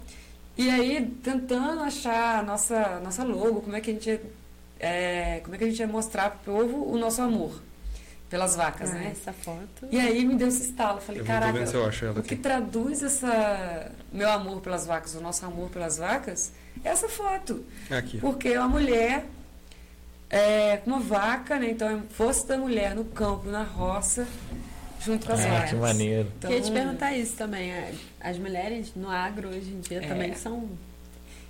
E 0.59 0.70
aí, 0.70 1.07
tentando 1.22 1.83
achar 1.83 2.41
a 2.41 2.43
nossa, 2.43 3.01
nossa 3.01 3.22
logo, 3.24 3.61
como 3.61 3.77
é 3.77 3.81
que 3.81 3.91
a 3.91 3.93
gente 3.95 4.20
é, 4.81 5.41
como 5.43 5.55
é 5.55 5.59
que 5.59 5.64
a 5.64 5.68
gente 5.68 5.79
ia 5.81 5.87
mostrar 5.87 6.31
pro 6.31 6.55
povo 6.55 6.91
o 6.91 6.99
nosso 6.99 7.20
amor 7.22 7.66
pelas 8.29 8.57
vacas, 8.57 8.91
Ah, 8.91 8.95
né? 8.95 9.09
Essa 9.12 9.33
foto. 9.33 9.87
E 9.91 9.99
aí 10.01 10.24
me 10.24 10.35
deu 10.35 10.49
esse 10.49 10.62
estalo, 10.62 11.01
falei, 11.01 11.20
Eu 11.20 11.24
caraca, 11.27 11.66
se 11.66 11.74
eu 11.74 11.87
acho 11.87 12.05
ela 12.05 12.18
o 12.20 12.22
que 12.22 12.35
aqui. 12.35 12.43
traduz 12.43 13.03
essa 13.03 13.91
meu 14.12 14.29
amor 14.31 14.61
pelas 14.61 14.87
vacas, 14.87 15.14
o 15.14 15.20
nosso 15.20 15.45
amor 15.47 15.68
pelas 15.70 15.97
vacas, 15.99 16.53
é 16.85 16.89
essa 16.89 17.09
foto. 17.09 17.64
Aqui. 17.91 18.18
Porque 18.18 18.49
é 18.49 18.59
uma 18.59 18.68
mulher 18.68 19.24
é, 20.29 20.79
com 20.79 20.91
uma 20.91 21.01
vaca, 21.01 21.59
né? 21.59 21.70
Então 21.70 21.89
é 21.89 22.01
força 22.11 22.47
da 22.49 22.59
mulher 22.59 22.95
no 22.97 23.05
campo, 23.05 23.49
na 23.49 23.62
roça, 23.62 24.27
junto 25.05 25.24
com 25.27 25.33
as 25.33 25.41
É, 25.41 25.49
vacas. 25.49 25.70
que 25.70 25.77
maneiro. 25.77 26.33
Então, 26.39 26.51
Queria 26.51 26.64
te 26.64 26.72
perguntar 26.72 27.12
isso 27.16 27.37
também. 27.37 27.70
é, 27.70 27.95
As 28.20 28.37
mulheres 28.39 28.93
no 28.97 29.09
agro 29.09 29.49
hoje 29.51 29.70
em 29.70 29.81
dia 29.81 29.99
É. 30.03 30.09
também 30.09 30.35
são. 30.35 30.68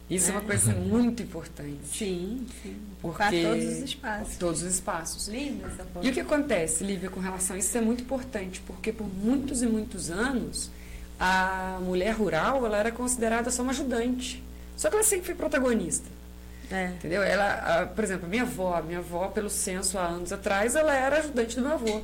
Isso 0.09 0.31
é 0.31 0.35
uma 0.35 0.41
É. 0.43 0.45
coisa 0.45 0.73
muito 0.75 1.23
importante. 1.23 1.79
Sim, 1.93 2.47
sim. 2.63 2.77
Porque 3.03 3.19
Para 3.19 3.31
todos 3.31 3.65
os 3.65 3.79
espaços. 3.83 4.37
todos 4.37 4.63
os 4.63 4.75
espaços. 4.75 5.29
Linda 5.29 5.67
essa 5.67 5.85
foto. 5.85 6.07
E 6.07 6.11
o 6.11 6.13
que 6.13 6.21
acontece, 6.21 6.85
Lívia, 6.85 7.11
com 7.11 7.19
relação 7.21 7.57
a 7.57 7.59
isso 7.59 7.77
é 7.77 7.81
muito 7.81 8.03
importante, 8.05 8.61
porque 8.67 8.93
por 8.93 9.07
muitos 9.09 9.63
e 9.63 9.67
muitos 9.67 10.11
anos 10.11 10.71
a 11.19 11.79
mulher 11.83 12.13
rural 12.15 12.65
ela 12.67 12.77
era 12.79 12.93
considerada 12.93 13.51
só 13.51 13.63
uma 13.63 13.73
ajudante. 13.73 14.43
Só 14.77 14.89
que 14.91 14.95
ela 14.97 15.05
sempre 15.05 15.27
foi 15.27 15.35
protagonista, 15.35 16.07
É. 16.71 16.89
entendeu? 16.89 17.23
Ela, 17.23 17.55
a- 17.83 17.87
por 17.87 18.05
exemplo, 18.05 18.27
a 18.27 18.29
minha 18.29 18.43
avó, 18.43 18.81
minha 18.83 18.99
avó, 18.99 19.29
pelo 19.29 19.49
censo 19.49 19.99
há 19.99 20.07
anos 20.07 20.33
atrás, 20.33 20.77
ela 20.77 20.95
era 20.95 21.19
ajudante 21.19 21.57
do 21.57 21.63
meu 21.63 21.73
avô. 21.73 22.03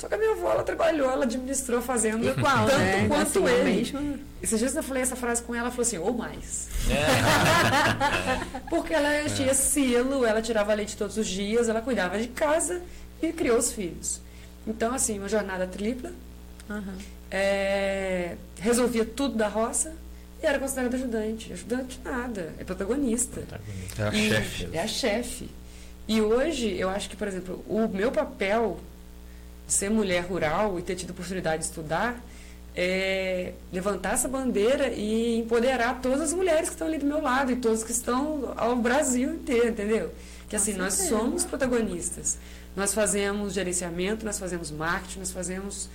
Só 0.00 0.08
que 0.08 0.14
a 0.14 0.18
minha 0.18 0.30
avó, 0.32 0.52
ela 0.52 0.62
trabalhou, 0.62 1.10
ela 1.10 1.24
administrou 1.24 1.78
a 1.78 1.82
fazenda 1.82 2.30
Igual, 2.30 2.66
tanto 2.66 2.78
né? 2.78 3.06
quanto 3.06 3.44
Assim, 3.44 3.46
é 3.54 3.60
ele. 3.60 3.76
mesmo. 3.76 4.18
Esses 4.42 4.58
dias 4.58 4.74
eu 4.74 4.82
falei 4.82 5.02
essa 5.02 5.14
frase 5.14 5.42
com 5.42 5.54
ela, 5.54 5.64
ela 5.64 5.70
falou 5.70 5.82
assim, 5.82 5.98
ou 5.98 6.14
mais. 6.14 6.68
É. 6.88 8.60
Porque 8.70 8.94
ela 8.94 9.28
tinha 9.28 9.52
silo, 9.52 10.24
ela 10.24 10.40
tirava 10.40 10.72
leite 10.72 10.96
todos 10.96 11.18
os 11.18 11.26
dias, 11.26 11.68
ela 11.68 11.82
cuidava 11.82 12.18
de 12.18 12.28
casa 12.28 12.80
e 13.22 13.30
criou 13.30 13.58
os 13.58 13.72
filhos. 13.72 14.22
Então, 14.66 14.94
assim, 14.94 15.18
uma 15.18 15.28
jornada 15.28 15.66
tripla, 15.66 16.10
Aham. 16.70 16.94
é, 17.30 18.36
resolvia 18.58 19.04
tudo 19.04 19.36
da 19.36 19.48
roça 19.48 19.92
e 20.42 20.46
era 20.46 20.58
considerada 20.58 20.96
ajudante. 20.96 21.52
Ajudante 21.52 22.00
nada, 22.02 22.54
é 22.58 22.64
protagonista. 22.64 23.42
É 23.98 24.02
a 24.02 24.12
chefe. 24.12 24.68
É 24.72 24.80
a 24.80 24.86
chefe. 24.86 25.50
E 26.08 26.22
hoje, 26.22 26.74
eu 26.78 26.88
acho 26.88 27.10
que, 27.10 27.16
por 27.16 27.28
exemplo, 27.28 27.62
o 27.68 27.86
meu 27.86 28.10
papel 28.10 28.80
ser 29.72 29.90
mulher 29.90 30.24
rural 30.24 30.78
e 30.78 30.82
ter 30.82 30.94
tido 30.94 31.10
oportunidade 31.10 31.62
de 31.62 31.68
estudar 31.68 32.20
é 32.74 33.52
levantar 33.72 34.14
essa 34.14 34.28
bandeira 34.28 34.88
e 34.88 35.38
empoderar 35.38 36.00
todas 36.00 36.20
as 36.20 36.32
mulheres 36.32 36.68
que 36.68 36.74
estão 36.74 36.86
ali 36.86 36.98
do 36.98 37.06
meu 37.06 37.20
lado 37.20 37.50
e 37.50 37.56
todas 37.56 37.82
que 37.82 37.90
estão 37.92 38.52
ao 38.56 38.76
Brasil 38.76 39.34
inteiro, 39.34 39.70
entendeu? 39.70 40.14
Que 40.48 40.56
assim, 40.56 40.74
nós 40.74 40.94
somos 40.94 41.44
protagonistas. 41.44 42.38
Nós 42.76 42.94
fazemos 42.94 43.52
gerenciamento, 43.52 44.24
nós 44.24 44.38
fazemos 44.38 44.70
marketing, 44.70 45.20
nós 45.20 45.32
fazemos. 45.32 45.88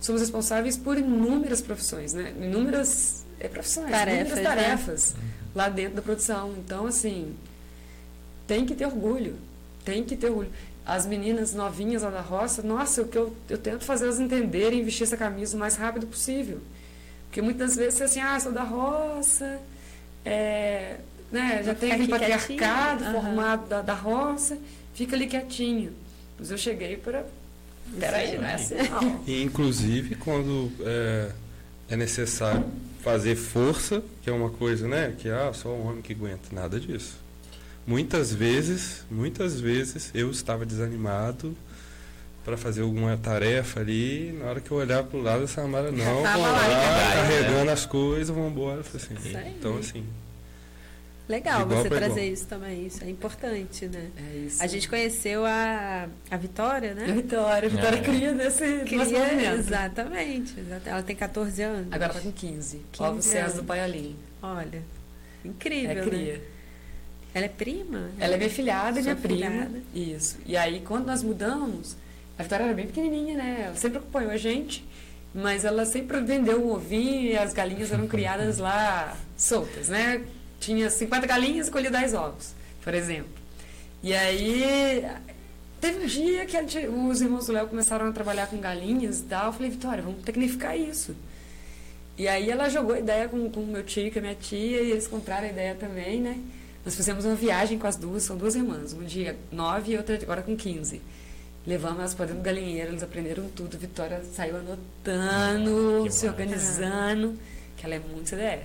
Somos 0.00 0.20
responsáveis 0.20 0.76
por 0.76 0.98
inúmeras 0.98 1.60
profissões, 1.60 2.12
né? 2.12 2.32
Inúmeras 2.40 3.24
é, 3.40 3.48
profissões, 3.48 3.90
Tarefas, 3.90 4.20
inúmeras 4.20 4.36
né? 4.36 4.42
tarefas 4.42 5.14
lá 5.54 5.68
dentro 5.68 5.96
da 5.96 6.02
produção. 6.02 6.54
Então, 6.58 6.86
assim, 6.86 7.34
tem 8.46 8.66
que 8.66 8.74
ter 8.74 8.86
orgulho. 8.86 9.36
tem 9.84 10.04
que 10.04 10.16
ter 10.16 10.28
orgulho. 10.28 10.50
As 10.86 11.04
meninas 11.04 11.52
novinhas 11.52 12.02
lá 12.02 12.10
da 12.10 12.20
roça, 12.20 12.62
nossa, 12.62 13.02
o 13.02 13.08
que 13.08 13.18
eu, 13.18 13.34
eu 13.50 13.58
tento 13.58 13.84
fazer 13.84 14.04
elas 14.04 14.20
entenderem 14.20 14.80
e 14.80 14.82
vestir 14.84 15.02
essa 15.02 15.16
camisa 15.16 15.56
o 15.56 15.60
mais 15.60 15.74
rápido 15.74 16.06
possível. 16.06 16.60
Porque 17.26 17.42
muitas 17.42 17.74
vezes 17.74 17.94
você 17.94 18.04
assim, 18.04 18.20
ah, 18.20 18.38
sou 18.38 18.52
da 18.52 18.62
roça, 18.62 19.60
é, 20.24 20.96
né, 21.30 21.62
já 21.64 21.74
tem 21.74 21.92
aquele 21.92 22.08
patriarcado. 22.08 23.04
Aham. 23.04 23.12
formado 23.12 23.68
da, 23.68 23.82
da 23.82 23.94
roça, 23.94 24.58
fica 24.94 25.16
ali 25.16 25.26
quietinho. 25.26 25.92
Mas 26.38 26.50
eu 26.50 26.58
cheguei 26.58 26.96
para. 26.96 27.26
Peraí, 27.98 28.36
não 28.36 28.44
é 28.44 28.54
assim, 28.54 28.74
não. 28.90 29.22
E, 29.26 29.42
inclusive, 29.42 30.16
quando 30.16 30.70
é, 30.80 31.30
é 31.90 31.96
necessário 31.96 32.64
fazer 33.02 33.36
força, 33.36 34.02
que 34.22 34.28
é 34.28 34.32
uma 34.32 34.50
coisa, 34.50 34.88
né? 34.88 35.14
Que 35.18 35.28
ah, 35.30 35.52
só 35.52 35.68
um 35.68 35.88
homem 35.88 36.02
que 36.02 36.12
aguenta. 36.12 36.48
Nada 36.52 36.78
disso. 36.80 37.16
Muitas 37.86 38.32
vezes, 38.32 39.04
muitas 39.10 39.60
vezes 39.60 40.10
eu 40.14 40.30
estava 40.30 40.66
desanimado 40.66 41.56
para 42.44 42.56
fazer 42.56 42.82
alguma 42.82 43.16
tarefa 43.16 43.80
ali. 43.80 44.32
Na 44.40 44.46
hora 44.46 44.60
que 44.60 44.70
eu 44.70 44.76
olhar 44.76 45.04
para 45.04 45.18
o 45.18 45.22
lado, 45.22 45.44
a 45.44 45.48
Samara, 45.48 45.92
não, 45.92 46.22
lá, 46.22 46.36
lá, 46.36 46.68
né? 46.68 47.14
carregando 47.14 47.70
as 47.70 47.86
coisas, 47.86 48.28
vamos 48.34 48.50
embora. 48.52 48.80
Assim, 48.80 49.14
então, 49.56 49.78
assim, 49.78 50.04
Legal 51.28 51.66
você 51.66 51.88
trazer 51.88 52.20
igual. 52.20 52.32
isso 52.34 52.46
também, 52.46 52.86
isso 52.86 53.02
é 53.02 53.10
importante, 53.10 53.86
né? 53.86 54.10
É 54.16 54.36
isso. 54.46 54.62
A 54.62 54.66
gente 54.68 54.88
conheceu 54.88 55.44
a, 55.44 56.08
a 56.30 56.36
Vitória, 56.36 56.92
A 56.92 56.94
né? 56.94 57.06
Vitória, 57.12 57.66
a 57.68 57.70
Vitória 57.70 57.98
É. 57.98 58.00
cria 58.02 58.32
nosso 58.32 58.58
Cria, 58.84 59.54
exatamente, 59.54 60.54
exata- 60.60 60.90
Ela 60.90 61.02
tem 61.02 61.16
14 61.16 61.62
anos. 61.62 61.92
Agora 61.92 62.12
tá 62.14 62.20
com 62.20 62.30
15. 62.30 62.76
15 62.92 63.02
Óbvio 63.02 63.22
César 63.22 63.44
anos. 63.46 63.54
do 63.56 63.64
Paialim. 63.64 64.14
Olha, 64.40 64.82
É 65.44 65.48
incrível, 65.48 66.04
cria. 66.04 66.34
né? 66.34 66.40
Ela 67.36 67.44
é 67.44 67.48
prima? 67.50 68.10
Ela 68.18 68.34
é 68.34 68.36
minha 68.38 68.48
filhada 68.50 68.98
e 68.98 69.02
minha 69.02 69.14
prima. 69.16 69.36
filhada. 69.50 69.82
Isso. 69.94 70.38
E 70.46 70.56
aí, 70.56 70.80
quando 70.80 71.04
nós 71.04 71.22
mudamos, 71.22 71.94
a 72.38 72.42
Vitória 72.42 72.64
era 72.64 72.72
bem 72.72 72.86
pequenininha, 72.86 73.36
né? 73.36 73.64
Ela 73.66 73.74
sempre 73.76 73.98
acompanhou 73.98 74.30
a 74.30 74.38
gente, 74.38 74.82
mas 75.34 75.64
ela 75.66 75.84
sempre 75.84 76.18
vendeu 76.20 76.64
um 76.64 76.72
ovinho 76.72 77.32
e 77.32 77.36
as 77.36 77.52
galinhas 77.52 77.92
eram 77.92 78.06
criadas 78.08 78.56
lá 78.56 79.14
soltas, 79.36 79.88
né? 79.90 80.22
Tinha 80.58 80.88
50 80.88 81.26
galinhas 81.26 81.68
e 81.68 81.70
colhia 81.70 81.90
10 81.90 82.14
ovos, 82.14 82.54
por 82.82 82.94
exemplo. 82.94 83.28
E 84.02 84.14
aí, 84.14 85.04
teve 85.78 86.04
um 86.04 86.06
dia 86.06 86.46
que 86.46 86.52
gente- 86.52 86.86
os 86.86 87.20
irmãos 87.20 87.44
do 87.46 87.52
Léo 87.52 87.66
começaram 87.68 88.08
a 88.08 88.12
trabalhar 88.12 88.46
com 88.46 88.56
galinhas 88.58 89.20
e 89.20 89.24
tal. 89.24 89.48
Eu 89.48 89.52
falei, 89.52 89.70
Vitória, 89.70 90.02
vamos 90.02 90.22
tecnificar 90.22 90.74
isso. 90.74 91.14
E 92.16 92.26
aí 92.26 92.50
ela 92.50 92.70
jogou 92.70 92.94
a 92.94 92.98
ideia 92.98 93.28
com 93.28 93.36
o 93.36 93.66
meu 93.66 93.82
tio 93.82 94.06
e 94.06 94.10
com 94.10 94.20
a 94.20 94.22
minha 94.22 94.34
tia, 94.34 94.80
e 94.80 94.90
eles 94.92 95.06
compraram 95.06 95.46
a 95.46 95.50
ideia 95.50 95.74
também, 95.74 96.18
né? 96.18 96.38
Nós 96.86 96.94
fizemos 96.94 97.24
uma 97.24 97.34
viagem 97.34 97.78
com 97.80 97.86
as 97.88 97.96
duas, 97.96 98.22
são 98.22 98.36
duas 98.36 98.54
irmãs, 98.54 98.92
uma 98.92 99.04
dia 99.04 99.36
9 99.50 99.92
e 99.92 99.96
outra 99.96 100.14
agora 100.22 100.40
com 100.40 100.56
15. 100.56 101.02
Levamos 101.66 101.98
elas 101.98 102.14
para 102.14 102.26
dentro 102.26 102.40
do 102.40 102.44
galinheiro, 102.44 102.92
eles 102.92 103.02
aprenderam 103.02 103.48
tudo. 103.56 103.76
Vitória 103.76 104.22
saiu 104.32 104.56
anotando, 104.56 106.04
Que 106.04 106.12
se 106.12 106.28
organizando, 106.28 107.36
que 107.76 107.84
ela 107.84 107.96
é 107.96 107.98
muito 107.98 108.28
CDF. 108.28 108.62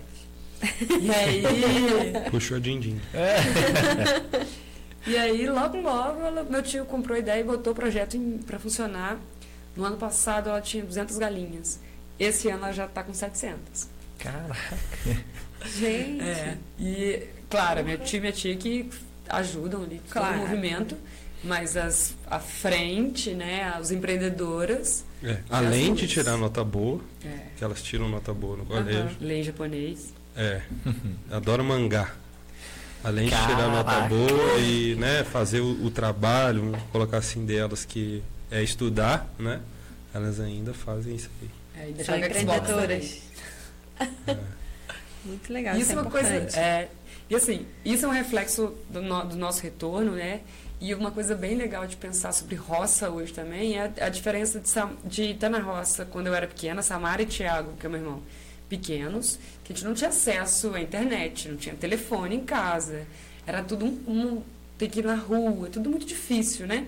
E 1.02 1.10
aí, 1.10 2.30
puxou 2.30 2.58
a 2.58 2.60
din-din. 2.60 3.02
e 5.08 5.18
aí 5.18 5.50
logo, 5.50 5.82
logo, 5.82 6.22
ela- 6.22 6.44
meu 6.44 6.62
tio 6.62 6.86
comprou 6.86 7.16
a 7.16 7.20
ideia 7.20 7.42
e 7.42 7.44
botou 7.44 7.74
o 7.74 7.76
projeto 7.76 8.20
para 8.46 8.60
funcionar. 8.60 9.18
No 9.76 9.84
ano 9.84 9.98
passado 9.98 10.50
ela 10.50 10.62
tinha 10.62 10.84
200 10.86 11.18
galinhas. 11.18 11.80
Esse 12.20 12.50
ano 12.50 12.66
ela 12.66 12.72
já 12.72 12.86
está 12.86 13.02
com 13.02 13.14
700. 13.16 13.88
Caraca. 14.20 14.78
Gente, 15.66 16.22
É, 16.24 16.58
e, 16.80 17.28
claro, 17.52 17.84
meu 17.86 17.98
tio 18.00 18.18
e 18.18 18.22
minha 18.22 18.32
tia 18.32 18.56
que 18.56 18.90
ajudam 19.30 19.84
ali 19.84 20.00
todo 20.04 20.12
Claro. 20.14 20.38
o 20.38 20.40
movimento, 20.40 20.98
mas 21.44 21.78
as, 21.78 22.16
a 22.28 22.40
frente, 22.40 23.32
né, 23.32 23.72
as 23.76 23.92
empreendedoras, 23.92 25.04
É, 25.24 25.38
Além 25.52 25.94
de 25.94 26.08
tirar 26.08 26.36
nota 26.38 26.64
boa, 26.64 27.00
é, 27.24 27.30
que 27.58 27.64
elas 27.64 27.84
tiram 27.84 28.10
nota 28.10 28.34
boa 28.34 28.58
no 28.58 28.66
colégio, 28.66 29.16
lei 29.20 29.44
japonês. 29.44 30.14
É, 30.36 30.62
adoro 31.30 31.64
mangá. 31.64 32.12
Além 33.04 33.26
de 33.26 33.32
tirar 33.32 33.68
nota 33.70 33.92
Caraca. 33.92 34.10
boa 34.10 34.58
e 34.60 34.96
né, 34.96 35.24
fazer 35.24 35.60
o, 35.60 35.86
o 35.86 35.92
trabalho, 35.92 36.72
colocar 36.92 37.18
assim 37.18 37.46
delas, 37.46 37.84
que 37.86 38.24
é 38.50 38.62
estudar, 38.64 39.28
né? 39.40 39.60
Elas 40.14 40.40
ainda 40.40 40.74
fazem 40.74 41.16
isso 41.16 41.30
aí. 41.42 41.50
É, 41.76 41.84
ainda 41.86 42.04
são 42.04 42.18
empreendedoras. 42.18 43.22
É. 44.28 44.38
Muito 45.26 45.54
legal, 45.54 45.78
Isso 45.78 45.92
é 45.92 45.96
uma 45.96 46.10
coisa. 46.10 46.28
importante. 46.36 46.58
É, 46.60 46.90
e 47.32 47.36
assim, 47.36 47.66
isso 47.86 48.06
é 48.06 48.10
um 48.10 48.12
reflexo 48.12 48.74
do, 48.90 49.02
no- 49.02 49.24
do 49.24 49.36
nosso 49.38 49.64
retorno, 49.64 50.12
né? 50.12 50.42
E 50.82 50.94
uma 50.94 51.12
coisa 51.12 51.34
bem 51.34 51.56
legal 51.56 51.88
de 51.88 51.96
pensar 51.96 52.34
sobre 52.34 52.56
roça 52.56 53.10
hoje 53.10 53.32
também 53.32 53.78
é 53.78 53.90
a, 54.02 54.10
diferença 54.10 54.60
de, 54.60 55.10
de 55.10 55.32
estar 55.32 55.50
na 55.50 55.60
roça 55.60 56.04
quando 56.06 56.28
eu 56.28 56.36
era 56.36 56.46
pequena, 56.46 56.82
Samara 56.82 57.22
e 57.22 57.26
Tiago, 57.26 57.72
que 57.80 57.86
é 57.86 57.90
meu 57.90 58.00
irmão, 58.00 58.22
pequenos, 58.68 59.40
que 59.64 59.72
a 59.72 59.76
gente 59.76 59.86
não 59.86 59.94
tinha 59.94 60.10
acesso 60.10 60.74
à 60.76 60.82
internet, 60.82 61.48
não 61.48 61.56
tinha 61.56 61.74
telefone 61.74 62.36
em 62.36 62.44
casa. 62.44 63.06
Era 63.48 63.64
tudo 63.64 63.86
um, 63.86 63.90
um 64.08 64.44
ter 64.78 64.90
que 64.90 65.00
ir 65.00 65.06
na 65.06 65.16
rua, 65.16 65.70
tudo 65.70 65.90
muito 65.90 66.06
difícil, 66.06 66.68
né? 66.68 66.86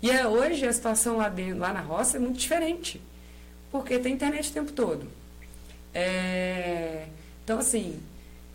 E 0.00 0.10
é, 0.10 0.26
hoje 0.26 0.64
a 0.66 0.72
situação 0.72 1.16
lá, 1.16 1.28
dentro, 1.28 1.58
lá 1.58 1.72
na 1.72 1.80
roça 1.80 2.18
é 2.18 2.20
muito 2.20 2.38
diferente, 2.38 3.00
porque 3.70 3.98
tem 3.98 4.12
internet 4.14 4.50
o 4.50 4.52
tempo 4.52 4.72
todo. 4.72 5.06
É, 5.94 7.06
então, 7.44 7.58
assim, 7.58 7.98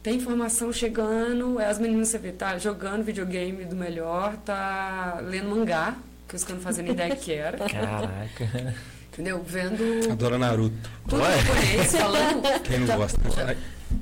tem 0.07 0.15
informação 0.15 0.71
chegando, 0.71 1.59
as 1.59 1.77
meninas 1.77 2.07
você 2.07 2.17
vê, 2.17 2.31
tá 2.31 2.57
jogando 2.57 3.03
videogame 3.03 3.65
do 3.65 3.75
melhor, 3.75 4.37
tá 4.37 5.19
lendo 5.21 5.49
mangá, 5.49 5.95
que 6.29 6.33
os 6.33 6.45
caras 6.45 6.59
não 6.59 6.63
fazem 6.63 6.85
nem 6.85 6.93
ideia 6.93 7.13
que 7.13 7.33
era, 7.33 7.57
Caraca. 7.67 8.73
entendeu? 9.11 9.43
Vendo 9.45 10.09
Adoro 10.09 10.37
Naruto. 10.37 10.73
tudo 11.09 11.21
Ué? 11.21 11.37
japonês, 11.41 11.91
falando, 11.91 12.61
Quem 12.63 12.79
não 12.79 12.87
Já- 12.87 12.95
gosta? 12.95 13.19
Ai, 13.45 13.57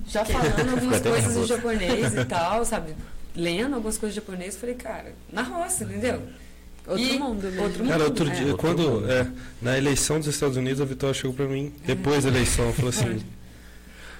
já 0.07 0.23
falando 0.25 0.69
algumas 0.75 1.01
coisas 1.01 1.37
em 1.37 1.45
japonês 1.47 2.13
e 2.13 2.25
tal, 2.25 2.63
sabe? 2.65 2.93
Lendo 3.35 3.73
algumas 3.73 3.97
coisas 3.97 4.15
em 4.15 4.21
japonês, 4.21 4.55
falei, 4.55 4.75
cara, 4.75 5.11
na 5.33 5.41
roça, 5.41 5.85
entendeu? 5.85 6.21
Outro 6.87 7.03
E- 7.03 7.17
mundo 7.17 7.43
mesmo. 7.45 7.63
outro 7.63 7.79
mundo. 7.79 7.89
Cara, 7.91 8.03
outro 8.03 8.27
é. 8.27 8.31
dia, 8.31 8.53
quando 8.53 9.09
é, 9.09 9.25
na 9.59 9.75
eleição 9.75 10.19
dos 10.19 10.27
Estados 10.27 10.55
Unidos, 10.55 10.79
a 10.81 10.85
Vitória 10.85 11.15
chegou 11.15 11.33
pra 11.35 11.47
mim, 11.47 11.73
depois 11.83 12.23
da 12.25 12.29
eleição, 12.29 12.71
falou 12.73 12.89
assim: 12.89 13.23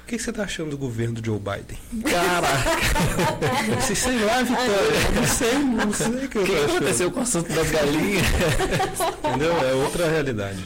O 0.05 0.07
que, 0.07 0.17
que 0.17 0.23
você 0.23 0.31
tá 0.31 0.43
achando 0.43 0.69
do 0.69 0.77
governo 0.77 1.15
do 1.19 1.25
Joe 1.25 1.39
Biden? 1.39 1.79
Caraca. 2.03 3.75
Disse, 3.77 3.95
sei 3.95 4.19
lá, 4.19 4.43
Vitória, 4.43 5.11
não 5.15 5.25
sei, 5.25 5.53
não 5.57 5.91
sei 5.93 6.25
o 6.25 6.29
que 6.29 6.37
eu 6.37 6.43
O 6.43 6.45
que 6.45 6.53
achando. 6.55 6.75
aconteceu 6.75 7.11
com 7.11 7.19
o 7.19 7.23
assunto 7.23 7.51
das 7.51 7.71
galinhas? 7.71 8.27
Entendeu? 9.27 9.57
É 9.67 9.73
outra 9.73 10.07
realidade. 10.07 10.63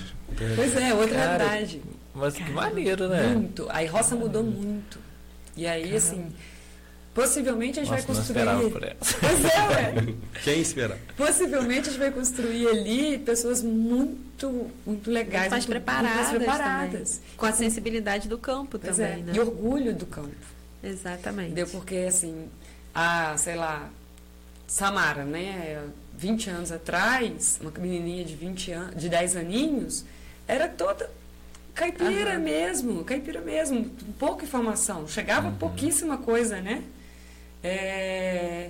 Pois 0.57 0.75
é, 0.75 0.93
outra 0.93 1.15
Cara, 1.17 1.37
realidade. 1.47 1.81
Mas 2.13 2.33
que 2.33 2.51
maneiro, 2.51 3.07
né? 3.07 3.27
Muito. 3.27 3.65
Aí 3.69 3.87
roça 3.87 4.13
mudou 4.13 4.43
muito. 4.43 4.99
E 5.55 5.65
aí, 5.65 5.95
assim, 5.95 6.25
possivelmente 7.13 7.79
a 7.79 7.83
gente 7.83 7.91
Nossa, 7.91 8.07
vai 8.07 8.15
construir. 8.15 8.71
por 8.71 8.83
essa. 8.83 9.17
Pois 9.19 9.45
é, 9.45 9.67
ué. 9.69 10.13
Quem 10.43 10.61
esperar? 10.61 10.97
Possivelmente 11.17 11.89
a 11.89 11.91
gente 11.91 11.99
vai 11.99 12.11
construir 12.11 12.67
ali 12.67 13.17
pessoas 13.19 13.61
muito, 13.61 14.69
muito 14.85 15.09
legais, 15.11 15.51
Muito 15.51 15.67
preparadas, 15.67 16.29
muito 16.29 16.37
preparadas. 16.37 17.21
Com 17.35 17.45
a 17.45 17.51
sensibilidade 17.51 18.27
do 18.27 18.37
campo 18.37 18.79
Pois 18.79 18.95
também, 18.95 19.13
é. 19.13 19.23
né? 19.23 19.33
E 19.35 19.39
orgulho 19.39 19.93
do 19.93 20.05
campo. 20.05 20.29
Exatamente. 20.83 21.47
Entendeu? 21.47 21.67
Porque, 21.67 21.95
assim, 22.07 22.47
a, 22.93 23.35
sei 23.37 23.55
lá, 23.55 23.89
Samara, 24.67 25.25
né? 25.25 25.83
20 26.17 26.49
anos 26.49 26.71
atrás, 26.71 27.57
uma 27.61 27.71
menininha 27.71 28.23
de 28.25 28.35
20 28.35 28.71
anos, 28.71 28.95
de 29.01 29.09
10 29.09 29.35
aninhos, 29.37 30.05
era 30.47 30.67
toda 30.67 31.09
caipira 31.73 32.31
Aham. 32.31 32.39
mesmo, 32.39 33.03
caipira 33.05 33.39
mesmo, 33.39 33.89
pouca 34.19 34.43
informação, 34.43 35.07
chegava 35.07 35.49
pouquíssima 35.51 36.17
coisa, 36.17 36.59
né? 36.59 36.83
É, 37.63 38.69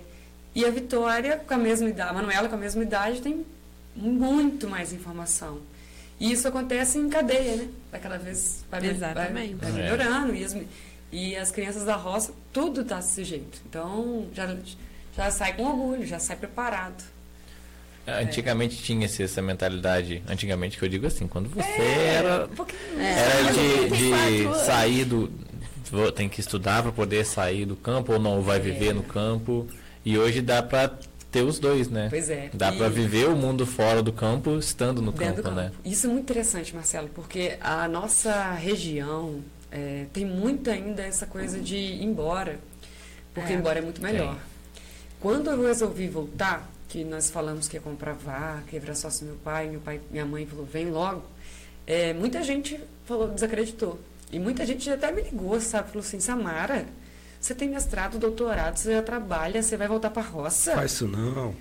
e 0.56 0.66
a 0.66 0.70
Vitória, 0.72 1.38
com 1.48 1.54
a 1.54 1.58
mesma 1.58 1.88
idade, 1.90 2.10
a 2.10 2.14
Manuela 2.14 2.50
com 2.50 2.56
a 2.56 2.58
mesma 2.58 2.82
idade, 2.84 3.22
tem 3.22 3.46
muito 3.96 4.68
mais 4.70 4.92
informação. 4.94 5.60
E 6.20 6.32
isso 6.32 6.48
acontece 6.48 6.98
em 6.98 7.08
cadeia, 7.10 7.56
né? 7.56 7.68
Vai 7.92 8.00
cada 8.00 8.18
vez 8.18 8.64
vai, 8.70 8.82
vai- 8.82 8.90
Exatamente. 8.90 9.56
vai 9.56 9.70
É. 9.70 9.74
melhorando. 9.74 10.36
E 10.36 10.44
as, 10.44 10.58
e 11.12 11.36
as 11.36 11.50
crianças 11.52 11.86
da 11.86 11.96
roça, 11.96 12.34
tudo 12.52 12.84
tá 12.84 12.98
desse 12.98 13.24
jeito. 13.24 13.62
Então, 13.70 14.28
já, 14.34 14.54
já 15.16 15.32
sai 15.32 15.54
com 15.56 15.64
orgulho, 15.64 16.06
já 16.06 16.20
sai 16.20 16.36
preparado. 16.36 17.02
Antigamente 18.08 18.76
tinha 18.82 19.08
-se 19.08 19.22
essa 19.24 19.40
mentalidade. 19.42 20.24
Antigamente 20.28 20.78
que 20.80 20.84
eu 20.84 20.90
digo 20.90 21.06
assim, 21.06 21.28
quando 21.28 21.48
você 21.50 21.82
era. 21.82 22.46
Um 22.46 22.56
pouquinho. 22.56 23.00
É. 23.00 23.12
Era 23.12 23.44
Mas 23.44 23.56
de, 23.56 23.88
34 23.88 24.32
de 24.60 24.66
sair 24.66 25.06
do. 25.06 25.32
Tem 26.16 26.30
que 26.30 26.40
estudar 26.40 26.84
para 26.84 26.92
poder 26.92 27.26
sair 27.26 27.66
do 27.66 27.76
campo 27.76 28.14
ou 28.14 28.20
não 28.20 28.42
vai 28.42 28.58
É. 28.58 28.60
viver 28.60 28.94
no 28.94 29.04
campo. 29.04 29.68
E 30.06 30.18
hoje 30.18 30.42
dá 30.42 30.62
para 30.64 30.92
ter 31.32 31.42
os 31.44 31.60
dois, 31.60 31.88
né? 31.90 32.08
Pois 32.10 32.30
é. 32.30 32.50
Dá 32.54 32.74
E- 32.74 32.78
para 32.78 32.90
viver 32.90 33.28
o 33.28 33.36
mundo 33.36 33.66
fora 33.66 34.02
do 34.02 34.12
campo 34.14 34.58
estando 34.58 35.02
no 35.02 35.14
campo, 35.14 35.42
do 35.44 35.52
né? 35.52 35.66
campo. 35.66 35.76
Isso 35.86 36.08
é 36.08 36.10
muito 36.10 36.24
interessante, 36.24 36.74
Marcelo, 36.76 37.10
porque 37.10 37.58
a 37.62 37.88
nossa 37.88 38.52
região 38.54 39.40
é, 39.72 40.06
tem 40.12 40.26
muito 40.26 40.70
ainda 40.72 41.04
essa 41.04 41.28
coisa 41.28 41.60
de 41.60 41.76
ir 41.76 42.04
embora, 42.04 42.60
porque 43.36 43.54
É. 43.54 43.56
embora 43.56 43.78
é 43.78 43.82
muito 43.84 44.02
melhor. 44.02 44.36
Quando 45.20 45.50
eu 45.52 45.62
resolvi 45.68 46.08
voltar, 46.08 46.68
que 46.88 47.04
nós 47.04 47.30
falamos 47.30 47.68
que 47.68 47.78
ia 47.78 47.82
comprar 47.82 48.14
vaca, 48.14 48.64
ia 48.74 48.80
virar 48.80 48.96
sócio 48.96 49.28
meu 49.28 49.36
pai, 49.36 49.68
meu 49.70 49.80
pai, 49.80 50.02
minha 50.10 50.26
mãe 50.26 50.46
falou, 50.48 50.66
vem 50.66 50.90
logo. 50.90 51.22
É, 51.86 52.14
muita 52.14 52.42
gente 52.42 52.80
falou, 53.06 53.28
desacreditou. 53.28 54.00
E 54.32 54.40
muita 54.40 54.66
gente 54.66 54.90
até 54.90 55.12
me 55.12 55.22
ligou, 55.22 55.60
sabe? 55.60 55.90
Falou 55.90 56.06
assim, 56.06 56.20
Samara, 56.20 56.86
você 57.40 57.56
tem 57.56 57.70
mestrado, 57.70 58.20
doutorado, 58.20 58.78
você 58.78 58.94
já 58.94 59.02
trabalha, 59.02 59.64
você 59.64 59.76
vai 59.76 59.88
voltar 59.88 60.10
para 60.10 60.22
roça? 60.22 60.74
Faz 60.76 60.92
isso 60.92 61.08
não. 61.08 61.56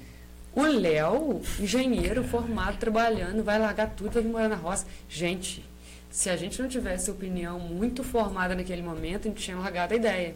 O 0.55 0.63
Léo, 0.63 1.41
engenheiro 1.61 2.25
formado, 2.25 2.79
trabalhando, 2.79 3.45
vai 3.45 3.59
largar 3.59 3.91
tudo, 3.91 4.11
vai 4.11 4.23
vir 4.23 4.29
morar 4.29 4.49
na 4.49 4.57
roça. 4.57 4.87
Gente, 5.09 5.65
se 6.11 6.29
a 6.29 6.37
gente 6.37 6.61
não 6.61 6.69
tivesse 6.69 7.11
opinião 7.11 7.59
muito 7.61 8.03
formada 8.03 8.55
naquele 8.55 8.83
momento, 8.83 9.27
a 9.27 9.31
gente 9.31 9.43
tinha 9.43 9.57
largado 9.57 9.95
a 9.95 9.97
ideia. 9.97 10.35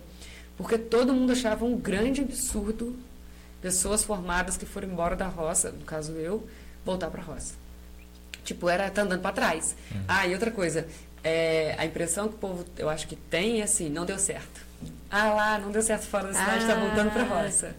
Porque 0.57 0.79
todo 0.79 1.13
mundo 1.13 1.33
achava 1.33 1.65
um 1.65 1.77
grande 1.77 2.21
absurdo 2.21 2.97
pessoas 3.61 4.05
formadas 4.05 4.57
que 4.57 4.67
foram 4.67 4.89
embora 4.89 5.17
da 5.17 5.27
roça, 5.27 5.71
no 5.71 5.85
caso 5.85 6.13
eu, 6.13 6.47
voltar 6.85 7.11
para 7.11 7.23
a 7.23 7.25
roça. 7.25 7.55
Tipo, 8.45 8.69
era 8.69 8.91
tá 8.91 9.03
andando 9.03 9.23
para 9.23 9.33
trás. 9.33 9.75
Uhum. 9.91 10.03
Ah, 10.07 10.27
e 10.27 10.35
outra 10.35 10.51
coisa, 10.51 10.87
é, 11.25 11.75
a 11.79 11.87
impressão 11.87 12.29
que 12.29 12.35
o 12.35 12.39
povo, 12.39 12.65
eu 12.77 12.89
acho 12.89 13.07
que 13.07 13.17
tem 13.17 13.61
é 13.61 13.65
assim, 13.65 13.89
não 13.89 14.05
deu 14.05 14.19
certo. 14.19 14.61
Ah 15.11 15.33
lá, 15.33 15.59
não 15.59 15.71
deu 15.71 15.83
certo 15.83 16.07
fora 16.07 16.29
da 16.29 16.35
cidade, 16.35 16.59
está 16.61 16.73
ah. 16.73 16.81
voltando 16.81 17.11
para 17.13 17.23
a 17.23 17.27
roça. 17.27 17.77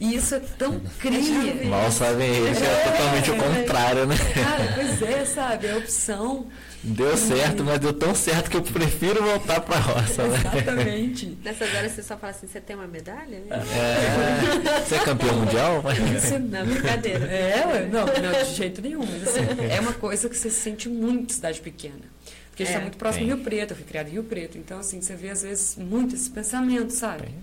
E 0.00 0.14
isso 0.14 0.34
é 0.34 0.40
tão 0.40 0.80
cria. 0.98 1.64
Mal 1.66 1.90
sabem 1.90 2.28
eles, 2.28 2.60
é, 2.60 2.64
é 2.64 2.90
totalmente 2.90 3.30
o 3.30 3.36
contrário, 3.36 4.06
né? 4.06 4.16
Cara, 4.34 4.72
pois 4.74 5.02
é, 5.02 5.24
sabe? 5.24 5.66
É 5.66 5.72
a 5.72 5.76
opção. 5.78 6.46
Deu 6.82 7.16
certo, 7.16 7.64
mas 7.64 7.80
deu 7.80 7.92
tão 7.92 8.14
certo 8.14 8.48
que 8.48 8.56
eu 8.56 8.62
prefiro 8.62 9.22
voltar 9.22 9.60
para 9.60 9.76
a 9.76 9.80
roça, 9.80 10.26
né? 10.28 10.38
Exatamente. 10.38 11.38
Nessas 11.42 11.74
horas 11.74 11.92
você 11.92 12.02
só 12.02 12.16
fala 12.16 12.30
assim, 12.30 12.46
você 12.46 12.60
tem 12.60 12.76
uma 12.76 12.86
medalha? 12.86 13.42
É, 13.50 14.80
você 14.84 14.94
é 14.94 14.98
campeão 15.00 15.34
mundial? 15.34 15.82
Isso 16.16 16.38
não, 16.38 16.64
brincadeira. 16.64 17.26
É, 17.26 17.88
não, 17.90 18.06
não, 18.06 18.44
de 18.44 18.54
jeito 18.54 18.80
nenhum. 18.80 19.04
Mas, 19.04 19.28
assim, 19.28 19.40
é 19.68 19.80
uma 19.80 19.94
coisa 19.94 20.28
que 20.28 20.36
você 20.36 20.48
sente 20.48 20.88
muito 20.88 21.32
em 21.32 21.34
cidade 21.34 21.60
pequena. 21.60 22.15
Porque 22.56 22.62
a 22.62 22.66
gente 22.66 22.72
está 22.72 22.80
é, 22.80 22.82
muito 22.82 22.96
próximo 22.96 23.26
do 23.26 23.34
Rio 23.34 23.44
Preto, 23.44 23.72
eu 23.72 23.76
fui 23.76 23.84
criado 23.84 24.08
em 24.08 24.12
Rio 24.12 24.24
Preto. 24.24 24.56
Então, 24.56 24.78
assim, 24.78 25.02
você 25.02 25.14
vê 25.14 25.28
às 25.28 25.42
vezes 25.42 25.76
muito 25.76 26.14
esse 26.14 26.30
pensamento, 26.30 26.90
sabe? 26.90 27.24
Tem. 27.24 27.34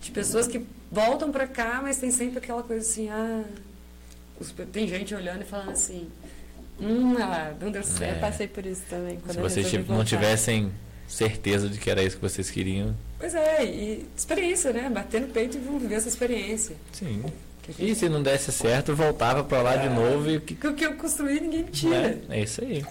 De 0.00 0.10
pessoas 0.10 0.48
que 0.48 0.66
voltam 0.90 1.30
para 1.30 1.46
cá, 1.46 1.78
mas 1.80 1.98
tem 1.98 2.10
sempre 2.10 2.38
aquela 2.38 2.64
coisa 2.64 2.84
assim, 2.84 3.08
ah... 3.08 3.44
Tem 4.72 4.88
gente 4.88 5.14
olhando 5.14 5.42
e 5.42 5.44
falando 5.44 5.70
assim, 5.70 6.10
Hum, 6.80 7.16
ah, 7.18 7.52
não 7.60 7.70
deu 7.70 7.84
certo. 7.84 8.02
É. 8.02 8.16
Eu 8.16 8.20
passei 8.20 8.48
por 8.48 8.66
isso 8.66 8.82
também. 8.90 9.18
Se 9.28 9.38
vocês 9.38 9.88
não 9.88 10.04
tivessem 10.04 10.72
certeza 11.06 11.68
de 11.68 11.78
que 11.78 11.88
era 11.88 12.02
isso 12.02 12.16
que 12.16 12.22
vocês 12.22 12.50
queriam. 12.50 12.96
Pois 13.18 13.34
é, 13.34 13.64
e 13.64 14.06
experiência, 14.16 14.72
né? 14.72 14.90
Bater 14.90 15.20
no 15.20 15.28
peito 15.28 15.56
e 15.56 15.60
viver 15.78 15.94
essa 15.94 16.08
experiência. 16.08 16.74
Sim. 16.92 17.22
Gente... 17.66 17.90
E 17.90 17.94
se 17.94 18.08
não 18.08 18.22
desse 18.22 18.50
certo, 18.50 18.96
voltava 18.96 19.44
para 19.44 19.62
lá 19.62 19.74
é. 19.74 19.88
de 19.88 19.94
novo 19.94 20.28
e 20.28 20.38
o 20.38 20.40
que... 20.40 20.54
que 20.54 20.84
eu 20.84 20.96
construí 20.96 21.40
ninguém 21.40 21.62
me 21.62 21.70
tira. 21.70 22.18
É, 22.28 22.38
é 22.38 22.42
isso 22.42 22.60
aí. 22.64 22.84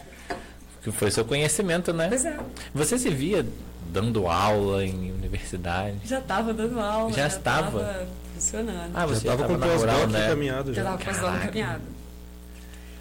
Que 0.82 0.92
foi 0.92 1.12
seu 1.12 1.24
conhecimento, 1.24 1.94
né? 1.94 2.08
Pois 2.08 2.26
é. 2.26 2.38
Você 2.74 2.98
se 2.98 3.10
via 3.10 3.46
dando 3.92 4.28
aula 4.28 4.84
em 4.84 5.12
universidade? 5.12 5.98
Já 6.06 6.20
estava 6.20 6.54
dando 6.54 6.80
aula. 6.80 7.10
Já, 7.12 7.28
já 7.28 7.38
estava 7.38 8.08
funcionando. 8.34 8.92
Ah, 8.94 9.06
você 9.06 9.28
estava 9.28 9.48
com 9.48 9.60
pós-doc 9.60 10.10
né? 10.10 10.28
caminhado 10.28 10.74
já. 10.74 10.84
Já 10.84 10.96
estava 10.96 10.98
com 10.98 11.06
pós-doc 11.06 11.46
caminhado. 11.46 11.82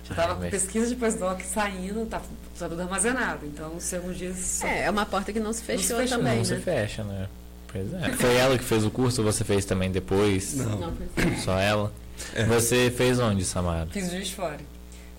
Já 0.04 0.10
estava 0.10 0.34
com 0.34 0.50
pesquisa 0.50 0.86
de 0.88 0.96
pós-doc 0.96 1.40
saindo, 1.42 2.04
tá, 2.06 2.20
tá 2.58 2.68
tudo 2.68 2.82
armazenado. 2.82 3.46
Então, 3.46 3.78
se 3.78 3.96
alguns 3.96 4.18
dias. 4.18 4.62
É, 4.62 4.84
é 4.84 4.90
uma 4.90 5.06
porta 5.06 5.32
que 5.32 5.40
não 5.40 5.52
se 5.52 5.62
fechou 5.62 5.98
não 5.98 6.06
se 6.06 6.10
também. 6.12 6.32
Não 6.32 6.38
né? 6.38 6.44
se 6.44 6.56
fecha, 6.56 7.04
né? 7.04 7.28
Pois 7.72 7.94
é. 7.94 8.12
Foi 8.18 8.34
ela 8.34 8.58
que 8.58 8.64
fez 8.64 8.84
o 8.84 8.90
curso 8.90 9.22
ou 9.22 9.32
você 9.32 9.44
fez 9.44 9.64
também 9.64 9.90
depois? 9.90 10.54
Não. 10.56 10.78
não 10.78 10.92
Só 11.38 11.58
ela? 11.58 11.92
É. 12.34 12.44
Você 12.44 12.90
fez 12.90 13.18
onde, 13.18 13.44
Samara? 13.44 13.88
Fiz 13.90 14.08
o 14.08 14.10
Juiz 14.10 14.30
Fora. 14.30 14.58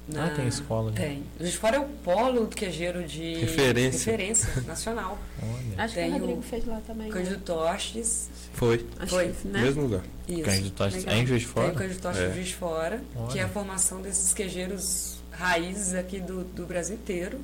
Na... 0.08 0.26
Ah, 0.26 0.30
tem 0.32 0.48
escola. 0.48 0.92
Tem. 0.92 1.24
O 1.36 1.40
Juiz 1.40 1.52
de 1.52 1.58
Fora 1.58 1.78
é 1.78 1.80
o 1.80 1.86
polo 1.86 2.46
do 2.46 2.56
queijeiro 2.56 3.04
de 3.04 3.36
referência, 3.36 4.12
referência 4.12 4.62
nacional. 4.68 5.18
Olha. 5.42 5.84
Acho 5.84 5.96
tem 5.96 6.12
que 6.12 6.18
o 6.18 6.20
Rodrigo 6.20 6.42
fez 6.42 6.66
lá 6.66 6.82
também. 6.86 7.10
Cândido 7.10 7.36
né? 7.36 7.42
Tostes. 7.46 8.30
Foi. 8.54 8.86
Acho 9.00 9.16
Foi. 9.16 9.30
Que, 9.30 9.48
né? 9.48 9.62
Mesmo 9.62 9.84
lugar. 9.84 10.02
Isso. 10.28 10.44
Cândido 10.44 10.70
Tostes 10.72 11.06
em 11.06 11.26
Juiz 11.26 11.42
de 11.42 11.48
Fora? 11.48 11.68
Tem 11.68 11.76
o 11.76 11.80
Cândido 11.80 12.02
Tostes 12.02 12.24
é. 12.24 12.34
Juiz 12.34 12.48
de 12.48 12.56
Fora, 12.56 13.02
Olha. 13.16 13.28
que 13.28 13.40
é 13.40 13.44
a 13.44 13.50
formação 13.50 14.02
desses 14.02 14.34
queijeiros 14.34 15.18
raízes 15.32 15.94
aqui 15.94 16.20
do, 16.20 16.44
do 16.44 16.66
Brasil 16.66 16.96
inteiro. 16.96 17.40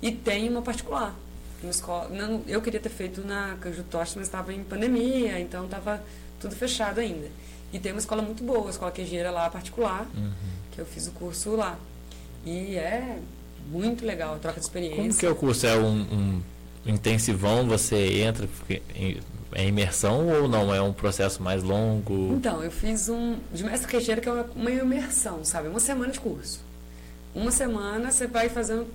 E 0.00 0.10
tem 0.10 0.48
uma 0.48 0.62
particular. 0.62 1.14
Uma 1.62 1.70
escola, 1.70 2.08
não, 2.08 2.42
eu 2.46 2.62
queria 2.62 2.78
ter 2.78 2.88
feito 2.88 3.24
na 3.24 3.56
Canjo 3.60 3.82
Toste, 3.82 4.16
mas 4.16 4.28
estava 4.28 4.54
em 4.54 4.62
pandemia, 4.62 5.40
então 5.40 5.64
estava 5.64 6.00
tudo 6.40 6.54
fechado 6.54 7.00
ainda. 7.00 7.28
E 7.72 7.80
tem 7.80 7.92
uma 7.92 7.98
escola 7.98 8.22
muito 8.22 8.44
boa, 8.44 8.68
a 8.68 8.70
escola 8.70 8.92
queijeira 8.92 9.30
lá 9.30 9.50
particular, 9.50 10.06
uhum. 10.14 10.32
que 10.70 10.80
eu 10.80 10.86
fiz 10.86 11.08
o 11.08 11.10
curso 11.10 11.56
lá. 11.56 11.76
E 12.48 12.76
é 12.76 13.18
muito 13.70 14.06
legal 14.06 14.34
a 14.34 14.38
troca 14.38 14.58
de 14.58 14.64
experiência. 14.64 14.96
Como 14.96 15.14
que 15.14 15.26
é 15.26 15.30
o 15.30 15.34
curso? 15.34 15.66
É 15.66 15.76
um, 15.76 16.00
um 16.00 16.42
intensivão, 16.86 17.66
você 17.66 18.22
entra, 18.22 18.48
é 19.52 19.66
imersão 19.66 20.26
ou 20.26 20.48
não? 20.48 20.74
É 20.74 20.80
um 20.80 20.92
processo 20.92 21.42
mais 21.42 21.62
longo? 21.62 22.32
Então, 22.34 22.64
eu 22.64 22.70
fiz 22.70 23.10
um 23.10 23.36
de 23.52 23.62
mestre 23.62 23.86
queijeiro 23.86 24.22
que 24.22 24.28
é 24.30 24.32
uma, 24.32 24.44
uma 24.56 24.70
imersão, 24.70 25.44
sabe? 25.44 25.68
Uma 25.68 25.78
semana 25.78 26.10
de 26.10 26.20
curso. 26.20 26.60
Uma 27.34 27.50
semana 27.50 28.10
você 28.10 28.26
vai 28.26 28.48
fazendo 28.48 28.86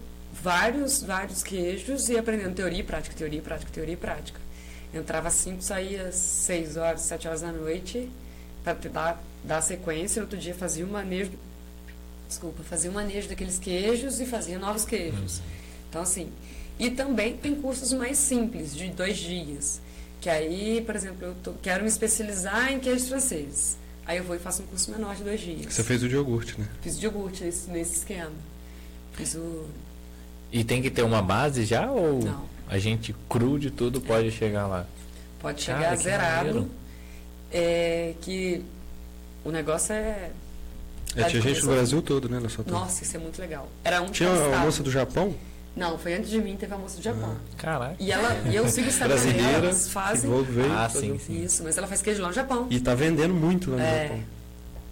vários, 0.41 1.03
vários 1.03 1.43
queijos 1.43 2.09
e 2.09 2.17
aprendendo 2.17 2.55
teoria 2.55 2.79
e 2.79 2.83
prática, 2.83 3.15
teoria 3.15 3.37
e 3.37 3.41
prática, 3.41 3.71
teoria 3.71 3.93
e 3.93 3.97
prática. 3.97 4.39
Entrava 4.91 5.27
às 5.27 5.35
5, 5.35 5.61
saía 5.61 6.07
às 6.07 6.15
6 6.15 6.77
horas, 6.77 7.01
7 7.01 7.27
horas 7.27 7.41
da 7.41 7.51
noite 7.51 8.09
para 8.63 8.73
dar, 8.73 9.23
dar 9.43 9.61
sequência. 9.61 10.21
No 10.21 10.25
outro 10.25 10.39
dia 10.39 10.55
fazia 10.55 10.83
o 10.83 10.89
manejo, 10.89 11.31
desculpa, 12.33 12.63
fazia 12.63 12.89
o 12.89 12.93
manejo 12.93 13.29
daqueles 13.29 13.59
queijos 13.59 14.19
e 14.19 14.25
fazia 14.25 14.57
novos 14.57 14.85
queijos. 14.85 15.41
Então, 15.89 16.01
assim, 16.01 16.29
e 16.79 16.89
também 16.89 17.37
tem 17.37 17.55
cursos 17.55 17.93
mais 17.93 18.17
simples, 18.17 18.75
de 18.75 18.87
dois 18.89 19.17
dias. 19.17 19.79
Que 20.19 20.29
aí, 20.29 20.81
por 20.81 20.95
exemplo, 20.95 21.27
eu 21.27 21.35
tô, 21.43 21.53
quero 21.61 21.83
me 21.83 21.89
especializar 21.89 22.71
em 22.71 22.79
queijos 22.79 23.07
franceses. 23.07 23.77
Aí 24.05 24.17
eu 24.17 24.23
vou 24.23 24.35
e 24.35 24.39
faço 24.39 24.63
um 24.63 24.65
curso 24.65 24.91
menor 24.91 25.15
de 25.15 25.23
dois 25.23 25.39
dias. 25.39 25.73
Você 25.73 25.83
fez 25.83 26.01
o 26.01 26.09
de 26.09 26.15
iogurte, 26.15 26.59
né? 26.59 26.67
Fiz 26.81 26.95
o 26.97 26.99
de 26.99 27.05
iogurte 27.05 27.43
nesse, 27.43 27.69
nesse 27.69 27.97
esquema. 27.97 28.31
Fiz 29.13 29.35
o. 29.35 29.65
E 30.51 30.63
tem 30.63 30.81
que 30.81 30.89
ter 30.89 31.03
uma 31.03 31.21
base 31.21 31.65
já 31.65 31.89
ou 31.89 32.23
Não. 32.23 32.45
a 32.67 32.77
gente 32.77 33.15
cru 33.29 33.57
de 33.57 33.71
tudo 33.71 34.01
pode 34.01 34.31
chegar 34.31 34.67
lá? 34.67 34.85
Pode 35.39 35.61
chegar 35.61 35.81
Cara, 35.81 35.95
zerado. 35.95 36.71
É 37.51 38.15
que 38.21 38.63
o 39.45 39.51
negócio 39.51 39.93
é. 39.93 40.31
É, 41.15 41.23
tinha 41.23 41.41
gente 41.41 41.61
do 41.61 41.67
Brasil 41.67 42.01
todo, 42.01 42.29
né? 42.29 42.39
Na 42.39 42.49
sua 42.49 42.63
Nossa, 42.67 43.03
isso 43.03 43.15
é 43.15 43.19
muito 43.19 43.39
legal. 43.39 43.69
Era 43.83 44.01
um 44.01 44.07
Tinha 44.07 44.29
a 44.29 44.59
moça 44.59 44.81
do 44.81 44.91
Japão? 44.91 45.35
Não, 45.75 45.97
foi 45.97 46.13
antes 46.13 46.29
de 46.29 46.39
mim, 46.39 46.55
teve 46.55 46.73
a 46.73 46.77
moça 46.77 46.97
do 46.97 47.03
Japão. 47.03 47.35
Ah, 47.35 47.55
Caraca. 47.57 47.95
E, 47.99 48.11
ela, 48.11 48.29
e 48.47 48.55
eu 48.55 48.67
sigo 48.69 48.85
o 48.85 48.89
Instagram 48.89 49.15
dela, 49.15 49.65
elas 49.65 49.89
fazem. 49.89 50.43
Veio, 50.43 50.71
ah, 50.71 50.87
sim, 50.87 51.17
sim. 51.17 51.43
Isso, 51.43 51.63
mas 51.63 51.77
ela 51.77 51.87
faz 51.87 52.01
queijo 52.01 52.21
lá 52.21 52.27
no 52.27 52.33
Japão. 52.33 52.67
E 52.69 52.79
tá 52.79 52.93
vendendo 52.93 53.33
muito 53.33 53.71
lá 53.71 53.77
no 53.77 53.83
é. 53.83 54.03
Japão. 54.03 54.23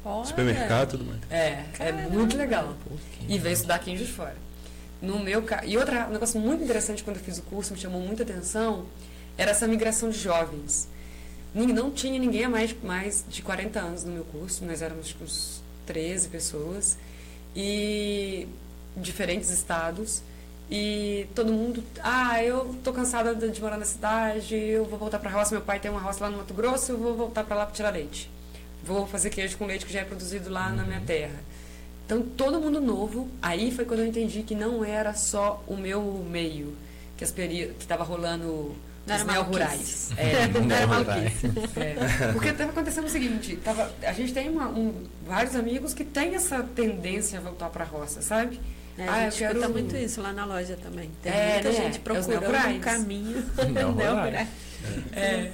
Olha. 0.03 0.26
Supermercado 0.26 0.88
e 0.88 0.91
tudo 0.91 1.06
mais. 1.06 1.19
É, 1.30 1.65
Caramba. 1.73 2.02
é 2.02 2.07
muito 2.07 2.35
legal. 2.35 2.73
E 3.30 3.38
veio 3.38 3.53
estudar 3.53 3.76
aqui 3.76 3.91
em 3.91 3.98
Juiz 3.98 4.10
Fora. 4.10 4.35
No 4.99 5.19
meu 5.19 5.43
E 5.65 5.77
outra, 5.77 6.07
um 6.07 6.14
negócio 6.14 6.39
muito 6.39 6.64
interessante 6.64 7.03
quando 7.03 7.18
eu 7.18 7.23
fiz 7.23 7.38
o 7.38 7.43
curso, 7.43 7.73
me 7.73 7.80
chamou 7.80 8.02
muita 8.02 8.23
atenção, 8.23 8.85
era 9.38 9.52
essa 9.52 9.68
migração 9.68 10.10
de 10.10 10.18
jovens. 10.18 10.88
Não 11.53 11.91
tinha 11.91 12.18
ninguém 12.19 12.48
mais, 12.48 12.76
mais 12.81 13.26
de 13.27 13.41
40 13.41 13.80
anos 13.80 14.03
no 14.03 14.14
meu 14.14 14.23
curso, 14.23 14.64
nós 14.65 14.81
éramos 14.81 15.15
uns 15.22 15.61
13 15.91 16.30
pessoas, 16.30 16.97
e 17.53 18.47
diferentes 18.95 19.49
estados. 19.49 20.23
E 20.69 21.27
todo 21.35 21.51
mundo, 21.51 21.84
ah, 22.01 22.41
eu 22.41 22.73
tô 22.81 22.93
cansada 22.93 23.35
de 23.35 23.61
morar 23.61 23.77
na 23.77 23.84
cidade, 23.84 24.55
eu 24.55 24.85
vou 24.85 24.97
voltar 24.97 25.19
para 25.19 25.30
a 25.30 25.34
roça, 25.34 25.53
meu 25.53 25.61
pai 25.61 25.81
tem 25.81 25.91
uma 25.91 25.99
roça 25.99 26.23
lá 26.23 26.30
no 26.30 26.38
Mato 26.38 26.53
Grosso, 26.53 26.93
eu 26.93 26.97
vou 26.97 27.13
voltar 27.13 27.43
para 27.43 27.57
lá 27.57 27.65
para 27.65 27.76
tirar 27.76 27.89
leite. 27.89 28.31
Vou 28.81 29.05
fazer 29.05 29.30
queijo 29.30 29.57
com 29.57 29.65
leite 29.65 29.85
que 29.85 29.91
já 29.91 29.99
é 29.99 30.05
produzido 30.05 30.49
lá 30.49 30.69
uhum. 30.69 30.77
na 30.77 30.84
minha 30.85 31.01
terra. 31.01 31.38
Então, 32.05 32.22
todo 32.22 32.59
mundo 32.61 32.80
novo, 32.80 33.30
aí 33.41 33.69
foi 33.69 33.84
quando 33.84 33.99
eu 33.99 34.07
entendi 34.07 34.43
que 34.43 34.55
não 34.55 34.84
era 34.84 35.13
só 35.13 35.61
o 35.68 35.76
meu 35.76 36.01
meio, 36.30 36.73
que 37.18 37.26
estava 37.26 38.05
rolando 38.05 38.73
não 39.06 39.15
os 39.15 39.23
neo-rurais. 39.23 40.11
É, 40.18 40.48
não 40.48 40.76
era 40.76 40.88
maluquice. 40.88 41.48
É, 41.76 42.32
porque 42.34 42.49
estava 42.49 42.72
acontecendo 42.72 43.06
o 43.06 43.10
seguinte, 43.10 43.56
tava, 43.57 43.91
a 44.03 44.14
gente 44.14 44.34
tem 44.34 44.49
uma, 44.49 44.68
um, 44.68 44.94
vários 45.26 45.56
amigos 45.56 45.94
que 45.94 46.03
têm 46.03 46.36
essa 46.36 46.64
tendência 46.64 47.40
a 47.40 47.41
voltar 47.41 47.69
para 47.69 47.84
a 47.84 47.88
roça, 47.88 48.22
sabe? 48.22 48.60
É, 48.98 49.07
a 49.07 49.14
ah, 49.14 49.23
gente 49.23 49.41
escuta 49.41 49.60
quero... 49.60 49.73
muito 49.73 49.95
isso 49.95 50.22
lá 50.22 50.34
na 50.34 50.45
loja 50.45 50.78
também. 50.82 51.10
Tem 51.22 51.32
é, 51.32 51.53
muita 51.53 51.69
né? 51.69 51.76
gente 51.76 51.99
procurando 51.99 52.76
um 52.76 52.80
caminho. 52.80 53.45
Não, 53.73 53.91
não 53.94 54.26
é. 54.26 54.48
é. 55.14 55.52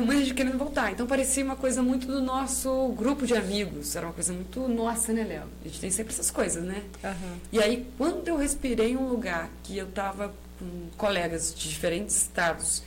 Muita 0.00 0.16
gente 0.18 0.34
querendo 0.34 0.58
voltar. 0.58 0.92
Então 0.92 1.06
parecia 1.06 1.44
uma 1.44 1.56
coisa 1.56 1.82
muito 1.82 2.06
do 2.06 2.20
nosso 2.20 2.88
grupo 2.88 3.26
de 3.26 3.34
amigos. 3.34 3.96
Era 3.96 4.06
uma 4.06 4.12
coisa 4.12 4.32
muito 4.32 4.68
nossa, 4.68 5.12
né, 5.12 5.24
Léo? 5.24 5.44
A 5.62 5.68
gente 5.68 5.80
tem 5.80 5.90
sempre 5.90 6.12
essas 6.12 6.30
coisas, 6.30 6.62
né? 6.62 6.82
Uhum. 7.02 7.36
E 7.52 7.62
aí, 7.62 7.86
quando 7.96 8.28
eu 8.28 8.36
respirei 8.36 8.92
em 8.92 8.96
um 8.96 9.08
lugar 9.08 9.48
que 9.62 9.76
eu 9.78 9.88
estava 9.88 10.34
com 10.58 10.88
colegas 10.96 11.54
de 11.54 11.68
diferentes 11.68 12.16
estados, 12.16 12.82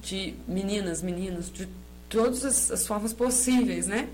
de 0.00 0.34
meninas, 0.46 1.02
meninos, 1.02 1.50
de 1.50 1.68
todas 2.08 2.44
as, 2.44 2.70
as 2.70 2.86
formas 2.86 3.12
possíveis, 3.12 3.86
né? 3.86 4.08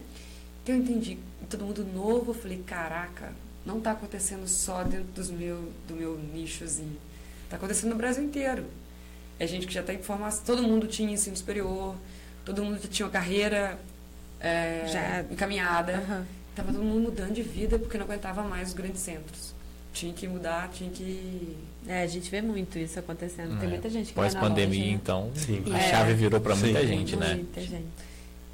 Então 0.62 0.74
eu 0.74 0.80
entendi, 0.80 1.18
todo 1.50 1.64
mundo 1.64 1.84
novo, 1.84 2.30
eu 2.30 2.34
falei, 2.34 2.62
caraca, 2.66 3.32
não 3.66 3.78
está 3.78 3.92
acontecendo 3.92 4.46
só 4.48 4.82
dentro 4.82 5.06
dos 5.14 5.30
meu, 5.30 5.70
do 5.88 5.94
meu 5.94 6.18
nichozinho. 6.32 6.96
Está 7.44 7.56
acontecendo 7.56 7.90
no 7.90 7.96
Brasil 7.96 8.24
inteiro. 8.24 8.64
É 9.38 9.46
gente 9.46 9.66
que 9.66 9.72
já 9.74 9.80
está 9.80 9.92
em 9.92 10.02
formação, 10.02 10.42
todo 10.44 10.62
mundo 10.62 10.86
tinha 10.86 11.10
ensino 11.12 11.36
superior, 11.36 11.96
todo 12.44 12.62
mundo 12.64 12.80
tinha 12.88 13.06
uma 13.06 13.12
carreira 13.12 13.78
é, 14.40 14.86
Já- 14.86 15.22
encaminhada. 15.30 15.96
Aham. 15.98 16.26
Tava 16.54 16.70
todo 16.72 16.82
mundo 16.82 17.00
mudando 17.04 17.32
de 17.32 17.42
vida 17.42 17.78
porque 17.78 17.96
não 17.96 18.04
aguentava 18.04 18.42
mais 18.42 18.68
os 18.68 18.74
grandes 18.74 19.00
centros. 19.00 19.54
Tinha 19.92 20.12
que 20.12 20.26
mudar, 20.28 20.68
tinha 20.70 20.90
que. 20.90 21.56
É, 21.86 22.02
a 22.02 22.06
gente 22.06 22.30
vê 22.30 22.40
muito 22.40 22.78
isso 22.78 22.98
acontecendo. 22.98 23.58
Tem 23.58 23.68
É. 23.68 23.70
muita 23.72 23.90
gente 23.90 24.08
que 24.08 24.14
Pós-pandemia, 24.14 24.78
loja, 24.78 24.86
né? 24.90 24.92
então, 24.94 25.30
Sim. 25.34 25.64
a 25.72 25.78
É. 25.78 25.90
chave 25.90 26.14
virou 26.14 26.40
pra 26.40 26.54
muita 26.54 26.80
Sim. 26.80 26.86
gente, 26.86 27.16
né? 27.16 27.34
Muita 27.34 27.60
gente. 27.60 27.86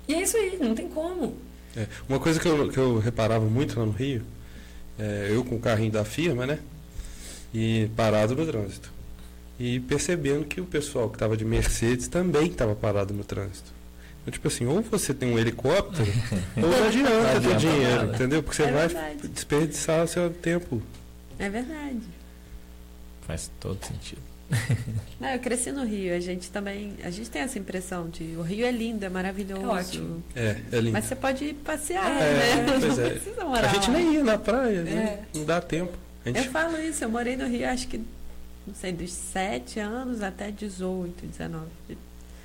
E 0.09 0.15
é 0.15 0.23
isso 0.23 0.37
aí, 0.37 0.57
não 0.61 0.75
tem 0.75 0.89
como. 0.89 1.37
É, 1.77 1.87
uma 2.09 2.19
coisa 2.19 2.41
que 2.41 2.49
eu, 2.49 2.71
que 2.71 2.79
eu 2.79 2.99
reparava 2.99 3.45
muito 3.45 3.79
lá 3.79 3.85
no 3.85 3.93
Rio, 3.93 4.23
é, 4.99 5.29
eu 5.31 5.45
com 5.45 5.57
o 5.57 5.61
carrinho 5.61 5.93
da 5.93 6.05
firma, 6.05 6.47
né? 6.47 6.59
E 7.53 7.89
parado 7.97 8.35
no 8.35 8.47
trânsito. 8.47 8.91
E 9.61 9.81
percebendo 9.81 10.45
que 10.47 10.61
o 10.61 10.65
pessoal 10.65 11.09
que 11.11 11.17
estava 11.17 11.37
de 11.37 11.45
Mercedes 11.45 12.09
também 12.09 12.47
estava 12.47 12.75
parado 12.75 13.13
no 13.13 13.25
trânsito. 13.25 13.73
Então, 14.23 14.33
tipo 14.33 14.49
assim, 14.49 14.67
ou 14.67 14.81
você 14.83 15.13
tem 15.13 15.33
um 15.33 15.39
helicóptero, 15.39 16.11
ou 16.57 16.63
não 16.69 16.87
adianta 16.87 17.11
Não 17.11 17.25
ter 17.25 17.37
adianta 17.37 17.57
dinheiro, 17.59 17.97
nada. 18.07 18.15
entendeu? 18.15 18.43
Porque 18.43 18.57
você 18.57 18.69
É 18.69 18.73
vai 18.73 18.89
verdade. 18.89 19.29
desperdiçar 19.29 20.05
o 20.05 20.09
seu 20.09 20.31
tempo. 20.31 20.83
É 21.39 21.49
verdade. 21.51 22.01
Faz 23.29 23.49
todo 23.61 23.79
sentido. 23.85 24.21
Não, 25.21 25.29
eu 25.29 25.39
cresci 25.39 25.71
no 25.71 25.85
Rio, 25.85 26.15
a 26.17 26.21
gente 26.21 26.51
também, 26.51 26.95
a 27.05 27.11
gente 27.11 27.29
tem 27.29 27.43
essa 27.43 27.59
impressão 27.59 28.09
de 28.09 28.35
o 28.39 28.41
Rio 28.43 28.65
é 28.65 28.71
lindo, 28.73 29.05
é 29.05 29.09
maravilhoso. 29.11 29.63
É 29.63 29.67
ótimo. 29.69 30.25
É, 30.35 30.57
é 30.73 30.77
lindo. 30.81 30.93
Mas 30.93 31.05
você 31.05 31.15
pode 31.15 31.45
ir 31.45 31.55
passear, 31.55 32.11
É, 32.11 32.57
né? 32.57 32.65
pois 32.67 32.83
não 32.97 33.05
é. 33.05 33.11
precisa 33.11 33.45
morar 33.45 33.71
A 33.71 33.75
gente 33.75 33.91
lá. 33.91 33.97
nem 33.99 34.15
ia 34.15 34.25
na 34.25 34.39
praia, 34.39 34.83
né? 34.83 34.91
É. 35.35 35.39
não 35.39 35.45
dá 35.45 35.61
tempo. 35.61 35.93
A 36.25 36.31
Eu 36.31 36.35
gente, 36.35 36.49
falo 36.49 36.79
isso, 36.81 37.05
eu 37.05 37.11
morei 37.11 37.37
no 37.37 37.47
Rio 37.47 37.69
acho 37.69 37.87
que, 37.89 37.99
não 38.67 38.75
sei, 38.75 38.91
dos 38.93 39.13
7 39.13 39.79
anos 39.81 40.23
até 40.23 40.51
18, 40.51 41.27
19. 41.27 41.67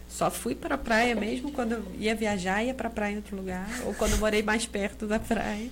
Só 0.10 0.30
fui 0.30 0.53
pra 0.53 0.77
praia 0.77 1.15
mesmo 1.15 1.51
quando 1.53 1.72
eu 1.72 1.84
ia 1.97 2.14
viajar, 2.14 2.61
ia 2.64 2.73
pra 2.73 2.89
praia 2.89 3.14
em 3.14 3.15
outro 3.18 3.35
lugar. 3.38 3.68
Ou 3.85 3.93
quando 3.93 4.11
eu 4.11 4.18
morei 4.19 4.43
mais 4.43 4.65
perto 4.65 5.07
da 5.07 5.19
praia. 5.19 5.69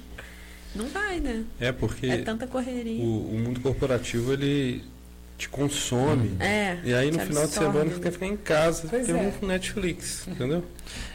Não 0.73 0.87
vai, 0.87 1.19
né? 1.19 1.43
é 1.59 1.71
porque 1.73 2.07
É 2.07 2.17
tanta 2.19 2.47
correria. 2.47 3.03
o, 3.03 3.35
o 3.35 3.37
mundo 3.37 3.59
corporativo 3.59 4.31
ele 4.33 4.81
te 5.41 5.49
consome. 5.49 6.31
É. 6.39 6.77
E 6.83 6.93
aí 6.93 7.11
no 7.11 7.19
final 7.19 7.43
de 7.47 7.49
absorve. 7.49 7.71
semana 7.71 7.91
fica 7.91 8.11
ficar 8.11 8.25
em 8.27 8.37
casa, 8.37 8.87
Pois 8.89 9.05
tem 9.05 9.15
é. 9.15 9.33
um 9.41 9.47
Netflix, 9.47 10.27
entendeu? 10.27 10.63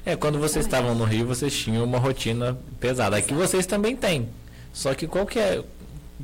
É, 0.04 0.16
quando 0.16 0.38
vocês 0.38 0.64
estavam 0.66 0.94
no 0.94 1.04
Rio, 1.04 1.26
vocês 1.26 1.56
tinham 1.56 1.84
uma 1.84 1.98
rotina 1.98 2.58
pesada. 2.80 3.16
Aqui 3.16 3.32
vocês 3.34 3.66
também 3.66 3.94
têm. 3.96 4.28
Só 4.72 4.94
que 4.94 5.06
qual 5.06 5.24
que 5.26 5.38
é, 5.38 5.62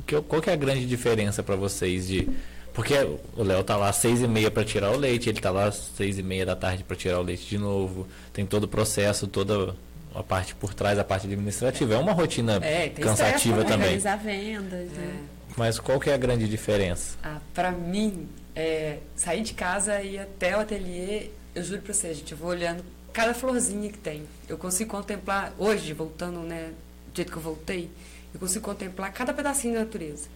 que- 0.05 0.21
qual 0.21 0.41
que 0.41 0.49
é 0.49 0.53
a 0.53 0.55
grande 0.57 0.85
diferença 0.85 1.41
para 1.41 1.55
vocês 1.55 2.07
de... 2.07 2.27
Porque 2.73 2.95
o 3.37 3.43
Léo 3.43 3.63
tá 3.63 3.77
lá 3.77 3.89
às 3.89 3.97
seis 3.97 4.21
e 4.21 4.27
meia 4.27 4.49
para 4.49 4.63
tirar 4.65 4.91
o 4.91 4.97
leite, 4.97 5.29
ele 5.29 5.39
tá 5.39 5.51
lá 5.51 5.65
às 5.65 5.75
seis 5.95 6.17
e 6.17 6.23
meia 6.23 6.45
da 6.45 6.55
tarde 6.55 6.83
para 6.83 6.95
tirar 6.95 7.19
o 7.19 7.23
leite 7.23 7.45
de 7.47 7.57
novo. 7.57 8.07
Tem 8.33 8.45
todo 8.45 8.63
o 8.63 8.67
processo, 8.67 9.27
toda 9.27 9.75
a 10.15 10.23
parte 10.23 10.55
por 10.55 10.73
trás, 10.73 10.97
a 10.97 11.03
parte 11.03 11.27
administrativa. 11.27 11.93
É 11.93 11.97
uma 11.97 12.13
rotina 12.13 12.59
É, 12.63 12.89
cansativa 12.89 13.57
estresse 13.59 13.67
também. 13.67 13.85
Organizar 13.95 14.17
vendas, 14.17 14.89
né? 14.91 15.13
É. 15.29 15.32
Mas 15.55 15.79
qual 15.79 15.99
que 15.99 16.09
é 16.09 16.13
a 16.13 16.17
grande 16.17 16.47
diferença? 16.47 17.17
Ah, 17.23 17.39
pra 17.53 17.71
mim, 17.71 18.27
é, 18.55 18.99
sair 19.15 19.43
de 19.43 19.53
casa 19.53 20.01
e 20.01 20.15
ir 20.15 20.19
até 20.19 20.57
o 20.57 20.59
ateliê, 20.59 21.29
eu 21.53 21.63
juro 21.63 21.81
pra 21.81 21.93
você, 21.93 22.13
gente, 22.13 22.31
eu 22.31 22.37
vou 22.37 22.49
olhando 22.49 22.83
cada 23.11 23.33
florzinha 23.33 23.91
que 23.91 23.97
tem. 23.97 24.23
Eu 24.49 24.57
consigo 24.57 24.89
contemplar, 24.89 25.53
hoje, 25.57 25.93
voltando, 25.93 26.39
né, 26.39 26.71
do 27.11 27.15
jeito 27.15 27.31
que 27.31 27.37
eu 27.37 27.41
voltei, 27.41 27.89
eu 28.33 28.39
consigo 28.39 28.65
contemplar 28.65 29.13
cada 29.13 29.33
pedacinho 29.33 29.75
da 29.75 29.81
natureza. 29.81 30.27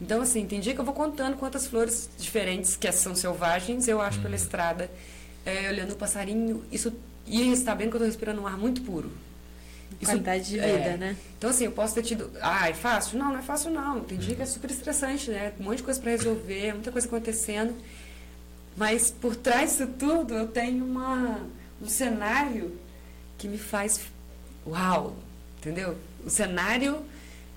Então, 0.00 0.20
assim, 0.22 0.46
tem 0.46 0.60
dia 0.60 0.74
que 0.74 0.80
eu 0.80 0.84
vou 0.84 0.94
contando 0.94 1.36
quantas 1.36 1.66
flores 1.66 2.08
diferentes, 2.18 2.76
que 2.76 2.90
são 2.92 3.14
selvagens, 3.14 3.88
eu 3.88 4.00
acho 4.00 4.20
pela 4.20 4.34
estrada, 4.34 4.90
é, 5.44 5.68
olhando 5.68 5.92
o 5.92 5.96
passarinho, 5.96 6.64
isso, 6.70 6.92
e 7.26 7.56
sabendo 7.56 7.90
que 7.90 7.96
eu 7.96 8.00
tô 8.00 8.06
respirando 8.06 8.40
um 8.40 8.46
ar 8.46 8.56
muito 8.56 8.82
puro. 8.82 9.10
Isso- 10.00 10.10
Qualidade 10.10 10.44
de 10.44 10.54
vida, 10.56 10.66
é, 10.66 10.96
né? 10.96 11.16
então, 11.38 11.50
assim, 11.50 11.64
eu 11.64 11.72
posso 11.72 11.94
ter 11.94 12.02
tido. 12.02 12.30
Ah, 12.40 12.68
é 12.68 12.74
fácil? 12.74 13.18
Não, 13.18 13.30
não 13.30 13.38
é 13.38 13.42
fácil, 13.42 13.70
não. 13.70 14.00
Tem 14.00 14.18
dia 14.18 14.34
que 14.34 14.42
é 14.42 14.46
super 14.46 14.70
estressante, 14.70 15.30
né? 15.30 15.52
Um 15.60 15.64
monte 15.64 15.78
de 15.78 15.82
coisa 15.84 16.00
para 16.00 16.10
resolver, 16.10 16.72
muita 16.72 16.90
coisa 16.90 17.06
acontecendo. 17.06 17.74
Mas 18.76 19.10
por 19.10 19.36
trás 19.36 19.70
disso 19.72 19.86
tudo, 19.98 20.34
eu 20.34 20.46
tenho 20.48 20.84
uma, 20.84 21.40
um 21.80 21.86
cenário 21.88 22.76
que 23.38 23.46
me 23.48 23.58
faz. 23.58 24.00
Uau! 24.66 25.14
Entendeu? 25.58 25.96
O 26.24 26.30
cenário, 26.30 27.04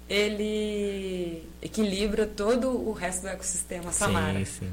ele 0.09 1.43
equilibra 1.61 2.25
todo 2.25 2.69
o 2.69 2.91
resto 2.91 3.21
do 3.23 3.27
ecossistema 3.29 3.91
Samara. 3.91 4.43
Sim, 4.45 4.45
sim. 4.45 4.71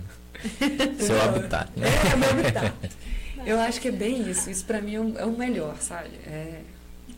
Seu 1.04 1.20
habitat, 1.22 1.70
né? 1.76 1.86
É, 1.88 2.12
é 2.12 2.16
meu 2.16 2.30
habitat. 2.30 2.74
Eu 3.44 3.58
acho 3.60 3.80
que 3.80 3.88
é 3.88 3.92
bem 3.92 4.30
isso. 4.30 4.48
Isso 4.50 4.64
pra 4.64 4.80
mim 4.80 4.94
é 4.94 5.00
o, 5.00 5.18
é 5.18 5.24
o 5.24 5.32
melhor, 5.36 5.76
sabe? 5.80 6.10
É 6.26 6.60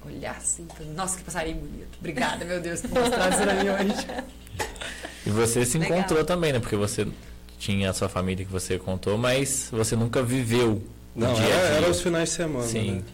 olhar 0.06 0.36
assim, 0.36 0.66
nossa, 0.94 1.18
que 1.18 1.24
passarinho 1.24 1.56
bonito. 1.59 1.97
Obrigada, 1.98 2.44
meu 2.44 2.60
Deus, 2.60 2.82
por 2.82 2.90
mostrar 2.90 3.31
isso 3.31 3.39
pra 3.43 3.55
mim 3.55 3.68
hoje. 3.70 4.06
E 5.26 5.31
você 5.31 5.64
se 5.64 5.78
Legal. 5.78 5.98
encontrou 5.98 6.24
também, 6.24 6.52
né? 6.52 6.60
Porque 6.60 6.76
você 6.76 7.06
tinha 7.59 7.90
a 7.90 7.94
sua 7.94 8.09
família 8.09 8.44
que 8.44 8.52
você 8.52 8.78
contou, 8.78 9.16
mas 9.16 9.68
você 9.70 9.97
nunca 9.97 10.22
viveu 10.22 10.82
o 11.14 11.20
Não, 11.20 11.32
dia 11.35 11.44
era, 11.44 11.68
dia. 11.68 11.76
era 11.78 11.90
os 11.90 12.01
finais 12.01 12.28
de 12.31 12.35
semana, 12.35 12.66
Sim. 12.66 13.05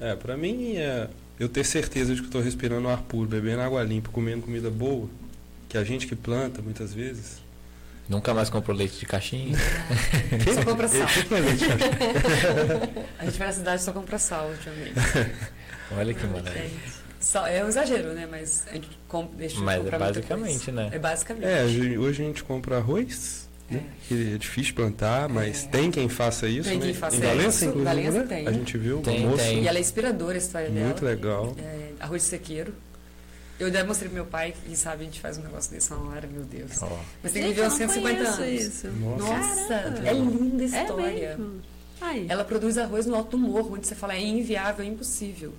né? 0.00 0.12
É, 0.12 0.16
pra 0.16 0.36
mim, 0.36 0.76
é, 0.76 1.08
eu 1.38 1.48
ter 1.48 1.64
certeza 1.64 2.14
de 2.14 2.20
que 2.22 2.28
eu 2.28 2.30
tô 2.30 2.40
respirando 2.40 2.88
ar 2.88 3.02
puro, 3.02 3.28
bebendo 3.28 3.60
água 3.62 3.82
limpa, 3.82 4.10
comendo 4.10 4.42
comida 4.42 4.70
boa, 4.70 5.08
que 5.68 5.76
a 5.76 5.84
gente 5.84 6.06
que 6.06 6.16
planta, 6.16 6.62
muitas 6.62 6.94
vezes. 6.94 7.38
Nunca 8.08 8.34
mais 8.34 8.50
comprou 8.50 8.76
leite 8.76 8.98
de 8.98 9.06
caixinha. 9.06 9.56
Só 10.54 10.64
compra 10.64 10.88
sal. 10.88 11.06
A 13.18 13.24
gente 13.24 13.38
vai 13.38 13.46
na 13.48 13.52
cidade 13.52 13.82
e 13.82 13.84
só 13.84 13.92
compra 13.92 14.18
sal 14.18 14.48
ultimamente. 14.48 14.94
Olha 15.96 16.14
que 16.14 16.26
maravilha. 16.26 16.70
Sal, 17.18 17.46
é 17.46 17.62
um 17.64 17.68
exagero, 17.68 18.12
né? 18.14 18.26
Mas 18.30 18.64
a 18.70 18.74
gente 18.74 18.88
com, 19.06 19.26
deixa 19.36 19.56
de 19.56 19.62
Mas 19.62 19.86
é 19.86 19.98
basicamente, 19.98 20.64
coisa. 20.66 20.72
né? 20.72 20.88
É 20.92 20.98
basicamente. 20.98 21.44
É, 21.46 21.64
hoje 21.64 21.98
hoje 21.98 22.22
a 22.22 22.26
gente 22.26 22.42
compra 22.44 22.76
arroz, 22.78 23.46
né? 23.68 23.82
Que 24.08 24.34
é 24.34 24.38
difícil 24.38 24.74
plantar, 24.74 25.28
mas 25.28 25.64
É. 25.64 25.68
tem 25.68 25.90
quem 25.90 26.08
faça 26.08 26.48
isso, 26.48 26.68
Tem 26.68 26.78
né? 26.78 26.86
quem 26.86 26.94
faça 26.94 27.16
em 27.16 27.20
Valença, 27.20 27.48
isso. 27.48 27.64
inclusive, 27.66 27.84
Valença 27.84 28.18
né? 28.20 28.26
tem. 28.26 28.48
A 28.48 28.52
gente 28.52 28.78
viu 28.78 29.00
Tem, 29.02 29.26
moça 29.26 29.42
tem. 29.44 29.62
E 29.62 29.68
ela 29.68 29.76
é 29.76 29.80
inspiradora 29.80 30.34
a 30.34 30.38
história 30.38 30.70
dela. 30.70 30.86
muito 30.86 31.04
legal. 31.04 31.54
É, 31.58 31.90
arroz 32.00 32.22
de 32.22 32.28
sequeiro. 32.28 32.74
Eu 33.58 33.70
já 33.70 33.84
mostrei 33.84 34.08
pro 34.08 34.14
meu 34.14 34.24
pai, 34.24 34.54
e 34.66 34.74
sabe, 34.74 35.02
a 35.02 35.04
gente 35.04 35.20
faz 35.20 35.36
um 35.36 35.42
negócio 35.42 35.70
desse 35.70 35.92
uma 35.92 36.14
hora, 36.14 36.26
meu 36.26 36.44
Deus. 36.44 36.80
Ó, 36.82 36.98
Mas 37.22 37.32
tem 37.32 37.42
que 37.42 37.48
viver 37.50 37.66
uns 37.66 37.72
não 37.72 37.76
150 37.76 38.16
conheço 38.16 38.40
anos. 38.42 38.62
Isso. 38.62 38.88
Nossa. 38.88 39.24
Nossa, 39.26 39.74
é 40.06 40.12
linda 40.14 40.62
a 40.64 40.78
É 40.78 40.82
história. 40.82 41.36
mesmo? 41.36 41.60
Aí. 42.00 42.26
Ela 42.30 42.42
produz 42.44 42.78
arroz 42.78 43.04
no 43.04 43.14
alto 43.14 43.32
do 43.32 43.38
morro, 43.38 43.74
onde 43.74 43.86
você 43.86 43.94
fala 43.94 44.14
é 44.14 44.20
inviável, 44.22 44.82
é 44.82 44.88
impossível. 44.88 45.52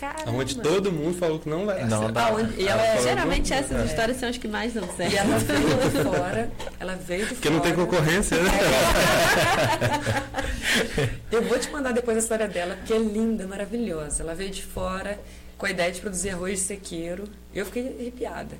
Caramba. 0.00 0.30
Onde 0.30 0.56
todo 0.60 0.92
mundo 0.92 1.18
falou 1.18 1.40
que 1.40 1.48
não 1.48 1.66
vai 1.66 1.80
dar 1.80 1.86
Não 1.86 1.98
certo. 2.00 2.12
dá. 2.12 2.30
Onde- 2.32 2.60
e 2.62 2.68
ela 2.68 2.82
é, 2.86 3.02
Geralmente 3.02 3.52
essas 3.52 3.80
É. 3.80 3.84
histórias 3.84 4.16
são 4.18 4.28
as 4.28 4.38
que 4.38 4.46
mais 4.46 4.72
dão 4.72 4.86
certo. 4.96 5.12
E 5.12 5.16
ela 5.16 5.38
veio 5.38 5.90
de 5.90 6.02
fora. 6.04 6.50
Ela 6.78 6.94
veio 6.94 7.26
de 7.26 7.34
Porque 7.34 7.48
fora. 7.48 7.54
não 7.54 7.60
tem 7.64 7.74
concorrência, 7.74 8.36
né? 8.42 8.50
Eu 11.30 11.42
vou 11.42 11.58
te 11.58 11.70
mandar 11.70 11.92
depois 11.92 12.16
a 12.16 12.20
história 12.20 12.48
dela, 12.48 12.76
porque 12.76 12.92
é 12.92 12.98
linda, 12.98 13.46
maravilhosa. 13.46 14.22
Ela 14.22 14.34
veio 14.34 14.50
de 14.50 14.62
fora 14.62 15.18
com 15.56 15.66
a 15.66 15.70
ideia 15.70 15.90
de 15.90 16.00
produzir 16.00 16.30
arroz 16.30 16.60
de 16.60 16.64
sequeiro. 16.66 17.24
Eu 17.54 17.64
fiquei 17.66 17.96
arrepiada. 17.98 18.56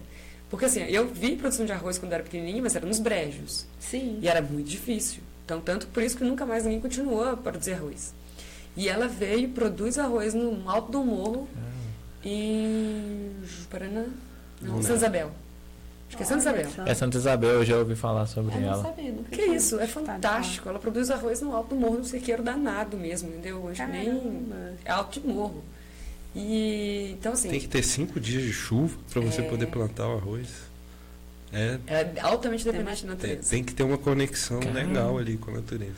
Porque 0.50 0.64
assim, 0.64 0.82
eu 0.84 1.06
vi 1.08 1.36
produção 1.36 1.66
de 1.66 1.72
arroz 1.72 1.98
quando 1.98 2.12
eu 2.12 2.16
era 2.16 2.24
pequenininha, 2.24 2.62
mas 2.62 2.74
era 2.74 2.86
nos 2.86 2.98
brejos. 2.98 3.66
Sim. 3.78 4.18
E 4.22 4.28
era 4.28 4.40
muito 4.40 4.68
difícil. 4.68 5.22
Então, 5.44 5.60
tanto 5.60 5.86
por 5.88 6.02
isso 6.02 6.16
que 6.16 6.24
nunca 6.24 6.44
mais 6.46 6.64
ninguém 6.64 6.80
continuou 6.80 7.28
a 7.30 7.36
produzir 7.36 7.74
arroz. 7.74 8.14
E 8.78 8.88
ela 8.88 9.08
veio 9.08 9.40
e 9.40 9.48
produz 9.48 9.98
arroz 9.98 10.34
no 10.34 10.70
alto 10.70 10.92
do 10.92 11.04
morro 11.04 11.48
em 12.24 13.32
Paraná. 13.68 14.04
Não, 14.62 14.74
Não 14.76 14.82
Santa. 14.82 14.94
Isabel. 14.94 15.30
Acho 16.08 16.16
que 16.16 16.22
é 16.22 16.26
Santa 16.26 16.40
Isabel. 16.40 16.66
É 16.86 16.94
Santa 16.94 17.18
Isabel, 17.18 17.50
eu 17.50 17.64
já 17.64 17.76
ouvi 17.76 17.94
falar 17.94 18.26
sobre 18.26 18.54
Eu 18.54 18.60
não 18.60 18.68
ela. 18.72 18.82
sabia, 18.82 19.12
Que 19.30 19.36
tinha 19.36 19.56
isso, 19.56 19.78
é 19.78 19.86
fantástico. 19.86 20.68
Ela 20.68 20.78
produz 20.78 21.10
arroz 21.10 21.40
no 21.42 21.54
alto 21.54 21.70
do 21.74 21.76
morro, 21.76 21.98
no 21.98 22.04
sequeiro 22.04 22.42
danado 22.42 22.96
mesmo, 22.96 23.28
entendeu? 23.30 23.68
Acho 23.68 23.84
que 23.84 23.90
nem 23.92 24.48
é 24.84 24.90
alto 24.90 25.20
de 25.20 25.26
morro. 25.26 25.62
E 26.34 27.16
então 27.18 27.32
assim, 27.32 27.48
Tem 27.50 27.60
que 27.60 27.68
ter 27.68 27.82
cinco 27.82 28.20
dias 28.20 28.42
de 28.42 28.52
chuva 28.52 28.96
para 29.10 29.20
você 29.20 29.40
É. 29.40 29.44
poder 29.48 29.66
plantar 29.66 30.08
o 30.08 30.16
arroz. 30.16 30.48
É, 31.52 31.78
ela 31.86 32.00
é 32.00 32.20
altamente 32.20 32.62
Tem 32.64 32.72
dependente 32.72 33.04
da 33.06 33.16
tem, 33.16 33.30
natureza. 33.30 33.50
tem 33.50 33.64
que 33.64 33.74
ter 33.74 33.82
uma 33.82 33.96
conexão 33.98 34.60
Caramba. 34.60 34.80
legal 34.80 35.18
ali 35.18 35.36
com 35.38 35.50
a 35.50 35.54
natureza. 35.54 35.94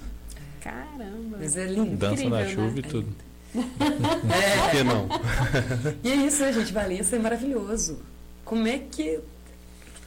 Caramba. 0.60 1.38
Mas 1.40 1.56
é 1.56 1.64
lindo. 1.66 1.96
Dança 1.96 2.28
na 2.28 2.42
Incrível, 2.42 2.64
chuva 2.64 2.74
né? 2.74 2.78
e 2.78 2.82
tudo. 2.82 3.08
Por 3.52 4.70
que 4.70 4.84
não? 4.84 5.08
E 6.04 6.10
é 6.10 6.14
isso, 6.26 6.42
né, 6.42 6.52
gente? 6.52 6.72
Valença 6.72 7.16
é 7.16 7.18
maravilhoso. 7.18 7.98
Como 8.44 8.66
é 8.66 8.78
que. 8.78 9.18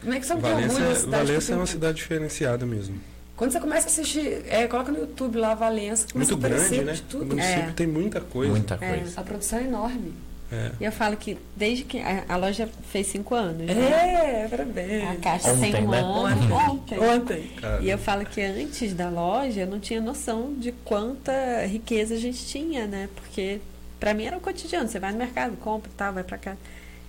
Como 0.02 0.14
é 0.14 0.20
que 0.20 0.26
você 0.26 0.34
não 0.34 0.42
tem 0.42 0.52
Valência, 0.52 0.74
orgulho 0.76 0.90
da 0.94 1.00
cidade? 1.00 1.26
Valência 1.28 1.48
que 1.48 1.54
é 1.54 1.56
uma 1.58 1.66
cidade 1.68 1.98
diferenciada 1.98 2.66
mesmo. 2.66 3.00
Quando 3.36 3.52
você 3.52 3.60
começa 3.60 3.88
a 3.88 3.90
assistir, 3.90 4.44
é, 4.48 4.68
coloca 4.68 4.92
no 4.92 5.00
YouTube 5.00 5.38
lá 5.40 5.56
Valença, 5.56 6.06
começa 6.12 6.32
Muito 6.34 6.44
a 6.44 6.48
aparecer 6.48 6.84
grande, 6.84 6.86
né? 6.86 6.94
de 6.94 7.02
O 7.02 7.06
tudo. 7.06 7.26
município 7.26 7.70
É. 7.70 7.72
tem 7.72 7.88
muita 7.88 8.22
coisa. 8.22 8.52
Muita 8.52 8.78
É. 8.80 8.98
coisa. 8.98 9.20
A 9.20 9.24
produção 9.24 9.60
é 9.60 9.64
enorme. 9.64 10.14
É. 10.54 10.72
E 10.80 10.86
eu 10.86 10.92
falo 10.92 11.18
que 11.18 11.36
desde 11.56 11.84
que 11.84 12.00
a, 12.00 12.26
a 12.30 12.38
loja 12.38 12.70
fez 12.92 13.08
cinco 13.08 13.34
anos, 13.34 13.66
né? 13.66 14.44
É, 14.44 14.48
parabéns. 14.48 15.10
A 15.10 15.16
caixa 15.16 15.52
Ontem, 15.52 15.72
tem 15.72 15.88
um 15.88 15.90
né? 15.90 16.00
ano. 16.00 16.54
Ontem. 16.54 17.00
Ontem. 17.00 17.52
E 17.82 17.90
eu 17.90 17.98
falo 17.98 18.24
que 18.24 18.40
antes 18.40 18.94
da 18.94 19.10
loja 19.10 19.62
eu 19.62 19.68
não 19.68 19.80
tinha 19.80 20.00
noção 20.00 20.54
de 20.54 20.72
quanta 20.86 21.66
riqueza 21.66 22.14
a 22.14 22.20
gente 22.20 22.46
tinha, 22.46 22.86
né? 22.86 23.10
Porque 23.16 23.60
pra 24.00 24.14
mim 24.14 24.26
era 24.26 24.38
o 24.38 24.40
cotidiano. 24.40 24.88
Você 24.88 25.00
vai 25.00 25.12
no 25.12 25.18
mercado, 25.18 25.58
compra 25.58 25.90
e 25.92 25.96
tal, 25.96 26.14
vai 26.14 26.24
pra 26.24 26.38
cá. 26.38 26.56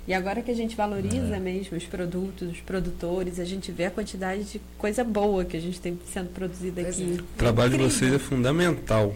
E 0.07 0.12
agora 0.15 0.43
que 0.43 0.51
a 0.51 0.55
gente 0.55 0.77
valoriza 0.77 1.39
mesmo 1.39 1.77
os 1.77 1.85
produtos, 1.85 2.51
os 2.51 2.61
produtores, 2.61 3.41
a 3.41 3.45
gente 3.45 3.73
vê 3.73 3.87
a 3.87 3.91
quantidade 3.91 4.45
de 4.45 4.61
coisa 4.77 5.03
boa 5.03 5.45
que 5.45 5.57
a 5.57 5.61
gente 5.61 5.81
tem 5.81 5.99
sendo 6.12 6.29
produzida 6.29 6.83
Pois 6.83 6.95
aqui. 6.95 7.19
o 7.21 7.23
trabalho 7.39 7.71
de 7.71 7.79
vocês 7.79 8.12
é 8.12 8.19
fundamental 8.19 9.15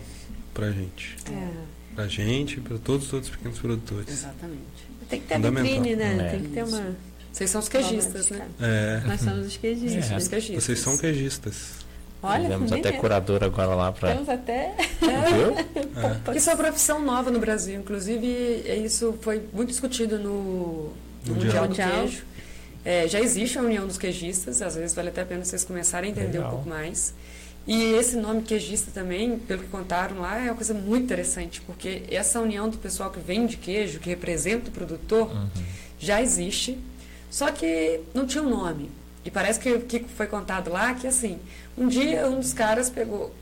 pra 0.55 0.71
gente. 0.71 1.17
É. 1.31 1.78
Pra 1.99 2.07
gente 2.07 2.59
e 2.59 2.61
pra 2.61 2.79
todos 2.79 3.09
os 3.09 3.13
outros 3.13 3.33
pequenos 3.33 3.59
produtores. 3.59 4.09
Exatamente. 4.09 4.63
Tem 5.11 5.21
que 5.21 5.27
ter 5.27 5.41
vitrine, 5.41 5.97
né? 5.97 6.29
É. 6.29 6.31
Tem 6.31 6.43
que 6.43 6.49
ter 6.51 6.63
uma. 6.63 6.97
Vocês 7.33 7.51
são 7.51 7.61
os 7.61 7.69
queijistas, 7.69 8.31
né? 8.31 8.47
É. 8.61 9.03
Nós 9.05 9.21
somos 9.21 9.49
os 9.49 9.57
queijistas. 9.57 10.13
É. 10.13 10.17
Os 10.17 10.29
queijistas. 10.29 10.63
Vocês 10.63 10.79
são 10.79 10.97
queijistas. 10.97 11.71
Olha, 12.23 12.43
Tivemos 12.43 12.71
até 12.71 12.91
é. 12.91 12.93
curador 12.93 13.43
agora 13.43 13.75
lá 13.75 13.91
pra. 13.91 14.13
Temos 14.13 14.29
até. 14.29 14.77
Viu? 15.01 15.57
Isso 16.37 16.51
é 16.51 16.55
uma 16.55 16.63
profissão 16.63 17.03
nova 17.03 17.33
no 17.33 17.41
Brasil. 17.41 17.81
Inclusive, 17.81 18.63
é 18.65 18.77
isso 18.77 19.19
foi 19.21 19.43
muito 19.53 19.71
discutido 19.71 20.21
no, 20.21 20.93
no 21.27 21.35
Mundial. 21.35 21.67
Mundial, 21.67 21.89
do. 21.89 21.97
Queijo. 22.05 22.23
É, 22.85 23.09
já 23.09 23.21
existe 23.21 23.59
a 23.59 23.63
União 23.63 23.89
dos 23.89 23.99
Queijistas, 23.99 24.63
às 24.63 24.77
vezes 24.77 24.95
vale 24.95 25.09
até 25.09 25.23
a 25.23 25.27
pena 25.27 25.45
vocês 25.45 25.65
começarem 25.65 26.11
a 26.11 26.13
entender 26.13 26.39
Legal. 26.39 26.47
um 26.47 26.51
pouco 26.51 26.69
mais. 26.69 27.13
E 27.69 27.93
esse 27.93 28.17
nome 28.17 28.41
queijista 28.43 28.91
também, 28.91 29.39
pelo 29.39 29.63
que 29.63 29.69
contaram 29.69 30.21
lá, 30.21 30.39
é 30.39 30.45
uma 30.45 30.55
coisa 30.55 30.73
muito 30.73 31.05
interessante, 31.05 31.61
porque 31.61 32.03
essa 32.11 32.41
união 32.41 32.67
do 32.71 32.79
pessoal 32.79 33.11
que 33.11 33.21
vende 33.21 33.59
queijo, 33.59 34.01
que 34.01 34.09
representa 34.09 34.71
o 34.71 34.73
produtor, 34.73 35.31
Uhum. 35.31 35.49
já 35.99 36.23
existe, 36.23 36.79
só 37.31 37.53
que 37.53 38.01
não 38.15 38.27
tinha 38.27 38.43
um 38.43 38.49
nome. 38.49 38.91
E 39.23 39.31
parece 39.31 39.61
que 39.61 39.71
o 39.71 39.83
que 39.83 40.01
foi 40.05 40.27
contado 40.27 40.71
lá 40.73 40.95
que 40.95 41.07
assim, 41.07 41.39
um 41.77 41.87
dia 41.89 42.27
um 42.27 42.41
dos 42.41 42.55
caras 42.55 42.89
pegou, 42.89 43.35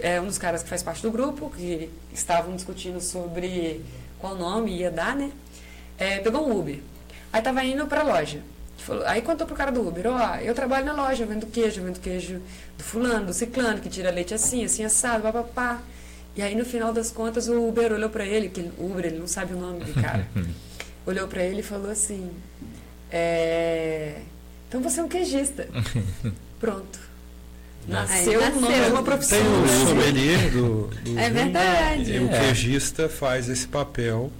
é, 0.00 0.18
um 0.18 0.26
dos 0.26 0.38
caras 0.38 0.62
que 0.62 0.68
faz 0.70 0.82
parte 0.82 1.02
do 1.02 1.10
grupo, 1.10 1.52
que 1.54 1.90
estavam 2.10 2.56
discutindo 2.56 3.02
sobre 3.02 3.82
qual 4.18 4.34
nome 4.34 4.78
ia 4.78 4.90
dar, 4.90 5.14
né? 5.14 5.30
É, 5.98 6.20
pegou 6.20 6.48
um 6.48 6.58
Uber. 6.58 6.78
Aí 7.30 7.42
tava 7.42 7.62
indo 7.62 7.86
pra 7.86 8.02
loja. 8.02 8.40
Falou- 8.86 9.04
Aí 9.06 9.22
contou 9.22 9.46
pro 9.46 9.56
cara 9.56 9.70
do 9.72 9.86
Uber, 9.86 10.06
ó, 10.08 10.36
eu 10.36 10.54
trabalho 10.54 10.84
na 10.84 10.92
loja, 10.92 11.24
vendo 11.24 11.46
queijo, 11.46 11.82
vendo 11.82 11.98
queijo 12.00 12.40
do 12.76 12.84
fulano, 12.84 13.26
do 13.26 13.32
ciclano, 13.32 13.80
que 13.80 13.88
tira 13.88 14.10
leite 14.10 14.34
assim, 14.34 14.64
assim, 14.64 14.84
assado, 14.84 15.22
papapá. 15.22 15.80
E 16.36 16.42
aí 16.42 16.54
no 16.54 16.64
final 16.64 16.92
das 16.92 17.10
contas 17.10 17.48
o 17.48 17.66
Uber 17.68 17.92
olhou 17.92 18.10
pra 18.10 18.26
ele, 18.26 18.48
que 18.48 18.60
o 18.76 18.86
Uber 18.90 19.06
ele 19.06 19.18
não 19.18 19.26
sabe 19.26 19.54
o 19.54 19.56
nome 19.58 19.84
do 19.84 19.94
cara. 20.00 20.26
olhou 21.06 21.26
pra 21.28 21.42
ele 21.42 21.60
e 21.60 21.62
falou 21.62 21.90
assim: 21.90 22.30
é, 23.10 24.16
Então 24.68 24.80
você 24.82 25.00
é 25.00 25.02
um 25.02 25.08
queijista. 25.08 25.68
Pronto. 26.60 26.98
Nasceu 27.86 28.40
Aí 28.42 28.60
nasceu. 28.60 28.92
uma 28.92 29.02
profissão. 29.02 29.38
Tem 29.38 29.46
o 29.46 29.60
né? 29.60 29.86
sommelier 29.86 30.50
do, 30.50 30.86
do 31.04 31.18
É 31.18 31.30
vinho, 31.30 31.34
verdade. 31.34 32.12
E 32.12 32.18
o 32.18 32.30
É. 32.30 32.40
queijista 32.40 33.08
faz 33.08 33.48
esse 33.48 33.68
papel, 33.68 34.32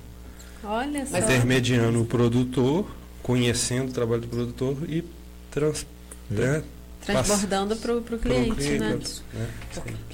Olha 0.64 1.04
só. 1.06 1.18
intermediando 1.18 2.00
o 2.00 2.06
produtor, 2.06 2.86
conhecendo 3.24 3.88
o 3.88 3.92
trabalho 3.92 4.20
do 4.20 4.28
produtor 4.28 4.76
e 4.88 5.02
trans, 5.51 5.84
né, 6.30 6.62
Transbordando 7.05 7.74
pro 7.76 8.01
pro 8.02 8.18
cliente, 8.18 8.78
né? 8.78 8.98
né? 9.32 9.48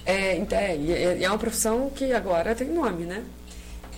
É, 0.07 0.37
ent- 0.37 0.53
é, 0.53 0.75
é, 0.77 1.23
é 1.23 1.29
uma 1.29 1.39
profissão 1.39 1.91
que 1.95 2.13
agora 2.13 2.55
tem 2.55 2.69
nome, 2.69 3.05
né? 3.05 3.23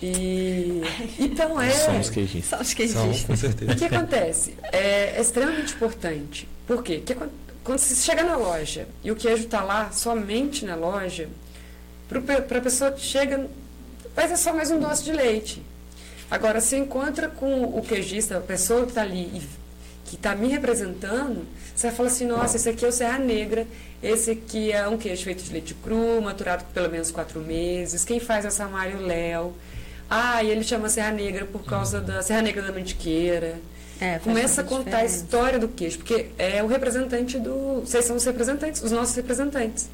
E 0.02 0.82
então 1.18 1.60
é. 1.60 1.70
Somos 1.70 2.10
queijistas. 2.10 2.48
Só 2.58 2.60
os 2.62 2.68
São, 2.68 2.76
queijistas. 2.76 3.24
com 3.24 3.32
O 3.32 3.36
certeza. 3.36 3.74
que 3.76 3.84
acontece? 3.84 4.54
É, 4.72 5.14
é 5.16 5.20
extremamente 5.20 5.74
importante. 5.74 6.48
Por 6.66 6.82
quê? 6.82 6.96
Porque 6.98 7.14
quando, 7.14 7.30
quando 7.64 7.78
você 7.78 7.94
chega 7.94 8.22
na 8.24 8.36
loja 8.36 8.86
e 9.04 9.10
o 9.10 9.16
queijo 9.16 9.44
está 9.44 9.62
lá, 9.62 9.90
somente 9.92 10.64
na 10.64 10.74
loja, 10.74 11.28
para 12.08 12.58
a 12.58 12.60
pessoa 12.62 12.90
que 12.92 13.00
chega, 13.00 13.46
vai 14.14 14.28
ser 14.28 14.36
só 14.36 14.52
mais 14.52 14.70
um 14.70 14.78
doce 14.80 15.04
de 15.04 15.12
leite. 15.12 15.62
Agora, 16.32 16.62
se 16.62 16.76
encontra 16.76 17.28
com 17.28 17.64
o 17.64 17.82
queijista, 17.82 18.38
a 18.38 18.40
pessoa 18.40 18.84
que 18.84 18.92
está 18.92 19.02
ali 19.02 19.30
e 19.34 19.42
que 20.06 20.16
está 20.16 20.34
me 20.34 20.48
representando, 20.48 21.46
você 21.76 21.88
vai 21.88 21.96
falar 21.96 22.08
assim, 22.08 22.26
nossa, 22.26 22.56
esse 22.56 22.70
aqui 22.70 22.86
é 22.86 22.88
o 22.88 22.92
Serra 22.92 23.18
Negra, 23.18 23.66
esse 24.02 24.30
aqui 24.30 24.72
é 24.72 24.88
um 24.88 24.96
queijo 24.96 25.24
feito 25.24 25.44
de 25.44 25.52
leite 25.52 25.74
cru, 25.74 26.22
maturado 26.22 26.64
por 26.64 26.72
pelo 26.72 26.88
menos 26.88 27.10
quatro 27.10 27.38
meses, 27.38 28.02
quem 28.02 28.18
faz 28.18 28.46
essa 28.46 28.66
Mário 28.66 29.02
Léo. 29.02 29.52
Ah, 30.08 30.42
e 30.42 30.50
ele 30.50 30.64
chama 30.64 30.88
Serra 30.88 31.10
Negra 31.10 31.44
por 31.44 31.66
causa 31.66 32.00
da 32.00 32.22
Serra 32.22 32.40
Negra 32.40 32.62
da 32.62 32.72
Mantiqueira. 32.72 33.56
É, 34.00 34.18
Começa 34.18 34.62
a 34.62 34.64
contar 34.64 34.98
a 34.98 35.04
história 35.04 35.58
do 35.58 35.68
queijo, 35.68 35.98
porque 35.98 36.28
é 36.38 36.62
o 36.62 36.66
representante 36.66 37.38
do. 37.38 37.82
Vocês 37.82 38.06
são 38.06 38.16
os 38.16 38.24
representantes, 38.24 38.82
os 38.82 38.90
nossos 38.90 39.14
representantes. 39.14 39.86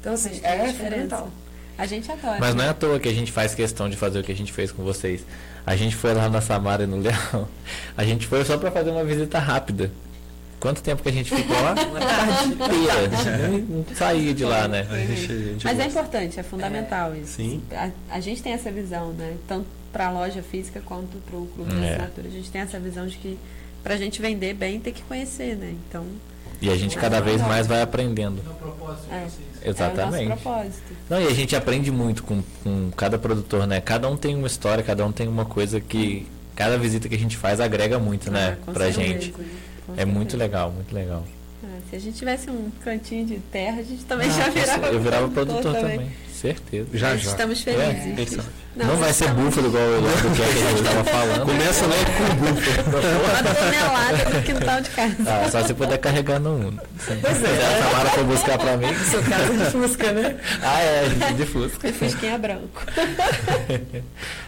Então, 0.00 0.14
assim, 0.14 0.40
é 0.44 0.66
diferença. 0.66 0.72
fundamental. 0.78 1.30
A 1.76 1.86
gente 1.86 2.10
adora. 2.10 2.38
Mas 2.40 2.54
não 2.54 2.64
é 2.64 2.68
à 2.68 2.74
toa 2.74 2.98
que 3.00 3.08
a 3.08 3.12
gente 3.12 3.32
faz 3.32 3.54
questão 3.54 3.88
de 3.88 3.96
fazer 3.96 4.20
o 4.20 4.22
que 4.22 4.30
a 4.32 4.36
gente 4.36 4.52
fez 4.52 4.70
com 4.70 4.82
vocês. 4.84 5.24
A 5.66 5.74
gente 5.76 5.96
foi 5.96 6.14
lá 6.14 6.28
na 6.28 6.40
Samara 6.40 6.84
e 6.84 6.86
no 6.86 6.98
Leão. 6.98 7.48
A 7.96 8.04
gente 8.04 8.26
foi 8.26 8.44
só 8.44 8.56
pra 8.58 8.70
fazer 8.70 8.90
uma 8.90 9.04
visita 9.04 9.38
rápida. 9.38 9.90
Quanto 10.60 10.82
tempo 10.82 11.02
que 11.02 11.08
a 11.08 11.12
gente 11.12 11.34
ficou 11.34 11.56
lá? 11.60 11.72
Uma 11.74 12.00
tarde 12.00 12.48
inteira. 12.54 13.64
Não 13.68 13.84
saía 13.94 14.32
de 14.32 14.44
lá, 14.44 14.66
né? 14.68 14.86
A 14.90 14.96
gente, 14.98 15.32
a 15.32 15.36
gente 15.36 15.64
Mas 15.64 15.78
é 15.78 15.86
importante, 15.86 16.40
é 16.40 16.42
fundamental 16.42 17.14
isso. 17.16 17.32
Sim. 17.34 17.62
A, 17.72 17.90
a 18.10 18.20
gente 18.20 18.42
tem 18.42 18.52
essa 18.52 18.70
visão, 18.70 19.10
né? 19.12 19.34
Tanto 19.46 19.66
para 19.92 20.06
a 20.06 20.10
loja 20.10 20.42
física 20.42 20.80
quanto 20.84 21.18
para 21.18 21.36
o 21.36 21.46
clube 21.48 21.70
de 21.74 21.84
É. 21.84 21.90
assinatura. 21.90 22.28
A 22.28 22.30
gente 22.30 22.50
tem 22.50 22.60
essa 22.62 22.78
visão 22.80 23.06
de 23.06 23.16
que 23.16 23.38
para 23.82 23.94
a 23.94 23.96
gente 23.98 24.20
vender 24.22 24.54
bem 24.54 24.80
tem 24.80 24.92
que 24.92 25.02
conhecer, 25.02 25.54
né? 25.56 25.74
Então, 25.88 26.04
E 26.62 26.70
a 26.70 26.76
gente 26.76 26.96
cada 26.96 27.20
vez 27.20 27.40
mais 27.42 27.66
vai 27.66 27.82
aprendendo. 27.82 28.40
é, 29.10 29.16
é 29.16 29.26
o 29.26 29.53
Exatamente. 29.64 30.28
nosso 30.28 30.42
propósito. 30.42 30.82
Não, 31.08 31.20
e 31.20 31.26
a 31.26 31.32
gente 31.34 31.56
aprende 31.56 31.90
muito 31.90 32.22
com, 32.22 32.42
com 32.62 32.90
cada 32.96 33.18
produtor, 33.18 33.66
né? 33.66 33.80
Cada 33.80 34.08
um 34.08 34.16
tem 34.16 34.34
uma 34.34 34.46
história, 34.46 34.82
cada 34.84 35.04
um 35.06 35.12
tem 35.12 35.26
uma 35.28 35.44
coisa 35.44 35.80
que. 35.80 36.26
Cada 36.54 36.78
visita 36.78 37.08
que 37.08 37.14
a 37.16 37.18
gente 37.18 37.36
faz 37.36 37.60
agrega 37.60 37.98
muito, 37.98 38.30
né? 38.30 38.56
Ah, 38.66 38.72
pra 38.72 38.84
certeza. 38.92 39.00
gente. 39.02 39.34
É 39.96 40.04
muito 40.04 40.36
legal, 40.36 40.70
muito 40.70 40.94
legal. 40.94 41.24
É, 41.64 41.66
se 41.90 41.96
a 41.96 41.98
gente 41.98 42.16
tivesse 42.16 42.48
um 42.50 42.70
cantinho 42.84 43.26
de 43.26 43.38
terra, 43.50 43.80
a 43.80 43.82
gente 43.82 44.04
também 44.04 44.28
Ah, 44.28 44.30
já 44.30 44.48
virava 44.50 44.86
Eu 44.86 45.00
virava 45.00 45.28
produtor 45.28 45.74
também. 45.74 46.10
Certeza. 46.44 46.88
Já, 46.92 47.16
já. 47.16 47.30
Estamos 47.30 47.64
Quem 47.64 47.74
felizes. 47.74 48.36
sabe? 48.36 48.48
Não, 48.76 48.96
vai 48.96 49.12
ser 49.14 49.30
búfalo 49.32 49.68
igual 49.68 49.82
o 49.82 49.96
Eduardo 49.98 50.30
que 50.34 50.42
a 50.42 50.70
gente 50.70 50.82
tava 50.82 51.04
falando. 51.04 51.44
Começa 51.46 51.86
logo 51.86 52.04
com 52.04 52.24
o 52.24 52.34
búfalo. 52.34 52.98
Uma 53.24 53.54
tonelada 53.54 54.30
no 54.30 54.42
quintal 54.42 54.80
de 54.82 54.90
casa. 54.90 55.16
Ah, 55.26 55.50
só 55.50 55.64
se 55.64 55.72
puder 55.72 55.96
carregar 55.98 56.38
no. 56.40 56.72
Se 56.98 57.12
a 57.12 57.82
Samara 57.82 58.10
for 58.10 58.24
buscar 58.24 58.58
pra 58.58 58.76
mim. 58.76 58.92
No 58.92 59.04
seu 59.06 59.22
caso, 59.22 59.52
de 59.56 59.64
Fusca, 59.70 60.12
né? 60.12 60.36
Ah, 60.60 60.80
é, 60.82 61.32
de 61.34 61.46
Fusca. 61.46 61.88
E 61.88 61.92
Fusquinha 61.92 62.36
branco. 62.36 62.82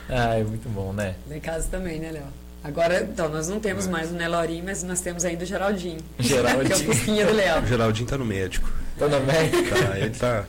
Ah, 0.09 0.36
é 0.39 0.44
muito 0.44 0.68
bom, 0.68 0.93
né? 0.93 1.16
Em 1.28 1.40
casa 1.40 1.66
também, 1.68 1.98
né, 1.98 2.12
Léo? 2.12 2.23
Agora, 2.62 3.01
então, 3.02 3.28
nós 3.28 3.48
não 3.48 3.59
temos 3.59 3.89
mais 3.89 4.10
o 4.10 4.14
Nelorim, 4.14 4.62
mas 4.64 4.85
nós 4.85 5.01
temos 5.01 5.24
ainda 5.24 5.43
o 5.43 5.47
Geraldinho. 5.47 5.98
Que 6.18 6.32
é 6.32 6.40
o 6.40 6.47
Geraldinho. 6.47 6.78
Fusquinha 6.94 7.27
do 7.27 7.32
Léo. 7.32 7.62
O 7.62 7.66
Geraldinho 7.66 8.09
tá 8.09 8.16
no 8.16 8.24
médico. 8.24 8.70
Tô 8.98 9.09
no 9.09 9.18
médico. 9.20 9.68
Tá, 9.68 9.98
ele 9.98 10.10
tá. 10.10 10.44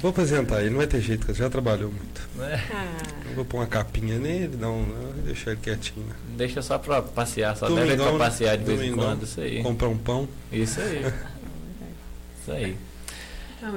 Vou 0.00 0.10
apresentar, 0.10 0.60
ele 0.60 0.70
não 0.70 0.76
vai 0.78 0.86
ter 0.86 1.00
jeito, 1.00 1.26
porque 1.26 1.38
já 1.40 1.50
trabalhou 1.50 1.90
muito. 1.90 2.28
né? 2.36 2.64
Ah, 2.72 2.96
Eu 3.28 3.34
vou 3.34 3.44
pôr 3.44 3.58
uma 3.58 3.66
capinha 3.66 4.16
nele, 4.18 4.56
não, 4.56 4.82
não 4.82 5.12
deixar 5.24 5.50
ele 5.52 5.60
quietinho. 5.60 6.06
né? 6.06 6.14
Deixa 6.36 6.62
só 6.62 6.78
pra 6.78 7.02
passear, 7.02 7.56
só 7.56 7.68
deve 7.68 7.80
Domingão, 7.80 8.16
pra 8.16 8.26
passear 8.26 8.56
de 8.56 8.64
vez 8.64 8.80
em 8.82 8.94
quando, 8.94 9.24
isso 9.24 9.40
aí. 9.40 9.60
Comprar 9.62 9.88
um 9.88 9.98
pão. 9.98 10.28
Isso 10.52 10.80
aí. 10.80 11.02
Isso 12.40 12.52
aí. 12.52 12.76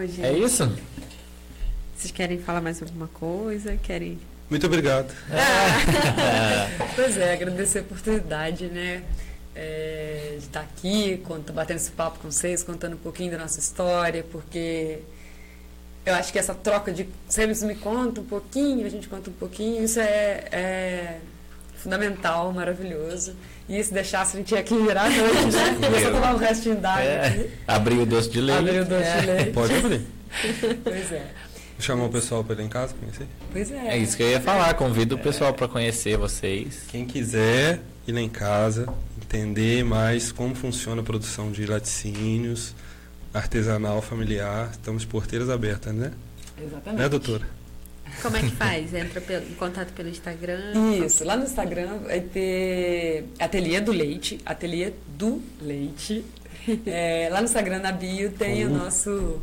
gente. 0.07 0.23
É 0.23 0.31
isso? 0.37 0.71
Vocês 1.97 2.11
querem 2.11 2.37
falar 2.39 2.61
mais 2.61 2.81
alguma 2.81 3.07
coisa? 3.07 3.75
Querem. 3.77 4.17
Muito 4.49 4.65
obrigado. 4.67 5.13
Pois 6.95 7.17
é, 7.17 7.33
agradecer 7.33 7.79
a 7.79 7.81
oportunidade, 7.81 8.65
né? 8.67 9.03
é, 9.55 10.35
de 10.37 10.45
estar 10.45 10.61
aqui, 10.61 11.17
conta- 11.25 11.51
batendo 11.51 11.77
esse 11.77 11.91
papo 11.91 12.19
com 12.19 12.31
vocês, 12.31 12.63
contando 12.63 12.93
um 12.93 12.97
pouquinho 12.99 13.31
da 13.31 13.37
nossa 13.37 13.59
história, 13.59 14.23
porque 14.31 14.99
eu 16.05 16.13
acho 16.15 16.31
que 16.31 16.39
essa 16.39 16.53
troca 16.53 16.91
de 16.91 17.07
sempre 17.27 17.57
me 17.65 17.75
conta 17.75 18.21
um 18.21 18.25
pouquinho, 18.25 18.85
a 18.85 18.89
gente 18.89 19.07
conta 19.07 19.29
um 19.29 19.33
pouquinho, 19.33 19.83
isso 19.83 19.99
é, 19.99 20.43
é 20.51 21.17
fundamental, 21.75 22.51
maravilhoso. 22.53 23.35
E 23.69 23.81
se 23.83 23.93
deixasse 23.93 24.35
a 24.35 24.39
gente 24.39 24.51
ia 24.53 24.59
aqui 24.59 24.75
virar 24.75 25.03
a 25.05 25.09
noite, 25.09 25.45
né? 25.55 25.99
Só 26.03 26.11
tomar 26.11 26.35
um 26.35 26.37
restinho 26.37 26.75
d'água 26.75 27.03
É, 27.03 27.49
abrir 27.67 27.99
o 27.99 28.05
doce 28.05 28.29
de 28.29 28.41
leite. 28.41 28.59
abrir 28.59 28.79
o 28.81 28.85
doce 28.85 29.19
de 29.19 29.25
leite. 29.25 29.51
Pode 29.51 29.73
abrir. 29.75 30.01
Pois 30.83 31.11
é. 31.11 31.25
Vou 31.77 31.85
chamar 31.85 32.05
o 32.05 32.09
pessoal 32.09 32.43
pra 32.43 32.53
ir 32.55 32.59
lá 32.59 32.63
em 32.63 32.69
casa 32.69 32.93
conhecer. 32.99 33.27
Pois 33.51 33.71
é. 33.71 33.87
É 33.89 33.97
isso 33.97 34.15
que 34.15 34.23
eu 34.23 34.29
ia 34.29 34.39
falar. 34.41 34.73
Convido 34.75 35.15
o 35.15 35.17
pessoal 35.19 35.53
pra 35.53 35.67
conhecer 35.67 36.17
vocês. 36.17 36.83
Quem 36.89 37.05
quiser 37.05 37.81
ir 38.07 38.11
lá 38.11 38.21
em 38.21 38.29
casa, 38.29 38.87
entender 39.21 39.83
mais 39.83 40.31
como 40.31 40.53
funciona 40.55 41.01
a 41.01 41.03
produção 41.03 41.51
de 41.51 41.65
laticínios, 41.65 42.73
artesanal, 43.33 44.01
familiar, 44.01 44.69
estamos 44.71 45.05
porteiras 45.05 45.49
abertas, 45.49 45.93
né? 45.93 46.11
Exatamente. 46.61 47.01
Né, 47.01 47.09
doutora? 47.09 47.47
Como 48.21 48.37
é 48.37 48.41
que 48.41 48.51
faz? 48.55 48.93
Entra 48.93 49.21
pelo, 49.21 49.47
em 49.47 49.53
contato 49.53 49.93
pelo 49.93 50.09
Instagram? 50.09 50.73
Isso, 51.05 51.23
lá 51.23 51.37
no 51.37 51.43
Instagram 51.43 51.97
vai 52.05 52.19
ter 52.21 53.25
Ateliê 53.39 53.79
do 53.79 53.91
Leite, 53.91 54.39
Ateliê 54.45 54.93
do 55.17 55.41
Leite. 55.61 56.25
É, 56.85 57.27
lá 57.31 57.39
no 57.39 57.45
Instagram, 57.45 57.79
na 57.79 57.91
bio, 57.91 58.33
tem 58.33 58.67
o 58.67 58.69
nosso 58.69 59.41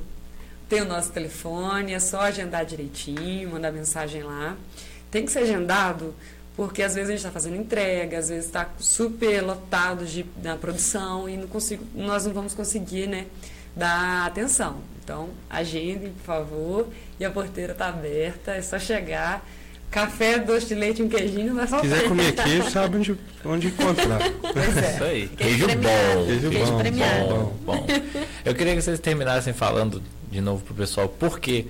tem 0.68 0.82
o 0.82 0.84
nosso 0.84 1.10
telefone, 1.10 1.92
é 1.92 1.98
só 1.98 2.20
agendar 2.20 2.64
direitinho, 2.64 3.50
mandar 3.50 3.72
mensagem 3.72 4.22
lá. 4.22 4.56
Tem 5.10 5.24
que 5.24 5.32
ser 5.32 5.40
agendado 5.40 6.14
porque 6.58 6.82
às 6.82 6.96
vezes 6.96 7.08
a 7.08 7.12
gente 7.12 7.20
está 7.20 7.30
fazendo 7.30 7.54
entrega, 7.54 8.18
às 8.18 8.28
vezes 8.30 8.46
está 8.46 8.68
super 8.80 9.40
lotado 9.42 10.04
de, 10.04 10.26
na 10.42 10.56
produção 10.56 11.28
e 11.28 11.36
não 11.36 11.46
consigo, 11.46 11.84
nós 11.94 12.26
não 12.26 12.32
vamos 12.32 12.52
conseguir 12.52 13.06
né, 13.06 13.26
dar 13.78 14.26
atenção. 14.26 14.76
Então, 15.02 15.30
agendem, 15.48 16.12
por 16.12 16.24
favor, 16.24 16.88
e 17.18 17.24
a 17.24 17.30
porteira 17.30 17.72
está 17.72 17.88
aberta, 17.88 18.50
é 18.52 18.60
só 18.60 18.78
chegar. 18.78 19.46
Café, 19.90 20.38
doce 20.38 20.66
de 20.66 20.74
leite 20.74 21.00
e 21.00 21.04
um 21.04 21.08
queijinho 21.08 21.54
vai 21.54 21.66
Se 21.66 21.80
quiser 21.80 22.06
comer 22.06 22.32
queijo, 22.32 22.70
sabe 22.70 22.98
onde, 22.98 23.18
onde 23.42 23.68
encontrar. 23.68 24.18
Pois 24.52 24.76
é. 24.76 24.94
Isso 24.94 25.04
aí. 25.04 25.28
Queijo 25.28 25.66
Queijo 25.66 25.80
bom. 25.80 26.26
Queijo 26.26 26.50
Queijo 26.50 26.72
bom, 26.72 26.78
premiado. 26.78 27.26
Bom, 27.28 27.54
bom. 27.64 27.86
Eu 28.44 28.54
queria 28.54 28.74
que 28.74 28.82
vocês 28.82 29.00
terminassem 29.00 29.54
falando 29.54 30.02
de 30.30 30.42
novo 30.42 30.62
pro 30.62 30.74
pessoal 30.74 31.08
por 31.08 31.40
que 31.40 31.66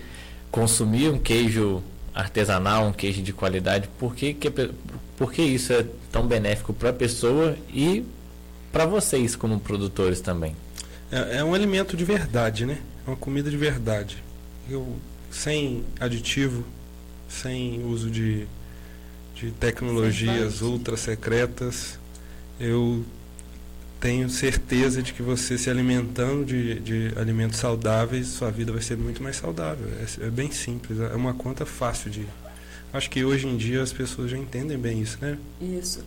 consumir 0.50 1.10
um 1.10 1.18
queijo 1.18 1.80
artesanal, 2.12 2.86
um 2.86 2.92
queijo 2.92 3.22
de 3.22 3.32
qualidade, 3.32 3.88
por 4.00 4.16
que, 4.16 4.34
que, 4.34 4.50
por 5.16 5.32
que 5.32 5.42
isso 5.42 5.72
é 5.72 5.86
tão 6.10 6.26
benéfico 6.26 6.72
para 6.72 6.90
a 6.90 6.92
pessoa 6.92 7.56
e 7.72 8.04
para 8.72 8.84
vocês 8.84 9.36
como 9.36 9.60
produtores 9.60 10.20
também. 10.20 10.56
É, 11.10 11.38
é 11.38 11.44
um 11.44 11.54
alimento 11.54 11.96
de 11.96 12.04
verdade, 12.04 12.66
né? 12.66 12.78
É 13.06 13.10
uma 13.10 13.16
comida 13.16 13.50
de 13.50 13.56
verdade. 13.56 14.22
Eu, 14.68 14.96
sem 15.30 15.84
aditivo, 15.98 16.64
sem 17.28 17.84
uso 17.84 18.10
de, 18.10 18.46
de 19.34 19.50
tecnologias 19.52 20.60
ultra 20.62 20.96
secretas, 20.96 21.98
eu 22.60 23.04
tenho 24.00 24.28
certeza 24.30 25.02
de 25.02 25.12
que 25.12 25.22
você 25.22 25.58
se 25.58 25.68
alimentando 25.68 26.44
de, 26.44 26.80
de 26.80 27.12
alimentos 27.16 27.58
saudáveis, 27.58 28.28
sua 28.28 28.50
vida 28.50 28.72
vai 28.72 28.82
ser 28.82 28.96
muito 28.96 29.22
mais 29.22 29.36
saudável. 29.36 29.88
É, 30.00 30.26
é 30.26 30.30
bem 30.30 30.50
simples, 30.50 31.00
é 31.00 31.14
uma 31.14 31.34
conta 31.34 31.66
fácil 31.66 32.10
de. 32.10 32.26
Acho 32.92 33.10
que 33.10 33.24
hoje 33.24 33.46
em 33.46 33.56
dia 33.56 33.82
as 33.82 33.92
pessoas 33.92 34.30
já 34.30 34.38
entendem 34.38 34.78
bem 34.78 35.02
isso, 35.02 35.18
né? 35.20 35.36
Isso. 35.60 36.02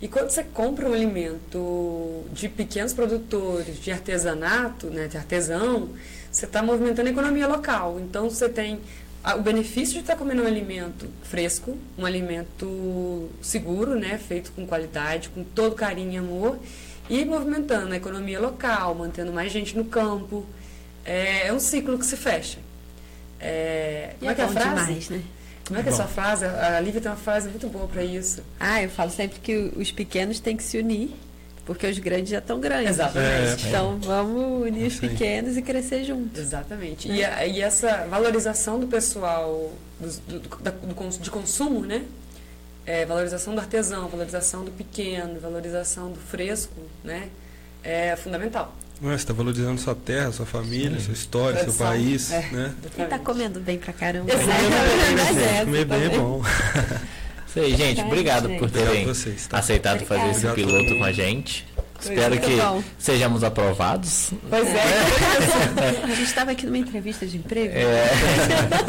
E 0.00 0.08
quando 0.08 0.28
você 0.30 0.42
compra 0.42 0.88
um 0.88 0.92
alimento 0.92 2.24
de 2.32 2.48
pequenos 2.48 2.92
produtores, 2.92 3.80
de 3.82 3.90
artesanato, 3.90 4.88
né, 4.88 5.08
de 5.08 5.16
artesão, 5.16 5.88
você 6.30 6.44
está 6.44 6.62
movimentando 6.62 7.08
a 7.08 7.12
economia 7.12 7.46
local. 7.48 7.98
Então 8.00 8.28
você 8.28 8.48
tem 8.48 8.78
o 9.36 9.40
benefício 9.40 9.94
de 9.94 10.00
estar 10.00 10.16
comendo 10.16 10.42
um 10.42 10.46
alimento 10.46 11.08
fresco, 11.22 11.76
um 11.98 12.04
alimento 12.06 13.28
seguro, 13.40 13.94
né, 13.98 14.18
feito 14.18 14.52
com 14.52 14.66
qualidade, 14.66 15.30
com 15.30 15.42
todo 15.42 15.74
carinho 15.74 16.12
e 16.12 16.16
amor, 16.18 16.58
e 17.08 17.24
movimentando 17.24 17.92
a 17.92 17.96
economia 17.96 18.38
local, 18.38 18.94
mantendo 18.94 19.32
mais 19.32 19.50
gente 19.50 19.76
no 19.76 19.84
campo. 19.86 20.44
É, 21.04 21.46
é 21.48 21.52
um 21.52 21.58
ciclo 21.58 21.98
que 21.98 22.04
se 22.06 22.16
fecha. 22.16 22.58
É, 23.40 24.14
E 24.20 24.26
como 24.26 24.30
é 24.30 24.32
é 24.32 24.34
que 24.34 24.40
é 24.42 24.44
a 24.44 24.48
frase? 24.48 24.68
demais, 24.68 25.08
né? 25.10 25.22
Como 25.66 25.78
é 25.78 25.82
que 25.82 25.88
é 25.88 25.92
a 25.92 25.94
sua 25.96 26.06
frase? 26.06 26.44
A 26.44 26.78
Lívia 26.80 27.00
tem 27.00 27.10
uma 27.10 27.16
frase 27.16 27.48
muito 27.48 27.66
boa 27.68 27.86
para 27.88 28.04
isso. 28.04 28.42
Ah, 28.60 28.82
eu 28.82 28.88
falo 28.88 29.10
sempre 29.10 29.40
que 29.40 29.72
os 29.76 29.90
pequenos 29.90 30.38
têm 30.38 30.56
que 30.56 30.62
se 30.62 30.78
unir, 30.78 31.10
porque 31.64 31.86
os 31.86 31.98
grandes 31.98 32.30
já 32.30 32.38
estão 32.38 32.60
grandes. 32.60 32.90
Exatamente. 32.90 33.64
É. 33.64 33.68
Então 33.68 33.98
vamos 34.00 34.62
unir 34.68 34.86
os 34.86 34.98
pequenos 35.00 35.56
e 35.56 35.62
crescer 35.62 36.04
juntos. 36.04 36.38
Exatamente. 36.40 37.08
E, 37.10 37.24
a- 37.24 37.44
e 37.46 37.60
essa 37.60 38.06
valorização 38.08 38.78
do 38.78 38.86
pessoal 38.86 39.72
do, 39.98 40.38
do- 40.38 40.56
da- 40.62 40.70
do 40.70 41.18
de 41.18 41.30
consumo, 41.30 41.80
né? 41.80 42.04
É, 42.84 43.04
valorização 43.04 43.52
do 43.52 43.60
artesão, 43.60 44.06
valorização 44.08 44.64
do 44.64 44.70
pequeno, 44.70 45.40
valorização 45.40 46.12
do 46.12 46.20
fresco, 46.20 46.72
né? 47.02 47.28
É 47.82 48.14
fundamental. 48.14 48.72
Não 49.00 49.10
é? 49.10 49.12
Você 49.14 49.22
está 49.24 49.32
valorizando 49.34 49.80
sua 49.80 49.94
terra, 49.94 50.32
sua 50.32 50.46
família, 50.46 50.98
sua 51.00 51.12
história, 51.12 51.62
seu 51.64 51.72
país, 51.74 52.30
É. 52.32 52.48
né? 52.50 52.74
E 52.98 53.04
tá 53.04 53.18
comendo 53.18 53.60
bem 53.60 53.78
pra 53.78 53.92
caramba. 53.92 54.32
Exatamente. 54.32 55.22
Mas 55.24 55.36
é, 55.38 55.64
Comer 55.64 55.84
bem 55.84 55.98
é 55.98 56.08
também. 56.08 56.18
bom. 56.18 56.42
Isso 57.48 57.58
aí, 57.60 57.76
gente. 57.76 58.00
Obrigado 58.02 58.48
gente. 58.48 58.58
por 58.58 58.70
terem 58.70 59.04
vocês. 59.06 59.46
Tá? 59.46 59.58
aceitado 59.58 60.04
fazer 60.06 60.30
esse 60.30 60.46
Obrigado. 60.46 60.54
piloto 60.78 60.98
com 60.98 61.04
a 61.04 61.12
gente. 61.12 61.66
Espero 61.98 62.38
que 62.38 62.56
bom. 62.56 62.82
sejamos 62.98 63.42
aprovados. 63.42 64.30
Pois 64.50 64.68
é. 64.68 64.82
A 66.04 66.06
gente 66.08 66.22
estava 66.24 66.50
aqui 66.50 66.66
numa 66.66 66.76
entrevista 66.76 67.26
de 67.26 67.38
emprego. 67.38 67.72
É. 67.74 68.06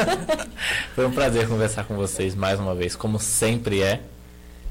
Foi 0.94 1.06
um 1.06 1.12
prazer 1.12 1.48
conversar 1.48 1.86
com 1.86 1.96
vocês 1.96 2.36
mais 2.36 2.60
uma 2.60 2.76
vez, 2.76 2.96
como 2.98 3.18
sempre 3.18 3.82
é. 3.82 4.02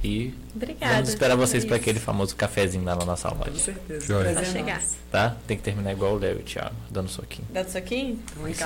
E 0.06 0.34
Obrigada. 0.54 0.94
vamos 0.94 1.08
esperar 1.08 1.34
vocês 1.36 1.64
para 1.64 1.76
aquele 1.76 1.98
famoso 1.98 2.36
cafezinho 2.36 2.84
lá 2.84 2.94
na 2.94 3.04
nossa 3.04 3.28
Com 3.28 3.38
loja, 3.38 3.58
certeza. 3.58 4.06
Joia. 4.06 4.28
É 4.28 4.44
chegar. 4.44 4.82
tá? 5.10 5.36
Tem 5.48 5.56
que 5.56 5.62
terminar 5.64 5.92
igual 5.92 6.14
o 6.14 6.18
Léo 6.18 6.36
e 6.38 6.40
o 6.40 6.44
Thiago, 6.44 6.74
dando 6.90 7.08
soquinho. 7.08 7.48
Dá 7.50 7.64
soquinho? 7.64 8.18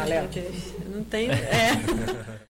Léo. 0.05 0.29
Eu 0.35 0.91
não 0.97 1.05
tenho. 1.05 1.33
É. 1.33 2.41